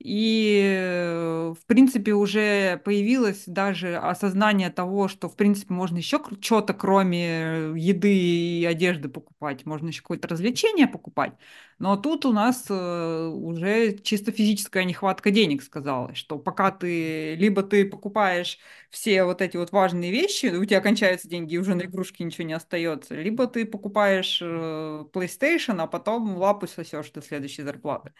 и, 0.00 1.50
в 1.60 1.66
принципе, 1.66 2.12
уже 2.14 2.80
появилось 2.84 3.44
даже 3.46 3.96
осознание 3.96 4.70
того, 4.70 5.08
что, 5.08 5.28
в 5.28 5.36
принципе, 5.36 5.74
можно 5.74 5.96
еще 5.98 6.20
что-то, 6.40 6.72
кроме 6.74 7.72
еды 7.76 8.14
и 8.16 8.64
одежды 8.64 9.08
покупать, 9.08 9.66
можно 9.66 9.88
еще 9.88 10.02
какое-то 10.02 10.28
развлечение 10.28 10.86
покупать. 10.86 11.32
Но 11.78 11.96
тут 11.96 12.26
у 12.26 12.32
нас 12.32 12.66
э, 12.68 13.26
уже 13.28 13.98
чисто 13.98 14.32
физическая 14.32 14.84
нехватка 14.84 15.30
денег 15.30 15.62
сказалась, 15.62 16.16
что 16.16 16.38
пока 16.38 16.70
ты, 16.70 17.34
либо 17.36 17.62
ты 17.62 17.84
покупаешь 17.84 18.58
все 18.90 19.24
вот 19.24 19.40
эти 19.42 19.56
вот 19.56 19.70
важные 19.72 20.10
вещи, 20.10 20.46
у 20.46 20.64
тебя 20.64 20.80
кончаются 20.80 21.28
деньги, 21.28 21.54
и 21.54 21.58
уже 21.58 21.74
на 21.74 21.82
игрушки 21.82 22.22
ничего 22.22 22.46
не 22.46 22.54
остается, 22.54 23.14
либо 23.14 23.46
ты 23.46 23.64
покупаешь 23.64 24.40
э, 24.42 25.04
PlayStation, 25.12 25.80
а 25.80 25.86
потом 25.86 26.36
лапу 26.36 26.66
сосешь 26.66 27.10
до 27.10 27.22
следующей 27.22 27.62
зарплаты. 27.62 28.12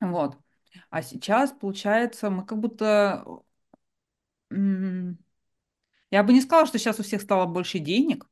Вот. 0.00 0.36
А 0.90 1.02
сейчас, 1.02 1.52
получается, 1.52 2.30
мы 2.30 2.44
как 2.44 2.58
будто... 2.60 3.24
Я 6.10 6.22
бы 6.22 6.32
не 6.32 6.40
сказала, 6.40 6.66
что 6.66 6.78
сейчас 6.78 7.00
у 7.00 7.02
всех 7.02 7.22
стало 7.22 7.46
больше 7.46 7.78
денег. 7.78 8.28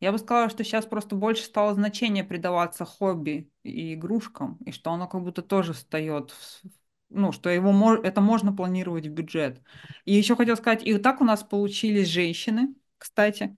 Я 0.00 0.12
бы 0.12 0.18
сказала, 0.18 0.50
что 0.50 0.64
сейчас 0.64 0.86
просто 0.86 1.16
больше 1.16 1.44
стало 1.44 1.74
значения 1.74 2.24
придаваться 2.24 2.84
хобби 2.84 3.50
и 3.62 3.94
игрушкам, 3.94 4.58
и 4.66 4.72
что 4.72 4.92
оно 4.92 5.08
как 5.08 5.22
будто 5.22 5.42
тоже 5.42 5.72
встает, 5.72 6.32
в 6.32 6.62
ну, 7.10 7.32
что 7.32 7.50
его 7.50 7.72
мо- 7.72 7.96
это 8.02 8.20
можно 8.20 8.52
планировать 8.52 9.06
в 9.06 9.10
бюджет. 9.10 9.62
И 10.04 10.14
еще 10.14 10.36
хотел 10.36 10.56
сказать, 10.56 10.84
и 10.84 10.98
так 10.98 11.20
у 11.20 11.24
нас 11.24 11.44
получились 11.44 12.08
женщины, 12.08 12.74
кстати. 12.98 13.56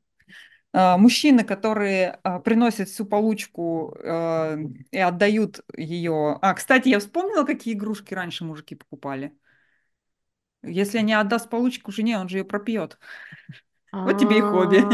А, 0.72 0.98
Мужчины, 0.98 1.44
которые 1.44 2.18
а, 2.22 2.40
приносят 2.40 2.88
всю 2.88 3.06
получку 3.06 3.96
а, 4.04 4.56
и 4.90 4.98
отдают 4.98 5.60
ее. 5.76 6.38
А, 6.42 6.54
кстати, 6.54 6.88
я 6.88 7.00
вспомнила, 7.00 7.44
какие 7.44 7.74
игрушки 7.74 8.14
раньше 8.14 8.44
мужики 8.44 8.74
покупали. 8.74 9.32
Если 10.62 10.98
не 11.00 11.14
отдаст 11.14 11.48
получку 11.48 11.92
жене, 11.92 12.18
он 12.18 12.28
же 12.28 12.38
ее 12.38 12.44
пропьет. 12.44 12.98
Вот 13.92 14.18
тебе 14.18 14.38
и 14.38 14.40
хобби. 14.40 14.84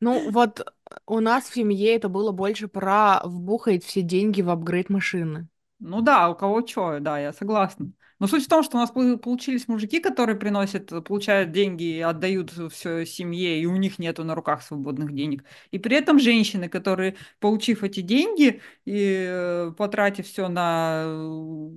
Ну, 0.00 0.30
вот 0.30 0.66
у 1.06 1.20
нас 1.20 1.44
в 1.44 1.54
семье 1.54 1.94
это 1.94 2.08
было 2.08 2.30
больше 2.32 2.68
про 2.68 3.20
вбухать 3.24 3.84
все 3.84 4.02
деньги 4.02 4.42
в 4.42 4.50
апгрейд 4.50 4.90
машины. 4.90 5.48
Ну 5.78 6.00
да, 6.02 6.28
у 6.30 6.34
кого 6.34 6.66
что, 6.66 6.98
да, 7.00 7.18
я 7.18 7.32
согласна. 7.32 7.92
Но 8.24 8.28
суть 8.28 8.46
в 8.46 8.48
том, 8.48 8.62
что 8.62 8.78
у 8.78 8.80
нас 8.80 8.90
пол- 8.90 9.18
получились 9.18 9.68
мужики, 9.68 10.00
которые 10.00 10.36
приносят, 10.36 10.88
получают 11.04 11.52
деньги 11.52 11.84
и 11.84 12.00
отдают 12.00 12.52
все 12.72 13.04
семье, 13.04 13.60
и 13.60 13.66
у 13.66 13.76
них 13.76 13.98
нету 13.98 14.24
на 14.24 14.34
руках 14.34 14.62
свободных 14.62 15.14
денег. 15.14 15.44
И 15.70 15.78
при 15.78 15.96
этом 15.98 16.18
женщины, 16.18 16.70
которые, 16.70 17.16
получив 17.38 17.84
эти 17.84 18.00
деньги 18.00 18.62
и 18.86 19.26
э, 19.28 19.72
потратив 19.76 20.26
все 20.26 20.48
на 20.48 21.02
э, 21.04 21.68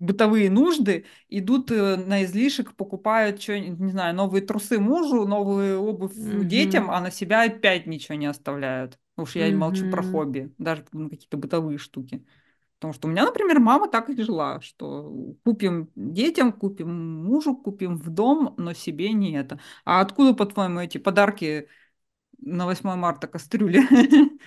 бытовые 0.00 0.50
нужды, 0.50 1.04
идут 1.28 1.70
э, 1.70 1.96
на 1.96 2.24
излишек, 2.24 2.74
покупают, 2.74 3.40
что, 3.40 3.56
не 3.58 3.90
знаю, 3.92 4.14
новые 4.16 4.42
трусы 4.44 4.78
мужу, 4.80 5.26
новую 5.26 5.80
обувь 5.80 6.14
детям, 6.16 6.90
Угу, 6.90 6.90
а 6.90 7.00
на 7.00 7.10
себя 7.12 7.44
опять 7.44 7.86
ничего 7.86 8.16
не 8.16 8.26
оставляют. 8.26 8.98
Уж 9.16 9.36
я 9.36 9.54
молчу 9.56 9.86
про 9.86 10.02
хобби, 10.02 10.52
даже 10.58 10.84
ну, 10.92 11.08
какие-то 11.08 11.36
бытовые 11.36 11.78
штуки. 11.78 12.26
Потому 12.78 12.92
что 12.92 13.08
у 13.08 13.10
меня, 13.10 13.24
например, 13.24 13.58
мама 13.58 13.88
так 13.88 14.10
и 14.10 14.22
жила, 14.22 14.60
что 14.60 15.34
купим 15.44 15.90
детям, 15.96 16.52
купим 16.52 17.24
мужу, 17.24 17.56
купим 17.56 17.96
в 17.96 18.10
дом, 18.10 18.54
но 18.58 18.74
себе 18.74 19.12
не 19.12 19.32
это. 19.32 19.58
А 19.84 20.00
откуда, 20.00 20.34
по-твоему, 20.34 20.80
эти 20.80 20.98
подарки 20.98 21.68
на 22.38 22.66
8 22.66 22.96
марта 22.96 23.28
кастрюли? 23.28 23.80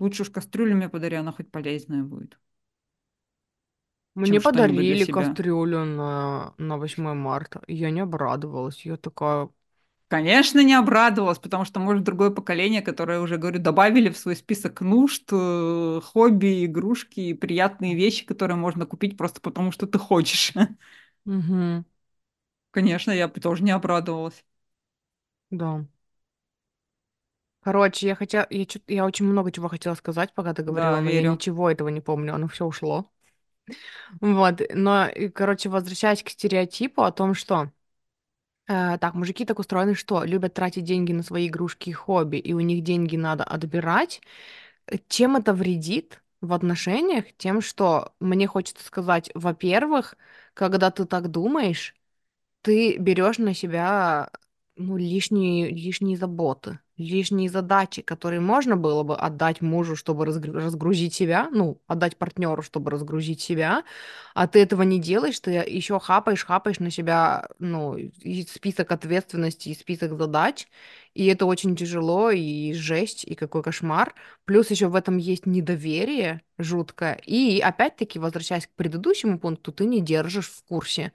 Лучше 0.00 0.22
уж 0.22 0.30
кастрюлю 0.30 0.76
мне 0.76 0.88
подари, 0.88 1.16
она 1.16 1.32
хоть 1.32 1.50
полезная 1.50 2.02
будет, 2.02 2.38
Мне 4.14 4.40
подарили 4.40 5.04
кастрюлю 5.04 5.84
на, 5.84 6.54
на 6.58 6.76
8 6.78 7.14
марта. 7.14 7.62
Я 7.68 7.90
не 7.90 8.00
обрадовалась. 8.00 8.84
Я 8.84 8.96
такая, 8.96 9.48
Конечно, 10.10 10.58
не 10.64 10.74
обрадовалась, 10.74 11.38
потому 11.38 11.64
что, 11.64 11.78
может, 11.78 12.02
другое 12.02 12.30
поколение, 12.30 12.82
которое 12.82 13.20
уже, 13.20 13.38
говорю, 13.38 13.60
добавили 13.60 14.08
в 14.10 14.18
свой 14.18 14.34
список 14.34 14.80
нужд, 14.80 15.22
э, 15.30 16.00
хобби, 16.02 16.66
игрушки 16.66 17.20
и 17.20 17.34
приятные 17.34 17.94
вещи, 17.94 18.26
которые 18.26 18.56
можно 18.56 18.86
купить 18.86 19.16
просто 19.16 19.40
потому, 19.40 19.70
что 19.70 19.86
ты 19.86 19.98
хочешь. 20.00 20.52
угу, 21.26 21.84
Конечно, 22.72 23.12
я 23.12 23.28
тоже 23.28 23.62
не 23.62 23.70
обрадовалась. 23.70 24.44
да. 25.50 25.84
Короче, 27.62 28.06
я 28.06 28.14
хотела, 28.14 28.46
я, 28.50 28.64
чё- 28.66 28.80
я 28.86 29.04
очень 29.06 29.24
много 29.26 29.50
чего 29.52 29.68
хотела 29.68 29.94
сказать, 29.94 30.34
пока 30.34 30.52
ты 30.54 30.62
Да, 30.66 30.86
говорила, 30.86 31.00
но 31.00 31.10
я 31.10 31.22
верю. 31.22 31.24
ничего 31.24 31.70
этого 31.70 31.88
не 31.88 32.00
помню, 32.02 32.34
оно 32.34 32.48
все 32.48 32.66
ушло. 32.66 33.10
Вот, 34.20 34.60
но, 34.74 35.08
короче, 35.34 35.68
возвращаясь 35.68 36.22
к 36.22 36.28
стереотипу 36.30 37.02
о 37.02 37.12
том, 37.12 37.34
что 37.34 37.70
э, 38.70 38.98
так, 38.98 39.14
мужики 39.14 39.44
так 39.44 39.58
устроены, 39.58 39.94
что 39.94 40.24
любят 40.24 40.54
тратить 40.54 40.84
деньги 40.84 41.12
на 41.12 41.22
свои 41.22 41.48
игрушки 41.48 41.90
и 41.90 41.92
хобби, 41.92 42.36
и 42.38 42.52
у 42.54 42.60
них 42.60 42.84
деньги 42.84 43.16
надо 43.16 43.44
отбирать. 43.44 44.20
Э, 44.86 44.98
Чем 45.08 45.36
это 45.36 45.54
вредит 45.54 46.22
в 46.40 46.52
отношениях? 46.54 47.26
Тем, 47.38 47.60
что 47.62 48.14
мне 48.20 48.46
хочется 48.46 48.84
сказать, 48.84 49.30
во-первых, 49.34 50.16
когда 50.54 50.90
ты 50.90 51.04
так 51.06 51.30
думаешь, 51.30 51.94
ты 52.62 52.98
берешь 52.98 53.38
на 53.38 53.54
себя 53.54 54.30
ну, 54.76 54.96
лишние, 54.96 55.70
лишние 55.70 56.16
заботы, 56.16 56.80
лишние 57.00 57.48
задачи, 57.50 58.02
которые 58.02 58.40
можно 58.40 58.76
было 58.76 59.02
бы 59.02 59.16
отдать 59.16 59.60
мужу, 59.62 59.96
чтобы 59.96 60.26
разгру- 60.26 60.52
разгрузить 60.52 61.14
себя, 61.14 61.48
ну, 61.52 61.80
отдать 61.86 62.16
партнеру, 62.16 62.62
чтобы 62.62 62.90
разгрузить 62.90 63.40
себя, 63.40 63.84
а 64.34 64.46
ты 64.46 64.60
этого 64.60 64.82
не 64.82 65.00
делаешь, 65.00 65.40
ты 65.40 65.50
еще 65.52 65.98
хапаешь, 65.98 66.44
хапаешь 66.44 66.78
на 66.78 66.90
себя, 66.90 67.48
ну, 67.58 67.96
и 67.96 68.42
список 68.46 68.92
ответственности, 68.92 69.70
и 69.70 69.74
список 69.74 70.16
задач, 70.18 70.68
и 71.14 71.26
это 71.26 71.46
очень 71.46 71.76
тяжело, 71.76 72.30
и 72.30 72.72
жесть, 72.72 73.24
и 73.24 73.34
какой 73.34 73.62
кошмар. 73.62 74.14
Плюс 74.44 74.70
еще 74.70 74.88
в 74.88 74.94
этом 74.94 75.16
есть 75.16 75.46
недоверие 75.46 76.42
жуткое. 76.58 77.14
И 77.26 77.60
опять-таки, 77.60 78.18
возвращаясь 78.18 78.66
к 78.66 78.70
предыдущему 78.76 79.38
пункту, 79.38 79.72
ты 79.72 79.84
не 79.86 80.00
держишь 80.00 80.48
в 80.50 80.64
курсе 80.64 81.12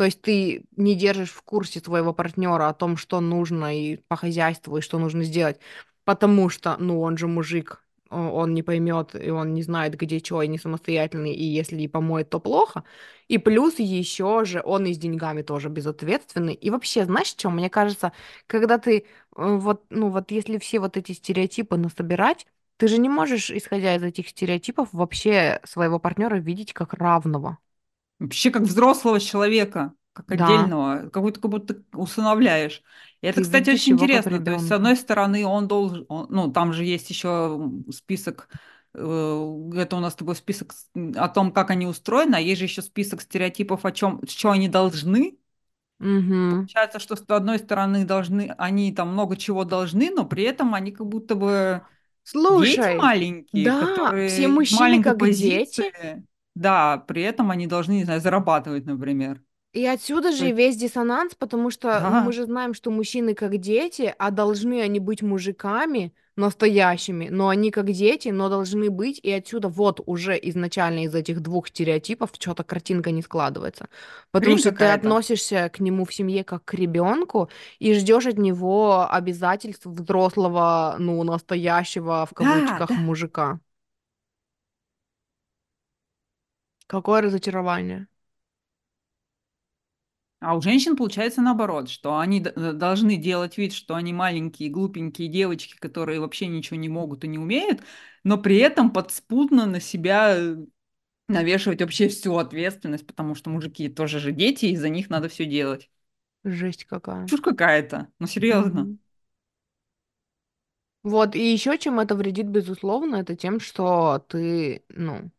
то 0.00 0.04
есть 0.06 0.22
ты 0.22 0.64
не 0.76 0.94
держишь 0.94 1.30
в 1.30 1.42
курсе 1.42 1.80
своего 1.80 2.14
партнера 2.14 2.68
о 2.68 2.72
том, 2.74 2.96
что 2.96 3.20
нужно 3.20 3.76
и 3.78 3.96
по 4.08 4.16
хозяйству, 4.16 4.78
и 4.78 4.80
что 4.80 4.98
нужно 4.98 5.24
сделать, 5.24 5.60
потому 6.04 6.48
что, 6.48 6.76
ну, 6.78 7.00
он 7.02 7.18
же 7.18 7.26
мужик, 7.28 7.84
о- 8.08 8.30
он 8.30 8.54
не 8.54 8.62
поймет, 8.62 9.14
и 9.14 9.28
он 9.30 9.52
не 9.52 9.62
знает, 9.62 9.94
где 9.96 10.18
что, 10.20 10.40
и 10.42 10.48
не 10.48 10.56
самостоятельный, 10.58 11.34
и 11.34 11.44
если 11.44 11.76
и 11.82 11.88
помоет, 11.88 12.30
то 12.30 12.40
плохо. 12.40 12.84
И 13.28 13.36
плюс 13.38 13.78
еще 13.78 14.44
же 14.46 14.62
он 14.64 14.86
и 14.86 14.94
с 14.94 14.98
деньгами 14.98 15.42
тоже 15.42 15.68
безответственный. 15.68 16.54
И 16.54 16.70
вообще, 16.70 17.04
знаешь, 17.04 17.28
что, 17.28 17.50
мне 17.50 17.68
кажется, 17.70 18.12
когда 18.46 18.78
ты, 18.78 18.98
э, 18.98 19.02
вот, 19.36 19.84
ну, 19.90 20.08
вот 20.10 20.30
если 20.30 20.58
все 20.58 20.80
вот 20.80 20.96
эти 20.96 21.12
стереотипы 21.12 21.76
насобирать, 21.76 22.46
ты 22.78 22.88
же 22.88 22.98
не 22.98 23.08
можешь, 23.10 23.50
исходя 23.50 23.94
из 23.94 24.02
этих 24.02 24.28
стереотипов, 24.30 24.88
вообще 24.92 25.60
своего 25.64 25.98
партнера 25.98 26.36
видеть 26.36 26.72
как 26.72 26.94
равного. 26.94 27.58
Вообще 28.20 28.50
как 28.50 28.62
взрослого 28.62 29.18
человека, 29.18 29.94
как 30.12 30.28
Да. 30.28 30.34
отдельного, 30.34 31.08
какой-то 31.08 31.40
как 31.40 31.50
будто 31.50 31.82
усыновляешь. 31.92 32.82
И 33.22 33.26
это, 33.26 33.38
Ты 33.38 33.44
кстати, 33.44 33.70
очень 33.70 33.94
интересно. 33.94 34.44
То 34.44 34.52
есть, 34.52 34.68
с 34.68 34.72
одной 34.72 34.96
стороны, 34.96 35.46
он 35.46 35.66
должен, 35.68 36.04
он- 36.08 36.26
ну, 36.30 36.52
там 36.52 36.72
же 36.72 36.84
есть 36.84 37.08
еще 37.10 37.58
список, 37.90 38.48
э, 38.94 39.70
это 39.76 39.96
у 39.96 40.00
нас 40.00 40.12
с 40.12 40.16
тобой 40.16 40.36
список 40.36 40.74
о 41.16 41.28
том, 41.28 41.50
как 41.52 41.70
они 41.70 41.86
устроены, 41.86 42.36
а 42.36 42.40
есть 42.40 42.58
же 42.58 42.66
еще 42.66 42.82
список 42.82 43.22
стереотипов 43.22 43.84
о 43.84 43.92
чем, 43.92 44.20
что 44.28 44.50
они 44.50 44.68
должны. 44.68 45.38
Угу. 46.00 46.50
Получается, 46.50 46.98
что 46.98 47.16
с 47.16 47.24
одной 47.28 47.58
стороны 47.58 48.04
должны, 48.04 48.54
они 48.58 48.92
там 48.92 49.12
много 49.12 49.36
чего 49.36 49.64
должны, 49.64 50.10
но 50.10 50.24
при 50.26 50.44
этом 50.44 50.74
они 50.74 50.92
как 50.92 51.06
будто 51.06 51.34
бы 51.34 51.82
дети 52.24 52.78
Слушай, 52.78 52.98
маленькие, 52.98 53.64
да, 53.64 53.80
все 53.86 53.94
которые 53.94 54.28
из 54.42 54.48
мужчины 54.48 55.02
как 55.02 55.18
дети, 55.18 55.20
позиции, 55.20 56.26
да, 56.54 56.98
при 56.98 57.22
этом 57.22 57.50
они 57.50 57.66
должны, 57.66 57.92
не 57.94 58.04
знаю, 58.04 58.20
зарабатывать, 58.20 58.86
например. 58.86 59.42
И 59.72 59.86
отсюда 59.86 60.32
же 60.32 60.50
весь 60.50 60.76
диссонанс, 60.76 61.36
потому 61.36 61.70
что, 61.70 62.00
ну, 62.00 62.18
мы 62.18 62.32
да, 62.32 62.32
же 62.32 62.44
знаем, 62.44 62.74
что 62.74 62.90
мужчины 62.90 63.34
как 63.34 63.56
дети, 63.58 64.12
а 64.18 64.32
должны 64.32 64.80
они 64.82 64.98
быть 64.98 65.22
мужиками 65.22 66.12
настоящими, 66.34 67.28
но 67.28 67.48
они 67.48 67.70
как 67.70 67.86
дети, 67.92 68.28
но 68.30 68.48
должны 68.48 68.90
быть, 68.90 69.20
и 69.22 69.30
отсюда 69.30 69.68
вот 69.68 70.00
уже 70.06 70.36
изначально 70.42 71.04
из 71.04 71.14
этих 71.14 71.40
двух 71.40 71.68
стереотипов 71.68 72.30
что-то 72.36 72.64
картинка 72.64 73.12
не 73.12 73.22
складывается. 73.22 73.88
Потому 74.32 74.56
хрень 74.56 74.58
что 74.58 74.72
ты 74.72 74.86
относишься 74.86 75.68
к 75.72 75.78
нему 75.78 76.04
в 76.04 76.12
семье 76.14 76.42
как 76.42 76.64
к 76.64 76.74
ребенку 76.74 77.48
и 77.78 77.94
ждешь 77.94 78.26
от 78.26 78.38
него 78.38 79.06
обязательств 79.08 79.86
взрослого, 79.86 80.96
ну, 80.98 81.22
настоящего, 81.22 82.26
в 82.26 82.34
Да, 82.38 82.50
кавычках, 82.50 82.88
да. 82.88 82.96
мужика. 82.96 83.60
Какое 86.90 87.22
разочарование. 87.22 88.06
А 90.40 90.56
у 90.56 90.62
женщин 90.62 90.96
получается 90.96 91.42
наоборот, 91.42 91.90
что 91.90 92.18
они 92.18 92.40
д- 92.40 92.72
должны 92.72 93.16
делать 93.16 93.58
вид, 93.58 93.74
что 93.74 93.94
они 93.94 94.12
маленькие, 94.14 94.70
глупенькие 94.70 95.28
девочки, 95.28 95.76
которые 95.78 96.18
вообще 96.20 96.46
ничего 96.46 96.76
не 96.78 96.88
могут 96.88 97.24
и 97.24 97.28
не 97.28 97.38
умеют, 97.38 97.82
но 98.24 98.38
при 98.38 98.56
этом 98.56 98.90
подспудно 98.90 99.66
на 99.66 99.80
себя 99.80 100.34
э, 100.36 100.56
навешивать 101.28 101.82
вообще 101.82 102.08
всю 102.08 102.36
ответственность, 102.38 103.06
потому 103.06 103.34
что 103.34 103.50
мужики 103.50 103.88
тоже 103.88 104.20
же 104.20 104.32
дети, 104.32 104.66
и 104.66 104.76
за 104.76 104.88
них 104.90 105.10
надо 105.10 105.28
все 105.28 105.46
делать. 105.46 105.90
Жесть 106.44 106.84
какая. 106.86 107.26
Чушь 107.28 107.40
какая-то, 107.42 108.08
ну 108.18 108.26
серьезно. 108.26 108.80
Мгм. 108.80 108.98
Вот, 111.02 111.34
и 111.34 111.52
еще 111.52 111.78
чем 111.78 111.98
это 111.98 112.14
вредит, 112.14 112.46
безусловно, 112.48 113.16
это 113.16 113.34
тем, 113.34 113.58
что 113.60 114.18
ты, 114.28 114.84
ну, 114.90 115.30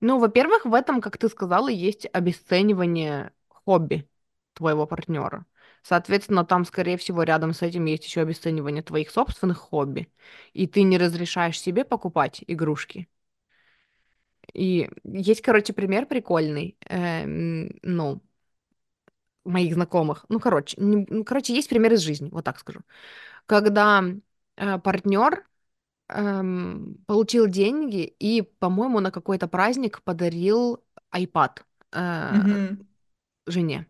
ну, 0.00 0.18
во-первых, 0.18 0.64
в 0.64 0.74
этом, 0.74 1.00
как 1.00 1.18
ты 1.18 1.28
сказала, 1.28 1.68
есть 1.68 2.06
обесценивание 2.12 3.32
хобби 3.48 4.08
твоего 4.54 4.86
партнера. 4.86 5.46
Соответственно, 5.82 6.44
там, 6.44 6.64
скорее 6.64 6.96
всего, 6.98 7.22
рядом 7.22 7.52
с 7.54 7.62
этим 7.62 7.86
есть 7.86 8.04
еще 8.04 8.20
обесценивание 8.22 8.82
твоих 8.82 9.10
собственных 9.10 9.58
хобби, 9.58 10.12
и 10.52 10.66
ты 10.66 10.82
не 10.82 10.98
разрешаешь 10.98 11.60
себе 11.60 11.84
покупать 11.84 12.44
игрушки. 12.46 13.08
И 14.52 14.88
есть, 15.04 15.42
короче, 15.42 15.72
пример 15.72 16.06
прикольный, 16.06 16.76
эм, 16.88 17.70
ну, 17.82 18.20
моих 19.44 19.74
знакомых. 19.74 20.24
Ну, 20.28 20.38
короче, 20.40 20.76
не- 20.80 21.06
ну, 21.08 21.24
короче, 21.24 21.54
есть 21.54 21.68
пример 21.68 21.92
из 21.94 22.00
жизни, 22.00 22.28
вот 22.30 22.44
так 22.44 22.58
скажу. 22.58 22.80
Когда 23.46 24.04
партнер 24.84 25.46
эм, 26.10 26.96
получил 27.06 27.46
деньги 27.48 28.04
и, 28.20 28.42
по-моему, 28.42 29.00
на 29.00 29.10
какой-то 29.10 29.48
праздник 29.48 30.02
подарил 30.02 30.82
iPad 31.14 31.62
э, 31.92 32.32
Мгм. 32.32 32.86
жене. 33.46 33.86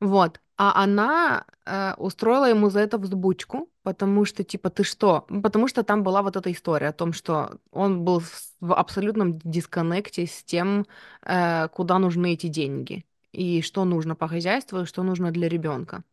Вот. 0.00 0.40
А 0.58 0.82
она 0.82 1.44
э, 1.66 1.94
устроила 1.98 2.48
ему 2.48 2.70
за 2.70 2.80
это 2.80 2.98
взбучку, 2.98 3.68
потому 3.82 4.24
что, 4.24 4.44
типа, 4.44 4.70
ты 4.70 4.84
что? 4.84 5.26
Ну, 5.28 5.42
Потому 5.42 5.68
что 5.68 5.82
там 5.82 6.02
была 6.02 6.22
вот 6.22 6.36
эта 6.36 6.50
история 6.52 6.88
о 6.88 6.92
том, 6.92 7.12
что 7.12 7.58
он 7.72 8.04
был 8.04 8.22
в 8.60 8.74
абсолютном 8.74 9.38
дисконнекте 9.40 10.26
с 10.26 10.42
тем, 10.44 10.86
э, 11.22 11.68
куда 11.68 11.98
нужны 11.98 12.32
эти 12.34 12.48
деньги, 12.48 13.04
и 13.32 13.62
что 13.62 13.84
нужно 13.84 14.16
по 14.16 14.28
хозяйству, 14.28 14.80
и 14.80 14.84
что 14.86 15.02
нужно 15.02 15.30
для 15.30 15.48
ребенка. 15.48 16.04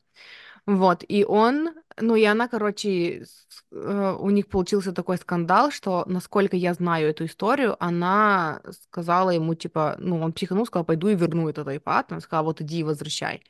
Вот, 0.66 1.04
и 1.06 1.26
он, 1.26 1.72
ну 2.00 2.16
и 2.16 2.24
она, 2.24 2.48
короче, 2.48 3.26
э, 3.72 4.18
у 4.18 4.30
них 4.30 4.48
получился 4.48 4.94
такой 4.94 5.18
скандал, 5.18 5.72
что, 5.72 6.06
насколько 6.08 6.56
я 6.56 6.74
знаю 6.74 7.10
эту 7.10 7.26
историю, 7.26 7.76
она 7.84 8.62
сказала 8.72 9.32
ему, 9.32 9.56
типа, 9.56 9.98
ну, 10.00 10.22
он 10.22 10.32
психанул, 10.32 10.66
сказал, 10.66 10.86
пойду 10.86 11.10
и 11.10 11.16
верну 11.16 11.50
этот 11.50 11.68
iPad. 11.68 12.06
Она 12.10 12.22
сказала, 12.22 12.46
вот 12.46 12.62
иди 12.62 12.80
и 12.80 12.84
возвращай. 12.84 13.44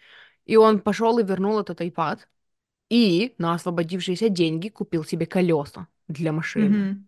И 0.45 0.55
он 0.55 0.79
пошел 0.79 1.19
и 1.19 1.23
вернул 1.23 1.59
этот 1.59 1.81
iPad, 1.81 2.19
и 2.89 3.35
на 3.37 3.53
освободившиеся 3.53 4.29
деньги 4.29 4.69
купил 4.69 5.03
себе 5.05 5.27
колеса 5.27 5.87
для 6.07 6.31
машины. 6.31 6.69
Мгм. 6.69 7.07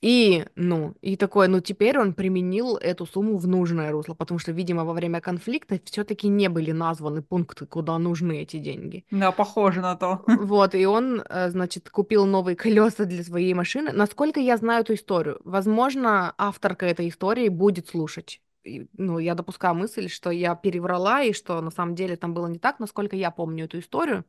И, 0.00 0.46
ну, 0.56 0.94
и 1.02 1.16
такое, 1.16 1.46
ну, 1.48 1.60
теперь 1.60 1.98
он 1.98 2.14
применил 2.14 2.76
эту 2.78 3.04
сумму 3.04 3.36
в 3.36 3.46
нужное 3.46 3.92
русло, 3.92 4.14
потому 4.14 4.38
что, 4.38 4.50
видимо, 4.52 4.84
во 4.84 4.94
время 4.94 5.20
конфликта 5.20 5.78
все-таки 5.84 6.28
не 6.28 6.48
были 6.48 6.72
названы 6.72 7.22
пункты, 7.22 7.66
куда 7.66 7.98
нужны 7.98 8.40
эти 8.42 8.56
деньги. 8.58 9.04
Да, 9.10 9.30
похоже 9.32 9.80
на 9.80 9.94
то. 9.96 10.24
Вот, 10.36 10.74
и 10.74 10.86
он, 10.86 11.22
э, 11.28 11.50
значит, 11.50 11.90
купил 11.90 12.24
новые 12.26 12.56
колеса 12.56 13.04
для 13.04 13.22
своей 13.24 13.52
машины. 13.54 13.92
Насколько 13.92 14.40
я 14.40 14.56
знаю 14.56 14.82
эту 14.82 14.94
историю, 14.94 15.40
возможно, 15.44 16.34
авторка 16.38 16.86
этой 16.86 17.08
истории 17.08 17.48
будет 17.48 17.88
слушать. 17.88 18.40
И, 18.62 18.86
ну, 18.96 19.18
я 19.18 19.34
допускаю 19.34 19.74
мысль, 19.74 20.08
что 20.08 20.30
я 20.30 20.54
переврала, 20.54 21.22
и 21.22 21.32
что 21.32 21.60
на 21.60 21.70
самом 21.70 21.94
деле 21.94 22.16
там 22.16 22.34
было 22.34 22.46
не 22.46 22.58
так, 22.58 22.78
насколько 22.78 23.16
я 23.16 23.30
помню 23.30 23.64
эту 23.64 23.78
историю. 23.80 24.24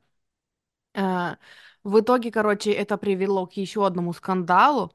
Э, 0.94 1.36
В 1.84 2.00
итоге, 2.00 2.32
короче, 2.32 2.72
это 2.72 2.98
привело 2.98 3.48
к 3.48 3.54
еще 3.54 3.86
одному 3.86 4.14
скандалу, 4.14 4.94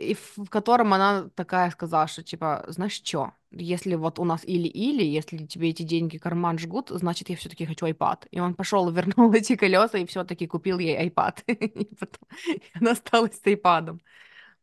и 0.00 0.14
в 0.14 0.48
котором 0.48 0.94
она 0.94 1.28
такая 1.34 1.70
сказала, 1.70 2.06
что 2.08 2.22
типа, 2.22 2.64
знаешь 2.68 2.92
что, 2.94 3.32
если 3.50 3.94
вот 3.96 4.18
у 4.18 4.24
нас 4.24 4.44
или-или, 4.44 5.04
если 5.04 5.46
тебе 5.46 5.70
эти 5.70 5.82
деньги 5.82 6.18
карман 6.18 6.58
жгут, 6.58 6.88
значит, 6.90 7.28
я 7.28 7.36
все-таки 7.36 7.66
хочу 7.66 7.86
iPad. 7.86 8.26
И 8.30 8.40
он 8.40 8.54
пошел 8.54 8.90
вернул 8.92 9.32
эти 9.32 9.56
колеса 9.56 9.98
и 9.98 10.06
все-таки 10.06 10.46
купил 10.46 10.78
ей 10.78 11.08
iPad. 11.08 11.42
И 11.46 11.94
потом 11.94 12.28
она 12.74 12.92
осталась 12.92 13.38
с 13.38 13.44
iPad. 13.44 14.00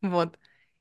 Вот. 0.01 0.37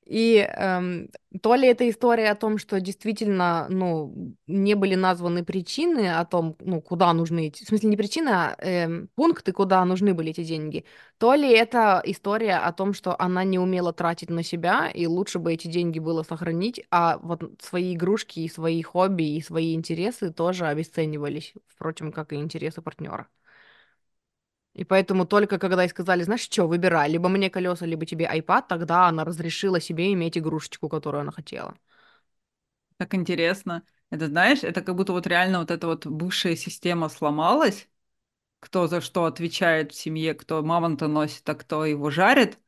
И 0.07 0.37
эм, 0.39 1.11
то 1.43 1.57
ли 1.57 1.67
это 1.69 1.89
история 1.91 2.31
о 2.31 2.37
том, 2.37 2.59
что 2.59 2.81
действительно, 2.81 3.67
ну, 3.69 4.35
не 4.47 4.75
были 4.75 4.95
названы 4.95 5.45
причины 5.45 6.15
о 6.15 6.25
том, 6.25 6.57
ну, 6.61 6.81
куда 6.81 7.13
нужны 7.13 7.49
эти, 7.49 7.65
в 7.65 7.69
смысле 7.69 7.89
не 7.91 7.97
причины, 7.97 8.29
а 8.31 8.57
эм, 8.61 9.09
пункты, 9.17 9.53
куда 9.53 9.85
нужны 9.85 10.15
были 10.15 10.31
эти 10.31 10.45
деньги, 10.45 10.85
то 11.19 11.35
ли 11.35 11.51
это 11.51 12.01
история 12.05 12.57
о 12.59 12.73
том, 12.73 12.95
что 12.95 13.21
она 13.21 13.43
не 13.45 13.59
умела 13.59 13.93
тратить 13.93 14.31
на 14.31 14.43
себя, 14.45 14.89
и 14.95 15.07
лучше 15.07 15.41
бы 15.41 15.53
эти 15.53 15.67
деньги 15.67 15.99
было 15.99 16.23
сохранить, 16.23 16.83
а 16.91 17.19
вот 17.19 17.43
свои 17.61 17.95
игрушки 17.95 18.41
и 18.41 18.49
свои 18.49 18.83
хобби 18.83 19.25
и 19.37 19.43
свои 19.43 19.75
интересы 19.75 20.33
тоже 20.33 20.67
обесценивались, 20.67 21.53
впрочем, 21.67 22.13
как 22.13 22.33
и 22.33 22.37
интересы 22.37 22.81
партнера. 22.81 23.27
И 24.77 24.85
поэтому 24.85 25.25
только 25.27 25.59
когда 25.59 25.83
ей 25.85 25.89
сказали, 25.89 26.23
знаешь, 26.23 26.43
что, 26.43 26.67
выбирай, 26.69 27.09
либо 27.11 27.31
мне 27.31 27.49
колеса, 27.49 27.87
либо 27.87 28.05
тебе 28.05 28.27
iPad, 28.27 28.65
тогда 28.69 29.09
она 29.09 29.25
разрешила 29.25 29.81
себе 29.81 30.13
иметь 30.13 30.37
игрушечку, 30.37 30.91
которую 30.91 31.23
она 31.23 31.33
хотела. 31.33 31.75
Так 32.99 33.15
интересно. 33.15 33.83
Это, 34.11 34.27
знаешь, 34.29 34.63
это 34.65 34.83
как 34.83 34.95
будто 34.95 35.13
вот 35.13 35.27
реально 35.27 35.61
вот 35.61 35.71
эта 35.71 35.87
вот 35.87 36.07
бывшая 36.07 36.57
система 36.57 37.09
сломалась, 37.09 37.89
кто 38.61 38.87
за 38.87 39.01
что 39.01 39.25
отвечает 39.27 39.93
в 39.93 39.97
семье, 39.97 40.35
кто 40.35 40.63
мамонта 40.63 41.09
носит, 41.09 41.49
а 41.49 41.55
кто 41.55 41.87
его 41.87 42.11
жарит. 42.11 42.59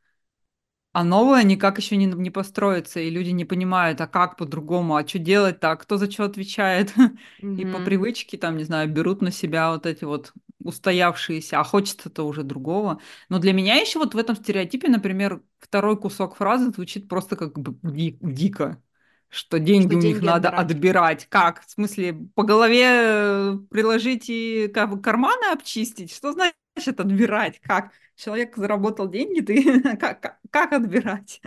А 0.92 1.04
новое 1.04 1.42
никак 1.44 1.78
еще 1.78 1.96
не, 1.96 2.06
не 2.06 2.30
построится, 2.30 3.00
и 3.00 3.10
люди 3.10 3.30
не 3.30 3.44
понимают, 3.44 4.00
а 4.00 4.08
как 4.08 4.36
по-другому, 4.36 4.96
а 4.96 5.06
что 5.06 5.18
делать-то, 5.18 5.70
а 5.70 5.76
кто 5.76 5.96
за 5.98 6.10
что 6.10 6.24
отвечает. 6.24 6.92
И 7.56 7.66
по 7.66 7.80
привычке, 7.80 8.38
там, 8.38 8.56
не 8.56 8.64
знаю, 8.64 8.88
берут 8.90 9.22
на 9.22 9.30
себя 9.30 9.70
вот 9.72 9.86
эти 9.86 10.04
вот 10.04 10.32
устоявшиеся, 10.68 11.60
а 11.60 11.64
хочется-то 11.64 12.24
уже 12.26 12.42
другого. 12.44 13.00
Но 13.28 13.38
для 13.38 13.52
меня 13.52 13.76
еще 13.76 13.98
вот 13.98 14.14
в 14.14 14.18
этом 14.18 14.36
стереотипе, 14.36 14.88
например, 14.88 15.42
второй 15.58 15.96
кусок 15.98 16.36
фразы 16.36 16.70
звучит 16.72 17.08
просто 17.08 17.36
как 17.36 17.58
бы 17.58 17.76
ди- 17.82 18.18
дико, 18.20 18.82
что 19.28 19.58
деньги 19.58 19.94
Что 19.94 19.96
у 19.96 20.02
них 20.02 20.20
деньги 20.20 20.26
надо 20.26 20.50
отбирать. 20.50 20.50
отбирать. 20.50 21.26
Как? 21.28 21.62
В 21.66 21.70
смысле, 21.70 22.14
по 22.34 22.42
голове 22.44 22.84
э, 22.86 23.58
приложить 23.70 24.26
и 24.28 24.68
как 24.72 24.90
бы 24.90 25.00
карманы 25.00 25.52
обчистить? 25.52 26.12
Что 26.14 26.32
значит 26.32 27.00
отбирать? 27.00 27.60
Как? 27.60 27.92
Человек 28.16 28.56
заработал 28.56 29.08
деньги, 29.08 29.40
ты 29.40 29.80
как, 29.96 30.38
как 30.50 30.72
отбирать? 30.72 31.40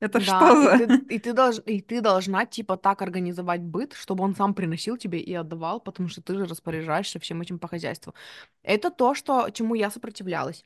Это 0.00 0.20
Да, 0.26 0.48
что 0.48 0.54
и 0.60 0.68
за... 0.68 0.70
ты, 0.70 0.92
и 1.08 1.18
ты, 1.18 1.32
долж, 1.32 1.60
и 1.66 1.80
ты 1.82 2.00
должна 2.00 2.46
типа 2.46 2.76
так 2.76 3.02
организовать 3.02 3.60
быт, 3.62 3.92
чтобы 3.92 4.24
он 4.24 4.34
сам 4.34 4.54
приносил 4.54 4.96
тебе 4.96 5.20
и 5.20 5.34
отдавал, 5.34 5.80
потому 5.80 6.08
что 6.08 6.22
ты 6.22 6.34
же 6.34 6.46
распоряжаешься 6.46 7.20
всем 7.20 7.40
этим 7.42 7.58
по 7.58 7.68
хозяйству. 7.68 8.14
Это 8.62 8.90
то, 8.90 9.14
что, 9.14 9.50
чему 9.50 9.74
я 9.74 9.90
сопротивлялась. 9.90 10.64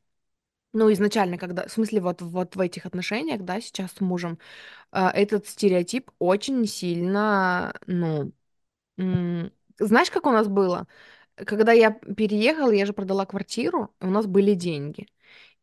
Ну, 0.75 0.91
изначально, 0.93 1.37
когда, 1.37 1.67
в 1.69 1.73
смысле, 1.73 2.01
вот, 2.01 2.23
вот 2.23 2.57
в 2.57 2.61
этих 2.61 2.87
отношениях, 2.87 3.43
да, 3.43 3.61
сейчас 3.61 3.93
с 3.93 4.01
мужем, 4.01 4.39
э, 4.93 5.09
этот 5.15 5.47
стереотип 5.49 6.11
очень 6.21 6.67
сильно, 6.67 7.75
ну, 7.87 8.33
м, 8.99 9.53
знаешь, 9.79 10.11
как 10.11 10.27
у 10.27 10.33
нас 10.33 10.49
было? 10.49 10.87
когда 11.37 11.73
я 11.73 11.91
переехала, 11.93 12.71
я 12.73 12.87
же 12.87 12.93
продала 12.95 13.27
квартиру, 13.27 13.95
у 14.01 14.07
нас 14.09 14.27
были 14.27 14.55
деньги. 14.55 15.09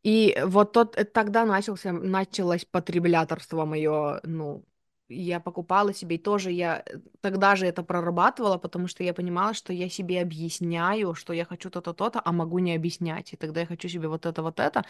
И 0.03 0.37
вот 0.45 0.71
тот, 0.73 0.97
э, 0.97 1.05
тогда 1.05 1.45
начался, 1.45 1.91
началось 1.91 2.65
потребляторство 2.65 3.65
мое, 3.65 4.21
ну, 4.23 4.65
я 5.09 5.39
покупала 5.39 5.93
себе, 5.93 6.15
и 6.15 6.19
тоже 6.19 6.51
я 6.51 6.83
э, 6.85 6.99
тогда 7.21 7.55
же 7.55 7.65
это 7.65 7.83
прорабатывала, 7.83 8.57
потому 8.57 8.87
что 8.87 9.03
я 9.03 9.13
понимала, 9.13 9.53
что 9.53 9.73
я 9.73 9.89
себе 9.89 10.21
объясняю, 10.21 11.15
что 11.15 11.33
я 11.33 11.45
хочу 11.45 11.69
то-то, 11.69 11.93
то-то, 11.93 12.21
а 12.23 12.31
могу 12.31 12.59
не 12.59 12.75
объяснять. 12.75 13.33
И 13.33 13.35
тогда 13.35 13.61
я 13.61 13.65
хочу 13.65 13.89
себе 13.89 14.07
вот 14.07 14.25
это, 14.25 14.41
вот 14.43 14.59
это. 14.59 14.85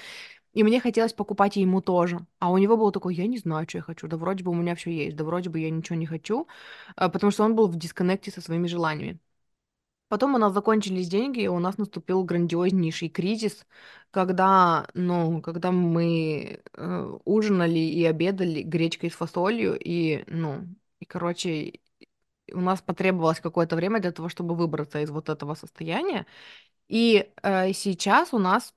И 0.53 0.64
мне 0.64 0.81
хотелось 0.81 1.14
покупать 1.14 1.56
ему 1.57 1.81
тоже. 1.81 2.19
А 2.40 2.52
у 2.52 2.57
него 2.57 2.77
было 2.77 2.91
такое, 2.91 3.14
я 3.14 3.27
не 3.27 3.38
знаю, 3.38 3.68
что 3.69 3.80
я 3.80 3.84
хочу. 3.84 4.07
Да 4.07 4.18
вроде 4.18 4.44
бы 4.44 4.52
у 4.52 4.56
меня 4.56 4.76
все 4.76 4.91
есть, 4.91 5.15
да 5.18 5.23
вроде 5.23 5.49
бы 5.49 5.60
я 5.60 5.69
ничего 5.72 5.98
не 5.98 6.06
хочу, 6.07 6.48
а, 6.95 7.10
потому 7.10 7.31
что 7.31 7.44
он 7.44 7.56
был 7.56 7.68
в 7.68 7.77
дисконнекте 7.77 8.31
со 8.31 8.41
своими 8.41 8.68
желаниями. 8.68 9.19
Потом 10.10 10.36
у 10.36 10.38
нас 10.40 10.53
закончились 10.53 11.07
деньги, 11.10 11.41
и 11.41 11.48
у 11.48 11.60
нас 11.60 11.77
наступил 11.77 12.23
грандиознейший 12.23 13.10
кризис, 13.10 13.65
когда, 14.11 14.88
ну, 14.95 15.41
когда 15.41 15.72
мы 15.72 16.61
э, 16.73 17.18
ужинали 17.26 17.80
и 17.80 18.03
обедали 18.06 18.64
гречкой 18.64 19.11
с 19.11 19.15
фасолью, 19.15 19.77
и, 19.80 20.23
ну, 20.27 20.68
и, 20.99 21.06
короче, 21.06 21.73
у 22.53 22.60
нас 22.61 22.81
потребовалось 22.81 23.40
какое-то 23.40 23.76
время 23.76 23.99
для 23.99 24.11
того, 24.11 24.30
чтобы 24.30 24.56
выбраться 24.56 25.02
из 25.02 25.11
вот 25.11 25.30
этого 25.30 25.56
состояния. 25.56 26.26
И 26.88 27.31
э, 27.44 27.73
сейчас 27.73 28.34
у 28.34 28.40
нас 28.40 28.73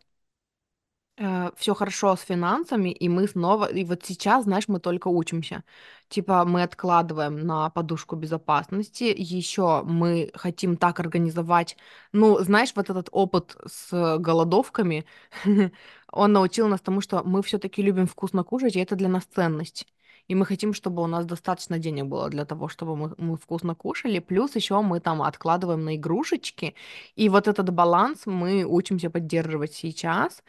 все 1.56 1.74
хорошо 1.74 2.16
с 2.16 2.22
финансами, 2.22 2.90
и 2.90 3.08
мы 3.08 3.28
снова, 3.28 3.66
и 3.66 3.84
вот 3.84 4.04
сейчас, 4.04 4.44
знаешь, 4.44 4.68
мы 4.68 4.80
только 4.80 5.08
учимся. 5.08 5.62
Типа 6.08 6.44
мы 6.44 6.62
откладываем 6.62 7.46
на 7.46 7.68
подушку 7.70 8.16
безопасности, 8.16 9.14
еще 9.16 9.82
мы 9.84 10.30
хотим 10.34 10.76
так 10.76 11.00
организовать, 11.00 11.76
ну, 12.12 12.38
знаешь, 12.40 12.72
вот 12.74 12.90
этот 12.90 13.08
опыт 13.12 13.56
с 13.66 14.18
голодовками, 14.18 15.04
он 16.12 16.32
научил 16.32 16.68
нас 16.68 16.80
тому, 16.80 17.00
что 17.00 17.22
мы 17.24 17.42
все-таки 17.42 17.82
любим 17.82 18.06
вкусно 18.06 18.42
кушать, 18.44 18.76
и 18.76 18.80
это 18.80 18.96
для 18.96 19.08
нас 19.08 19.24
ценность. 19.24 19.86
И 20.28 20.34
мы 20.34 20.46
хотим, 20.46 20.72
чтобы 20.72 21.02
у 21.02 21.06
нас 21.06 21.26
достаточно 21.26 21.78
денег 21.78 22.04
было 22.06 22.28
для 22.30 22.44
того, 22.44 22.68
чтобы 22.68 22.96
мы, 22.96 23.14
мы 23.18 23.36
вкусно 23.36 23.74
кушали. 23.74 24.18
Плюс 24.20 24.54
еще 24.56 24.80
мы 24.80 25.00
там 25.00 25.20
откладываем 25.20 25.84
на 25.84 25.96
игрушечки. 25.96 26.74
И 27.16 27.28
вот 27.28 27.48
этот 27.48 27.70
баланс 27.70 28.26
мы 28.26 28.64
учимся 28.64 29.10
поддерживать 29.10 29.74
сейчас. 29.74 30.42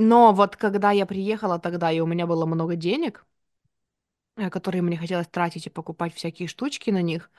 Но 0.00 0.32
вот 0.32 0.56
когда 0.56 0.90
я 0.92 1.06
приехала 1.06 1.58
тогда, 1.58 1.90
и 1.92 2.00
у 2.00 2.06
меня 2.06 2.26
было 2.26 2.46
много 2.46 2.76
денег, 2.76 3.26
э, 4.36 4.50
которые 4.50 4.82
мне 4.82 4.96
хотелось 4.96 5.28
тратить 5.28 5.66
и 5.66 5.70
покупать 5.70 6.14
всякие 6.14 6.48
штучки 6.48 6.90
на 6.90 7.02
них, 7.02 7.30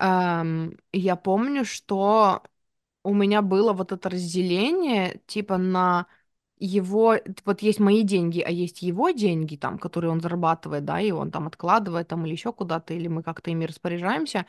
эм, 0.00 0.78
я 0.92 1.16
помню, 1.16 1.64
что 1.64 2.42
у 3.04 3.14
меня 3.14 3.42
было 3.42 3.72
вот 3.72 3.92
это 3.92 4.10
разделение, 4.10 5.22
типа 5.26 5.58
на 5.58 6.06
его, 6.58 7.16
вот 7.46 7.62
есть 7.62 7.80
мои 7.80 8.02
деньги, 8.04 8.40
а 8.40 8.50
есть 8.50 8.82
его 8.82 9.10
деньги, 9.10 9.56
там, 9.56 9.78
которые 9.78 10.12
он 10.12 10.20
зарабатывает, 10.20 10.84
да, 10.86 11.00
и 11.00 11.10
он 11.12 11.30
там 11.32 11.48
откладывает 11.48 12.08
там 12.08 12.26
или 12.26 12.32
еще 12.32 12.52
куда-то, 12.52 12.94
или 12.94 13.08
мы 13.08 13.22
как-то 13.22 13.50
ими 13.50 13.66
распоряжаемся. 13.66 14.46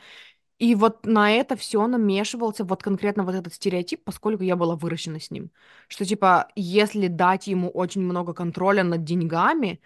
И 0.62 0.76
вот 0.76 1.06
на 1.06 1.32
это 1.32 1.56
все 1.56 1.84
намешивался 1.88 2.64
вот 2.64 2.84
конкретно 2.84 3.24
вот 3.24 3.34
этот 3.34 3.52
стереотип, 3.52 4.04
поскольку 4.04 4.44
я 4.44 4.54
была 4.54 4.76
выращена 4.76 5.18
с 5.18 5.28
ним. 5.32 5.50
Что 5.88 6.04
типа, 6.04 6.48
если 6.54 7.08
дать 7.08 7.48
ему 7.48 7.68
очень 7.68 8.02
много 8.02 8.32
контроля 8.32 8.84
над 8.84 9.02
деньгами, 9.02 9.80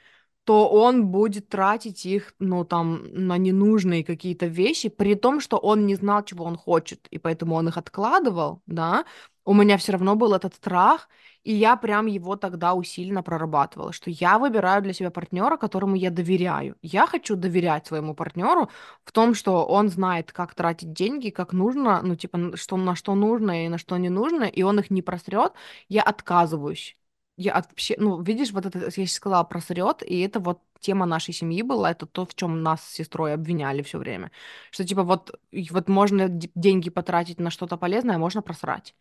то 0.45 0.69
он 0.69 1.07
будет 1.07 1.49
тратить 1.49 2.05
их, 2.05 2.35
ну, 2.39 2.65
там, 2.65 3.05
на 3.13 3.39
ненужные 3.39 4.05
какие-то 4.05 4.47
вещи, 4.49 4.91
при 4.91 5.15
том, 5.15 5.41
что 5.41 5.57
он 5.57 5.87
не 5.87 5.95
знал, 5.95 6.23
чего 6.25 6.45
он 6.45 6.57
хочет, 6.59 7.07
и 7.11 7.19
поэтому 7.19 7.55
он 7.55 7.69
их 7.69 7.79
откладывал, 7.79 8.61
да, 8.67 9.07
у 9.47 9.55
меня 9.55 9.79
все 9.79 9.93
равно 9.93 10.15
был 10.15 10.35
этот 10.35 10.55
страх, 10.57 11.09
и 11.47 11.53
я 11.53 11.77
прям 11.77 12.07
его 12.07 12.35
тогда 12.37 12.75
усиленно 12.75 13.23
прорабатывала, 13.23 13.93
что 13.93 14.11
я 14.11 14.39
выбираю 14.39 14.83
для 14.83 14.93
себя 14.93 15.11
партнера, 15.13 15.57
которому 15.57 15.95
я 15.95 16.11
доверяю. 16.11 16.77
Я 16.83 17.07
хочу 17.07 17.37
доверять 17.37 17.87
своему 17.87 18.15
партнеру 18.15 18.69
в 19.05 19.13
том, 19.13 19.33
что 19.35 19.65
он 19.65 19.89
знает, 19.89 20.33
как 20.33 20.55
тратить 20.57 20.93
деньги, 20.93 21.31
как 21.31 21.53
нужно, 21.53 22.03
ну, 22.03 22.17
типа, 22.17 22.57
что, 22.57 22.77
на 22.77 22.97
что 22.97 23.15
нужно 23.15 23.65
и 23.65 23.69
на 23.69 23.79
что 23.79 23.97
не 23.97 24.09
нужно, 24.09 24.45
и 24.45 24.63
он 24.63 24.81
их 24.81 24.91
не 24.91 25.03
просрет, 25.03 25.53
я 25.89 26.03
отказываюсь. 26.03 26.97
Я 27.37 27.55
вообще, 27.55 27.97
ну, 27.99 28.23
видишь, 28.23 28.53
вот 28.53 28.65
это, 28.65 28.79
я 28.79 28.91
сейчас 28.91 29.13
сказала, 29.13 29.45
просрет, 29.45 30.03
и 30.03 30.21
это 30.21 30.41
вот 30.41 30.63
тема 30.81 31.05
нашей 31.05 31.35
семьи 31.35 31.61
была, 31.63 31.91
это 31.91 32.07
то, 32.07 32.25
в 32.25 32.35
чем 32.35 32.63
нас 32.63 32.83
с 32.83 32.95
сестрой 32.95 33.35
обвиняли 33.35 33.83
все 33.83 33.99
время. 33.99 34.31
Что 34.71 34.85
типа 34.87 35.03
вот, 35.03 35.39
вот 35.71 35.89
можно 35.89 36.29
деньги 36.31 36.89
потратить 36.89 37.39
на 37.39 37.51
что-то 37.51 37.77
полезное, 37.77 38.17
а 38.17 38.19
можно 38.19 38.41
просрать. 38.41 38.95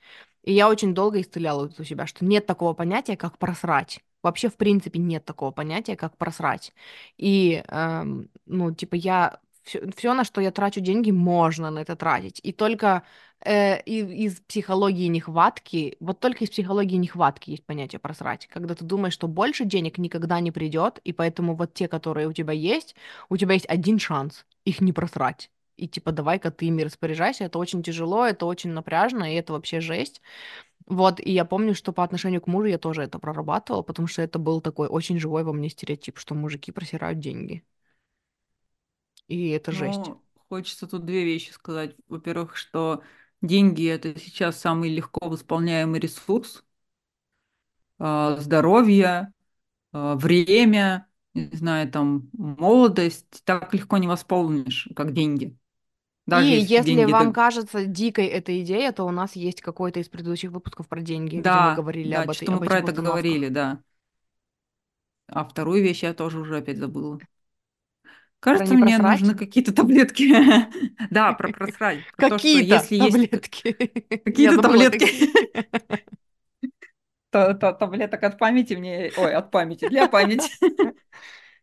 И 0.44 0.52
я 0.53 0.68
очень 0.70 0.94
долго 0.94 1.22
исцеляла 1.22 1.68
у 1.78 1.84
себя, 1.84 2.07
что 2.07 2.26
нет 2.26 2.45
такого 2.45 2.74
понятия, 2.74 3.16
как 3.16 3.38
просрать. 3.38 4.02
Вообще, 4.22 4.49
в 4.49 4.57
принципе, 4.57 4.99
нет 4.99 5.24
такого 5.24 5.52
понятия, 5.52 5.95
как 5.95 6.18
просрать. 6.18 6.74
И, 7.18 7.64
эм, 7.68 8.30
ну, 8.48 8.74
типа, 8.74 8.95
я 8.95 9.40
все, 9.66 10.14
на 10.14 10.24
что 10.24 10.42
я 10.42 10.52
трачу 10.52 10.80
деньги, 10.80 11.12
можно 11.12 11.72
на 11.72 11.80
это 11.80 11.96
тратить. 11.96 12.40
И 12.44 12.52
только 12.52 13.04
э, 13.44 13.82
из, 13.82 14.10
из 14.10 14.40
психологии 14.42 15.08
нехватки, 15.08 15.98
вот 16.00 16.20
только 16.20 16.44
из 16.46 16.50
психологии 16.50 16.98
нехватки 16.98 17.52
есть 17.52 17.66
понятие 17.66 18.00
просрать. 18.00 18.48
Когда 18.48 18.76
ты 18.76 18.86
думаешь, 18.86 19.14
что 19.14 19.28
больше 19.28 19.66
денег 19.66 19.98
никогда 19.98 20.40
не 20.40 20.52
придет, 20.52 21.00
и 21.04 21.14
поэтому 21.14 21.56
вот 21.56 21.74
те, 21.74 21.88
которые 21.88 22.28
у 22.28 22.34
тебя 22.34 22.54
есть, 22.54 22.96
у 23.30 23.38
тебя 23.38 23.54
есть 23.54 23.68
один 23.68 24.00
шанс 24.00 24.46
их 24.66 24.82
не 24.82 24.94
просрать. 24.94 25.52
И 25.78 25.88
типа 25.88 26.12
давай-ка 26.12 26.52
ты 26.52 26.68
ими 26.68 26.84
распоряжайся. 26.84 27.46
Это 27.46 27.60
очень 27.60 27.84
тяжело, 27.84 28.26
это 28.26 28.46
очень 28.46 28.72
напряжно, 28.72 29.32
и 29.32 29.36
это 29.36 29.54
вообще 29.54 29.82
жесть. 29.82 30.22
Вот, 30.88 31.20
и 31.20 31.32
я 31.32 31.46
помню, 31.46 31.74
что 31.74 31.94
по 31.94 32.04
отношению 32.04 32.42
к 32.42 32.48
мужу 32.48 32.68
я 32.68 32.78
тоже 32.78 33.04
это 33.04 33.18
прорабатывала, 33.20 33.82
потому 33.82 34.08
что 34.08 34.22
это 34.22 34.38
был 34.40 34.62
такой 34.62 34.88
очень 34.88 35.20
живой 35.20 35.44
во 35.44 35.52
мне 35.54 35.70
стереотип, 35.70 36.20
что 36.20 36.36
мужики 36.36 36.72
просирают 36.72 37.20
деньги. 37.20 37.64
И 39.27 39.49
это 39.49 39.72
жесть. 39.72 40.06
Ну, 40.06 40.22
хочется 40.49 40.88
тут 40.88 41.06
две 41.06 41.23
вещи 41.23 41.52
сказать. 41.52 41.95
Во-первых, 42.07 42.56
что 42.56 43.02
деньги 43.41 43.88
это 43.88 44.18
сейчас 44.19 44.60
самый 44.60 44.89
легко 44.89 45.27
восполняемый 45.27 45.99
ресурс. 45.99 46.64
А, 47.97 48.38
здоровье, 48.38 49.31
а, 49.91 50.15
время, 50.15 51.07
не 51.34 51.56
знаю, 51.56 51.89
там, 51.91 52.30
молодость 52.34 53.41
так 53.45 53.73
легко 53.73 53.97
не 53.97 54.07
восполнишь, 54.07 54.89
как 54.95 55.14
деньги. 55.14 55.57
Даже 56.26 56.47
и 56.47 56.60
если, 56.60 56.73
если 56.73 56.95
деньги 56.95 57.11
вам 57.11 57.27
это... 57.27 57.34
кажется 57.34 57.85
дикой 57.85 58.26
эта 58.26 58.60
идея, 58.61 58.91
то 58.91 59.03
у 59.06 59.11
нас 59.11 59.35
есть 59.35 59.61
какой-то 59.61 59.99
из 59.99 60.10
предыдущих 60.10 60.52
выпусков 60.52 60.88
про 60.88 61.02
деньги, 61.02 61.39
да, 61.39 61.60
где 61.60 61.69
мы 61.69 61.76
говорили 61.76 62.11
да, 62.11 62.22
об 62.23 62.30
этой. 62.31 62.49
мы 62.49 62.65
про 62.65 62.80
это 62.80 62.91
говорили, 62.91 63.49
да. 63.49 63.80
А 65.27 65.43
вторую 65.45 65.84
вещь 65.84 66.03
я 66.03 66.14
тоже 66.14 66.39
уже 66.39 66.57
опять 66.57 66.77
забыла. 66.77 67.19
Кажется, 68.46 68.74
мне 68.76 68.98
просрать? 68.98 69.22
нужны 69.22 69.36
какие-то 69.36 69.74
таблетки. 69.74 70.34
Да, 71.10 71.34
про 71.34 71.50
просрать. 71.50 72.00
Какие-то 72.16 72.80
таблетки. 72.88 73.74
Какие-то 74.24 74.62
таблетки. 74.62 75.08
Таблеток 77.32 78.24
от 78.24 78.38
памяти 78.38 78.76
мне... 78.76 79.12
Ой, 79.18 79.34
от 79.34 79.52
памяти, 79.52 79.90
для 79.90 80.08
памяти. 80.08 80.50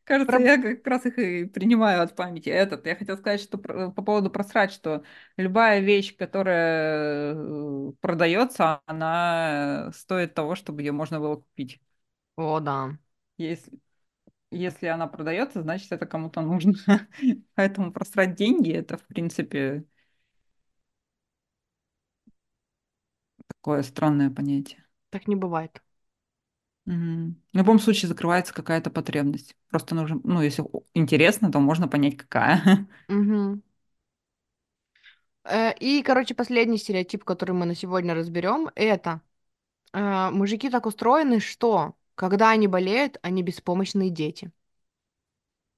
Кажется, 0.05 0.37
я 0.39 0.61
как 0.61 0.87
раз 0.87 1.07
их 1.07 1.19
и 1.19 1.45
принимаю 1.45 2.03
от 2.03 2.17
памяти. 2.17 2.49
Этот, 2.51 2.87
я 2.87 2.97
хотела 2.97 3.17
сказать, 3.17 3.41
что 3.41 3.57
по 3.57 4.03
поводу 4.03 4.31
просрать, 4.31 4.73
что 4.73 5.05
любая 5.37 5.79
вещь, 5.81 6.17
которая 6.17 7.35
э, 7.35 7.93
продается, 8.01 8.83
она 8.87 9.91
стоит 9.95 10.35
того, 10.35 10.57
чтобы 10.57 10.83
ее 10.83 10.93
можно 10.93 11.21
было 11.21 11.37
купить. 11.37 11.81
О, 12.37 12.59
да. 12.59 12.99
Если, 13.39 13.79
если 14.53 14.87
она 14.87 15.07
продается, 15.07 15.63
значит, 15.63 15.91
это 15.93 16.07
кому-то 16.07 16.41
нужно. 16.41 16.75
Поэтому 17.55 17.93
просрать 17.93 18.35
деньги 18.35 18.73
это, 18.73 18.99
в 18.99 19.07
принципе, 19.07 19.85
такое 23.47 23.83
странное 23.83 24.31
понятие. 24.31 24.85
Так 25.11 25.29
не 25.29 25.37
бывает. 25.37 25.83
Угу. 26.87 27.35
В 27.53 27.57
любом 27.57 27.79
случае 27.79 28.09
закрывается 28.09 28.53
какая-то 28.53 28.91
потребность. 28.91 29.57
Просто 29.69 29.95
нужно, 29.95 30.21
ну, 30.25 30.43
если 30.43 30.65
интересно, 30.95 31.51
то 31.51 31.61
можно 31.61 31.89
понять, 31.89 32.17
какая. 32.17 32.89
Угу. 33.09 33.63
И, 35.81 36.03
короче, 36.05 36.35
последний 36.35 36.79
стереотип, 36.79 37.25
который 37.25 37.53
мы 37.53 37.67
на 37.67 37.75
сегодня 37.75 38.15
разберем, 38.15 38.71
это 38.77 39.21
э, 39.93 40.31
мужики 40.31 40.71
так 40.71 40.87
устроены, 40.87 41.41
что 41.41 41.97
когда 42.15 42.51
они 42.51 42.69
болеют, 42.69 43.19
они 43.23 43.43
беспомощные 43.43 44.11
дети. 44.11 44.51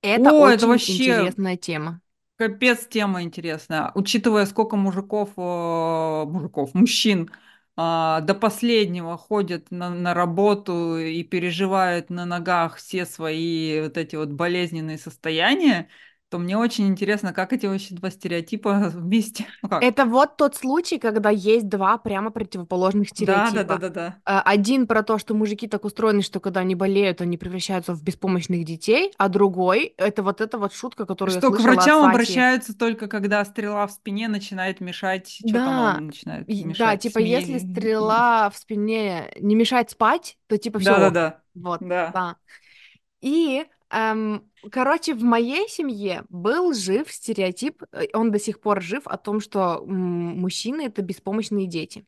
Это 0.02 0.32
О, 0.32 0.48
очень 0.48 0.66
это 0.66 0.66
вообще 0.66 0.92
интересная 0.92 1.56
тема. 1.56 2.00
Капец, 2.36 2.86
тема 2.88 3.22
интересная. 3.22 3.92
Учитывая, 3.94 4.44
сколько 4.46 4.76
мужиков, 4.76 5.30
э, 5.36 6.24
мужиков, 6.26 6.74
мужчин 6.74 7.30
э, 7.76 8.18
до 8.22 8.34
последнего 8.34 9.16
ходят 9.16 9.70
на, 9.70 9.90
на 9.90 10.14
работу 10.14 10.96
и 10.98 11.22
переживают 11.22 12.10
на 12.10 12.24
ногах 12.26 12.76
все 12.76 13.06
свои 13.06 13.80
вот 13.82 13.96
эти 13.96 14.16
вот 14.16 14.30
болезненные 14.30 14.98
состояния, 14.98 15.88
то 16.34 16.38
мне 16.40 16.56
очень 16.58 16.88
интересно, 16.88 17.32
как 17.32 17.52
эти 17.52 17.66
вообще 17.66 17.94
два 17.94 18.10
стереотипа 18.10 18.90
вместе. 18.92 19.46
Ну 19.62 19.68
как? 19.68 19.84
Это 19.84 20.04
вот 20.04 20.36
тот 20.36 20.56
случай, 20.56 20.98
когда 20.98 21.30
есть 21.30 21.68
два 21.68 21.96
прямо 21.96 22.30
противоположных 22.30 23.10
Да, 23.20 23.50
да, 23.52 23.62
да, 23.64 23.76
стереотипа. 23.76 23.78
да, 23.78 23.88
да. 23.88 24.16
Э, 24.26 24.40
Один 24.44 24.88
про 24.88 25.04
то, 25.04 25.16
что 25.18 25.32
мужики 25.34 25.68
так 25.68 25.84
устроены, 25.84 26.22
что 26.22 26.40
когда 26.40 26.60
они 26.60 26.74
болеют, 26.74 27.20
они 27.20 27.38
превращаются 27.38 27.94
в 27.94 28.02
беспомощных 28.02 28.64
детей, 28.64 29.12
а 29.16 29.28
другой— 29.28 29.94
это 29.96 30.24
вот 30.24 30.40
эта 30.40 30.58
вот 30.58 30.72
шутка, 30.74 31.06
которую 31.06 31.34
я 31.36 31.40
Что 31.40 31.50
к 31.52 31.56
слышала 31.56 31.72
от 31.74 31.76
врачам 31.78 32.04
обращаются 32.10 32.76
только 32.76 33.06
когда 33.06 33.44
стрела 33.44 33.86
в 33.86 33.92
спине 33.92 34.26
начинает 34.26 34.80
мешать, 34.80 35.28
что 35.28 35.48
там 35.52 35.62
Да, 35.64 35.96
он 35.98 36.06
начинает 36.06 36.48
и- 36.48 36.64
да, 36.64 36.68
мешать 36.68 37.00
типа 37.02 37.18
если 37.18 37.58
сне. 37.58 37.68
и- 37.68 37.72
стрела 37.72 38.50
в 38.50 38.56
спине 38.56 39.30
не 39.38 39.54
мешает 39.54 39.90
спать, 39.90 40.36
то 40.48 40.58
типа 40.58 40.80
Да, 40.80 40.84
да, 40.84 41.00
все. 41.00 41.10
да, 41.10 41.42
Вот, 41.54 41.80
да. 41.80 42.10
да. 42.12 42.36
И, 43.20 43.64
эм, 43.90 44.50
короче, 44.70 45.14
в 45.14 45.22
моей 45.22 45.68
семье 45.68 46.24
был 46.28 46.74
жив 46.74 47.10
стереотип, 47.10 47.82
э, 47.92 48.06
он 48.12 48.30
до 48.30 48.38
сих 48.38 48.60
пор 48.60 48.82
жив, 48.82 49.06
о 49.06 49.16
том, 49.16 49.40
что 49.40 49.84
мужчины— 49.86 50.86
это 50.86 51.02
беспомощные 51.02 51.66
дети. 51.66 52.04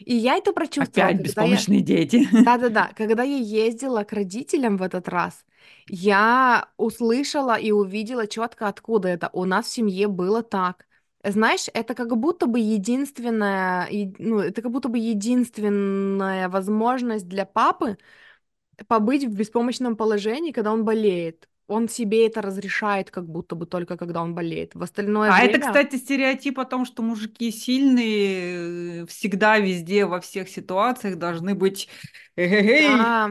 И 0.00 0.14
я 0.14 0.36
это 0.36 0.52
прочувствовала, 0.52 1.10
Опять 1.10 1.18
когда 1.18 1.42
я... 1.42 1.52
беспомощные 1.52 1.80
дети. 1.80 2.28
Да-да-да, 2.44 2.90
когда 2.96 3.22
я 3.22 3.36
ездила 3.36 4.04
к 4.04 4.12
родителям 4.12 4.76
в 4.76 4.82
этот 4.82 5.08
раз, 5.08 5.44
я 5.88 6.68
услышала 6.76 7.56
и 7.58 7.70
увидела 7.70 8.26
четко, 8.26 8.68
откуда 8.68 9.08
это. 9.08 9.30
У 9.32 9.44
нас 9.44 9.66
в 9.66 9.70
семье 9.70 10.08
было 10.08 10.42
так. 10.42 10.86
Знаешь, 11.22 11.66
это 11.74 11.94
как 11.94 12.16
будто 12.16 12.46
бы 12.46 12.58
единственная, 12.60 13.88
ну, 14.18 14.38
это 14.38 14.62
как 14.62 14.70
будто 14.70 14.88
бы 14.88 14.98
единственная 14.98 16.48
возможность 16.48 17.28
для 17.28 17.44
папы 17.44 17.98
побыть 18.88 19.24
в 19.24 19.34
беспомощном 19.34 19.96
положении, 19.96 20.52
когда 20.52 20.72
он 20.72 20.84
болеет. 20.84 21.48
Он 21.66 21.88
себе 21.88 22.26
это 22.26 22.42
разрешает, 22.42 23.12
как 23.12 23.26
будто 23.26 23.54
бы 23.54 23.64
только 23.64 23.96
когда 23.96 24.22
он 24.22 24.34
болеет. 24.34 24.74
В 24.74 24.82
остальное 24.82 25.30
А 25.30 25.40
это, 25.42 25.58
время, 25.58 25.66
кстати, 25.68 25.96
стереотип 25.96 26.58
о 26.58 26.64
том, 26.64 26.84
что 26.84 27.02
мужики 27.02 27.52
сильные, 27.52 29.02
э, 29.02 29.06
всегда, 29.06 29.58
везде, 29.58 30.04
во 30.04 30.20
всех 30.20 30.48
ситуациях 30.48 31.16
должны 31.16 31.54
быть 31.54 31.88
да, 32.76 33.30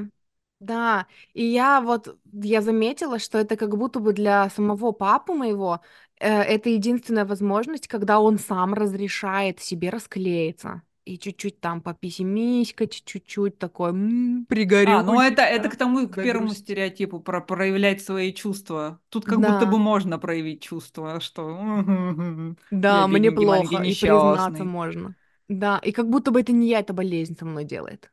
да. 0.60 1.08
И 1.34 1.44
я 1.46 1.82
вот, 1.82 2.18
я 2.34 2.62
заметила, 2.62 3.20
что 3.20 3.38
это 3.38 3.56
как 3.58 3.78
будто 3.78 4.00
бы 4.00 4.14
для 4.14 4.50
самого 4.50 4.92
папы 4.92 5.34
моего, 5.34 5.82
э, 6.20 6.28
это 6.30 6.70
единственная 6.70 7.26
возможность, 7.26 7.88
когда 7.88 8.20
он 8.20 8.38
сам 8.40 8.74
разрешает 8.74 9.60
себе 9.60 9.90
расклеиться. 9.90 10.82
И 11.10 11.18
чуть-чуть 11.18 11.60
там 11.60 11.82
пописимиськать, 11.82 13.04
чуть-чуть 13.04 13.58
такой, 13.58 13.90
«М, 13.90 14.46
А, 14.84 15.04
ну 15.04 15.20
это, 15.20 15.42
это 15.42 15.70
пригорюнечка, 15.70 15.70
к 15.70 15.76
тому, 15.76 16.08
к 16.08 16.20
первому 16.20 16.54
стереотипу 16.54 17.20
про 17.20 17.42
проявлять 17.42 18.02
свои 18.02 18.32
чувства. 18.34 19.02
Тут 19.10 19.26
как 19.26 19.44
будто 19.44 19.66
бы 19.66 19.78
Да. 19.78 19.80
можно 19.80 20.20
проявить 20.20 20.62
чувства, 20.64 21.20
что 21.20 21.50
я 22.88 23.04
Да, 23.04 23.08
мне 23.08 23.32
плохо, 23.32 23.80
и 23.80 23.96
признаться 23.96 24.64
можно. 24.64 25.16
Да, 25.48 25.80
и 25.80 25.92
как 25.92 26.10
будто 26.10 26.32
бы 26.32 26.42
это 26.42 26.52
не 26.52 26.68
я, 26.70 26.80
эта 26.80 26.94
болезнь 26.94 27.38
со 27.38 27.46
мной 27.46 27.64
делает. 27.66 28.12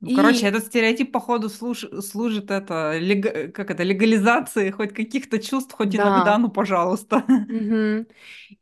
Ну, 0.00 0.10
короче, 0.12 0.46
И 0.46 0.48
этот 0.48 0.66
стереотип, 0.66 1.12
походу, 1.12 1.48
служ- 1.48 1.86
служит 2.02 2.50
это, 2.50 2.98
лег- 2.98 3.52
как 3.52 3.70
это, 3.70 3.82
легализации 3.82 4.70
хоть 4.70 4.94
каких-то 4.94 5.38
чувств, 5.40 5.72
хоть 5.74 5.96
иногда, 5.96 6.20
да, 6.20 6.38
ну, 6.38 6.48
пожалуйста. 6.50 7.24
мгм. 7.48 8.06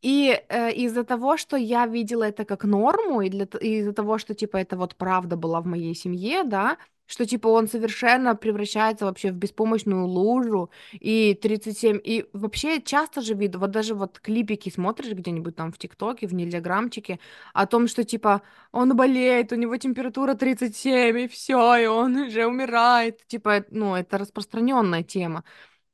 И 0.03 0.31
э, 0.49 0.73
из-за 0.75 1.05
того, 1.05 1.37
что 1.37 1.57
я 1.57 1.87
видела 1.87 2.25
это 2.25 2.45
как 2.45 2.65
норму, 2.65 3.23
и 3.23 3.31
для, 3.31 3.47
и 3.61 3.79
из-за 3.81 3.93
того, 3.93 4.19
что, 4.19 4.35
типа, 4.35 4.59
это 4.59 4.77
вот 4.77 4.97
правда 4.97 5.37
была 5.37 5.61
в 5.61 5.67
моей 5.67 5.95
семье, 5.95 6.45
да, 6.45 6.79
что, 7.07 7.27
типа, 7.27 7.49
он 7.49 7.69
совершенно 7.69 8.35
превращается 8.35 9.05
вообще 9.07 9.31
в 9.33 9.37
беспомощную 9.37 10.07
лужу, 10.07 10.71
и 10.93 11.35
37, 11.41 12.01
и 12.03 12.27
вообще 12.33 12.81
часто 12.83 13.21
же 13.21 13.35
видно, 13.35 13.59
вот 13.61 13.71
даже 13.71 13.95
вот 13.95 14.19
клипики 14.21 14.71
смотришь 14.71 15.13
где-нибудь 15.13 15.57
там 15.57 15.73
в 15.73 15.79
ТикТоке, 15.79 16.27
в 16.27 16.35
Нельзяграмчике, 16.35 17.19
о 17.55 17.67
том, 17.67 17.89
что, 17.89 18.05
типа, 18.05 18.43
он 18.73 18.97
болеет, 18.97 19.53
у 19.53 19.57
него 19.57 19.77
температура 19.77 20.35
37, 20.35 21.19
и 21.19 21.29
все, 21.29 21.77
и 21.77 21.87
он 21.87 22.17
уже 22.17 22.47
умирает, 22.47 23.27
типа, 23.27 23.65
ну, 23.71 23.95
это 23.95 24.19
распространенная 24.19 25.03
тема. 25.03 25.45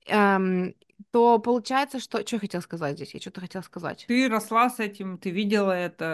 Эм, 0.07 0.75
то 1.11 1.39
получается, 1.39 2.01
что... 2.01 2.27
Что 2.27 2.37
я 2.37 2.41
хотела 2.41 2.61
сказать 2.61 2.97
здесь? 2.97 3.15
Я 3.15 3.21
что-то 3.21 3.41
хотела 3.41 3.63
сказать. 3.63 4.05
Ты 4.09 4.29
росла 4.29 4.71
с 4.71 4.81
этим, 4.81 5.19
ты 5.19 5.31
видела 5.31 5.73
это, 5.73 6.05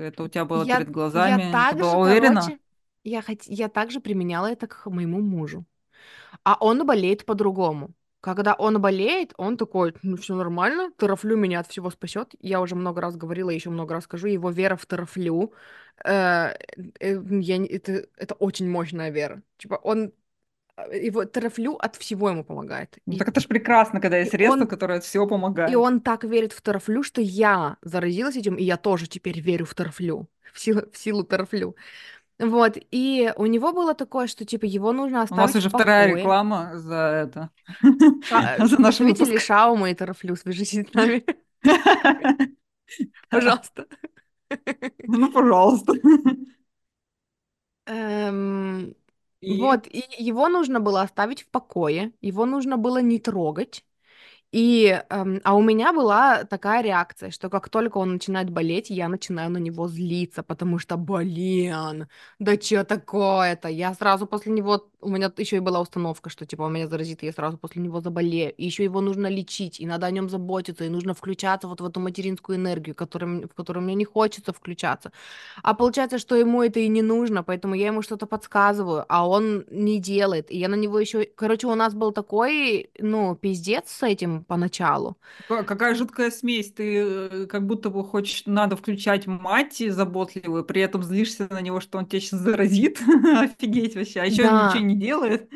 это 0.00 0.22
у 0.22 0.28
тебя 0.28 0.44
было 0.44 0.64
Я, 0.64 0.76
перед 0.76 0.88
я 0.88 0.92
глазами, 0.92 1.42
ты 1.42 1.50
была 1.50 1.92
также, 1.92 1.96
уверена? 1.96 2.40
короче, 2.40 2.58
я, 3.04 3.22
хот... 3.22 3.42
я 3.46 3.68
также 3.68 4.00
применяла 4.00 4.46
это 4.52 4.66
к 4.66 4.86
моему 4.86 5.20
мужу. 5.20 5.64
А 6.44 6.56
он 6.60 6.86
болеет 6.86 7.24
по-другому. 7.26 7.90
Когда 8.20 8.54
он 8.54 8.80
болеет, 8.80 9.34
он 9.36 9.56
такой, 9.58 9.94
ну 10.02 10.16
все 10.16 10.34
нормально, 10.34 10.92
терафлю 10.98 11.36
меня 11.36 11.60
от 11.60 11.68
всего 11.68 11.90
спасет. 11.90 12.34
Я 12.40 12.60
уже 12.60 12.74
много 12.74 13.00
раз 13.02 13.16
говорила, 13.16 13.50
еще 13.50 13.70
много 13.70 13.94
раз 13.94 14.04
скажу, 14.04 14.28
его 14.28 14.50
вера 14.50 14.76
в 14.76 14.86
терафлю, 14.86 15.52
э, 16.04 16.54
э, 17.00 17.22
я, 17.30 17.64
это, 17.66 18.08
это 18.16 18.34
очень 18.36 18.68
мощная 18.70 19.10
вера. 19.10 19.42
Типа 19.58 19.74
он, 19.74 20.12
э, 20.76 21.06
его 21.06 21.24
терафлю 21.24 21.74
от 21.76 21.96
всего 21.96 22.30
ему 22.30 22.44
помогает. 22.44 22.98
Ну, 23.06 23.14
И, 23.14 23.18
так 23.18 23.28
это 23.28 23.40
ж 23.40 23.46
прекрасно, 23.48 24.00
когда 24.00 24.18
есть 24.18 24.30
и 24.30 24.36
средства, 24.36 24.64
он 24.64 24.68
которые 24.68 24.98
от 24.98 25.04
всего 25.04 25.26
И 25.26 25.28
помогают. 25.28 25.76
он 25.76 26.00
так 26.00 26.24
верит 26.24 26.52
в 26.52 26.62
тарафлю, 26.62 27.02
что 27.02 27.20
я 27.20 27.78
заразилась 27.82 28.36
этим, 28.36 28.56
и 28.56 28.64
я 28.64 28.76
тоже 28.76 29.06
теперь 29.08 29.40
верю 29.40 29.66
в 29.66 29.74
тарафлю, 29.74 30.28
в 30.52 30.60
силу, 30.60 30.82
в 30.92 30.96
силу 30.98 31.24
тарафлю. 31.24 31.76
Вот, 32.38 32.76
и 32.90 33.32
у 33.36 33.46
него 33.46 33.72
было 33.72 33.94
такое, 33.94 34.26
что, 34.26 34.44
типа, 34.44 34.64
его 34.64 34.92
нужно 34.92 35.22
У 35.30 35.34
нас 35.36 35.50
оставить 35.50 35.56
уже 35.56 35.68
вторая 35.70 36.08
реклама 36.08 36.72
за 36.74 36.94
это, 36.96 37.50
Ша- 38.22 38.56
за 38.66 38.80
наш 38.80 38.98
выпуск. 39.00 39.38
Шаума 39.40 39.90
и 39.90 39.94
тарафлю, 39.94 40.36
свяжитесь 40.36 40.88
с 40.90 40.94
нами, 40.94 41.24
пожалуйста. 43.30 43.86
Ну, 45.06 45.32
пожалуйста. 45.32 45.92
Эм, 47.86 48.94
Вот, 49.46 49.86
и 49.86 50.04
его 50.18 50.48
нужно 50.48 50.80
было 50.80 51.02
оставить 51.02 51.42
в 51.42 51.48
покое, 51.48 52.12
его 52.22 52.46
нужно 52.46 52.76
было 52.78 52.98
не 53.02 53.18
трогать. 53.18 53.84
И, 54.54 55.02
эм, 55.10 55.40
а 55.42 55.56
у 55.56 55.62
меня 55.62 55.92
была 55.92 56.44
такая 56.44 56.80
реакция, 56.82 57.32
что 57.32 57.50
как 57.50 57.68
только 57.68 57.98
он 57.98 58.12
начинает 58.12 58.50
болеть, 58.50 58.88
я 58.88 59.08
начинаю 59.08 59.50
на 59.50 59.58
него 59.58 59.88
злиться, 59.88 60.44
потому 60.44 60.78
что, 60.78 60.96
блин, 60.96 62.06
да 62.38 62.54
что 62.60 62.84
такое-то? 62.84 63.68
Я 63.68 63.94
сразу 63.94 64.28
после 64.28 64.52
него, 64.52 64.88
у 65.00 65.08
меня 65.10 65.32
еще 65.38 65.56
и 65.56 65.60
была 65.60 65.80
установка, 65.80 66.30
что 66.30 66.46
типа 66.46 66.62
он 66.62 66.72
меня 66.74 66.86
заразит, 66.86 67.24
и 67.24 67.26
я 67.26 67.32
сразу 67.32 67.58
после 67.58 67.82
него 67.82 68.00
заболею. 68.00 68.54
И 68.54 68.64
еще 68.64 68.84
его 68.84 69.00
нужно 69.00 69.26
лечить, 69.26 69.80
и 69.80 69.86
надо 69.86 70.06
о 70.06 70.10
нем 70.12 70.28
заботиться, 70.30 70.84
и 70.84 70.88
нужно 70.88 71.14
включаться 71.14 71.66
вот 71.66 71.80
в 71.80 71.86
эту 71.86 71.98
материнскую 71.98 72.56
энергию, 72.56 72.94
которой 72.94 73.24
м- 73.24 73.48
в 73.48 73.54
которую 73.54 73.82
мне 73.84 73.94
не 73.96 74.04
хочется 74.04 74.52
включаться. 74.52 75.10
А 75.62 75.74
получается, 75.74 76.18
что 76.18 76.36
ему 76.36 76.62
это 76.62 76.80
и 76.80 76.88
не 76.88 77.02
нужно, 77.02 77.42
поэтому 77.42 77.74
я 77.74 77.86
ему 77.86 78.02
что-то 78.02 78.26
подсказываю, 78.26 79.04
а 79.08 79.28
он 79.28 79.64
не 79.70 79.98
делает. 80.00 80.50
И 80.50 80.58
я 80.58 80.68
на 80.68 80.74
него 80.74 80.98
еще... 80.98 81.24
Короче, 81.24 81.66
у 81.66 81.74
нас 81.74 81.94
был 81.94 82.12
такой, 82.12 82.90
ну, 82.98 83.34
пиздец 83.36 83.90
с 83.90 84.02
этим 84.02 84.43
поначалу. 84.44 85.16
ка- 85.46 85.64
какая 85.64 85.94
жуткая 85.94 86.30
смесь. 86.30 86.72
Ты 86.72 86.96
э, 86.98 87.46
как 87.46 87.66
будто 87.66 87.90
бы 87.90 88.04
хочешь, 88.04 88.44
надо 88.46 88.76
включать 88.76 89.26
мать 89.26 89.76
заботливую, 89.88 90.64
при 90.64 90.82
этом 90.82 91.02
злишься 91.02 91.46
на 91.50 91.60
него, 91.60 91.80
что 91.80 91.98
он 91.98 92.06
тебя 92.06 92.20
сейчас 92.20 92.40
заразит. 92.40 93.00
Офигеть 93.24 93.94
вообще. 93.96 94.20
А 94.20 94.24
еще 94.26 94.46
он 94.46 94.58
ничего 94.58 94.80
Да, 94.80 94.84
не 94.84 94.96
делает. 94.96 95.50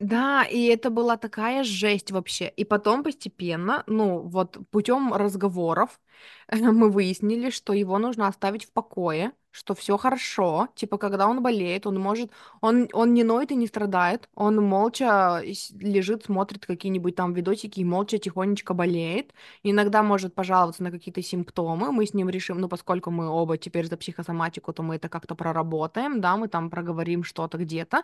Да, 0.00 0.44
и 0.44 0.64
это 0.66 0.90
была 0.90 1.16
такая 1.16 1.64
жесть 1.64 2.10
вообще. 2.10 2.48
И 2.56 2.64
потом 2.64 3.02
постепенно, 3.04 3.84
ну, 3.86 4.20
вот 4.20 4.58
путем 4.70 5.12
разговоров 5.14 6.00
мы 6.52 6.90
выяснили, 6.90 7.50
что 7.50 7.72
его 7.72 7.98
нужно 7.98 8.26
оставить 8.28 8.64
в 8.66 8.72
покое, 8.72 9.32
что 9.54 9.74
все 9.74 9.96
хорошо. 9.96 10.68
Типа, 10.74 10.98
когда 10.98 11.28
он 11.28 11.42
болеет, 11.42 11.86
он 11.86 11.98
может, 12.00 12.30
он, 12.60 12.88
он 12.92 13.14
не 13.14 13.22
ноет 13.24 13.52
и 13.52 13.54
не 13.56 13.66
страдает, 13.68 14.28
он 14.34 14.56
молча 14.56 15.40
с- 15.44 15.70
лежит, 15.72 16.24
смотрит 16.24 16.66
какие-нибудь 16.66 17.14
там 17.14 17.32
видосики 17.34 17.80
и 17.80 17.84
молча 17.84 18.18
тихонечко 18.18 18.74
болеет. 18.74 19.32
Иногда 19.62 20.02
может 20.02 20.34
пожаловаться 20.34 20.82
на 20.82 20.90
какие-то 20.90 21.22
симптомы, 21.22 21.92
мы 21.92 22.06
с 22.06 22.14
ним 22.14 22.28
решим, 22.30 22.58
ну, 22.60 22.68
поскольку 22.68 23.10
мы 23.10 23.28
оба 23.28 23.56
теперь 23.58 23.86
за 23.86 23.96
психосоматику, 23.96 24.72
то 24.72 24.82
мы 24.82 24.96
это 24.96 25.08
как-то 25.08 25.34
проработаем, 25.36 26.20
да, 26.20 26.36
мы 26.36 26.48
там 26.48 26.68
проговорим 26.70 27.22
что-то 27.24 27.58
где-то. 27.58 28.02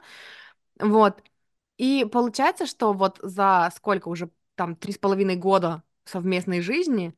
Вот. 0.81 1.22
И 1.78 2.06
получается, 2.10 2.66
что 2.66 2.93
вот 2.93 3.18
за 3.22 3.70
сколько 3.77 4.09
уже 4.09 4.31
там 4.55 4.77
три 4.77 4.93
с 4.93 4.98
половиной 4.98 5.36
года 5.36 5.82
совместной 6.05 6.60
жизни 6.60 7.14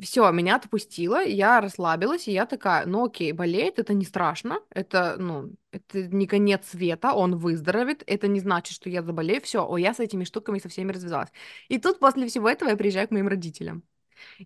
все, 0.00 0.30
меня 0.32 0.56
отпустило, 0.56 1.22
я 1.24 1.60
расслабилась, 1.60 2.28
и 2.28 2.32
я 2.32 2.46
такая, 2.46 2.86
ну 2.86 3.04
окей, 3.06 3.32
болеет, 3.32 3.78
это 3.78 3.94
не 3.94 4.04
страшно, 4.04 4.60
это, 4.70 5.16
ну, 5.18 5.52
это 5.72 6.02
не 6.08 6.26
конец 6.26 6.68
света, 6.68 7.12
он 7.12 7.36
выздоровеет, 7.36 8.02
это 8.06 8.28
не 8.28 8.40
значит, 8.40 8.74
что 8.74 8.90
я 8.90 9.02
заболею, 9.02 9.40
все, 9.42 9.66
о, 9.66 9.76
я 9.78 9.94
с 9.94 10.00
этими 10.00 10.24
штуками 10.24 10.58
со 10.58 10.68
всеми 10.68 10.92
развязалась. 10.92 11.30
И 11.68 11.78
тут 11.78 11.98
после 12.00 12.26
всего 12.28 12.48
этого 12.48 12.70
я 12.70 12.76
приезжаю 12.76 13.08
к 13.08 13.10
моим 13.12 13.28
родителям. 13.28 13.84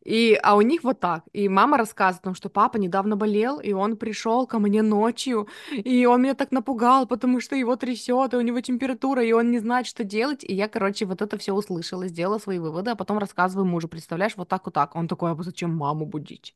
И, 0.04 0.38
а 0.42 0.56
у 0.56 0.60
них 0.60 0.84
вот 0.84 1.00
так. 1.00 1.24
И 1.32 1.48
мама 1.48 1.76
рассказывает, 1.78 2.24
ну, 2.26 2.34
что 2.34 2.48
папа 2.48 2.76
недавно 2.76 3.16
болел, 3.16 3.60
и 3.60 3.72
он 3.72 3.96
пришел 3.96 4.46
ко 4.46 4.58
мне 4.58 4.82
ночью, 4.82 5.48
и 5.72 6.06
он 6.06 6.22
меня 6.22 6.34
так 6.34 6.52
напугал, 6.52 7.06
потому 7.06 7.40
что 7.40 7.56
его 7.56 7.76
трясет, 7.76 8.34
и 8.34 8.36
у 8.36 8.40
него 8.40 8.60
температура, 8.60 9.24
и 9.24 9.32
он 9.32 9.50
не 9.50 9.58
знает, 9.58 9.86
что 9.86 10.04
делать. 10.04 10.44
И 10.44 10.54
я, 10.54 10.68
короче, 10.68 11.06
вот 11.06 11.22
это 11.22 11.38
все 11.38 11.52
услышала, 11.52 12.08
сделала 12.08 12.38
свои 12.38 12.58
выводы, 12.58 12.90
а 12.90 12.96
потом 12.96 13.18
рассказываю 13.18 13.66
мужу, 13.66 13.88
представляешь, 13.88 14.36
вот 14.36 14.48
так 14.48 14.64
вот 14.66 14.74
так. 14.74 14.96
Он 14.96 15.08
такой, 15.08 15.32
а 15.32 15.42
зачем 15.42 15.76
маму 15.76 16.06
будить? 16.06 16.54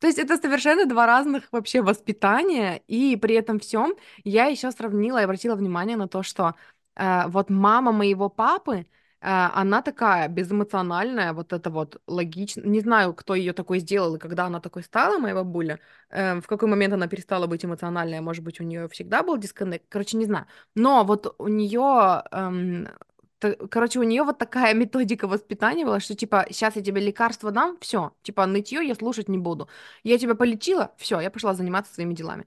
То 0.00 0.06
есть 0.06 0.18
это 0.18 0.36
совершенно 0.36 0.86
два 0.86 1.06
разных 1.06 1.44
вообще 1.52 1.82
воспитания, 1.82 2.82
и 2.88 3.16
при 3.16 3.36
этом 3.36 3.58
всем 3.58 3.94
я 4.24 4.46
еще 4.46 4.70
сравнила 4.70 5.18
и 5.18 5.24
обратила 5.24 5.54
внимание 5.56 5.96
на 5.96 6.08
то, 6.08 6.22
что 6.22 6.54
э, 6.96 7.26
вот 7.28 7.50
мама 7.50 7.92
моего 7.92 8.28
папы, 8.28 8.86
она 9.30 9.82
такая 9.82 10.28
безэмоциональная, 10.28 11.32
вот 11.32 11.52
это 11.52 11.70
вот 11.70 12.00
логично. 12.06 12.62
Не 12.62 12.80
знаю, 12.80 13.14
кто 13.14 13.34
ее 13.34 13.52
такой 13.52 13.78
сделал 13.80 14.16
и 14.16 14.18
когда 14.18 14.46
она 14.46 14.60
такой 14.60 14.82
стала, 14.82 15.18
моя 15.18 15.34
бабуля. 15.34 15.80
Э, 16.10 16.40
в 16.40 16.46
какой 16.46 16.68
момент 16.68 16.94
она 16.94 17.06
перестала 17.08 17.46
быть 17.46 17.64
эмоциональной, 17.64 18.20
может 18.20 18.44
быть, 18.44 18.60
у 18.60 18.64
нее 18.64 18.88
всегда 18.88 19.22
был 19.22 19.38
дисконнект, 19.38 19.86
короче, 19.88 20.16
не 20.16 20.26
знаю. 20.26 20.46
Но 20.74 21.04
вот 21.04 21.34
у 21.38 21.48
нее 21.48 22.22
эм, 22.32 22.88
короче, 23.70 23.98
у 23.98 24.02
нее 24.02 24.22
вот 24.24 24.38
такая 24.38 24.74
методика 24.74 25.26
воспитания 25.28 25.84
была, 25.84 26.00
что 26.00 26.14
типа, 26.14 26.46
сейчас 26.50 26.76
я 26.76 26.82
тебе 26.82 27.00
лекарство 27.00 27.50
дам, 27.50 27.76
все, 27.80 28.12
типа, 28.22 28.46
нытье 28.46 28.86
я 28.86 28.94
слушать 28.94 29.28
не 29.28 29.38
буду. 29.38 29.68
Я 30.02 30.18
тебя 30.18 30.34
полечила, 30.34 30.92
все, 30.96 31.20
я 31.20 31.30
пошла 31.30 31.54
заниматься 31.54 31.94
своими 31.94 32.14
делами. 32.14 32.46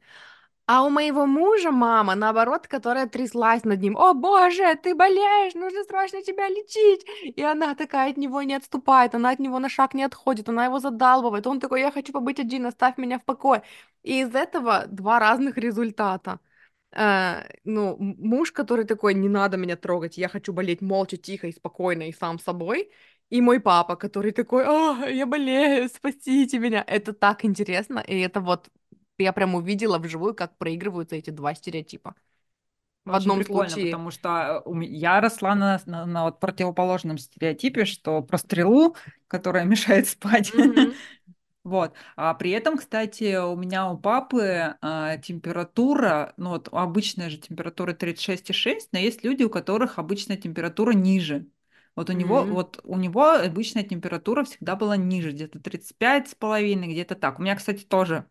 А 0.67 0.83
у 0.83 0.89
моего 0.89 1.25
мужа 1.25 1.71
мама, 1.71 2.15
наоборот, 2.15 2.67
которая 2.67 3.07
тряслась 3.07 3.63
над 3.63 3.81
ним. 3.81 3.95
О 3.97 4.13
боже, 4.13 4.75
ты 4.83 4.95
болеешь, 4.95 5.53
нужно 5.55 5.83
срочно 5.85 6.21
тебя 6.21 6.49
лечить. 6.49 7.05
И 7.37 7.41
она 7.41 7.73
такая 7.73 8.11
от 8.11 8.17
него 8.17 8.41
не 8.43 8.53
отступает, 8.55 9.15
она 9.15 9.29
от 9.29 9.39
него 9.39 9.59
на 9.59 9.69
шаг 9.69 9.93
не 9.93 10.03
отходит, 10.03 10.49
она 10.49 10.65
его 10.65 10.79
задалбывает. 10.79 11.47
Он 11.47 11.61
такой, 11.61 11.79
я 11.81 11.91
хочу 11.91 12.11
побыть 12.11 12.39
один, 12.41 12.65
оставь 12.65 12.97
меня 12.97 13.17
в 13.17 13.23
покое. 13.23 13.63
И 14.03 14.19
из 14.21 14.35
этого 14.35 14.85
два 14.87 15.19
разных 15.19 15.57
результата. 15.57 16.39
Э, 16.91 17.43
ну, 17.65 17.95
муж, 17.99 18.51
который 18.51 18.85
такой, 18.85 19.13
не 19.13 19.29
надо 19.29 19.57
меня 19.57 19.77
трогать, 19.77 20.17
я 20.17 20.29
хочу 20.29 20.53
болеть 20.53 20.81
молча, 20.81 21.17
тихо 21.17 21.47
и 21.47 21.53
спокойно 21.53 22.09
и 22.09 22.13
сам 22.13 22.39
собой. 22.39 22.91
И 23.29 23.41
мой 23.41 23.59
папа, 23.61 23.95
который 23.95 24.31
такой, 24.31 24.65
а, 24.65 25.07
я 25.09 25.25
болею, 25.25 25.89
спасите 25.89 26.59
меня. 26.59 26.83
Это 26.87 27.13
так 27.13 27.45
интересно, 27.45 27.99
и 27.99 28.19
это 28.19 28.41
вот 28.41 28.69
я 29.23 29.33
прям 29.33 29.55
увидела 29.55 29.99
вживую, 29.99 30.35
как 30.35 30.57
проигрываются 30.57 31.15
эти 31.15 31.29
два 31.29 31.55
стереотипа. 31.55 32.15
В 33.05 33.11
Очень 33.11 33.15
одном 33.15 33.43
прикольно, 33.43 33.79
случае. 33.79 33.79
потому 33.79 34.11
что 34.11 34.63
э, 34.65 34.83
я 34.85 35.21
росла 35.21 35.55
на, 35.55 35.79
на, 35.85 36.05
на 36.05 36.25
вот 36.25 36.39
противоположном 36.41 37.17
стереотипе, 37.17 37.85
что 37.85 38.21
про 38.21 38.37
стрелу, 38.37 38.95
которая 39.27 39.63
мешает 39.65 40.07
спать. 40.09 40.53
Мгм. 40.53 40.99
Вот. 41.63 41.93
А 42.15 42.33
при 42.33 42.51
этом, 42.51 42.77
кстати, 42.77 43.35
у 43.37 43.55
меня 43.57 43.89
у 43.91 43.97
папы 43.97 44.75
а, 44.81 45.17
температура, 45.17 46.33
ну 46.37 46.51
вот 46.51 46.69
обычная 46.71 47.29
же 47.29 47.37
температура 47.37 47.93
36,6, 47.93 48.89
но 48.93 48.99
есть 48.99 49.23
люди, 49.25 49.43
у 49.43 49.49
которых 49.49 49.99
обычная 49.99 50.37
температура 50.37 50.93
ниже. 50.93 51.47
Вот 51.95 52.09
у 52.09 52.13
него, 52.13 52.45
М. 52.45 52.49
вот 52.49 52.79
у 52.85 52.95
него 52.97 53.31
обычная 53.33 53.83
температура 53.83 54.43
всегда 54.45 54.75
была 54.77 54.95
ниже, 54.95 55.31
где-то 55.31 55.59
35 55.59 56.29
с 56.29 56.35
половиной, 56.35 56.87
где-то 56.87 57.15
так. 57.15 57.39
У 57.39 57.41
меня, 57.41 57.55
кстати, 57.55 57.83
тоже 57.83 58.25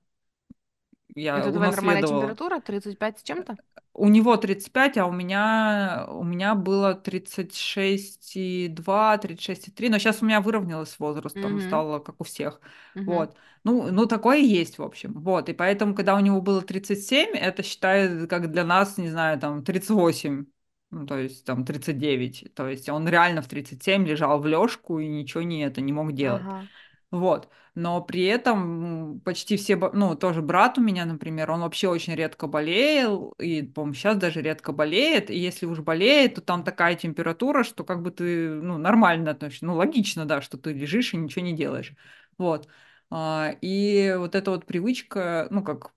я 1.14 1.38
Это 1.38 1.52
твоя 1.52 1.70
нормальная 1.70 2.02
температура? 2.02 2.60
35 2.60 3.20
с 3.20 3.22
чем-то? 3.22 3.56
У 3.98 4.08
него 4.08 4.36
35, 4.36 4.98
а 4.98 5.06
у 5.06 5.12
меня, 5.12 6.06
у 6.10 6.22
меня 6.22 6.54
было 6.54 6.94
36,2, 6.94 9.16
36,3. 9.16 9.88
Но 9.88 9.98
сейчас 9.98 10.20
у 10.22 10.26
меня 10.26 10.40
выровнялось 10.42 10.90
с 10.90 10.98
возрастом, 10.98 11.52
Мгм. 11.52 11.60
стало 11.60 11.98
как 12.00 12.20
у 12.20 12.24
всех. 12.24 12.60
Мгм. 12.94 13.06
Вот. 13.06 13.36
Ну, 13.64 13.90
ну, 13.90 14.04
такое 14.06 14.36
есть, 14.38 14.76
в 14.78 14.82
общем. 14.82 15.14
Вот. 15.14 15.48
И 15.48 15.54
поэтому, 15.54 15.94
когда 15.94 16.14
у 16.14 16.20
него 16.20 16.42
было 16.42 16.60
37, 16.60 17.30
это 17.34 17.62
считает, 17.62 18.28
как 18.28 18.50
для 18.52 18.64
нас, 18.64 18.98
не 18.98 19.08
знаю, 19.08 19.40
там, 19.40 19.64
38. 19.64 20.46
Ну, 20.90 21.06
то 21.06 21.18
есть 21.18 21.44
там 21.46 21.64
39. 21.64 22.52
То 22.54 22.68
есть 22.68 22.88
он 22.90 23.08
реально 23.08 23.40
в 23.42 23.48
37 23.48 24.06
лежал 24.06 24.38
в 24.40 24.46
лёжку 24.46 24.98
и 25.00 25.08
ничего 25.08 25.42
не 25.42 25.62
это 25.64 25.80
не 25.80 25.92
мог 25.92 26.12
делать. 26.12 26.44
Ага. 26.44 26.68
Вот. 27.12 27.48
Но 27.74 28.02
при 28.02 28.24
этом 28.24 29.20
почти 29.20 29.56
все, 29.56 29.76
ну, 29.76 30.16
тоже 30.16 30.42
брат 30.42 30.76
у 30.78 30.80
меня, 30.82 31.04
например, 31.04 31.50
он 31.50 31.60
вообще 31.60 31.88
очень 31.88 32.14
редко 32.14 32.46
болел, 32.48 33.32
и, 33.38 33.62
по-моему, 33.62 33.94
сейчас 33.94 34.16
даже 34.16 34.42
редко 34.42 34.72
болеет, 34.72 35.30
и 35.30 35.38
если 35.38 35.66
уж 35.66 35.80
болеет, 35.80 36.34
то 36.34 36.40
там 36.40 36.64
такая 36.64 36.96
температура, 36.96 37.62
что 37.64 37.84
как 37.84 38.02
бы 38.02 38.10
ты, 38.10 38.50
ну, 38.60 38.76
нормально, 38.78 39.34
есть, 39.46 39.62
ну, 39.62 39.74
логично, 39.76 40.24
да, 40.26 40.40
что 40.42 40.58
ты 40.58 40.72
лежишь 40.72 41.14
и 41.14 41.16
ничего 41.16 41.44
не 41.44 41.52
делаешь. 41.54 41.92
Вот. 42.38 42.68
А, 43.10 43.52
И 43.60 44.14
вот 44.18 44.34
эта 44.34 44.50
вот 44.50 44.66
привычка, 44.66 45.46
ну, 45.50 45.62
как 45.62 45.92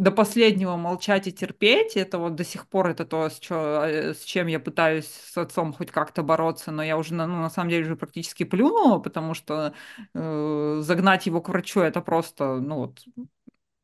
до 0.00 0.10
последнего 0.12 0.76
молчать 0.76 1.26
и 1.26 1.32
терпеть, 1.32 1.96
это 1.96 2.18
вот 2.18 2.34
до 2.34 2.44
сих 2.44 2.68
пор 2.68 2.88
это 2.88 3.04
то, 3.04 3.28
с, 3.28 3.38
чё- 3.38 3.82
э, 3.84 4.14
с 4.14 4.22
чем 4.24 4.46
я 4.46 4.60
пытаюсь 4.60 5.06
с 5.06 5.36
отцом 5.38 5.72
хоть 5.74 5.90
как-то 5.90 6.22
бороться, 6.22 6.70
но 6.72 6.82
я 6.82 6.96
уже, 6.98 7.14
на- 7.14 7.26
ну, 7.26 7.36
на 7.42 7.50
самом 7.50 7.70
деле, 7.70 7.84
уже 7.84 7.96
практически 7.96 8.44
плюнула, 8.44 8.98
потому 8.98 9.34
что 9.34 9.74
э, 10.14 10.78
загнать 10.82 11.26
его 11.26 11.40
к 11.42 11.48
врачу 11.50 11.80
это 11.80 12.00
просто, 12.00 12.56
ну 12.60 12.76
вот, 12.76 13.04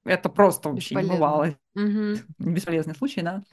это 0.05 0.29
просто 0.31 0.71
вообще 0.71 0.97
не 0.97 1.07
бывало. 1.09 1.57
Мгм. 1.75 2.29
Бесполезный 2.39 2.95
случай, 2.97 3.23
да. 3.23 3.45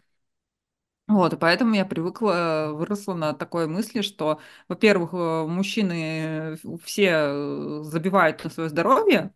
Вот, 1.07 1.33
и 1.33 1.37
поэтому 1.37 1.75
я 1.75 1.85
привыкла, 1.85 2.69
выросла 2.73 3.13
на 3.13 3.33
такой 3.33 3.67
мысли, 3.67 4.01
что, 4.01 4.39
во-первых, 4.69 5.09
э, 5.13 5.45
мужчины 5.47 6.55
э, 6.55 6.57
все 6.83 7.83
забивают 7.83 8.41
на 8.43 8.49
свое 8.49 8.69
здоровье, 8.69 9.33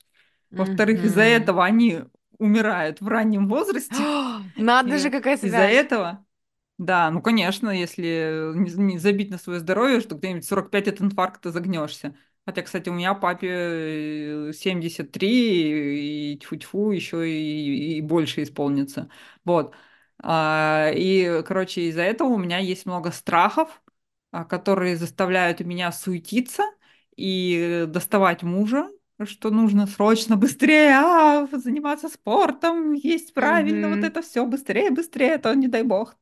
во-вторых, 0.57 1.03
из-за 1.03 1.23
Мгм. 1.23 1.33
этого 1.33 1.65
они 1.65 2.03
умирают 2.39 3.01
в 3.01 3.07
раннем 3.07 3.47
возрасте, 3.47 4.09
Надо 4.55 4.97
же, 4.99 5.09
И 5.09 5.11
какая 5.11 5.37
из-за 5.41 5.63
связь. 5.63 5.77
этого, 5.77 6.25
да, 6.77 7.11
ну, 7.11 7.21
конечно, 7.21 7.69
если 7.69 8.53
не, 8.55 8.97
забить 8.99 9.31
на 9.31 9.37
свое 9.37 9.59
здоровье, 9.59 10.01
что 10.01 10.15
где-нибудь 10.15 10.45
45 10.45 10.87
от 10.89 11.01
инфаркта 11.01 11.51
загнешься. 11.51 12.15
Хотя, 12.45 12.61
кстати, 12.63 12.89
у 12.89 12.93
меня 12.93 13.13
папе 13.15 13.49
э, 14.49 14.53
73, 14.53 16.33
и 16.33 16.37
тьфу-тьфу, 16.39 16.91
еще 16.91 17.29
и, 17.29 17.97
и 17.97 18.01
больше 18.01 18.43
исполнится. 18.43 19.09
Вот. 19.45 19.73
А, 20.23 20.91
и, 20.95 21.43
короче, 21.43 21.81
из-за 21.89 22.01
этого 22.03 22.29
у 22.29 22.37
меня 22.37 22.59
есть 22.59 22.85
много 22.85 23.11
страхов, 23.11 23.81
а, 24.31 24.45
которые 24.45 24.97
заставляют 24.97 25.59
меня 25.61 25.91
суетиться 25.91 26.63
и 27.15 27.85
доставать 27.87 28.43
мужа, 28.43 28.89
что 29.25 29.49
нужно 29.49 29.87
срочно 29.87 30.35
быстрее 30.37 30.91
а, 30.95 31.47
заниматься 31.51 32.09
спортом, 32.09 32.93
есть 32.93 33.33
правильно, 33.33 33.89
вот 33.89 33.99
Мгм. 33.99 34.03
это 34.03 34.21
все 34.21 34.45
быстрее, 34.45 34.91
быстрее, 34.91 35.35
а 35.35 35.39
то 35.39 35.53
не 35.55 35.67
дай 35.67 35.83
бог. 35.83 36.15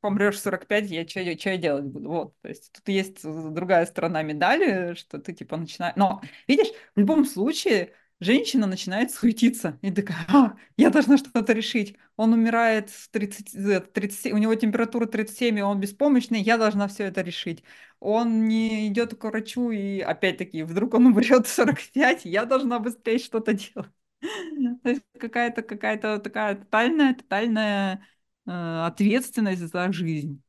Помрешь 0.00 0.36
в 0.36 0.40
45, 0.40 0.90
я 0.90 1.08
что 1.08 1.20
я 1.20 1.56
делать 1.56 1.84
буду? 1.84 2.08
Вот, 2.10 2.34
то 2.42 2.48
есть 2.48 2.70
тут 2.72 2.86
есть 2.88 3.22
другая 3.24 3.86
сторона 3.86 4.22
медали, 4.22 4.94
что 4.94 5.18
ты 5.18 5.32
типа 5.32 5.56
начинаешь... 5.56 5.96
Но, 5.96 6.20
видишь, 6.46 6.68
в 6.94 7.00
любом 7.00 7.24
случае 7.24 7.94
женщина 8.24 8.66
начинает 8.66 9.10
суетиться 9.12 9.78
и 9.82 9.90
такая, 9.92 10.26
а, 10.28 10.56
я 10.76 10.90
должна 10.90 11.16
что-то 11.18 11.52
решить. 11.52 11.96
Он 12.16 12.32
умирает 12.32 12.90
с 12.90 13.08
30, 13.08 13.54
э, 13.54 13.80
37, 13.80 14.34
у 14.34 14.38
него 14.38 14.54
температура 14.54 15.06
37, 15.06 15.58
и 15.58 15.62
он 15.62 15.80
беспомощный, 15.80 16.40
я 16.40 16.58
должна 16.58 16.88
все 16.88 17.04
это 17.04 17.22
решить. 17.22 17.62
Он 18.00 18.46
не 18.48 18.88
идет 18.88 19.14
к 19.16 19.24
врачу, 19.24 19.70
и 19.70 20.00
опять-таки, 20.00 20.62
вдруг 20.62 20.94
он 20.94 21.06
умрет 21.06 21.46
в 21.46 21.50
45, 21.50 22.24
я 22.24 22.44
должна 22.44 22.78
быстрее 22.78 23.18
что-то 23.18 23.52
делать. 23.54 23.90
То 24.82 24.90
есть 24.90 25.02
какая-то 25.18 25.62
какая-то 25.62 26.18
такая 26.18 26.56
тотальная, 26.56 27.14
тотальная 27.14 28.06
э, 28.46 28.50
ответственность 28.86 29.60
за 29.62 29.92
жизнь 29.92 30.42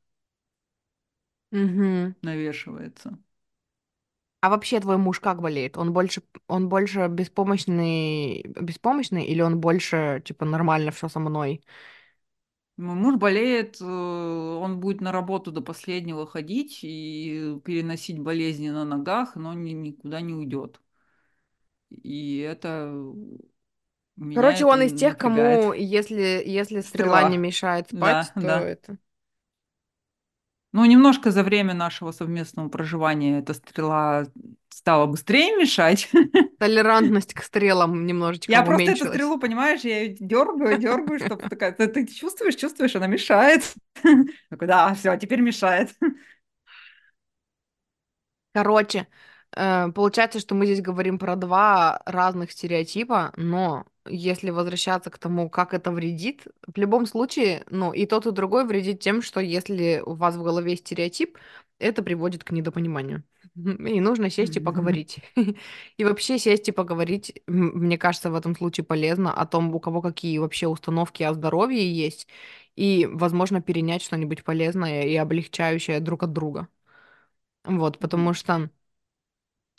Мгм. 1.52 2.16
навешивается. 2.22 3.18
А 4.46 4.50
вообще 4.50 4.80
твой 4.80 4.98
муж 4.98 5.20
как 5.20 5.42
болеет? 5.42 5.76
Он 5.78 5.92
больше, 5.92 6.22
он 6.48 6.70
больше 6.70 7.08
беспомощный, 7.08 8.44
беспомощный 8.62 9.26
или 9.26 9.42
он 9.42 9.60
больше, 9.60 10.22
типа, 10.26 10.46
нормально 10.46 10.92
все 10.92 11.10
со 11.10 11.20
мной? 11.20 11.64
Мой 12.78 12.96
муж 12.96 13.16
болеет, 13.16 13.78
э, 13.82 13.86
он 13.86 14.80
будет 14.82 15.00
на 15.02 15.12
работу 15.14 15.52
до 15.52 15.62
последнего 15.62 16.28
ходить 16.28 16.80
и 16.84 17.58
переносить 17.64 18.20
болезни 18.20 18.70
на 18.70 18.84
ногах, 18.86 19.36
но 19.38 19.54
ни- 19.54 19.72
никуда 19.72 20.20
не 20.22 20.34
уйдет. 20.34 20.82
И 22.04 22.40
это 22.40 22.92
меня 24.18 24.34
Короче, 24.34 24.66
это 24.66 24.78
он 24.78 24.82
из 24.82 24.94
тех, 24.94 25.18
напрягает. 25.18 25.18
кому, 25.18 25.72
если, 25.74 26.44
если 26.46 26.82
стрела 26.82 27.24
не 27.24 27.38
Стрела. 27.38 27.38
мешает 27.38 27.90
Да, 27.92 28.32
спать, 28.32 28.34
то 28.40 28.48
да. 28.48 28.60
это... 28.62 28.98
Ну, 30.76 30.84
немножко 30.84 31.32
за 31.32 31.42
время 31.44 31.74
нашего 31.74 32.12
совместного 32.12 32.68
проживания 32.68 33.40
эта 33.40 33.54
стрела 33.54 34.26
стала 34.68 35.06
быстрее 35.06 35.56
мешать. 35.56 36.10
Толерантность 36.60 37.34
к 37.34 37.42
стрелам 37.44 38.06
немножечко 38.06 38.52
Я 38.52 38.62
просто 38.62 38.92
эту 38.92 39.06
стрелу, 39.06 39.40
понимаешь, 39.40 39.86
я 39.86 40.02
ее 40.02 40.18
дергаю, 40.20 40.78
дергаю, 40.82 41.20
чтобы 41.20 41.48
такая, 41.48 41.72
ты, 41.72 41.88
ты 41.88 42.06
чувствуешь, 42.06 42.56
чувствуешь, 42.56 42.94
она 42.98 43.08
мешает. 43.08 43.74
Такой, 44.04 44.68
да, 44.68 44.94
все, 44.96 45.16
теперь 45.16 45.40
мешает. 45.40 45.96
Короче, 48.54 49.08
Получается, 49.56 50.40
что 50.40 50.54
мы 50.54 50.66
здесь 50.66 50.82
говорим 50.82 51.18
про 51.18 51.36
два 51.38 52.02
разных 52.06 52.52
стереотипа, 52.52 53.32
но 53.38 53.86
если 54.06 54.50
возвращаться 54.50 55.10
к 55.10 55.18
тому, 55.18 55.50
как 55.50 55.74
это 55.74 55.92
вредит, 55.92 56.46
в 56.68 56.78
любом 56.78 57.06
случае, 57.06 57.64
ну, 57.70 57.94
и 57.94 58.06
тот, 58.06 58.26
и 58.28 58.32
другой 58.32 58.66
вредит 58.66 59.00
тем, 59.00 59.22
что 59.22 59.40
если 59.40 60.02
у 60.06 60.14
вас 60.14 60.36
в 60.36 60.44
голове 60.44 60.76
стереотип, 60.76 61.38
это 61.80 62.04
приводит 62.04 62.44
к 62.44 62.52
недопониманию. 62.52 63.24
И 63.56 64.02
нужно 64.02 64.30
сесть 64.30 64.58
и 64.58 64.60
поговорить. 64.60 65.20
И 65.98 66.04
вообще 66.04 66.38
сесть 66.38 66.68
и 66.70 66.72
поговорить, 66.72 67.42
мне 67.48 67.98
кажется, 67.98 68.30
в 68.32 68.36
этом 68.36 68.56
случае 68.56 68.86
полезно 68.86 69.34
о 69.34 69.46
том, 69.46 69.74
у 69.74 69.80
кого 69.80 70.02
какие 70.02 70.38
вообще 70.38 70.68
установки 70.68 71.24
о 71.24 71.34
здоровье 71.34 71.92
есть, 71.92 72.28
и, 72.76 73.08
возможно, 73.12 73.62
перенять 73.62 74.02
что-нибудь 74.04 74.44
полезное 74.44 75.04
и 75.04 75.16
облегчающее 75.16 76.00
друг 76.02 76.24
от 76.24 76.34
друга. 76.34 76.68
Вот, 77.64 77.98
потому 78.00 78.34
что 78.34 78.54
э, 78.64 78.70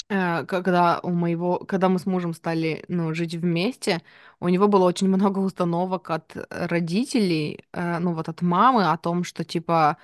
когда 0.08 1.00
у 1.02 1.10
моего, 1.10 1.58
когда 1.58 1.88
мы 1.88 1.98
с 1.98 2.06
мужем 2.06 2.32
стали, 2.34 2.84
ну, 2.88 3.12
жить 3.14 3.34
вместе, 3.34 4.02
у 4.40 4.48
него 4.48 4.68
было 4.68 4.84
очень 4.84 5.08
много 5.08 5.40
установок 5.40 6.10
от 6.10 6.36
э, 6.36 6.44
родителей, 6.66 7.64
э, 7.72 7.98
ну, 7.98 8.14
вот 8.14 8.28
от 8.28 8.40
мамы 8.42 8.90
о 8.90 8.96
том, 8.98 9.24
что, 9.24 9.44
типа, 9.44 9.96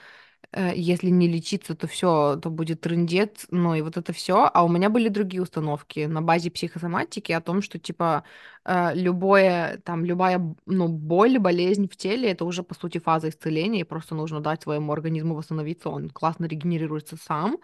э, 0.53 0.73
если 0.77 1.09
не 1.11 1.29
лечиться, 1.29 1.75
то 1.75 1.87
все, 1.87 2.37
то 2.43 2.51
будет 2.51 2.81
трындец, 2.83 3.47
ну, 3.51 3.75
и 3.75 3.83
вот 3.83 3.97
это 3.97 4.13
все. 4.13 4.51
А 4.53 4.65
у 4.65 4.69
меня 4.69 4.91
были 4.91 5.09
другие 5.09 5.43
установки 5.43 6.01
на 6.07 6.23
базе 6.23 6.51
психосоматики 6.51 7.33
о 7.33 7.41
том, 7.41 7.63
что, 7.63 7.79
типа, 7.79 8.25
э, 8.65 8.95
любое, 8.95 9.79
там, 9.85 10.05
любая, 10.05 10.41
ну, 10.67 10.89
боль, 10.89 11.39
болезнь 11.39 11.89
в 11.89 11.97
теле, 11.97 12.31
это 12.31 12.45
уже, 12.45 12.63
по 12.63 12.75
сути, 12.75 12.99
фаза 12.99 13.29
исцеления, 13.31 13.81
и 13.81 13.85
просто 13.85 14.15
нужно 14.15 14.41
дать 14.41 14.63
своему 14.63 14.93
организму 14.93 15.35
восстановиться, 15.35 15.89
он 15.91 16.11
классно 16.11 16.47
регенерируется 16.47 17.17
сам. 17.17 17.59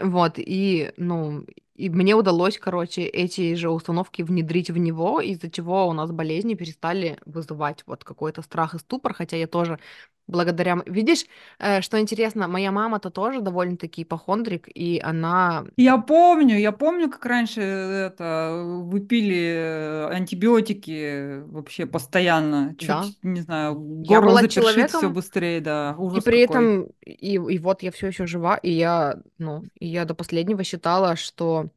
Вот, 0.00 0.34
и, 0.38 0.92
ну, 0.96 1.44
и 1.82 1.90
мне 1.90 2.14
удалось, 2.14 2.58
короче, 2.58 3.02
эти 3.02 3.54
же 3.56 3.68
установки 3.68 4.22
внедрить 4.22 4.70
в 4.70 4.78
него, 4.78 5.20
из-за 5.20 5.50
чего 5.50 5.88
у 5.88 5.92
нас 5.92 6.12
болезни 6.12 6.54
перестали 6.54 7.18
вызывать 7.26 7.82
вот 7.86 8.04
какой-то 8.04 8.42
страх 8.42 8.74
и 8.74 8.78
ступор, 8.78 9.14
хотя 9.14 9.36
я 9.36 9.48
тоже 9.48 9.80
благодаря... 10.26 10.78
Видишь, 10.86 11.26
э, 11.58 11.80
что 11.82 12.00
интересно, 12.00 12.48
моя 12.48 12.72
мама-то 12.72 13.10
тоже 13.10 13.40
довольно-таки 13.40 14.02
ипохондрик, 14.02 14.68
и 14.74 15.00
она, 15.02 15.64
Я 15.76 15.96
помню, 15.98 16.58
я 16.58 16.70
помню, 16.70 17.10
как 17.10 17.24
раньше 17.24 17.60
это 17.62 18.62
вы 18.84 19.00
пили 19.00 19.36
э, 19.38 20.06
антибиотики 20.12 21.40
вообще 21.46 21.86
постоянно. 21.86 22.74
да, 22.80 23.04
Чуть, 23.04 23.18
не 23.22 23.40
знаю, 23.40 23.74
горло 23.78 24.36
запершит 24.38 24.90
все 24.90 25.08
быстрее, 25.10 25.60
да, 25.60 25.94
и 26.12 26.20
ужас 26.20 26.20
при 26.20 26.40
какой. 26.40 26.42
этом, 26.42 26.86
и, 27.04 27.34
и 27.36 27.58
вот 27.58 27.82
я 27.82 27.90
все 27.90 28.08
еще 28.08 28.26
жива, 28.26 28.56
и 28.56 28.70
я, 28.70 29.22
ну, 29.38 29.64
и 29.78 29.86
я 29.88 30.04
до 30.04 30.14
последнего 30.14 30.62
считала, 30.64 31.16
что 31.16 31.70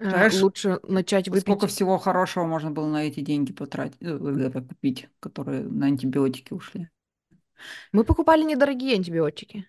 э, 0.00 0.04
Представляешь, 0.08 0.42
лучше 0.42 0.80
начать 0.84 1.28
сколько 1.30 1.66
выпить 1.66 1.68
всего 1.68 1.98
хорошего 1.98 2.44
можно 2.46 2.70
было 2.70 2.88
на 2.88 3.04
эти 3.06 3.20
деньги 3.20 3.52
потратить, 3.52 3.96
э, 4.02 4.08
это 4.46 4.62
купить, 4.62 5.08
которые 5.20 5.62
на 5.64 5.86
антибиотики 5.86 6.52
ушли. 6.52 6.90
Мы 7.92 8.04
покупали 8.04 8.42
недорогие 8.44 8.94
антибиотики. 8.96 9.68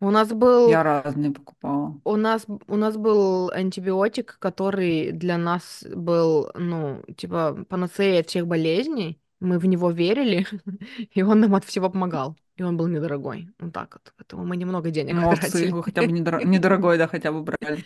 У 0.00 0.10
нас 0.10 0.28
был 0.32 0.68
Я 0.68 0.82
разные 0.82 1.30
покупала. 1.30 1.98
У 2.04 2.16
нас, 2.16 2.44
у 2.66 2.76
нас 2.76 2.96
был 2.96 3.50
антибиотик, 3.50 4.36
который 4.38 5.12
для 5.12 5.38
нас 5.38 5.84
был, 5.94 6.50
ну, 6.54 7.02
типа, 7.16 7.64
панацеей 7.68 8.20
от 8.20 8.28
всех 8.28 8.46
болезней. 8.46 9.18
Мы 9.40 9.58
в 9.58 9.66
него 9.66 9.90
верили, 9.90 10.46
и 11.14 11.22
он 11.22 11.40
нам 11.40 11.54
от 11.54 11.64
всего 11.64 11.88
помогал. 11.90 12.36
И 12.56 12.62
он 12.62 12.76
был 12.76 12.86
недорогой. 12.86 13.48
Вот 13.58 13.72
так 13.72 13.94
вот. 13.94 14.12
Поэтому 14.18 14.44
мы 14.44 14.56
немного 14.56 14.90
денег 14.90 15.14
Молодцы, 15.14 15.46
потратили. 15.48 15.70
вы 15.72 15.82
хотя 15.82 16.02
бы 16.02 16.08
недоро- 16.12 16.44
недорогой, 16.44 16.98
да, 16.98 17.08
хотя 17.08 17.32
бы 17.32 17.42
брали. 17.42 17.84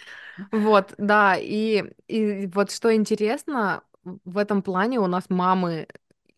Вот, 0.53 0.95
да, 0.99 1.37
и, 1.37 1.85
и 2.07 2.47
вот 2.55 2.71
что 2.71 2.95
интересно, 2.95 3.83
в 4.05 4.39
этом 4.39 4.63
плане 4.63 5.01
у 5.01 5.07
нас 5.07 5.25
мамы, 5.29 5.89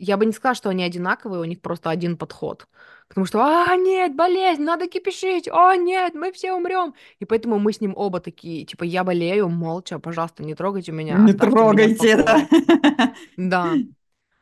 я 0.00 0.16
бы 0.16 0.26
не 0.26 0.32
сказала, 0.32 0.54
что 0.54 0.70
они 0.70 0.82
одинаковые, 0.82 1.40
у 1.40 1.44
них 1.44 1.60
просто 1.60 1.90
один 1.90 2.16
подход. 2.16 2.66
Потому 3.08 3.26
что, 3.26 3.40
а, 3.40 3.76
нет, 3.76 4.14
болезнь, 4.14 4.62
надо 4.62 4.86
кипишить, 4.86 5.48
о, 5.48 5.74
нет, 5.74 6.14
мы 6.14 6.32
все 6.32 6.52
умрем. 6.52 6.94
И 7.18 7.24
поэтому 7.24 7.58
мы 7.58 7.72
с 7.72 7.80
ним 7.80 7.92
оба 7.96 8.20
такие, 8.20 8.64
типа, 8.64 8.84
я 8.84 9.04
болею, 9.04 9.48
молча, 9.48 9.98
пожалуйста, 9.98 10.42
не 10.44 10.54
трогайте 10.54 10.92
меня, 10.92 11.18
Не 11.18 11.32
оставьте 11.32 11.46
меня 11.46 11.56
трогайте, 11.56 12.16
да. 12.16 13.14
Да. 13.36 13.74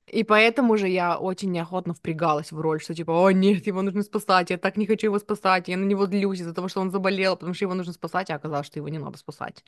И 0.06 0.22
поэтому 0.24 0.76
же 0.76 0.88
я 0.88 1.18
очень 1.18 1.52
неохотно 1.52 1.92
впрягалась 1.92 2.52
в 2.52 2.60
роль, 2.60 2.80
что 2.80 2.94
типа, 2.94 3.12
о 3.12 3.30
нет, 3.30 3.66
его 3.66 3.82
нужно 3.82 4.02
спасать, 4.02 4.50
я 4.50 4.58
так 4.58 4.76
не 4.76 4.86
хочу 4.86 5.08
его 5.08 5.18
спасать, 5.18 5.68
я 5.68 5.76
на 5.76 5.84
него 5.84 6.06
злюсь 6.06 6.40
из-за 6.40 6.54
того, 6.54 6.68
что 6.68 6.80
он 6.80 6.90
заболел, 6.90 7.36
потому 7.36 7.54
что 7.54 7.64
его 7.64 7.74
нужно 7.74 7.92
спасать, 7.92 8.30
а 8.30 8.36
оказалось, 8.36 8.66
что 8.66 8.78
его 8.78 8.88
не 8.88 8.98
надо 8.98 9.18
спасать. 9.18 9.64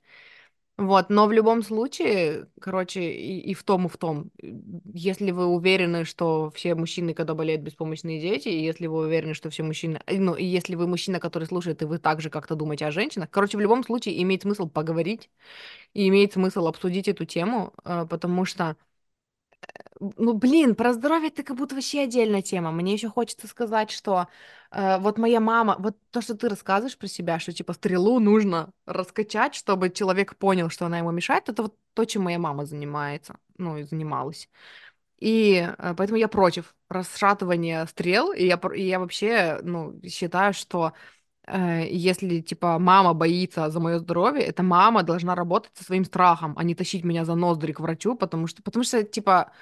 Вот, 0.78 1.10
но 1.10 1.26
в 1.26 1.32
любом 1.32 1.62
случае, 1.62 2.48
короче, 2.59 3.02
и, 3.12 3.38
и 3.51 3.52
в 3.55 3.62
том, 3.64 3.84
и 3.84 3.88
в 3.90 3.98
том. 3.98 4.30
Если 4.94 5.30
вы 5.30 5.44
уверены, 5.44 6.06
что 6.06 6.51
все 6.55 6.74
мужчины, 6.74 7.12
когда 7.12 7.34
болеют, 7.34 7.60
беспомощные 7.60 8.18
дети, 8.18 8.48
и 8.48 8.62
если 8.64 8.86
вы 8.86 9.01
уверены, 9.01 9.34
что 9.34 9.51
все 9.51 9.62
мужчины... 9.62 10.01
э, 10.06 10.18
Ну, 10.18 10.34
и 10.34 10.44
если 10.44 10.76
вы 10.76 10.86
мужчина, 10.86 11.20
который 11.20 11.44
слушает, 11.44 11.82
и 11.82 11.84
вы 11.84 11.98
также 11.98 12.30
как-то 12.30 12.55
думаете 12.55 12.86
о 12.86 12.92
женщинах, 12.92 13.28
короче, 13.30 13.59
в 13.59 13.60
любом 13.60 13.84
случае 13.84 14.22
имеет 14.22 14.42
смысл 14.42 14.68
поговорить, 14.70 15.28
и 15.94 16.09
имеет 16.09 16.34
смысл 16.34 16.66
обсудить 16.68 17.09
эту 17.09 17.24
тему, 17.26 17.74
э, 17.84 18.06
потому 18.09 18.44
что 18.47 18.76
ну, 20.01 20.32
блин, 20.35 20.74
про 20.74 20.93
здоровье 20.94 21.28
это 21.28 21.43
как 21.43 21.56
будто 21.56 21.74
вообще 21.74 22.01
отдельная 22.02 22.43
тема. 22.43 22.72
Мне 22.72 22.94
еще 22.94 23.09
хочется 23.10 23.47
сказать, 23.47 23.90
что 23.90 24.28
э, 24.70 24.98
вот 24.98 25.18
моя 25.18 25.40
мама, 25.40 25.77
вот 25.78 25.97
то, 26.10 26.22
что 26.22 26.35
ты 26.35 26.48
рассказываешь 26.48 26.97
про 26.97 27.06
себя, 27.06 27.39
что 27.39 27.52
типа 27.52 27.74
стрелу 27.74 28.18
нужно 28.18 28.70
раскачать, 28.86 29.55
чтобы 29.55 29.90
человек 29.90 30.36
понял, 30.36 30.70
что 30.70 30.86
она 30.86 30.98
ему 30.98 31.10
мешает, 31.10 31.48
это 31.48 31.62
вот 31.64 31.77
то, 31.94 32.05
чем 32.06 32.22
моя 32.22 32.39
мама 32.39 32.64
занимается, 32.64 33.36
ну, 33.59 33.77
и 33.77 33.82
занималась. 33.82 34.48
И 35.18 35.68
э, 35.77 35.94
поэтому 35.97 36.18
я 36.18 36.28
против 36.28 36.74
расшатывания 36.89 37.85
стрел, 37.86 38.32
и 38.32 38.47
я, 38.47 38.59
и 38.74 38.82
я 38.82 38.98
вообще, 39.01 39.60
ну, 39.62 40.01
считаю, 40.09 40.55
что 40.55 40.94
э, 41.47 41.86
если, 41.90 42.40
типа, 42.40 42.78
мама 42.78 43.12
боится 43.14 43.70
за 43.70 43.81
мое 43.81 43.98
здоровье, 43.98 44.44
эта 44.44 44.62
мама 44.62 45.02
должна 45.02 45.35
работать 45.35 45.72
со 45.77 45.85
своим 45.85 46.05
страхом, 46.06 46.55
а 46.56 46.64
не 46.64 46.74
тащить 46.74 47.05
меня 47.05 47.24
за 47.27 47.35
ноздри 47.35 47.72
к 47.72 47.81
врачу, 47.81 48.14
потому 48.16 48.47
что, 48.47 48.62
потому 48.62 48.85
что, 48.85 49.02
типа, 49.05 49.52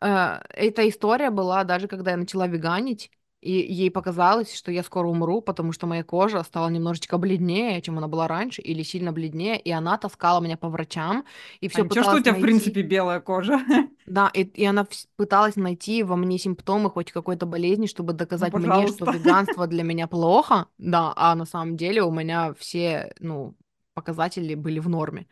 эта 0.00 0.88
история 0.88 1.30
была 1.30 1.64
даже 1.64 1.88
когда 1.88 2.12
я 2.12 2.16
начала 2.16 2.46
веганить, 2.46 3.10
и 3.40 3.52
ей 3.52 3.90
показалось, 3.90 4.54
что 4.54 4.70
я 4.70 4.82
скоро 4.82 5.08
умру, 5.08 5.40
потому 5.40 5.72
что 5.72 5.86
моя 5.86 6.04
кожа 6.04 6.42
стала 6.42 6.68
немножечко 6.68 7.16
бледнее, 7.18 7.80
чем 7.82 7.96
она 7.98 8.06
была 8.08 8.28
раньше, 8.28 8.60
или 8.62 8.82
сильно 8.82 9.12
бледнее, 9.12 9.58
и 9.58 9.70
она 9.70 9.96
таскала 9.98 10.40
меня 10.42 10.56
по 10.58 10.68
врачам 10.68 11.24
и 11.60 11.68
А 11.72 11.80
все 11.80 11.84
ничего, 11.84 12.04
что 12.04 12.16
у 12.16 12.20
пыталась 12.20 12.20
тебя, 12.20 12.34
в 12.34 12.40
найти. 12.40 12.40
принципе, 12.40 12.82
белая 12.82 13.20
кожа? 13.20 13.58
Да, 14.06 14.28
и, 14.34 14.42
и 14.42 14.64
она 14.64 14.88
пыталась 15.16 15.54
найти 15.56 16.02
во 16.02 16.16
мне 16.16 16.36
симптомы 16.38 16.90
хоть 16.90 17.12
какой-то 17.12 17.46
болезни, 17.46 17.86
чтобы 17.86 18.12
Ну, 18.38 18.48
доказать 18.52 18.56
мне, 18.56 18.86
что 18.88 19.06
веганство 19.06 19.66
для 19.68 19.84
меня 19.84 20.08
плохо, 20.08 20.66
да, 20.78 21.12
а 21.16 21.34
на 21.36 21.44
самом 21.44 21.76
деле 21.76 22.02
у 22.02 22.10
меня 22.10 22.52
все, 22.54 23.12
ну, 23.20 23.56
показатели 23.94 24.54
были 24.56 24.80
в 24.80 24.88
норме. 24.88 25.28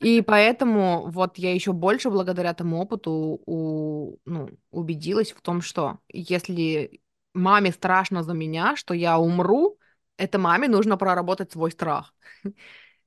И 0.00 0.20
поэтому 0.22 1.10
вот 1.10 1.38
я 1.38 1.54
еще 1.54 1.72
больше 1.72 2.10
благодаря 2.10 2.54
тому 2.54 2.80
опыту 2.80 3.40
у, 3.46 4.16
ну, 4.24 4.50
убедилась 4.70 5.32
в 5.32 5.40
том, 5.40 5.62
что 5.62 5.98
если 6.08 7.00
маме 7.34 7.72
страшно 7.72 8.22
за 8.22 8.34
меня, 8.34 8.76
что 8.76 8.94
я 8.94 9.18
умру, 9.18 9.78
это 10.16 10.38
маме 10.38 10.68
нужно 10.68 10.96
проработать 10.96 11.52
свой 11.52 11.70
страх. 11.70 12.14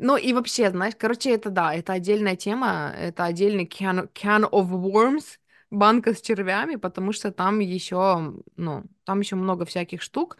Ну 0.03 0.17
и 0.17 0.33
вообще, 0.33 0.71
знаешь, 0.71 0.95
короче, 0.97 1.29
это 1.29 1.51
да, 1.51 1.75
это 1.75 1.93
отдельная 1.93 2.35
тема, 2.35 2.91
это 2.97 3.25
отдельный 3.25 3.65
can, 3.65 4.11
can 4.13 4.49
of 4.49 4.71
worms, 4.71 5.37
банка 5.69 6.15
с 6.15 6.21
червями, 6.21 6.75
потому 6.75 7.11
что 7.13 7.31
там 7.31 7.59
еще, 7.59 8.33
ну, 8.55 8.83
там 9.05 9.19
еще 9.19 9.35
много 9.35 9.65
всяких 9.65 10.01
штук, 10.01 10.37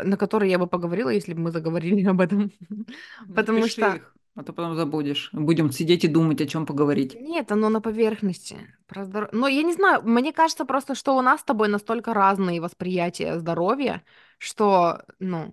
на 0.00 0.16
которые 0.16 0.50
я 0.50 0.58
бы 0.58 0.66
поговорила, 0.66 1.10
если 1.10 1.34
бы 1.34 1.40
мы 1.40 1.50
заговорили 1.50 2.04
об 2.08 2.22
этом. 2.22 2.52
Потому 3.34 3.66
что 3.66 3.96
их, 3.96 4.14
а 4.34 4.42
то 4.42 4.52
потом 4.52 4.76
забудешь. 4.76 5.30
Будем 5.32 5.70
сидеть 5.70 6.04
и 6.04 6.08
думать, 6.08 6.40
о 6.40 6.46
чем 6.46 6.66
поговорить. 6.66 7.14
Нет, 7.20 7.52
оно 7.52 7.68
на 7.68 7.80
поверхности. 7.80 8.56
Про 8.86 9.04
здоровье. 9.04 9.38
Но 9.38 9.48
я 9.48 9.62
не 9.62 9.74
знаю, 9.74 10.02
мне 10.02 10.32
кажется 10.32 10.64
просто, 10.64 10.94
что 10.94 11.16
у 11.16 11.22
нас 11.22 11.40
с 11.40 11.44
тобой 11.44 11.68
настолько 11.68 12.14
разные 12.14 12.60
восприятия 12.60 13.38
здоровья, 13.38 14.02
что, 14.38 15.02
ну, 15.18 15.52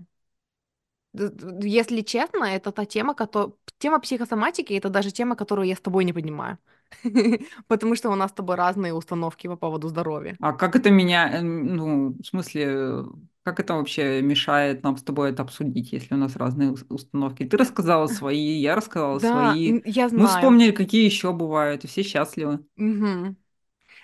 если 1.13 2.01
честно, 2.01 2.45
это 2.45 2.71
та 2.71 2.85
тема, 2.85 3.13
которая... 3.13 3.53
Тема 3.79 3.99
психосоматики— 3.99 4.73
это 4.73 4.89
даже 4.89 5.11
тема, 5.11 5.35
которую 5.35 5.67
я 5.67 5.75
с 5.75 5.81
тобой 5.81 6.05
не 6.05 6.13
понимаю. 6.13 6.57
Потому 7.67 7.95
что 7.95 8.09
у 8.09 8.15
нас 8.15 8.31
с 8.31 8.33
тобой 8.33 8.55
разные 8.55 8.93
установки 8.93 9.47
по 9.47 9.55
поводу 9.55 9.87
здоровья. 9.87 10.35
А 10.39 10.53
как 10.53 10.75
это 10.75 10.89
меня, 10.89 11.39
э, 11.39 11.41
ну, 11.41 12.15
в 12.19 12.25
смысле, 12.25 12.63
э, 12.65 13.03
как 13.49 13.59
это 13.59 13.75
вообще 13.75 14.21
мешает 14.21 14.83
нам 14.83 14.97
с 14.97 15.03
тобой 15.03 15.31
это 15.31 15.43
обсудить, 15.43 15.91
если 15.91 16.13
у 16.15 16.17
нас 16.17 16.35
разные 16.35 16.71
ус- 16.71 16.85
установки? 16.89 17.45
Ты 17.45 17.57
рассказала 17.57 18.07
свои, 18.07 18.59
я 18.59 18.75
рассказала 18.75 19.19
Да, 19.19 19.27
свои. 19.27 19.81
я 19.85 20.09
Мы 20.15 20.27
знаю. 20.27 20.27
вспомнили, 20.27 20.71
какие 20.71 21.05
еще 21.05 21.33
бывают, 21.33 21.83
и 21.83 21.87
все 21.87 22.03
счастливы. 22.03 22.65
Мгм. 22.77 23.37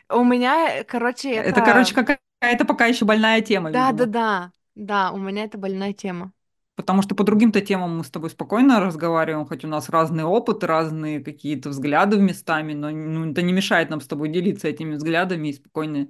У 0.10 0.24
меня, 0.26 0.84
короче, 0.86 1.32
Это, 1.32 1.62
короче, 1.62 1.94
это... 1.94 1.96
какая-то 1.96 2.66
пока 2.66 2.86
еще 2.88 3.06
больная 3.06 3.42
тема, 3.42 3.72
видимо. 3.72 3.92
Да-да-да. 3.94 4.52
Да, 4.76 5.12
у 5.12 5.18
меня 5.18 5.44
это 5.44 5.58
больная 5.60 5.94
тема. 5.94 6.34
Потому 6.76 7.02
что 7.02 7.16
по 7.16 7.24
другим-то 7.24 7.62
темам 7.62 7.98
мы 7.98 8.04
с 8.04 8.10
тобой 8.12 8.30
спокойно 8.30 8.82
разговариваем, 8.82 9.46
хоть 9.48 9.64
у 9.64 9.68
нас 9.68 9.88
разные 9.90 10.26
опыты, 10.26 10.68
разные 10.68 11.22
какие-то 11.24 11.70
взгляды 11.70 12.18
местами, 12.18 12.74
но 12.74 12.90
ну, 12.92 13.32
это 13.32 13.42
не 13.42 13.54
мешает 13.54 13.90
нам 13.90 14.02
с 14.02 14.08
тобой 14.08 14.28
делиться 14.30 14.68
этими 14.68 14.96
взглядами 14.96 15.48
и 15.50 15.54
спокойно 15.54 16.10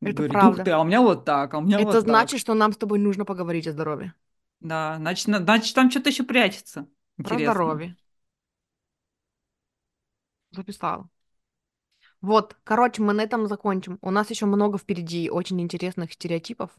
Это 0.00 0.12
говорить, 0.28 0.44
ух 0.44 0.56
ты, 0.56 0.62
правда. 0.62 0.76
а 0.76 0.80
у 0.80 0.84
меня 0.84 1.00
вот 1.02 1.24
так, 1.24 1.54
а 1.54 1.58
у 1.58 1.60
меня 1.60 1.76
Это 1.78 1.86
вот 1.86 1.92
так. 1.92 2.02
значит, 2.02 2.40
что 2.40 2.54
нам 2.54 2.72
с 2.72 2.76
тобой 2.76 2.98
нужно 2.98 3.24
поговорить 3.24 3.66
о 3.66 3.72
здоровье. 3.72 4.14
Да, 4.60 4.96
значит, 4.98 5.28
на- 5.28 5.38
значит 5.38 5.74
там 5.74 5.90
что-то 5.90 6.10
еще 6.10 6.24
прячется. 6.24 6.86
Про 7.16 7.24
Интересно. 7.24 7.52
здоровье. 7.54 7.96
Записала. 10.50 11.08
Вот, 12.20 12.56
короче, 12.64 13.02
мы 13.02 13.12
на 13.12 13.22
этом 13.22 13.46
закончим. 13.46 13.98
У 14.02 14.10
нас 14.10 14.30
еще 14.30 14.46
много 14.46 14.78
впереди 14.78 15.30
очень 15.30 15.60
интересных 15.60 16.12
стереотипов. 16.12 16.70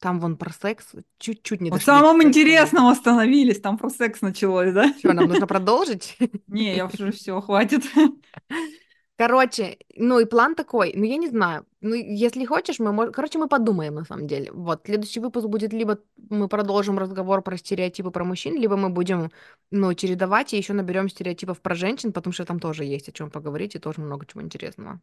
Там 0.00 0.20
вон 0.20 0.36
про 0.36 0.52
секс. 0.52 0.92
Чуть-чуть 1.18 1.60
не 1.60 1.70
до 1.70 1.78
самом 1.78 2.22
интересном 2.22 2.88
остановились, 2.88 3.60
там 3.60 3.78
про 3.78 3.88
секс 3.88 4.20
началось, 4.20 4.72
да? 4.72 4.92
Что, 4.98 5.12
нам 5.12 5.28
нужно 5.28 5.46
продолжить? 5.46 6.16
Не, 6.46 6.76
я 6.76 6.86
уже 6.86 7.12
все, 7.12 7.40
хватит. 7.40 7.84
Короче, 9.16 9.78
ну 9.96 10.18
и 10.18 10.24
план 10.24 10.56
такой, 10.56 10.92
ну 10.96 11.04
я 11.04 11.16
не 11.16 11.28
знаю, 11.28 11.64
ну 11.80 11.94
если 11.94 12.44
хочешь, 12.44 12.80
мы 12.80 12.92
можем, 12.92 13.12
короче, 13.12 13.38
мы 13.38 13.46
подумаем 13.48 13.94
на 13.94 14.04
самом 14.04 14.26
деле. 14.26 14.50
Вот, 14.50 14.82
следующий 14.86 15.20
выпуск 15.20 15.46
будет 15.46 15.72
либо 15.72 16.00
мы 16.30 16.48
продолжим 16.48 16.98
разговор 16.98 17.40
про 17.42 17.56
стереотипы 17.56 18.10
про 18.10 18.24
мужчин, 18.24 18.56
либо 18.60 18.76
мы 18.76 18.88
будем, 18.90 19.30
ну, 19.70 19.94
чередовать 19.94 20.52
и 20.52 20.56
еще 20.56 20.72
наберем 20.72 21.08
стереотипов 21.08 21.60
про 21.60 21.76
женщин, 21.76 22.12
потому 22.12 22.32
что 22.32 22.44
там 22.44 22.58
тоже 22.58 22.84
есть 22.84 23.08
о 23.08 23.12
чем 23.12 23.30
поговорить 23.30 23.76
и 23.76 23.78
тоже 23.78 24.00
много 24.00 24.26
чего 24.26 24.42
интересного. 24.42 25.00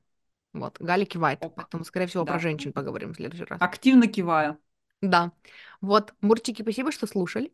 Вот, 0.51 0.75
Галя 0.81 1.05
кивает, 1.05 1.39
Ок. 1.41 1.55
поэтому, 1.55 1.85
скорее 1.85 2.07
всего, 2.07 2.25
про 2.25 2.33
Да. 2.33 2.39
женщин 2.39 2.73
поговорим 2.73 3.13
в 3.13 3.15
следующий 3.15 3.45
раз. 3.45 3.61
Активно 3.61 4.07
киваю. 4.07 4.57
Да. 5.01 5.31
Вот, 5.79 6.13
Мурчики, 6.19 6.61
спасибо, 6.61 6.91
что 6.91 7.07
слушали. 7.07 7.53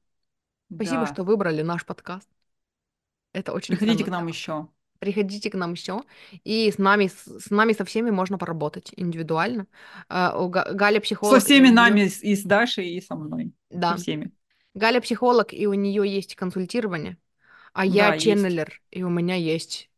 Спасибо, 0.74 1.02
Да. 1.02 1.14
что 1.14 1.24
выбрали 1.24 1.62
наш 1.62 1.86
подкаст. 1.86 2.28
Это 3.34 3.54
очень 3.54 3.76
Приходите 3.76 4.04
к 4.04 4.08
нам 4.08 4.26
еще. 4.28 4.68
Приходите 5.00 5.50
к 5.50 5.56
нам 5.56 5.74
еще. 5.74 6.02
И 6.44 6.72
с 6.72 6.78
нами, 6.78 7.08
с, 7.08 7.40
с 7.46 7.50
нами 7.50 7.74
со 7.74 7.86
всеми 7.86 8.10
можно 8.10 8.38
поработать 8.38 8.92
индивидуально. 8.96 9.68
А, 10.10 10.48
Галя 10.48 11.00
психолог. 11.00 11.40
Со 11.40 11.46
всеми 11.46 11.70
нами, 11.70 12.10
и 12.22 12.36
с 12.36 12.44
Дашей, 12.44 12.90
и 12.90 13.02
со 13.02 13.16
мной. 13.16 13.54
Да. 13.70 13.96
Со 13.96 14.02
всеми. 14.02 14.32
Галя 14.74 15.02
психолог, 15.02 15.54
и 15.54 15.68
у 15.68 15.74
нее 15.74 16.04
есть 16.08 16.36
консультирование. 16.36 17.18
А 17.74 17.86
я 17.86 18.08
Да, 18.10 18.16
есть. 18.16 18.24
ченнелер, 18.24 18.82
и 18.92 19.04
у 19.04 19.10
меня 19.10 19.36
есть 19.36 19.90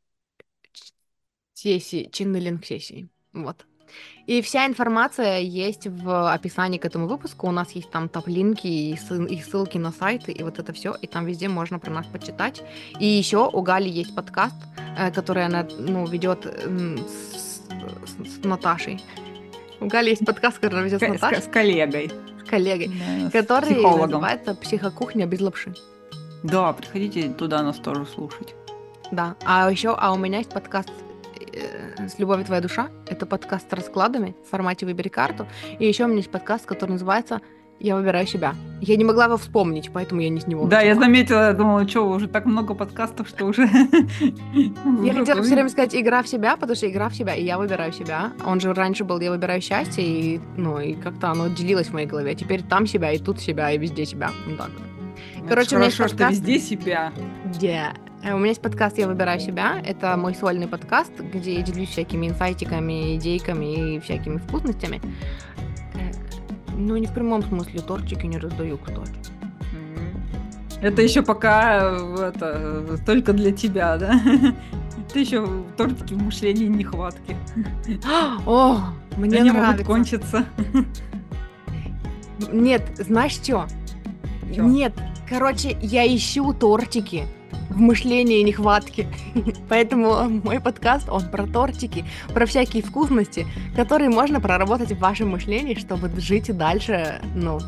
сессии, 1.53 2.09
ченнелинг 2.11 2.65
сессии. 2.65 3.09
Вот. 3.34 3.65
И 4.27 4.41
вся 4.41 4.65
информация 4.67 5.39
есть 5.39 5.87
в 5.87 6.31
описании 6.33 6.77
к 6.77 6.85
этому 6.85 7.07
выпуску. 7.07 7.47
У 7.47 7.51
нас 7.51 7.71
есть 7.71 7.89
там 7.89 8.09
топ-линки 8.09 8.67
и, 8.67 8.91
и 9.29 9.41
ссылки 9.41 9.77
на 9.77 9.91
сайты, 9.91 10.31
и 10.31 10.43
вот 10.43 10.59
это 10.59 10.71
все. 10.73 10.93
И 11.01 11.07
там 11.07 11.25
везде 11.25 11.47
можно 11.49 11.79
про 11.79 11.91
нас 11.91 12.05
почитать. 12.05 12.61
И 12.99 13.05
еще 13.07 13.49
у 13.51 13.61
Гали 13.61 13.89
есть 13.89 14.13
подкаст, 14.15 14.55
э, 14.97 15.11
который 15.11 15.45
она 15.45 15.67
ну, 15.79 16.05
ведет 16.05 16.45
с, 16.45 17.61
с- 17.65 18.39
с 18.41 18.43
Наташей. 18.45 19.01
У 19.79 19.87
Гали 19.87 20.09
есть 20.11 20.25
подкаст, 20.25 20.57
который 20.59 20.79
она 20.79 20.83
ведет 20.83 20.99
с 21.01 21.05
С, 21.05 21.09
Наташей, 21.09 21.41
с 21.41 21.47
коллегой. 21.47 22.11
с 22.45 22.49
коллегой, 22.49 22.91
Да, 23.31 23.31
который 23.41 23.73
психологом. 23.75 24.21
называется 24.21 24.53
«Психокухня 24.55 25.25
без 25.25 25.39
лапши». 25.41 25.73
Да, 26.43 26.73
приходите 26.73 27.29
туда 27.29 27.63
нас 27.63 27.77
тоже 27.77 28.05
слушать. 28.05 28.53
Да. 29.11 29.35
А 29.45 29.69
еще, 29.71 29.95
а 29.97 30.13
у 30.13 30.17
меня 30.17 30.37
есть 30.37 30.51
подкаст 30.51 30.89
с 32.07 32.19
любовью 32.19 32.45
твоя 32.45 32.61
душа. 32.61 32.90
Это 33.07 33.26
подкаст 33.26 33.69
с 33.69 33.73
раскладами 33.73 34.36
в 34.45 34.49
формате 34.49 34.86
выбери 34.86 35.10
карту. 35.10 35.48
И 35.80 35.88
еще 35.88 36.06
у 36.06 36.07
меня 36.07 36.18
есть 36.18 36.31
подкаст, 36.31 36.65
который 36.65 36.91
называется 36.91 37.41
Я 37.80 37.95
выбираю 37.95 38.27
себя. 38.27 38.56
Я 38.81 38.98
не 38.98 39.06
могла 39.06 39.26
его 39.26 39.38
вспомнить, 39.38 39.90
поэтому 39.94 40.19
я 40.19 40.30
не 40.30 40.41
с 40.41 40.48
него. 40.48 40.68
Да, 40.68 40.81
я 40.81 40.90
начала. 40.90 41.06
заметила, 41.06 41.48
я 41.48 41.53
думала, 41.53 41.88
что 41.88 42.10
уже 42.10 42.27
так 42.27 42.45
много 42.45 42.73
подкастов, 42.73 43.30
что 43.30 43.45
уже... 43.45 43.68
Я 45.03 45.14
хотела 45.14 45.41
все 45.41 45.53
время 45.53 45.69
сказать 45.69 45.95
игра 45.95 46.22
в 46.22 46.27
себя, 46.27 46.57
потому 46.57 46.76
что 46.76 46.90
игра 46.90 47.07
в 47.07 47.15
себя, 47.15 47.36
и 47.36 47.45
я 47.45 47.57
выбираю 47.57 47.94
себя. 47.94 48.34
Он 48.45 48.60
же 48.60 48.73
раньше 48.73 49.06
был 49.06 49.19
я 49.22 49.31
выбираю 49.31 49.61
счастье, 49.61 50.03
и 50.03 50.41
ну 50.57 50.80
и 50.80 50.94
как-то 50.94 51.31
оно 51.31 51.48
делилось 51.48 51.88
в 51.88 51.94
моей 51.94 52.07
голове. 52.07 52.36
Теперь 52.36 52.64
там 52.64 52.86
себя, 52.86 53.14
и 53.14 53.18
тут 53.18 53.40
себя, 53.40 53.72
и 53.72 53.77
везде 53.77 54.06
себя. 54.06 54.31
Вот 54.45 54.57
так. 54.57 54.72
Короче, 55.48 55.77
Хорошо, 55.77 56.07
что 56.07 56.27
везде 56.27 56.60
себя. 56.60 57.14
Yeah. 57.60 58.09
Э, 58.23 58.33
У 58.33 58.37
меня 58.37 58.49
есть 58.49 58.61
подкаст 58.61 58.97
«Я 58.97 59.07
выбираю 59.07 59.39
себя». 59.39 59.81
Это 59.85 60.15
мой 60.17 60.35
сольный 60.35 60.67
подкаст, 60.67 61.11
где 61.19 61.55
я 61.55 61.61
делюсь 61.61 61.89
всякими 61.89 62.27
инсайтиками, 62.27 63.15
идейками 63.17 63.95
и 63.95 63.99
всякими 63.99 64.37
вкусностями. 64.37 65.01
Ну, 66.75 66.95
не 66.97 67.07
в 67.07 67.13
прямом 67.13 67.43
смысле, 67.43 67.81
тортики 67.81 68.25
не 68.25 68.37
раздаю, 68.37 68.77
кстати. 68.77 69.11
Это 70.81 71.01
еще 71.01 71.21
пока 71.23 71.79
э, 71.81 72.31
это, 72.33 72.53
э, 72.55 72.97
только 73.05 73.33
для 73.33 73.51
тебя, 73.51 73.97
да? 73.97 74.13
Ты 75.13 75.19
еще 75.19 75.45
тортики 75.75 76.13
в 76.13 76.23
мышлении 76.23 76.67
нехватки. 76.67 77.35
О, 78.45 78.77
мне 79.17 79.39
Они 79.39 79.51
могут 79.51 79.61
нравится. 79.61 79.85
кончиться. 79.85 80.45
Нет, 82.53 82.83
знаешь 82.97 83.33
что? 83.33 83.67
Нет, 84.47 84.93
короче, 85.27 85.77
я 85.81 86.07
ищу 86.07 86.53
тортики 86.53 87.25
в 87.69 87.80
мышлении 87.80 88.41
нехватки. 88.41 89.07
Поэтому 89.69 90.30
мой 90.30 90.59
подкаст, 90.59 91.09
он 91.09 91.30
про 91.30 91.45
тортики, 91.45 92.05
про 92.34 92.45
всякие 92.45 92.84
вкусности, 92.84 93.47
которые 93.76 94.09
можно 94.09 94.41
проработать 94.41 94.91
в 94.91 94.99
вашем 94.99 95.30
мышлении, 95.30 95.76
чтобы 95.76 96.09
жить 96.19 96.49
и 96.49 96.53
дальше, 96.53 97.21
ну, 97.35 97.59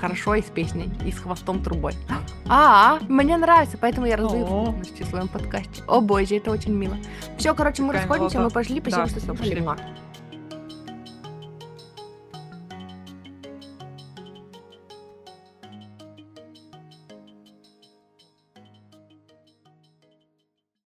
хорошо 0.00 0.34
и 0.34 0.42
с 0.42 0.46
песней, 0.46 0.90
и 1.04 1.12
с 1.12 1.18
хвостом 1.18 1.62
трубой. 1.62 1.94
А, 2.50 2.98
мне 3.10 3.36
нравится, 3.36 3.76
поэтому 3.78 4.06
я 4.06 4.16
раздаю 4.16 4.46
вкусности 4.46 5.02
в 5.02 5.06
своем 5.06 5.28
подкасте. 5.28 5.82
О 5.86 6.00
боже, 6.00 6.36
это 6.36 6.50
очень 6.50 6.72
мило. 6.72 6.96
Все, 7.36 7.54
короче, 7.54 7.82
мы 7.82 7.92
расходимся, 7.92 8.40
мы 8.40 8.48
пошли, 8.48 8.80
спасибо, 8.80 9.06
что 9.06 9.20
слушали. 9.20 9.62